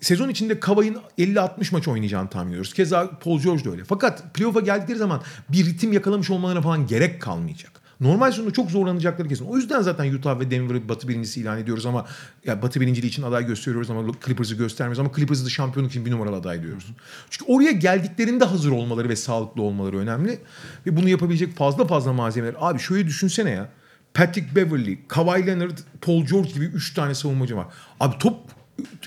sezon 0.00 0.28
içinde 0.28 0.60
Kavay'ın 0.60 0.98
50-60 1.18 1.72
maç 1.72 1.88
oynayacağını 1.88 2.30
tahmin 2.30 2.50
ediyoruz. 2.50 2.74
Keza 2.74 3.10
Paul 3.10 3.40
George 3.40 3.64
da 3.64 3.70
öyle. 3.70 3.84
Fakat 3.84 4.34
playoff'a 4.34 4.60
geldikleri 4.60 4.98
zaman 4.98 5.22
bir 5.48 5.66
ritim 5.66 5.92
yakalamış 5.92 6.30
olmalarına 6.30 6.62
falan 6.62 6.86
gerek 6.86 7.22
kalmayacak. 7.22 7.80
Normal 8.00 8.32
sonunda 8.32 8.52
çok 8.52 8.70
zorlanacakları 8.70 9.28
kesin. 9.28 9.44
O 9.44 9.56
yüzden 9.56 9.80
zaten 9.80 10.14
Utah 10.14 10.40
ve 10.40 10.50
Denver'ı 10.50 10.88
Batı 10.88 11.08
birincisi 11.08 11.40
ilan 11.40 11.58
ediyoruz 11.58 11.86
ama 11.86 12.06
ya 12.44 12.62
Batı 12.62 12.80
birinciliği 12.80 13.10
için 13.10 13.22
aday 13.22 13.46
gösteriyoruz 13.46 13.90
ama 13.90 14.12
Clippers'ı 14.26 14.54
göstermiyoruz 14.54 14.98
ama 14.98 15.10
Clippers'ı 15.16 15.44
da 15.44 15.48
şampiyonluk 15.48 15.92
için 15.92 16.06
bir 16.06 16.10
numaralı 16.10 16.36
aday 16.36 16.62
diyoruz. 16.62 16.86
Çünkü 17.30 17.52
oraya 17.52 17.72
geldiklerinde 17.72 18.44
hazır 18.44 18.70
olmaları 18.70 19.08
ve 19.08 19.16
sağlıklı 19.16 19.62
olmaları 19.62 19.98
önemli. 19.98 20.38
Ve 20.86 20.96
bunu 20.96 21.08
yapabilecek 21.08 21.56
fazla 21.56 21.86
fazla 21.86 22.12
malzemeler. 22.12 22.54
Abi 22.58 22.78
şöyle 22.78 23.06
düşünsene 23.06 23.50
ya. 23.50 23.68
Patrick 24.14 24.56
Beverly, 24.56 24.98
Kawhi 25.08 25.46
Leonard, 25.46 25.78
Paul 26.00 26.26
George 26.26 26.50
gibi 26.50 26.64
3 26.64 26.94
tane 26.94 27.14
savunmacı 27.14 27.56
var. 27.56 27.66
Abi 28.00 28.18
top 28.18 28.36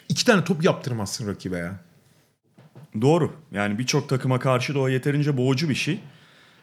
iki 0.10 0.26
tane 0.26 0.44
top 0.44 0.64
yaptırmazsın 0.64 1.28
rakibe 1.28 1.58
ya. 1.58 1.80
Doğru. 3.02 3.34
Yani 3.52 3.80
birçok 3.80 4.10
takıma 4.10 4.40
karşı 4.40 4.76
da 4.76 4.80
o 4.80 4.90
yeterince 4.90 5.38
boğucu 5.38 5.70
bir 5.70 5.76
şey. 5.76 6.00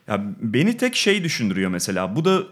Ya 0.09 0.25
beni 0.41 0.77
tek 0.77 0.97
şey 0.97 1.25
düşündürüyor 1.25 1.71
mesela. 1.71 2.17
Bu 2.17 2.25
da 2.25 2.43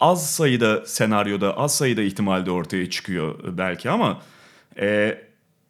az 0.00 0.30
sayıda 0.30 0.86
senaryoda, 0.86 1.56
az 1.56 1.76
sayıda 1.76 2.02
ihtimalde 2.02 2.50
ortaya 2.50 2.90
çıkıyor 2.90 3.58
belki 3.58 3.90
ama 3.90 4.22
e, 4.80 5.18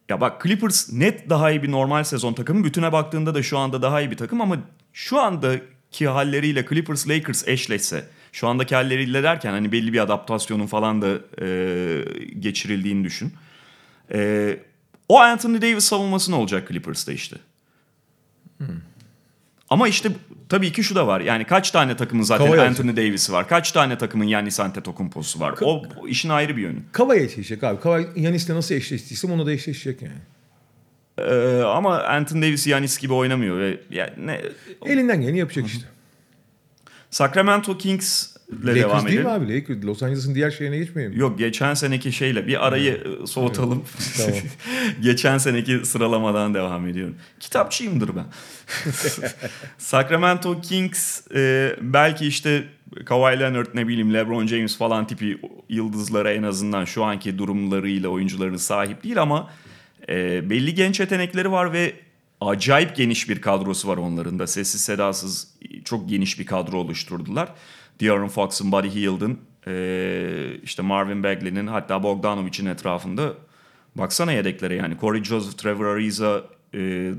ya 0.09 0.21
bak 0.21 0.43
Clippers 0.43 0.93
net 0.93 1.29
daha 1.29 1.51
iyi 1.51 1.63
bir 1.63 1.71
normal 1.71 2.03
sezon 2.03 2.33
takımı. 2.33 2.63
Bütüne 2.63 2.91
baktığında 2.91 3.35
da 3.35 3.43
şu 3.43 3.57
anda 3.57 3.81
daha 3.81 4.01
iyi 4.01 4.11
bir 4.11 4.17
takım 4.17 4.41
ama 4.41 4.57
şu 4.93 5.19
andaki 5.19 6.07
halleriyle 6.07 6.65
Clippers 6.69 7.09
Lakers 7.09 7.47
eşleşse 7.47 8.05
şu 8.31 8.47
andaki 8.47 8.75
halleriyle 8.75 9.23
derken 9.23 9.51
hani 9.51 9.71
belli 9.71 9.93
bir 9.93 9.99
adaptasyonun 9.99 10.67
falan 10.67 11.01
da 11.01 11.19
e, 11.41 11.47
geçirildiğini 12.39 13.03
düşün. 13.03 13.33
E, 14.13 14.59
o 15.09 15.19
Anthony 15.19 15.61
Davis 15.61 15.85
savunması 15.85 16.31
ne 16.31 16.35
olacak 16.35 16.67
Clippers'ta 16.67 17.11
işte? 17.11 17.37
Hmm. 18.57 18.67
Ama 19.69 19.87
işte 19.87 20.09
tabii 20.49 20.71
ki 20.71 20.83
şu 20.83 20.95
da 20.95 21.07
var. 21.07 21.21
Yani 21.21 21.45
kaç 21.45 21.71
tane 21.71 21.97
takımın 21.97 22.23
zaten 22.23 22.45
Kavaya 22.45 22.67
Anthony 22.67 22.95
Davis'i 22.95 23.33
var? 23.33 23.47
Kaç 23.47 23.71
tane 23.71 23.97
takımın 23.97 24.25
Yannis 24.25 24.59
Antetokounmpo'su 24.59 25.39
var? 25.39 25.53
O, 25.61 25.83
o 26.01 26.07
işin 26.07 26.29
ayrı 26.29 26.57
bir 26.57 26.61
yönü. 26.61 26.79
Kavaya 26.91 27.23
eşleşecek 27.23 27.63
abi. 27.63 27.81
Kavay 27.81 28.07
Yanis'le 28.15 28.49
nasıl 28.49 28.75
eşleştiysem 28.75 29.31
ona 29.31 29.45
da 29.45 29.51
eşleşecek 29.51 30.01
yani. 30.01 30.13
Ee, 31.17 31.61
ama 31.61 32.03
Anthony 32.03 32.41
Davis 32.41 32.67
Yanis 32.67 32.97
gibi 32.97 33.13
oynamıyor 33.13 33.59
ve 33.59 33.79
yani 33.89 34.11
ne 34.17 34.41
Elinden 34.85 35.21
geleni 35.21 35.37
yapacak 35.37 35.67
işte. 35.67 35.85
Sacramento 37.09 37.77
Kings 37.77 38.35
devam 38.51 39.07
değil 39.07 39.19
edelim. 39.19 39.23
mi 39.23 39.45
abi? 39.45 39.55
Lakers. 39.55 39.83
Los 39.83 40.03
Angeles'ın 40.03 40.35
diğer 40.35 40.51
şehrine 40.51 40.77
geçmeyelim. 40.77 41.19
Yok 41.19 41.37
geçen 41.37 41.73
seneki 41.73 42.11
şeyle 42.11 42.47
bir 42.47 42.67
arayı 42.67 43.03
e, 43.23 43.27
soğutalım. 43.27 43.83
Tamam. 44.17 44.33
geçen 45.01 45.37
seneki 45.37 45.85
sıralamadan 45.85 46.53
devam 46.53 46.87
ediyorum. 46.87 47.15
Kitapçıyımdır 47.39 48.11
ben. 48.15 48.25
Sacramento 49.77 50.61
Kings 50.61 51.21
e, 51.35 51.75
belki 51.81 52.27
işte 52.27 52.63
Kawhi 53.05 53.39
Leonard 53.39 53.67
ne 53.73 53.87
bileyim 53.87 54.13
LeBron 54.13 54.47
James 54.47 54.77
falan 54.77 55.07
tipi 55.07 55.37
yıldızlara 55.69 56.31
en 56.33 56.43
azından 56.43 56.85
şu 56.85 57.03
anki 57.03 57.37
durumlarıyla 57.37 58.09
oyuncularını 58.09 58.59
sahip 58.59 59.03
değil 59.03 59.21
ama 59.21 59.49
e, 60.09 60.49
belli 60.49 60.75
genç 60.75 60.99
yetenekleri 60.99 61.51
var 61.51 61.73
ve 61.73 61.93
acayip 62.41 62.95
geniş 62.95 63.29
bir 63.29 63.41
kadrosu 63.41 63.87
var 63.87 63.97
onların 63.97 64.39
da. 64.39 64.47
Sessiz 64.47 64.81
sedasız 64.81 65.47
çok 65.85 66.09
geniş 66.09 66.39
bir 66.39 66.45
kadro 66.45 66.77
oluşturdular. 66.77 67.49
De'Aaron 68.01 68.27
Fox'un, 68.27 68.71
Buddy 68.71 68.89
Hield'ın, 68.89 69.39
e, 69.67 70.59
işte 70.63 70.81
Marvin 70.81 71.23
Bagley'nin 71.23 71.67
hatta 71.67 72.03
Bogdanovic'in 72.03 72.65
etrafında 72.65 73.33
baksana 73.95 74.31
yedeklere 74.31 74.75
yani. 74.75 74.97
Corey 75.01 75.23
Joseph, 75.23 75.57
Trevor 75.57 75.85
Ariza, 75.85 76.43
e, 76.73 77.11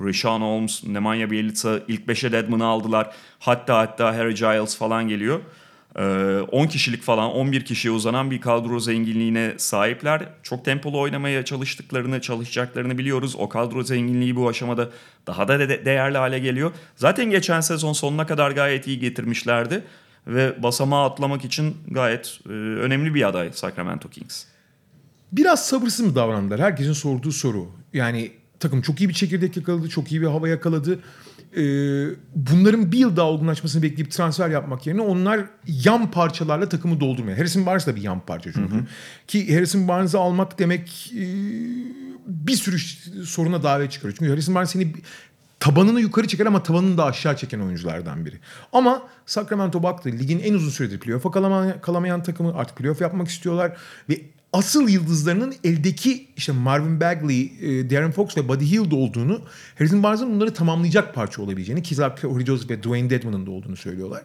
Rashawn 0.00 0.40
Holmes, 0.40 0.84
Nemanja 0.84 1.30
Bjelica 1.30 1.80
ilk 1.88 2.08
5'e 2.08 2.32
Deadman'ı 2.32 2.64
aldılar. 2.64 3.14
Hatta 3.38 3.78
hatta 3.78 4.16
Harry 4.16 4.34
Giles 4.34 4.78
falan 4.78 5.08
geliyor. 5.08 5.40
Ee, 5.98 6.40
10 6.52 6.66
kişilik 6.66 7.02
falan 7.02 7.30
11 7.32 7.64
kişiye 7.64 7.92
uzanan 7.94 8.30
bir 8.30 8.40
kadro 8.40 8.80
zenginliğine 8.80 9.54
sahipler. 9.56 10.28
Çok 10.42 10.64
tempolu 10.64 11.00
oynamaya 11.00 11.44
çalıştıklarını, 11.44 12.20
çalışacaklarını 12.20 12.98
biliyoruz. 12.98 13.34
O 13.38 13.48
kadro 13.48 13.82
zenginliği 13.82 14.36
bu 14.36 14.48
aşamada 14.48 14.90
daha 15.26 15.48
da 15.48 15.68
de- 15.68 15.84
değerli 15.84 16.18
hale 16.18 16.38
geliyor. 16.38 16.72
Zaten 16.96 17.30
geçen 17.30 17.60
sezon 17.60 17.92
sonuna 17.92 18.26
kadar 18.26 18.50
gayet 18.50 18.86
iyi 18.86 18.98
getirmişlerdi. 18.98 19.84
Ve 20.26 20.62
basamağı 20.62 21.04
atlamak 21.04 21.44
için 21.44 21.76
gayet 21.90 22.40
e, 22.46 22.52
önemli 22.52 23.14
bir 23.14 23.28
aday 23.28 23.50
Sacramento 23.52 24.08
Kings. 24.08 24.44
Biraz 25.32 25.66
sabırsız 25.66 26.06
mı 26.06 26.14
davrandılar? 26.14 26.60
Herkesin 26.60 26.92
sorduğu 26.92 27.32
soru. 27.32 27.66
Yani 27.92 28.30
takım 28.60 28.82
çok 28.82 29.00
iyi 29.00 29.08
bir 29.08 29.14
çekirdek 29.14 29.56
yakaladı, 29.56 29.88
çok 29.88 30.12
iyi 30.12 30.20
bir 30.20 30.26
hava 30.26 30.48
yakaladı. 30.48 30.98
Ee, 31.56 32.06
bunların 32.34 32.92
bir 32.92 32.98
yıl 32.98 33.16
daha 33.16 33.26
olgunlaşmasını 33.26 33.82
bekleyip 33.82 34.10
transfer 34.10 34.48
yapmak 34.48 34.86
yerine 34.86 35.00
onlar 35.00 35.40
yan 35.66 36.10
parçalarla 36.10 36.68
takımı 36.68 37.00
doldurmaya. 37.00 37.38
Harrison 37.38 37.66
Barnes 37.66 37.86
da 37.86 37.96
bir 37.96 38.02
yan 38.02 38.20
parça 38.20 38.52
çünkü. 38.52 38.74
Ki 39.26 39.54
Harrison 39.54 39.88
Barnes'ı 39.88 40.18
almak 40.18 40.58
demek 40.58 41.12
e, 41.16 41.24
bir 42.26 42.56
sürü 42.56 42.78
soruna 43.26 43.62
davet 43.62 43.92
çıkarıyor. 43.92 44.16
Çünkü 44.18 44.30
Harrison 44.30 44.54
Barnes 44.54 44.70
seni 44.70 44.92
tabanını 45.60 46.00
yukarı 46.00 46.28
çeker 46.28 46.46
ama 46.46 46.62
tabanını 46.62 46.98
da 46.98 47.04
aşağı 47.04 47.36
çeken 47.36 47.60
oyunculardan 47.60 48.26
biri. 48.26 48.36
Ama 48.72 49.02
Sacramento 49.26 49.82
baktı 49.82 50.08
ligin 50.08 50.38
en 50.38 50.54
uzun 50.54 50.70
süredir 50.70 51.00
playoff'a 51.00 51.30
kalamayan, 51.30 51.80
kalamayan 51.80 52.22
takımı 52.22 52.54
artık 52.56 52.76
playoff 52.76 53.00
yapmak 53.00 53.28
istiyorlar 53.28 53.76
ve 54.08 54.20
asıl 54.52 54.88
yıldızlarının 54.88 55.54
eldeki 55.64 56.28
işte 56.36 56.52
Marvin 56.52 57.00
Bagley, 57.00 57.52
e, 57.60 57.90
Darren 57.90 58.10
Fox 58.10 58.36
ve 58.36 58.48
Buddy 58.48 58.64
Hield 58.64 58.92
olduğunu, 58.92 59.40
Harrison 59.78 60.02
Barnes'ın 60.02 60.34
bunları 60.34 60.54
tamamlayacak 60.54 61.14
parça 61.14 61.42
olabileceğini, 61.42 61.82
Kizar 61.82 62.20
Corey 62.20 62.46
Joseph 62.46 62.70
ve 62.70 62.82
Dwayne 62.82 63.10
Dedman'ın 63.10 63.46
da 63.46 63.50
olduğunu 63.50 63.76
söylüyorlar. 63.76 64.22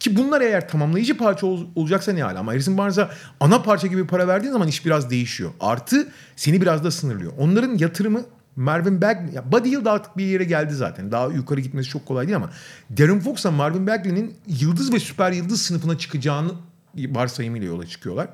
Ki 0.00 0.16
bunlar 0.16 0.40
eğer 0.40 0.68
tamamlayıcı 0.68 1.16
parça 1.16 1.46
ol- 1.46 1.66
olacaksa 1.74 2.12
ne 2.12 2.22
hala 2.22 2.38
ama 2.38 2.52
Harrison 2.52 2.78
Barnes'a 2.78 3.10
ana 3.40 3.62
parça 3.62 3.86
gibi 3.86 4.06
para 4.06 4.28
verdiğin 4.28 4.52
zaman 4.52 4.68
iş 4.68 4.86
biraz 4.86 5.10
değişiyor. 5.10 5.50
Artı 5.60 6.08
seni 6.36 6.60
biraz 6.60 6.84
da 6.84 6.90
sınırlıyor. 6.90 7.32
Onların 7.38 7.78
yatırımı 7.78 8.22
Marvin 8.56 9.02
Bagley, 9.02 9.34
ya 9.34 9.52
Buddy 9.52 9.70
Hield 9.70 9.86
artık 9.86 10.16
bir 10.16 10.24
yere 10.26 10.44
geldi 10.44 10.74
zaten. 10.74 11.12
Daha 11.12 11.26
yukarı 11.26 11.60
gitmesi 11.60 11.88
çok 11.88 12.06
kolay 12.06 12.26
değil 12.26 12.36
ama 12.36 12.50
Darren 12.98 13.20
Fox'la 13.20 13.50
Marvin 13.50 13.86
Bagley'nin 13.86 14.34
yıldız 14.46 14.92
ve 14.92 15.00
süper 15.00 15.32
yıldız 15.32 15.62
sınıfına 15.62 15.98
çıkacağını 15.98 16.50
varsayımıyla 16.96 17.66
yola 17.66 17.86
çıkıyorlar. 17.86 18.28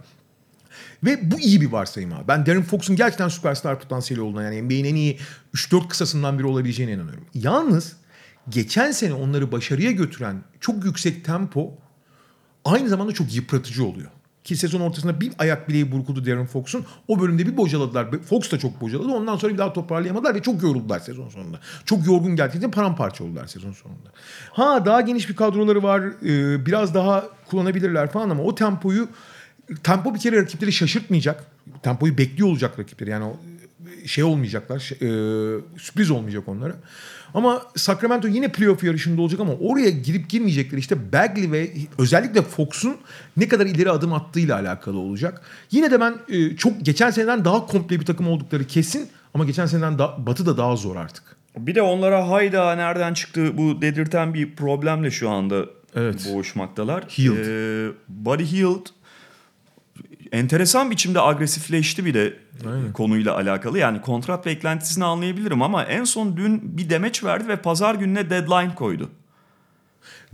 Ve 1.05 1.31
bu 1.31 1.41
iyi 1.41 1.61
bir 1.61 1.73
varsayım 1.73 2.13
abi. 2.13 2.29
Ben 2.29 2.47
Darren 2.47 2.63
Fox'un 2.63 2.97
gerçekten 2.97 3.29
süperstar 3.29 3.81
potansiyeli 3.81 4.23
olduğuna 4.23 4.43
yani 4.43 4.63
NBA'nin 4.63 4.85
en 4.85 4.95
iyi 4.95 5.19
3-4 5.55 5.89
kısasından 5.89 6.39
biri 6.39 6.47
olabileceğine 6.47 6.93
inanıyorum. 6.93 7.25
Yalnız 7.35 7.97
geçen 8.49 8.91
sene 8.91 9.15
onları 9.15 9.53
başarıya 9.53 9.91
götüren 9.91 10.43
çok 10.61 10.85
yüksek 10.85 11.25
tempo 11.25 11.79
aynı 12.65 12.89
zamanda 12.89 13.13
çok 13.13 13.35
yıpratıcı 13.35 13.85
oluyor. 13.85 14.11
Ki 14.45 14.57
sezon 14.57 14.81
ortasında 14.81 15.21
bir 15.21 15.33
ayak 15.39 15.69
bileği 15.69 15.93
burkuldu 15.93 16.27
Darren 16.27 16.47
Fox'un. 16.47 16.85
O 17.09 17.21
bölümde 17.21 17.47
bir 17.47 17.57
bocaladılar. 17.57 18.23
Fox 18.23 18.53
da 18.53 18.59
çok 18.59 18.81
bocaladı. 18.81 19.09
Ondan 19.09 19.37
sonra 19.37 19.53
bir 19.53 19.59
daha 19.59 19.73
toparlayamadılar 19.73 20.35
ve 20.35 20.43
çok 20.43 20.63
yoruldular 20.63 20.99
sezon 20.99 21.29
sonunda. 21.29 21.61
Çok 21.85 22.07
yorgun 22.07 22.37
geldiğinde 22.37 22.71
paramparça 22.71 23.25
oldular 23.25 23.47
sezon 23.47 23.73
sonunda. 23.73 24.09
Ha 24.53 24.87
daha 24.87 25.01
geniş 25.01 25.29
bir 25.29 25.37
kadroları 25.37 25.83
var. 25.83 26.03
Ee, 26.03 26.67
biraz 26.67 26.95
daha 26.95 27.25
kullanabilirler 27.47 28.11
falan 28.11 28.31
ama 28.31 28.43
o 28.43 28.55
tempoyu 28.55 29.09
tempo 29.83 30.15
bir 30.15 30.19
kere 30.19 30.37
rakipleri 30.43 30.73
şaşırtmayacak. 30.73 31.45
Tempoyu 31.83 32.19
bekliyor 32.19 32.49
olacak 32.49 32.79
rakipleri. 32.79 33.11
Yani 33.11 33.25
o 33.25 33.37
şey 34.07 34.25
olmayacaklar. 34.25 34.79
şey- 34.79 34.99
e, 34.99 35.11
sürpriz 35.79 36.11
olmayacak 36.11 36.49
onlara. 36.49 36.75
Ama 37.35 37.63
Sacramento 37.77 38.29
yine 38.29 38.49
playoff 38.49 38.85
yarışında 38.85 39.23
olacak 39.23 39.41
ama 39.41 39.53
oraya 39.53 39.91
girip 39.91 40.29
girmeyecekleri 40.29 40.81
işte 40.81 41.13
Bagley 41.13 41.53
ve 41.53 41.71
özellikle 41.99 42.43
Fox'un 42.43 42.97
ne 43.37 43.49
kadar 43.49 43.67
ileri 43.67 43.91
adım 43.91 44.13
attığıyla 44.13 44.59
alakalı 44.59 44.99
olacak. 44.99 45.41
Yine 45.71 45.91
de 45.91 46.01
ben 46.01 46.15
e, 46.29 46.57
çok 46.57 46.81
geçen 46.85 47.11
seneden 47.11 47.45
daha 47.45 47.67
komple 47.67 48.01
bir 48.01 48.05
takım 48.07 48.29
oldukları 48.29 48.65
kesin 48.67 49.09
ama 49.35 49.45
geçen 49.45 49.67
seneden 49.67 49.99
da, 49.99 50.27
Batı 50.27 50.47
da 50.47 50.57
daha 50.57 50.77
zor 50.77 50.97
artık. 50.97 51.37
Bir 51.59 51.75
de 51.75 51.83
onlara 51.83 52.29
hayda 52.31 52.75
nereden 52.75 53.15
çıktı 53.15 53.59
bu 53.59 53.83
dedirten 53.83 54.35
bir 54.35 54.55
problemle 54.57 55.11
şu 55.11 55.31
anda 55.31 55.65
Evet. 55.97 56.29
boğuşmaktalar. 56.33 57.05
Hield. 57.05 57.37
Ee, 57.47 57.93
Buddy 58.09 58.45
Hield 58.45 58.87
enteresan 60.33 60.91
biçimde 60.91 61.21
agresifleşti 61.21 62.05
bir 62.05 62.15
de 62.15 62.37
Aynen. 62.67 62.93
konuyla 62.93 63.35
alakalı. 63.35 63.79
Yani 63.79 64.01
kontrat 64.01 64.47
beklentisini 64.47 65.05
anlayabilirim 65.05 65.63
ama 65.63 65.85
en 65.85 66.05
son 66.05 66.37
dün 66.37 66.79
bir 66.79 66.91
demeç 66.91 67.25
verdi 67.25 67.49
ve 67.49 67.57
pazar 67.57 67.95
gününe 67.95 68.31
deadline 68.31 68.75
koydu. 68.75 69.11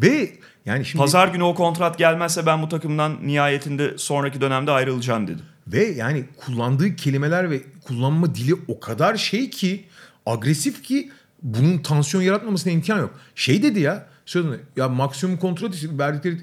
Ve 0.02 0.32
yani 0.66 0.84
şimdi 0.84 1.02
Pazar 1.02 1.28
günü 1.28 1.42
o 1.42 1.54
kontrat 1.54 1.98
gelmezse 1.98 2.46
ben 2.46 2.62
bu 2.62 2.68
takımdan 2.68 3.18
nihayetinde 3.22 3.98
sonraki 3.98 4.40
dönemde 4.40 4.70
ayrılacağım 4.70 5.26
dedi. 5.26 5.42
Ve 5.66 5.84
yani 5.84 6.24
kullandığı 6.36 6.96
kelimeler 6.96 7.50
ve 7.50 7.62
kullanma 7.84 8.34
dili 8.34 8.54
o 8.68 8.80
kadar 8.80 9.16
şey 9.16 9.50
ki 9.50 9.84
agresif 10.26 10.82
ki 10.82 11.10
bunun 11.42 11.78
tansiyon 11.78 12.22
yaratmamasına 12.22 12.72
imkan 12.72 12.98
yok. 12.98 13.14
Şey 13.34 13.62
dedi 13.62 13.80
ya 13.80 14.06
söyledi 14.26 14.60
ya 14.76 14.88
maksimum 14.88 15.36
kontrat 15.36 15.74
için 15.74 15.98
verdikleri 15.98 16.36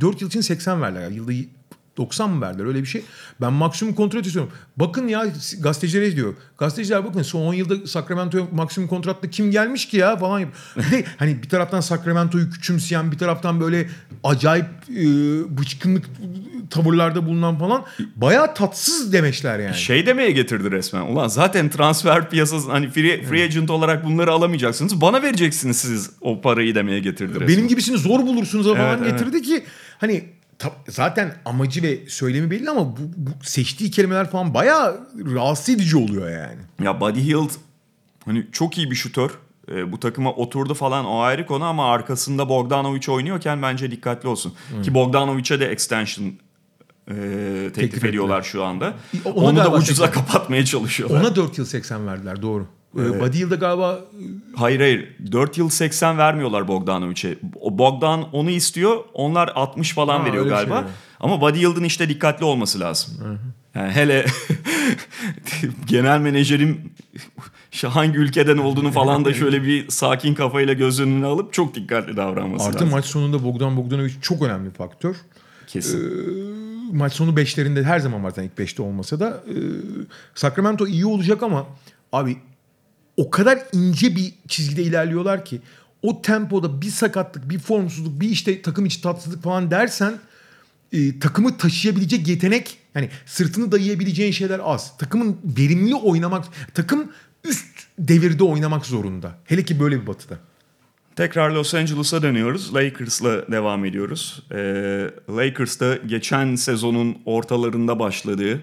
4 0.00 0.20
yıl 0.22 0.28
için 0.28 0.40
80 0.40 0.82
verdiler. 0.82 1.02
Ya, 1.02 1.08
yılda 1.08 1.32
90 1.98 2.30
mı 2.30 2.40
verdiler 2.40 2.66
öyle 2.66 2.80
bir 2.82 2.86
şey. 2.86 3.02
Ben 3.40 3.52
maksimum 3.52 3.94
kontrat 3.94 4.26
istiyorum. 4.26 4.52
Bakın 4.76 5.08
ya 5.08 5.26
gazetecilere 5.60 6.16
diyor. 6.16 6.34
Gazeteciler 6.58 7.04
bakın 7.04 7.22
son 7.22 7.40
10 7.40 7.54
yılda 7.54 7.86
Sacramento'ya 7.86 8.44
maksimum 8.52 8.88
kontratla 8.88 9.30
kim 9.30 9.50
gelmiş 9.50 9.88
ki 9.88 9.96
ya 9.96 10.16
falan. 10.16 10.42
de 10.42 11.04
hani 11.16 11.42
bir 11.42 11.48
taraftan 11.48 11.80
Sacramento'yu 11.80 12.50
küçümseyen 12.50 13.12
bir 13.12 13.18
taraftan 13.18 13.60
böyle 13.60 13.88
acayip 14.24 14.66
e, 14.90 15.04
bıçkınlık 15.58 16.04
tavırlarda 16.70 17.26
bulunan 17.26 17.58
falan 17.58 17.84
bayağı 18.16 18.54
tatsız 18.54 19.12
demeçler 19.12 19.58
yani. 19.58 19.76
Şey 19.76 20.06
demeye 20.06 20.30
getirdi 20.30 20.70
resmen. 20.70 21.02
Ulan 21.02 21.28
zaten 21.28 21.68
transfer 21.68 22.30
piyasası 22.30 22.70
hani 22.70 22.90
free, 22.90 23.22
free 23.22 23.44
agent 23.44 23.70
olarak 23.70 24.04
bunları 24.04 24.32
alamayacaksınız. 24.32 25.00
Bana 25.00 25.22
vereceksiniz 25.22 25.76
siz 25.76 26.10
o 26.20 26.40
parayı 26.40 26.74
demeye 26.74 27.00
getirdi 27.00 27.34
resmen. 27.34 27.48
Benim 27.48 27.68
gibisini 27.68 27.98
zor 27.98 28.20
bulursunuz 28.20 28.66
falan 28.66 28.98
Evet, 29.02 29.10
getirdi 29.10 29.42
ki 29.42 29.64
hani 29.98 30.24
zaten 30.88 31.34
amacı 31.44 31.82
ve 31.82 31.98
söylemi 32.08 32.50
belli 32.50 32.70
ama 32.70 32.96
bu, 32.96 32.98
bu 33.16 33.30
seçtiği 33.42 33.90
kelimeler 33.90 34.30
falan 34.30 34.54
bayağı 34.54 35.08
rahatsız 35.34 35.68
edici 35.74 35.96
oluyor 35.96 36.30
yani. 36.30 36.60
Ya 36.82 37.00
Buddy 37.00 37.20
Hield 37.20 37.50
hani 38.24 38.46
çok 38.52 38.78
iyi 38.78 38.90
bir 38.90 38.96
şutör. 38.96 39.30
Ee, 39.70 39.92
bu 39.92 40.00
takıma 40.00 40.32
oturdu 40.32 40.74
falan 40.74 41.04
o 41.04 41.20
ayrı 41.20 41.46
konu 41.46 41.64
ama 41.64 41.92
arkasında 41.92 42.48
Bogdanovic 42.48 43.12
oynuyorken 43.12 43.62
bence 43.62 43.90
dikkatli 43.90 44.28
olsun. 44.28 44.54
Ki 44.82 44.94
Bogdanovic'e 44.94 45.60
de 45.60 45.66
extension 45.66 46.26
e, 46.26 46.32
teklif, 47.14 47.74
Teklif 47.74 48.04
ediyorlar 48.04 48.42
şu 48.42 48.64
anda. 48.64 48.94
Ona 49.24 49.44
Onu 49.46 49.56
da 49.56 49.72
ucuza 49.72 50.04
teklif- 50.06 50.10
kapatmaya 50.14 50.64
çalışıyorlar. 50.64 51.20
Ona 51.20 51.36
4 51.36 51.58
yıl 51.58 51.64
80 51.64 52.06
verdiler 52.06 52.42
doğru. 52.42 52.66
Ee, 52.96 53.20
Buddy 53.20 53.38
Hield'a 53.38 53.54
galiba 53.54 54.00
Hayır 54.56 54.80
hayır 54.80 55.08
4 55.32 55.58
yıl 55.58 55.68
80 55.68 56.18
vermiyorlar 56.18 56.68
Bogdanovic'e. 56.68 57.36
Bogdan 57.70 58.32
onu 58.34 58.50
istiyor 58.50 58.96
onlar 59.14 59.52
60 59.54 59.92
falan 59.92 60.20
Ha, 60.20 60.26
veriyor 60.26 60.46
galiba. 60.46 60.80
şey. 60.80 60.90
Ama 61.20 61.40
Buddy 61.40 61.58
Hield'ın 61.58 61.84
işte 61.84 62.08
dikkatli 62.08 62.44
olması 62.44 62.80
lazım. 62.80 63.14
Yani 63.74 63.92
hele 63.92 64.26
genel 65.86 66.20
menajerim 66.20 66.80
hangi 67.86 68.18
ülkeden 68.18 68.58
olduğunu 68.58 68.92
falan 68.92 69.24
da 69.24 69.34
şöyle 69.34 69.62
bir 69.62 69.88
sakin 69.88 70.34
kafayla 70.34 70.72
göz 70.74 71.00
önüne 71.00 71.26
alıp 71.26 71.52
çok 71.52 71.74
dikkatli 71.74 72.16
davranması 72.16 72.64
artı 72.66 72.74
lazım. 72.76 72.90
maç 72.90 73.04
sonunda 73.04 73.44
Bogdan 73.44 73.76
Bogdanovic 73.76 74.12
çok 74.22 74.42
önemli 74.42 74.70
faktör. 74.70 75.16
Kesin. 75.66 76.00
Maç 76.92 77.12
sonu 77.12 77.30
5'lerinde 77.30 77.82
her 77.84 77.98
zaman 77.98 78.24
var 78.24 78.30
zaten 78.30 78.44
ilk 78.44 78.58
5'te 78.58 78.82
olmasa 78.82 79.20
da 79.20 79.28
e, 79.28 79.54
Sacramento 80.34 80.86
iyi 80.86 81.06
olacak 81.06 81.42
ama 81.42 81.66
abi 82.12 82.36
o 83.18 83.30
kadar 83.30 83.58
ince 83.72 84.16
bir 84.16 84.34
çizgide 84.48 84.82
ilerliyorlar 84.82 85.44
ki 85.44 85.60
o 86.02 86.22
tempoda 86.22 86.82
bir 86.82 86.90
sakatlık, 86.90 87.50
bir 87.50 87.58
formsuzluk, 87.58 88.20
bir 88.20 88.28
işte 88.28 88.62
takım 88.62 88.86
içi 88.86 89.02
tatsızlık 89.02 89.42
falan 89.42 89.70
dersen 89.70 90.18
e, 90.92 91.18
takımı 91.18 91.56
taşıyabilecek 91.56 92.28
yetenek 92.28 92.78
yani 92.94 93.10
sırtını 93.26 93.72
dayayabileceğin 93.72 94.32
şeyler 94.32 94.60
az. 94.62 94.98
Takımın 94.98 95.38
verimli 95.44 95.94
oynamak, 95.94 96.44
takım 96.74 97.12
üst 97.44 97.66
devirde 97.98 98.44
oynamak 98.44 98.86
zorunda. 98.86 99.38
Hele 99.44 99.64
ki 99.64 99.80
böyle 99.80 100.02
bir 100.02 100.06
batıda. 100.06 100.38
Tekrar 101.16 101.50
Los 101.50 101.74
Angeles'a 101.74 102.22
dönüyoruz. 102.22 102.74
Lakers'la 102.74 103.52
devam 103.52 103.84
ediyoruz. 103.84 104.42
Ee, 104.52 105.10
Lakers'ta 105.30 105.96
geçen 105.96 106.54
sezonun 106.54 107.18
ortalarında 107.24 107.98
başladığı 107.98 108.60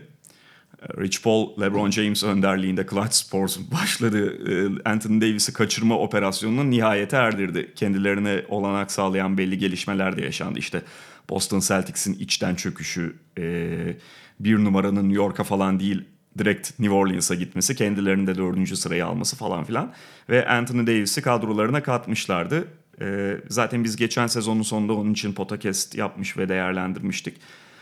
Rich 0.97 1.23
Paul, 1.23 1.61
LeBron 1.61 1.91
James 1.91 2.23
önderliğinde 2.23 2.85
Clutch 2.89 3.13
Sports'un 3.13 3.71
başladığı 3.71 4.51
e, 4.51 4.81
Anthony 4.85 5.21
Davis'i 5.21 5.53
kaçırma 5.53 5.99
operasyonunu 5.99 6.69
nihayete 6.69 7.17
erdirdi. 7.17 7.71
Kendilerine 7.75 8.43
olanak 8.49 8.91
sağlayan 8.91 9.37
belli 9.37 9.57
gelişmeler 9.57 10.17
de 10.17 10.21
yaşandı. 10.21 10.59
İşte 10.59 10.81
Boston 11.29 11.59
Celtics'in 11.59 12.13
içten 12.13 12.55
çöküşü, 12.55 13.15
e, 13.37 13.95
bir 14.39 14.63
numaranın 14.63 15.03
New 15.03 15.15
York'a 15.15 15.43
falan 15.43 15.79
değil 15.79 16.03
direkt 16.37 16.79
New 16.79 16.95
Orleans'a 16.95 17.35
gitmesi, 17.35 17.75
kendilerinin 17.75 18.27
de 18.27 18.35
dördüncü 18.35 18.75
sırayı 18.75 19.05
alması 19.05 19.35
falan 19.35 19.63
filan. 19.63 19.93
Ve 20.29 20.47
Anthony 20.47 20.87
Davis'i 20.87 21.21
kadrolarına 21.21 21.83
katmışlardı. 21.83 22.67
Ee, 23.01 23.37
zaten 23.49 23.83
biz 23.83 23.95
geçen 23.95 24.27
sezonun 24.27 24.61
sonunda 24.61 24.93
onun 24.93 25.13
için 25.13 25.33
podcast 25.33 25.95
yapmış 25.95 26.37
ve 26.37 26.49
değerlendirmiştik. 26.49 27.37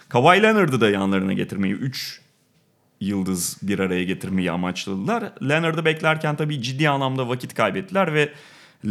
Kawhi 0.10 0.44
Leonard'ı 0.44 0.82
da 0.82 0.90
yanlarına 0.90 1.34
getirmeyi 1.34 1.74
3 1.74 2.22
yıldız 3.06 3.58
bir 3.62 3.80
araya 3.80 4.04
getirmeyi 4.04 4.52
amaçladılar. 4.52 5.24
Leonard'ı 5.50 5.86
beklerken 5.86 6.36
tabii 6.36 6.62
ciddi 6.62 6.90
anlamda 6.90 7.30
vakit 7.30 7.54
kaybettiler 7.54 8.14
ve 8.14 8.30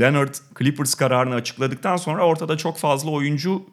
Leonard 0.01 0.35
Clippers 0.59 0.95
kararını 0.95 1.35
açıkladıktan 1.35 1.97
sonra 1.97 2.27
ortada 2.27 2.57
çok 2.57 2.79
fazla 2.79 3.11
oyuncu 3.11 3.67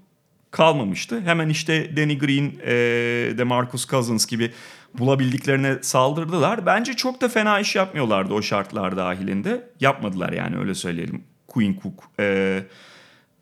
kalmamıştı. 0.51 1.21
Hemen 1.21 1.49
işte 1.49 1.97
Danny 1.97 2.17
Green, 2.17 2.53
e, 2.65 3.37
DeMarcus 3.37 3.87
Cousins 3.87 4.25
gibi 4.25 4.51
bulabildiklerine 4.93 5.77
saldırdılar. 5.81 6.65
Bence 6.65 6.93
çok 6.93 7.21
da 7.21 7.29
fena 7.29 7.59
iş 7.59 7.75
yapmıyorlardı 7.75 8.33
o 8.33 8.41
şartlar 8.41 8.97
dahilinde. 8.97 9.69
Yapmadılar 9.79 10.31
yani 10.31 10.57
öyle 10.57 10.75
söyleyelim. 10.75 11.23
Quinn 11.47 11.79
Cook, 11.83 12.03
e, 12.19 12.59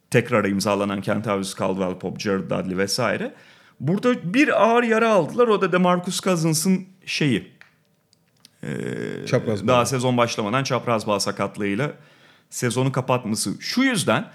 tekrar 0.10 0.46
imzalanan 0.46 1.02
Kentavius 1.02 1.60
Caldwell 1.60 2.00
Pope, 2.00 2.20
Jared 2.20 2.50
Dudley 2.50 2.78
vesaire. 2.78 3.34
Burada 3.80 4.34
bir 4.34 4.64
ağır 4.64 4.84
yara 4.84 5.10
aldılar. 5.12 5.48
O 5.48 5.62
da 5.62 5.72
DeMarcus 5.72 6.22
Cousins'ın 6.22 6.86
şeyi. 7.06 7.52
E, 8.64 8.70
Çapraz 9.28 9.64
bağ. 9.64 9.68
daha 9.68 9.86
sezon 9.86 10.18
başlamadan 10.18 10.64
çapraz 10.64 11.08
bağ 11.08 11.20
sakatlığıyla 11.20 11.94
sezonu 12.50 12.92
kapatması. 12.92 13.54
Şu 13.60 13.84
yüzden 13.84 14.26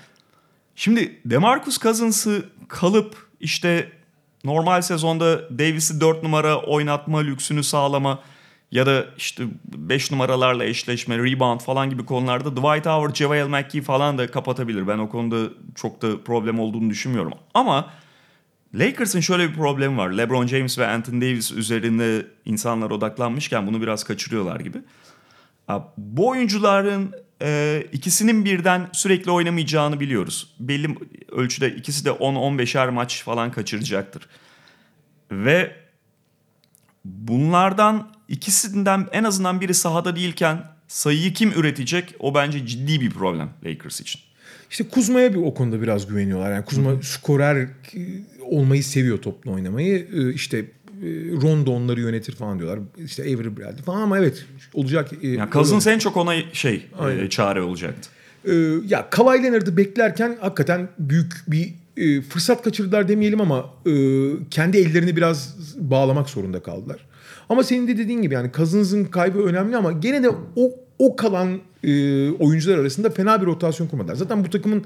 şimdi 0.74 1.20
DeMarcus 1.24 1.78
Cousins'ı 1.78 2.47
kalıp 2.69 3.16
işte 3.40 3.93
normal 4.44 4.82
sezonda 4.82 5.59
Davis'i 5.59 6.01
4 6.01 6.23
numara 6.23 6.62
oynatma 6.62 7.20
lüksünü 7.20 7.62
sağlama 7.62 8.19
ya 8.70 8.86
da 8.86 9.06
işte 9.16 9.44
5 9.64 10.10
numaralarla 10.10 10.64
eşleşme, 10.64 11.19
rebound 11.19 11.60
falan 11.60 11.90
gibi 11.90 12.05
konularda 12.05 12.56
Dwight 12.56 12.86
Howard, 12.86 13.14
JaVale 13.14 13.44
McGee 13.44 13.82
falan 13.82 14.19
da 14.19 14.31
kapatabilir. 14.31 14.89
Ben 14.89 14.98
o 14.98 15.09
konuda 15.09 15.51
çok 15.74 16.02
da 16.02 16.24
problem 16.24 16.60
olduğunu 16.60 16.90
düşünmüyorum. 16.90 17.32
Ama 17.55 17.90
Lakers'ın 18.74 19.20
şöyle 19.20 19.48
bir 19.48 19.54
problemi 19.54 19.96
var. 19.96 20.10
LeBron 20.10 20.46
James 20.46 20.78
ve 20.78 20.86
Anthony 20.86 21.20
Davis 21.20 21.52
üzerinde 21.52 22.26
insanlar 22.44 22.90
odaklanmışken 22.90 23.66
bunu 23.66 23.82
biraz 23.82 24.04
kaçırıyorlar 24.04 24.60
gibi. 24.60 24.78
Bu 25.96 26.28
oyuncuların 26.28 27.12
e, 27.42 27.82
ikisinin 27.92 28.44
birden 28.44 28.88
sürekli 28.92 29.30
oynamayacağını 29.30 30.00
biliyoruz. 30.00 30.54
Belli 30.60 30.96
ölçüde 31.32 31.74
ikisi 31.74 32.04
de 32.04 32.10
10-15'er 32.10 32.90
maç 32.90 33.22
falan 33.22 33.52
kaçıracaktır. 33.52 34.28
Ve 35.30 35.76
bunlardan 37.04 38.12
ikisinden 38.28 39.08
en 39.12 39.24
azından 39.24 39.60
biri 39.60 39.74
sahada 39.74 40.16
değilken 40.16 40.64
sayıyı 40.88 41.32
kim 41.32 41.52
üretecek 41.52 42.14
o 42.18 42.34
bence 42.34 42.66
ciddi 42.66 43.00
bir 43.00 43.10
problem 43.10 43.50
Lakers 43.64 44.00
için. 44.00 44.20
İşte 44.72 44.84
Kuzma'ya 44.88 45.32
bir 45.34 45.38
o 45.38 45.54
konuda 45.54 45.82
biraz 45.82 46.06
güveniyorlar. 46.06 46.52
Yani 46.52 46.64
Kuzma 46.64 46.92
skorer 47.02 47.56
e, 47.56 47.68
olmayı 48.44 48.84
seviyor 48.84 49.18
topla 49.18 49.50
oynamayı. 49.50 50.06
E, 50.14 50.32
İşte 50.32 50.58
e, 50.58 50.64
Rondo 51.42 51.70
onları 51.72 52.00
yönetir 52.00 52.32
falan 52.34 52.58
diyorlar. 52.58 52.78
İşte 53.04 53.22
Avery 53.22 53.56
Bradley 53.56 53.82
falan 53.82 54.00
ama 54.02 54.18
evet 54.18 54.44
olacak. 54.74 55.10
e, 55.22 55.28
Yani 55.28 55.50
Cousins 55.50 55.86
en 55.86 55.98
çok 55.98 56.16
ona 56.16 56.34
şey 56.52 56.86
e, 57.20 57.28
çare 57.30 57.62
olacaktı. 57.62 58.10
Ee, 58.44 58.52
ya 58.88 59.10
Kawhi 59.10 59.42
Leonard'ı 59.42 59.76
beklerken 59.76 60.36
hakikaten 60.40 60.88
büyük 60.98 61.32
bir 61.48 61.74
fırsat 62.22 62.62
kaçırdılar 62.62 63.08
demeyelim 63.08 63.40
ama 63.40 63.70
kendi 64.50 64.78
ellerini 64.78 65.16
biraz 65.16 65.56
bağlamak 65.78 66.30
zorunda 66.30 66.62
kaldılar. 66.62 67.06
Ama 67.48 67.62
senin 67.62 67.88
de 67.88 67.98
dediğin 67.98 68.22
gibi 68.22 68.34
yani 68.34 68.50
Cousins'ın 68.56 69.04
kaybı 69.04 69.38
önemli 69.38 69.76
ama 69.76 69.92
gene 69.92 70.22
de 70.22 70.28
o 70.56 70.70
o 70.98 71.16
kalan 71.16 71.60
e, 71.85 72.31
oyuncular 72.31 72.78
arasında 72.78 73.10
fena 73.10 73.40
bir 73.40 73.47
rotasyon 73.47 73.86
kurmadılar. 73.86 74.14
Zaten 74.14 74.44
bu 74.44 74.51
takımın 74.51 74.85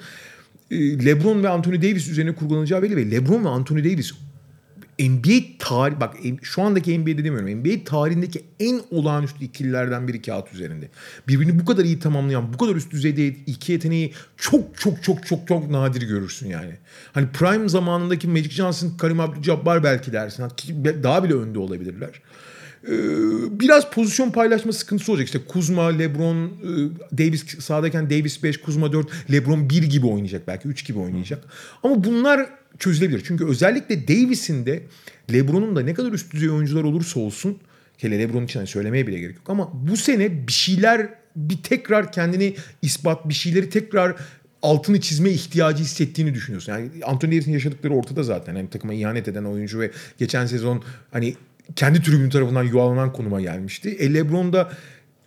e, 0.71 1.05
LeBron 1.05 1.43
ve 1.43 1.49
Anthony 1.49 1.83
Davis 1.83 2.09
üzerine 2.09 2.35
kurgulanacağı 2.35 2.83
belli 2.83 2.97
ve 2.97 3.11
LeBron 3.11 3.45
ve 3.45 3.49
Anthony 3.49 3.85
Davis 3.85 4.13
NBA 5.01 5.59
tarih 5.59 6.01
bak 6.01 6.15
şu 6.43 6.63
andaki 6.63 6.99
NBA'de 6.99 7.25
demiyorum. 7.25 7.61
NBA 7.61 7.85
tarihindeki 7.85 8.45
en 8.61 8.81
olağanüstü 8.91 9.45
ikililerden 9.45 10.09
biri 10.09 10.23
kağıt 10.23 10.55
üzerinde. 10.55 10.89
Birbirini 11.29 11.61
bu 11.61 11.65
kadar 11.65 11.85
iyi 11.85 11.99
tamamlayan, 11.99 12.53
bu 12.53 12.59
kadar 12.59 12.77
üst 12.77 12.91
düzeyde 12.91 13.27
iki 13.27 13.73
yeteneği 13.73 14.13
çok 14.37 14.79
çok 14.79 15.03
çok 15.03 15.27
çok 15.27 15.49
çok 15.49 15.71
nadir 15.71 16.03
görürsün 16.03 16.49
yani. 16.49 16.73
Hani 17.13 17.29
prime 17.29 17.69
zamanındaki 17.69 18.29
Magic 18.29 18.51
Johnson, 18.51 18.97
Karim 18.99 19.21
Abdul-Jabbar 19.21 19.85
belki 19.85 20.13
dersin. 20.13 20.45
Daha 21.03 21.25
bile 21.25 21.35
önde 21.35 21.59
olabilirler. 21.59 22.11
Ee, 22.89 23.61
biraz 23.61 23.91
pozisyon 23.91 24.31
paylaşma 24.31 24.73
sıkıntısı 24.73 25.13
olacak. 25.13 25.27
İşte 25.27 25.39
Kuzma, 25.49 25.89
LeBron, 25.89 26.47
e, 26.47 26.49
Davis 27.19 27.59
sağdayken 27.59 28.11
Davis 28.11 28.43
5, 28.43 28.61
Kuzma 28.61 28.93
4, 28.93 29.09
LeBron 29.33 29.71
1 29.71 29.83
gibi 29.83 30.07
oynayacak 30.07 30.47
belki 30.47 30.69
3 30.69 30.87
gibi 30.87 30.99
oynayacak. 30.99 31.45
Ama 31.83 32.05
bunlar 32.05 32.47
çözülebilir. 32.79 33.23
Çünkü 33.27 33.47
özellikle 33.47 34.09
Davis'in 34.09 34.67
de 34.67 34.83
LeBron'un 35.33 35.77
da 35.77 35.81
ne 35.81 35.95
kadar 35.95 36.13
üst 36.13 36.33
düzey 36.33 36.51
oyuncular 36.51 36.85
olursa 36.85 37.21
olsun 37.21 37.59
hele 37.99 38.19
LeBron 38.19 38.45
için 38.45 38.59
hani 38.59 38.67
söylemeye 38.67 39.07
bile 39.07 39.19
gerek 39.19 39.37
yok 39.37 39.51
ama 39.51 39.71
bu 39.91 39.97
sene 39.97 40.47
bir 40.47 40.53
şeyler 40.53 41.09
bir 41.37 41.63
tekrar 41.63 42.13
kendini 42.13 42.55
ispat 42.83 43.29
bir 43.29 43.35
şeyleri 43.35 43.71
tekrar 43.71 44.17
altını 44.63 45.01
çizme 45.01 45.31
ihtiyacı 45.31 45.85
hissettiğini 45.85 46.35
düşünüyorsun. 46.35 46.73
Yani 46.73 46.91
Anthony 47.05 47.33
Davis'in 47.33 47.53
yaşadıkları 47.53 47.95
ortada 47.95 48.23
zaten. 48.23 48.55
Hani 48.55 48.71
takıma 48.71 48.95
ihanet 48.95 49.29
eden 49.29 49.45
oyuncu 49.45 49.81
ve 49.81 49.91
geçen 50.19 50.47
sezon 50.47 50.83
hani 51.11 51.35
kendi 51.77 52.03
tribünü 52.03 52.31
tarafından 52.31 52.63
yuvalanan 52.63 53.13
konuma 53.13 53.41
gelmişti. 53.41 53.91
E 53.91 54.15
LeBron 54.15 54.53
da 54.53 54.73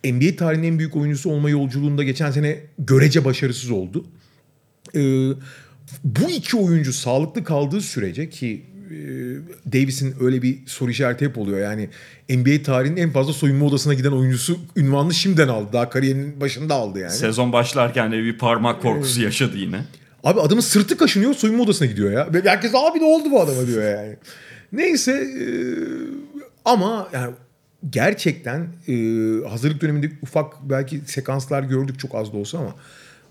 NBA 0.04 0.36
tarihinin 0.36 0.66
en 0.66 0.78
büyük 0.78 0.96
oyuncusu 0.96 1.30
olma 1.30 1.50
yolculuğunda 1.50 2.02
geçen 2.02 2.30
sene 2.30 2.58
görece 2.78 3.24
başarısız 3.24 3.70
oldu. 3.70 4.06
Ee, 4.94 5.28
bu 6.04 6.30
iki 6.30 6.56
oyuncu 6.56 6.92
sağlıklı 6.92 7.44
kaldığı 7.44 7.80
sürece 7.80 8.28
ki 8.28 8.62
e, 8.90 8.96
Davis'in 9.72 10.14
öyle 10.20 10.42
bir 10.42 10.58
soru 10.66 10.90
işareti 10.90 11.24
hep 11.24 11.38
oluyor. 11.38 11.58
Yani 11.58 11.88
NBA 12.28 12.62
tarihinin 12.62 12.96
en 12.96 13.10
fazla 13.10 13.32
soyunma 13.32 13.66
odasına 13.66 13.94
giden 13.94 14.10
oyuncusu 14.10 14.58
ünvanını 14.76 15.14
şimdiden 15.14 15.48
aldı. 15.48 15.68
Daha 15.72 15.90
kariyerinin 15.90 16.40
başında 16.40 16.74
aldı 16.74 16.98
yani. 16.98 17.12
Sezon 17.12 17.52
başlarken 17.52 18.12
de 18.12 18.24
bir 18.24 18.38
parmak 18.38 18.82
korkusu 18.82 19.22
yaşadı 19.22 19.56
yine. 19.56 19.80
Abi 20.24 20.40
adamın 20.40 20.60
sırtı 20.60 20.96
kaşınıyor 20.96 21.34
soyunma 21.34 21.62
odasına 21.62 21.88
gidiyor 21.88 22.12
ya. 22.12 22.28
Herkes 22.44 22.74
abi 22.74 22.98
ne 22.98 23.04
oldu 23.04 23.30
bu 23.30 23.40
adama 23.40 23.66
diyor 23.66 23.98
yani. 23.98 24.16
Neyse 24.72 25.12
e, 25.12 25.44
ama 26.64 27.08
yani 27.12 27.34
gerçekten 27.90 28.68
e, 28.88 28.94
hazırlık 29.48 29.80
döneminde 29.80 30.12
ufak 30.22 30.70
belki 30.70 31.00
sekanslar 31.06 31.62
gördük 31.62 31.98
çok 31.98 32.14
az 32.14 32.32
da 32.32 32.36
olsa 32.36 32.58
ama 32.58 32.74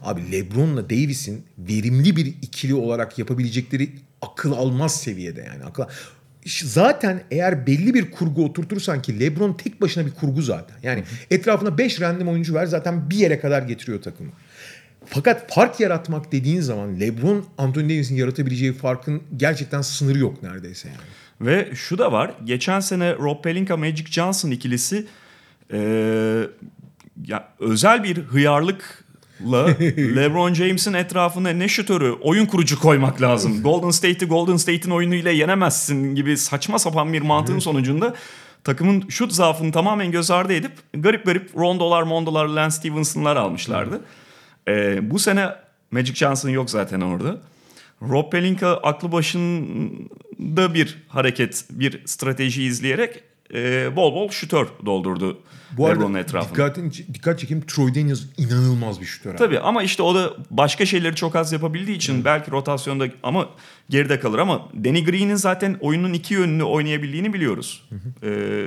abi 0.02 0.32
LeBron'la 0.32 0.90
Davis'in 0.90 1.44
verimli 1.58 2.16
bir 2.16 2.26
ikili 2.26 2.76
olarak 2.76 3.20
yapabilecekleri 3.20 3.90
akıl 4.22 4.52
almaz 4.52 5.00
seviyede 5.00 5.42
yani. 5.42 5.64
Akıl 5.64 5.84
Zaten 6.64 7.22
eğer 7.32 7.68
belli 7.68 7.94
bir 7.94 8.12
kurgu 8.12 8.46
oturtursan 8.46 9.02
ki 9.02 9.20
LeBron 9.20 9.54
tek 9.54 9.82
başına 9.82 10.06
bir 10.06 10.12
kurgu 10.12 10.42
zaten. 10.42 10.78
Yani 10.84 11.04
etrafına 11.32 11.78
5 11.78 12.02
random 12.02 12.28
oyuncu 12.28 12.54
ver 12.54 12.66
zaten 12.66 13.10
bir 13.10 13.16
yere 13.16 13.40
kadar 13.40 13.62
getiriyor 13.62 14.02
takımı. 14.02 14.32
Fakat 15.06 15.54
fark 15.54 15.80
yaratmak 15.80 16.32
dediğin 16.32 16.62
zaman 16.62 17.00
LeBron 17.00 17.46
Anthony 17.58 17.86
Davis'in 17.86 18.16
yaratabileceği 18.16 18.74
farkın 18.74 19.22
gerçekten 19.38 19.82
sınırı 19.82 20.20
yok 20.20 20.44
neredeyse 20.44 20.88
yani. 20.88 21.00
Ve 21.42 21.70
şu 21.76 21.98
da 21.98 22.12
var. 22.12 22.32
Geçen 22.44 22.80
sene 22.80 23.16
Rob 23.16 23.44
Pelinka 23.44 23.78
Magic 23.78 24.06
Johnson 24.06 24.52
ikilisi 24.52 25.08
e, 25.74 25.80
ya 27.28 27.50
özel 27.60 28.04
bir 28.04 28.18
hıyarlıkla 28.18 29.68
LeBron 30.16 30.54
James'in 30.54 30.94
etrafına 30.94 31.50
ne 31.50 31.68
şutörü 31.68 32.12
oyun 32.12 32.46
kurucu 32.46 32.80
koymak 32.80 33.22
lazım. 33.22 33.64
Golden 33.64 33.90
State'i 33.90 34.28
Golden 34.28 34.58
State'in 34.58 34.92
oyunuyla 34.92 35.32
yenemezsin 35.32 36.16
gibi 36.16 36.38
saçma 36.38 36.80
sapan 36.80 37.14
bir 37.14 37.22
mantığın 37.22 37.60
sonucunda 37.60 38.16
takımın 38.64 39.10
şut 39.10 39.34
zaafını 39.34 39.72
tamamen 39.72 40.12
göz 40.12 40.32
ardı 40.32 40.54
edip 40.54 40.72
garip 40.94 41.26
garip 41.26 41.58
Rondolar, 41.58 42.04
Mondolar, 42.04 42.46
Lance 42.46 42.76
Stevenson'lar 42.76 43.36
almışlardı. 43.36 44.02
E, 44.68 45.00
bu 45.12 45.20
sene 45.20 45.50
Magic 45.92 46.16
Johnson 46.16 46.50
yok 46.50 46.70
zaten 46.70 47.02
orada. 47.02 47.38
Rob 48.02 48.32
Pelinka 48.32 48.68
aklı 48.68 49.12
başında 49.12 50.74
bir 50.74 50.98
hareket, 51.08 51.66
bir 51.72 52.06
strateji 52.06 52.64
izleyerek 52.64 53.24
e, 53.54 53.96
bol 53.96 54.16
bol 54.16 54.30
şütör 54.30 54.68
doldurdu 54.86 55.40
Bu 55.72 55.88
arada 55.88 56.20
etrafına. 56.20 56.52
dikkat, 56.52 56.78
dikkat 57.14 57.40
çekeyim 57.40 57.66
Troy 57.66 57.96
Daniels 57.96 58.22
inanılmaz 58.38 59.02
bir 59.02 59.06
şutör. 59.06 59.30
abi. 59.32 59.38
Tabii 59.38 59.60
ama 59.60 59.84
işte 59.84 60.04
o 60.04 60.16
da 60.16 60.34
başka 60.52 60.86
şeyleri 60.86 61.16
çok 61.16 61.36
az 61.36 61.52
yapabildiği 61.52 61.98
için 61.98 62.26
belki 62.26 62.52
rotasyonda 62.52 63.08
ama 63.24 63.50
geride 63.90 64.20
kalır 64.20 64.40
ama 64.40 64.70
Danny 64.84 65.04
Green'in 65.06 65.36
zaten 65.36 65.78
oyunun 65.82 66.14
iki 66.14 66.34
yönünü 66.34 66.64
oynayabildiğini 66.64 67.34
biliyoruz. 67.34 67.90
Ee, 68.24 68.66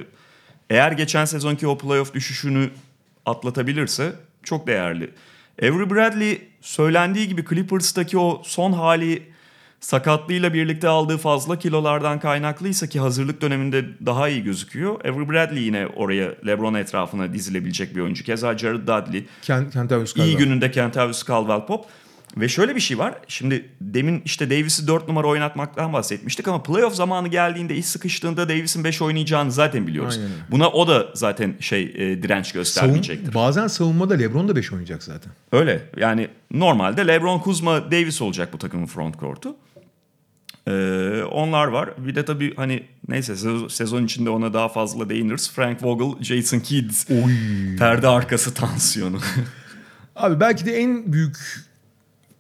eğer 0.71 0.93
geçen 0.93 1.25
sezonki 1.25 1.67
o 1.67 1.79
playoff 1.79 2.15
düşüşünü 2.15 2.71
atlatabilirse 3.27 4.13
çok 4.43 4.67
değerli. 4.67 5.11
Avery 5.63 5.91
Bradley 5.91 6.49
söylendiği 6.61 7.29
gibi 7.29 7.45
Clippers'taki 7.49 8.19
o 8.19 8.43
son 8.45 8.73
hali 8.73 9.23
sakatlığıyla 9.81 10.55
birlikte 10.55 10.89
aldığı 10.89 11.19
fazla 11.19 11.59
kilolardan 11.59 12.21
kaynaklıysa 12.21 12.87
ki 12.87 13.01
hazırlık 13.01 13.43
döneminde 13.43 13.85
daha 14.07 14.29
iyi 14.29 14.43
gözüküyor. 14.43 15.01
Avery 15.05 15.29
Bradley 15.29 15.63
yine 15.63 15.87
oraya 15.87 16.35
LeBron 16.47 16.75
etrafına 16.75 17.33
dizilebilecek 17.33 17.97
bir 17.97 18.01
oyuncu. 18.01 18.25
Keza 18.25 18.59
Jared 18.59 18.81
Dudley. 18.83 19.27
Kent, 19.43 19.73
Kentavius 19.73 20.17
İyi 20.17 20.19
Caldwell. 20.19 20.39
gününde 20.39 20.71
Kentavius 20.71 21.27
Caldwell 21.27 21.67
Pop. 21.67 21.87
Ve 22.37 22.49
şöyle 22.49 22.75
bir 22.77 22.81
şey 22.81 22.99
var. 22.99 23.15
Şimdi 23.29 23.69
demin 23.81 24.23
işte 24.25 24.51
Davis'i 24.51 24.87
4 24.87 25.09
numara 25.09 25.27
oynatmaktan 25.27 25.93
bahsetmiştik 25.93 26.49
ama 26.49 26.63
playoff 26.63 26.95
zamanı 26.95 27.29
geldiğinde 27.29 27.77
iş 27.77 27.87
sıkıştığında 27.87 28.49
Davis'in 28.49 28.85
5 28.85 29.03
oynayacağını 29.03 29.53
zaten 29.53 29.87
biliyoruz. 29.87 30.17
Aynen. 30.19 30.31
Buna 30.51 30.69
o 30.69 30.89
da 30.89 31.07
zaten 31.15 31.55
şey 31.61 31.83
e, 31.83 32.23
direnç 32.23 32.47
Savun, 32.47 32.61
göstermeyecektir. 32.61 33.35
bazen 33.35 33.67
savunmada 33.67 34.15
LeBron 34.15 34.49
da 34.49 34.57
5 34.57 34.73
oynayacak 34.73 35.03
zaten. 35.03 35.33
Öyle. 35.53 35.83
Yani 35.97 36.29
normalde 36.51 37.07
LeBron, 37.07 37.39
Kuzma, 37.39 37.91
Davis 37.91 38.23
olacak 38.23 38.53
bu 38.53 38.59
takımın 38.59 38.87
front 38.87 39.21
court'u. 39.21 39.57
Ee, 40.69 41.23
onlar 41.31 41.67
var. 41.67 41.91
Bir 41.99 42.15
de 42.15 42.25
tabii 42.25 42.57
hani 42.57 42.83
neyse 43.09 43.37
sezon, 43.69 44.05
içinde 44.05 44.31
ona 44.31 44.55
daha 44.55 44.69
fazla 44.69 45.09
değiniriz. 45.09 45.51
Frank 45.51 45.83
Vogel, 45.83 46.23
Jason 46.25 46.61
Kidd. 46.61 46.91
Perde 47.79 48.09
arkası 48.09 48.55
tansiyonu. 48.55 49.21
Abi 50.17 50.41
belki 50.41 50.67
de 50.67 50.77
en 50.77 51.13
büyük 51.13 51.37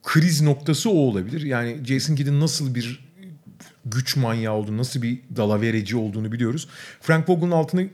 kriz 0.02 0.42
noktası 0.42 0.90
o 0.90 0.94
olabilir. 0.94 1.40
Yani 1.42 1.76
Jason 1.84 2.14
Kidd'in 2.14 2.40
nasıl 2.40 2.74
bir 2.74 3.12
güç 3.84 4.16
manyağı 4.16 4.54
olduğunu, 4.54 4.76
nasıl 4.76 5.02
bir 5.02 5.20
dalavereci 5.36 5.96
olduğunu 5.96 6.32
biliyoruz. 6.32 6.68
Frank 7.00 7.28
Vogel'ın 7.28 7.50
altını 7.50 7.88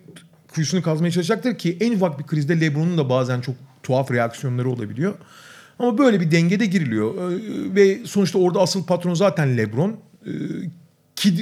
kuyusunu 0.55 0.83
kazmaya 0.83 1.11
çalışacaktır 1.11 1.59
ki 1.59 1.77
en 1.81 1.93
ufak 1.93 2.19
bir 2.19 2.27
krizde 2.27 2.61
LeBron'un 2.61 2.99
da 2.99 3.11
bazen 3.11 3.41
çok 3.41 3.55
tuhaf 3.83 4.11
reaksiyonları 4.11 4.71
olabiliyor. 4.71 5.15
Ama 5.79 5.99
böyle 5.99 6.21
bir 6.21 6.31
dengede 6.31 6.67
giriliyor. 6.67 7.33
Ee, 7.33 7.75
Ve 7.75 7.99
sonuçta 8.05 8.39
orada 8.39 8.61
asıl 8.61 8.87
patron 8.87 9.15
zaten 9.15 9.57
LeBron. 9.57 9.97
Ee, 10.27 10.31
Kid 11.17 11.39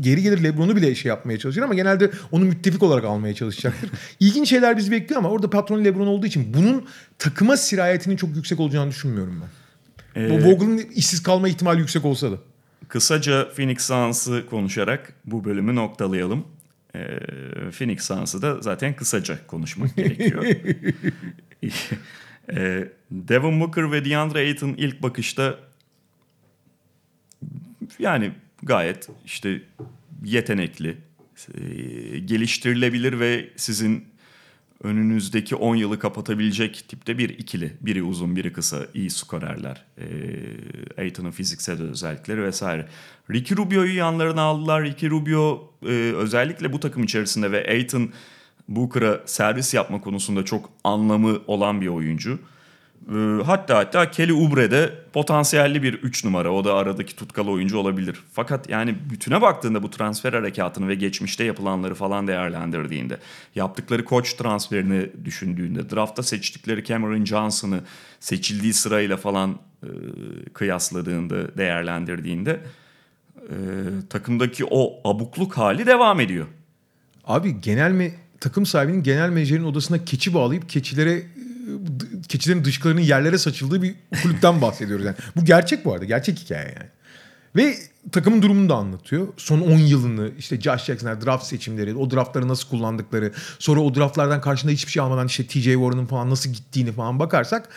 geri 0.00 0.22
gelir 0.22 0.42
LeBron'u 0.42 0.76
bile 0.76 0.94
şey 0.94 1.08
yapmaya 1.08 1.38
çalışır 1.38 1.62
ama 1.62 1.74
genelde 1.74 2.10
onu 2.32 2.44
müttefik 2.44 2.82
olarak 2.82 3.04
almaya 3.04 3.34
çalışacaktır. 3.34 3.90
İlginç 4.20 4.48
şeyler 4.48 4.76
bizi 4.76 4.90
bekliyor 4.90 5.18
ama 5.18 5.28
orada 5.30 5.50
patron 5.50 5.84
LeBron 5.84 6.06
olduğu 6.06 6.26
için 6.26 6.54
bunun 6.54 6.84
takıma 7.18 7.56
sirayetinin 7.56 8.16
çok 8.16 8.36
yüksek 8.36 8.60
olacağını 8.60 8.90
düşünmüyorum 8.90 9.40
ben. 9.42 9.63
Bu 10.16 10.20
Vogel'ın 10.20 10.78
işsiz 10.78 11.22
kalma 11.22 11.48
ihtimali 11.48 11.80
yüksek 11.80 12.04
olsa 12.04 12.32
da. 12.32 12.38
Kısaca 12.88 13.48
Phoenix 13.48 13.86
Suns'ı 13.86 14.46
konuşarak 14.46 15.12
bu 15.24 15.44
bölümü 15.44 15.74
noktalayalım. 15.74 16.46
Ee, 16.94 17.18
Phoenix 17.78 18.04
Suns'ı 18.04 18.42
da 18.42 18.60
zaten 18.60 18.96
kısaca 18.96 19.46
konuşmak 19.46 19.96
gerekiyor. 19.96 20.44
Ee, 22.50 22.88
Devin 23.10 23.60
Booker 23.60 23.92
ve 23.92 24.04
DeAndre 24.04 24.38
Ayton 24.38 24.74
ilk 24.76 25.02
bakışta 25.02 25.58
yani 27.98 28.32
gayet 28.62 29.08
işte 29.24 29.62
yetenekli, 30.24 30.96
e, 31.54 32.18
geliştirilebilir 32.18 33.20
ve 33.20 33.50
sizin 33.56 34.04
önünüzdeki 34.82 35.56
10 35.56 35.76
yılı 35.76 35.98
kapatabilecek 35.98 36.84
tipte 36.88 37.18
bir 37.18 37.28
ikili. 37.28 37.76
Biri 37.80 38.02
uzun, 38.02 38.36
biri 38.36 38.52
kısa, 38.52 38.86
iyi 38.94 39.10
skorerler. 39.10 39.84
E, 39.98 40.06
Ayton'un 40.98 41.30
fiziksel 41.30 41.82
özellikleri 41.82 42.42
vesaire. 42.42 42.88
Ricky 43.30 43.56
Rubio'yu 43.60 43.96
yanlarına 43.96 44.42
aldılar. 44.42 44.84
Ricky 44.84 45.10
Rubio 45.10 45.72
e, 45.82 46.12
özellikle 46.16 46.72
bu 46.72 46.80
takım 46.80 47.04
içerisinde 47.04 47.52
ve 47.52 47.68
Ayton 47.68 48.10
Booker'a 48.68 49.20
servis 49.26 49.74
yapma 49.74 50.00
konusunda 50.00 50.44
çok 50.44 50.70
anlamı 50.84 51.38
olan 51.46 51.80
bir 51.80 51.86
oyuncu. 51.86 52.38
Ee, 53.08 53.42
Hatta 53.44 53.78
hatta 53.78 54.10
Kelly 54.10 54.32
Oubre 54.32 54.70
de 54.70 54.92
potansiyelli 55.12 55.82
bir 55.82 55.94
3 55.94 56.24
numara. 56.24 56.52
O 56.52 56.64
da 56.64 56.74
aradaki 56.74 57.16
tutkalı 57.16 57.50
oyuncu 57.50 57.78
olabilir. 57.78 58.16
Fakat 58.32 58.68
yani 58.68 58.96
bütüne 59.10 59.40
baktığında 59.40 59.82
bu 59.82 59.90
transfer 59.90 60.32
harekatını 60.32 60.88
ve 60.88 60.94
geçmişte 60.94 61.44
yapılanları 61.44 61.94
falan 61.94 62.26
değerlendirdiğinde, 62.26 63.18
yaptıkları 63.54 64.04
koç 64.04 64.34
transferini 64.34 65.10
düşündüğünde, 65.24 65.90
draftta 65.90 66.22
seçtikleri 66.22 66.84
Cameron 66.84 67.24
Johnson'ı 67.24 67.80
seçildiği 68.20 68.74
sırayla 68.74 69.16
falan 69.16 69.58
e, 69.82 69.88
kıyasladığında, 70.52 71.58
değerlendirdiğinde 71.58 72.60
e, 73.36 73.56
takımdaki 74.10 74.64
o 74.70 75.10
abukluk 75.10 75.58
hali 75.58 75.86
devam 75.86 76.20
ediyor. 76.20 76.46
Abi 77.24 77.60
genel 77.60 77.92
me 77.92 78.10
takım 78.40 78.66
sahibinin 78.66 79.02
genel 79.02 79.30
menajerin 79.30 79.64
odasına 79.64 80.04
keçi 80.04 80.34
bağlayıp 80.34 80.68
keçilere 80.68 81.22
keçilerin 82.28 82.64
dışkılarının 82.64 83.00
yerlere 83.00 83.38
saçıldığı 83.38 83.82
bir 83.82 83.94
kulüpten 84.22 84.62
bahsediyoruz 84.62 85.06
yani. 85.06 85.16
Bu 85.36 85.44
gerçek 85.44 85.84
bu 85.84 85.92
arada. 85.92 86.04
Gerçek 86.04 86.38
hikaye 86.38 86.74
yani. 86.78 86.88
Ve 87.56 87.76
takımın 88.12 88.42
durumunu 88.42 88.68
da 88.68 88.74
anlatıyor. 88.74 89.28
Son 89.36 89.60
10 89.60 89.78
yılını 89.78 90.30
işte 90.38 90.60
Josh 90.60 90.84
Jackson'lar 90.84 91.26
draft 91.26 91.46
seçimleri, 91.46 91.94
o 91.94 92.10
draftları 92.10 92.48
nasıl 92.48 92.68
kullandıkları, 92.68 93.32
sonra 93.58 93.80
o 93.80 93.94
draftlardan 93.94 94.40
karşında 94.40 94.72
hiçbir 94.72 94.92
şey 94.92 95.02
almadan 95.02 95.26
işte 95.26 95.46
TJ 95.46 95.64
Warren'ın 95.64 96.06
falan 96.06 96.30
nasıl 96.30 96.50
gittiğini 96.50 96.92
falan 96.92 97.18
bakarsak 97.18 97.68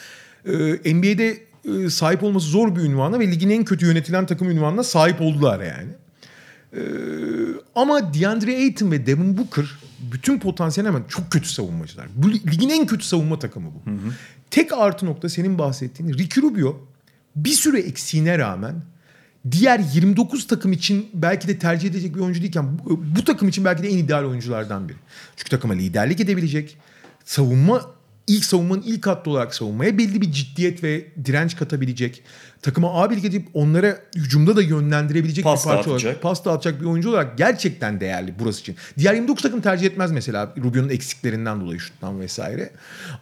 e, 0.46 0.94
NBA'de 0.96 1.38
e, 1.66 1.90
sahip 1.90 2.24
olması 2.24 2.48
zor 2.48 2.76
bir 2.76 2.82
ünvana 2.82 3.20
ve 3.20 3.32
ligin 3.32 3.50
en 3.50 3.66
kötü 3.66 3.86
yönetilen 3.86 4.26
takım 4.26 4.50
ünvanına 4.50 4.84
sahip 4.84 5.22
oldular 5.22 5.60
yani. 5.60 5.90
Ama 7.76 8.14
DeAndre 8.14 8.56
Ayton 8.56 8.92
ve 8.92 9.06
Devin 9.06 9.38
Booker 9.38 9.66
bütün 10.00 10.40
potansiyel 10.40 10.88
hemen 10.88 11.04
çok 11.10 11.32
kötü 11.32 11.50
savunmacılar. 11.50 12.08
Bu 12.16 12.32
ligin 12.32 12.70
en 12.70 12.88
kötü 12.88 13.06
savunma 13.06 13.40
takımı 13.40 13.68
bu. 13.68 13.90
Tek 14.52 14.74
artı 14.74 15.06
nokta 15.06 15.30
senin 15.30 15.58
bahsettiğin 15.58 16.14
Ricky 16.14 16.48
Rubio 16.48 16.88
bir 17.36 17.52
süre 17.52 17.80
eksiğine 17.80 18.38
rağmen 18.38 18.76
diğer 19.52 19.80
29 19.80 20.48
takım 20.48 20.72
için 20.72 21.10
belki 21.14 21.48
de 21.48 21.60
tercih 21.60 21.90
edecek 21.90 22.16
bir 22.16 22.20
oyuncu 22.20 22.42
değilken 22.42 22.80
bu, 22.80 23.04
bu 23.16 23.24
takım 23.24 23.48
için 23.48 23.66
belki 23.66 23.84
de 23.84 23.88
en 23.88 23.98
ideal 23.98 24.24
oyunculardan 24.24 24.90
biri. 24.90 24.98
Çünkü 25.36 25.50
takıma 25.50 25.74
liderlik 25.74 26.20
edebilecek, 26.20 26.78
savunma 27.26 27.97
ilk 28.28 28.46
savunmanın 28.46 28.82
ilk 28.82 29.08
hattı 29.08 29.30
olarak 29.30 29.56
savunmaya 29.56 29.98
belli 29.98 30.22
bir 30.22 30.32
ciddiyet 30.32 30.84
ve 30.84 31.06
direnç 31.26 31.56
katabilecek, 31.56 32.24
takıma 32.62 33.04
abilik 33.04 33.26
edip 33.26 33.48
onlara 33.54 33.98
hücumda 34.16 34.56
da 34.56 34.62
yönlendirebilecek 34.62 35.44
Pas 35.44 35.66
bir 35.66 35.70
parça 35.70 35.92
olarak 35.92 36.22
pas 36.22 36.46
dağıtacak 36.46 36.82
bir 36.82 36.86
oyuncu 36.86 37.10
olarak 37.10 37.38
gerçekten 37.38 38.00
değerli 38.00 38.34
burası 38.40 38.62
için. 38.62 38.76
Diğer 38.98 39.14
29 39.14 39.44
takım 39.44 39.62
tercih 39.62 39.88
etmez 39.88 40.12
mesela 40.12 40.54
Rubio'nun 40.58 40.90
eksiklerinden 40.90 41.62
dolayı 41.62 41.80
şuttan 41.80 42.20
vesaire. 42.20 42.70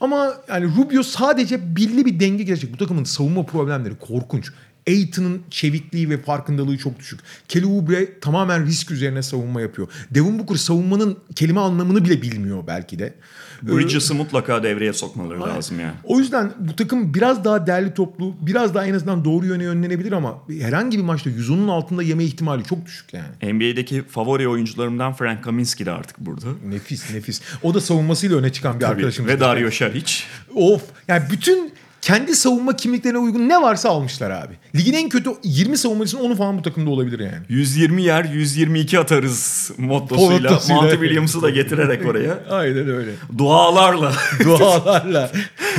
Ama 0.02 0.34
yani 0.49 0.65
Rubio 0.65 1.03
sadece 1.03 1.76
belli 1.76 2.06
bir 2.06 2.19
denge 2.19 2.44
gelecek. 2.44 2.73
Bu 2.73 2.77
takımın 2.77 3.03
savunma 3.03 3.45
problemleri 3.45 3.95
korkunç. 3.95 4.52
Aiton'un 4.88 5.41
çevikliği 5.49 6.10
ve 6.10 6.22
farkındalığı 6.22 6.78
çok 6.78 6.99
düşük. 6.99 7.20
Kelly 7.48 7.66
Oubre 7.66 8.20
tamamen 8.20 8.66
risk 8.66 8.91
üzerine 8.91 9.24
savunma 9.24 9.62
yapıyor. 9.62 9.88
Devin 10.12 10.40
Booker 10.40 10.56
savunmanın 10.56 11.18
kelime 11.36 11.60
anlamını 11.60 12.06
bile 12.06 12.22
bilmiyor 12.22 12.64
belki 12.68 12.99
de. 12.99 13.14
Bridges'ı 13.62 14.16
mutlaka 14.16 14.64
devreye 14.64 14.94
sokmaları 14.94 15.41
lazım 15.41 15.80
yani. 15.80 15.94
O 16.03 16.20
yüzden 16.20 16.53
bu 16.60 16.76
takım 16.76 17.14
biraz 17.14 17.44
daha 17.44 17.68
değerli 17.68 17.94
toplu, 17.94 18.36
biraz 18.41 18.74
daha 18.74 18.86
en 18.86 18.94
azından 18.94 19.26
doğru 19.26 19.45
yöne 19.45 19.64
yönlenebilir 19.64 20.12
ama 20.12 20.38
herhangi 20.60 20.98
bir 20.98 21.03
maçta 21.03 21.30
110'un 21.30 21.68
altında 21.68 22.03
yeme 22.03 22.24
ihtimali 22.24 22.64
çok 22.64 22.86
düşük 22.86 23.14
yani. 23.14 23.53
NBA'deki 23.53 24.03
favori 24.03 24.48
oyuncularımdan 24.48 25.14
Frank 25.14 25.44
Kaminsky 25.44 25.86
de 25.86 25.91
artık 25.91 26.20
burada. 26.20 26.48
Nefis 26.70 27.14
nefis. 27.14 27.41
O 27.64 27.74
da 27.74 27.82
savunmasıyla 27.82 28.38
öne 28.38 28.52
çıkan 28.52 28.76
bir 28.76 28.80
Tabii. 28.80 28.91
arkadaşımız. 28.91 29.32
Ve 29.32 29.40
Dario 29.40 29.72
Saric. 29.72 30.14
Of. 30.56 30.82
Yani 31.07 31.24
bütün 31.32 31.74
kendi 32.06 32.36
savunma 32.36 32.76
kimliklerine 32.76 33.18
uygun 33.18 33.49
ne 33.49 33.61
varsa 33.61 33.90
almışlar 33.90 34.32
abi. 34.32 34.53
Ligin 34.76 34.94
en 34.94 35.10
kötü 35.10 35.30
20 35.44 35.77
savunmacısının 35.77 36.22
onu 36.22 36.36
falan 36.36 36.57
bu 36.57 36.61
takımda 36.61 36.90
olabilir 36.90 37.19
yani. 37.19 37.45
120 37.49 38.03
yer 38.03 38.26
122 38.26 38.99
atarız 38.99 39.72
mottosuyla. 39.77 40.49
Mottosuyla. 40.52 40.82
Monty 40.82 40.95
Williams'ı 40.95 41.41
da 41.41 41.49
getirerek 41.49 42.06
oraya. 42.06 42.40
Aynen 42.49 42.90
öyle. 42.90 43.11
Dualarla. 43.38 44.14
Dualarla. 44.44 45.32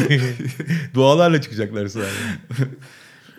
Dualarla 0.95 1.41
çıkacaklar 1.41 1.89
sahaya. 1.89 2.11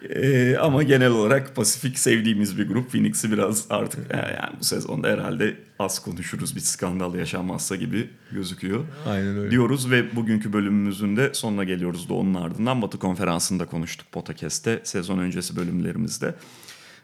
Ee, 0.09 0.57
ama 0.57 0.83
genel 0.83 1.11
olarak 1.11 1.55
Pasifik 1.55 1.99
sevdiğimiz 1.99 2.57
bir 2.57 2.67
grup. 2.67 2.91
Phoenix'i 2.91 3.31
biraz 3.31 3.65
artık 3.69 4.11
e, 4.11 4.17
yani 4.17 4.55
bu 4.59 4.63
sezonda 4.63 5.07
herhalde 5.07 5.55
az 5.79 5.99
konuşuruz 5.99 6.55
bir 6.55 6.61
skandal 6.61 7.15
yaşanmazsa 7.15 7.75
gibi 7.75 8.09
gözüküyor. 8.31 8.85
Aynen 9.07 9.37
öyle. 9.37 9.51
Diyoruz 9.51 9.91
ve 9.91 10.15
bugünkü 10.15 10.53
bölümümüzün 10.53 11.17
de 11.17 11.33
sonuna 11.33 11.63
geliyoruz 11.63 12.09
da 12.09 12.13
onun 12.13 12.33
ardından 12.33 12.81
Batı 12.81 12.99
Konferansı'nda 12.99 13.65
konuştuk 13.65 14.11
Potakest'te 14.11 14.81
sezon 14.83 15.19
öncesi 15.19 15.55
bölümlerimizde. 15.55 16.35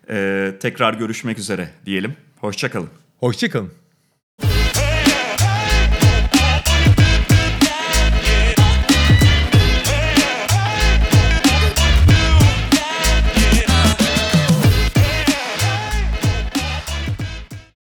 Ee, 0.09 0.53
tekrar 0.59 0.93
görüşmek 0.93 1.39
üzere 1.39 1.69
diyelim. 1.85 2.13
Hoşçakalın. 2.39 2.89
Hoşçakalın. 3.19 3.82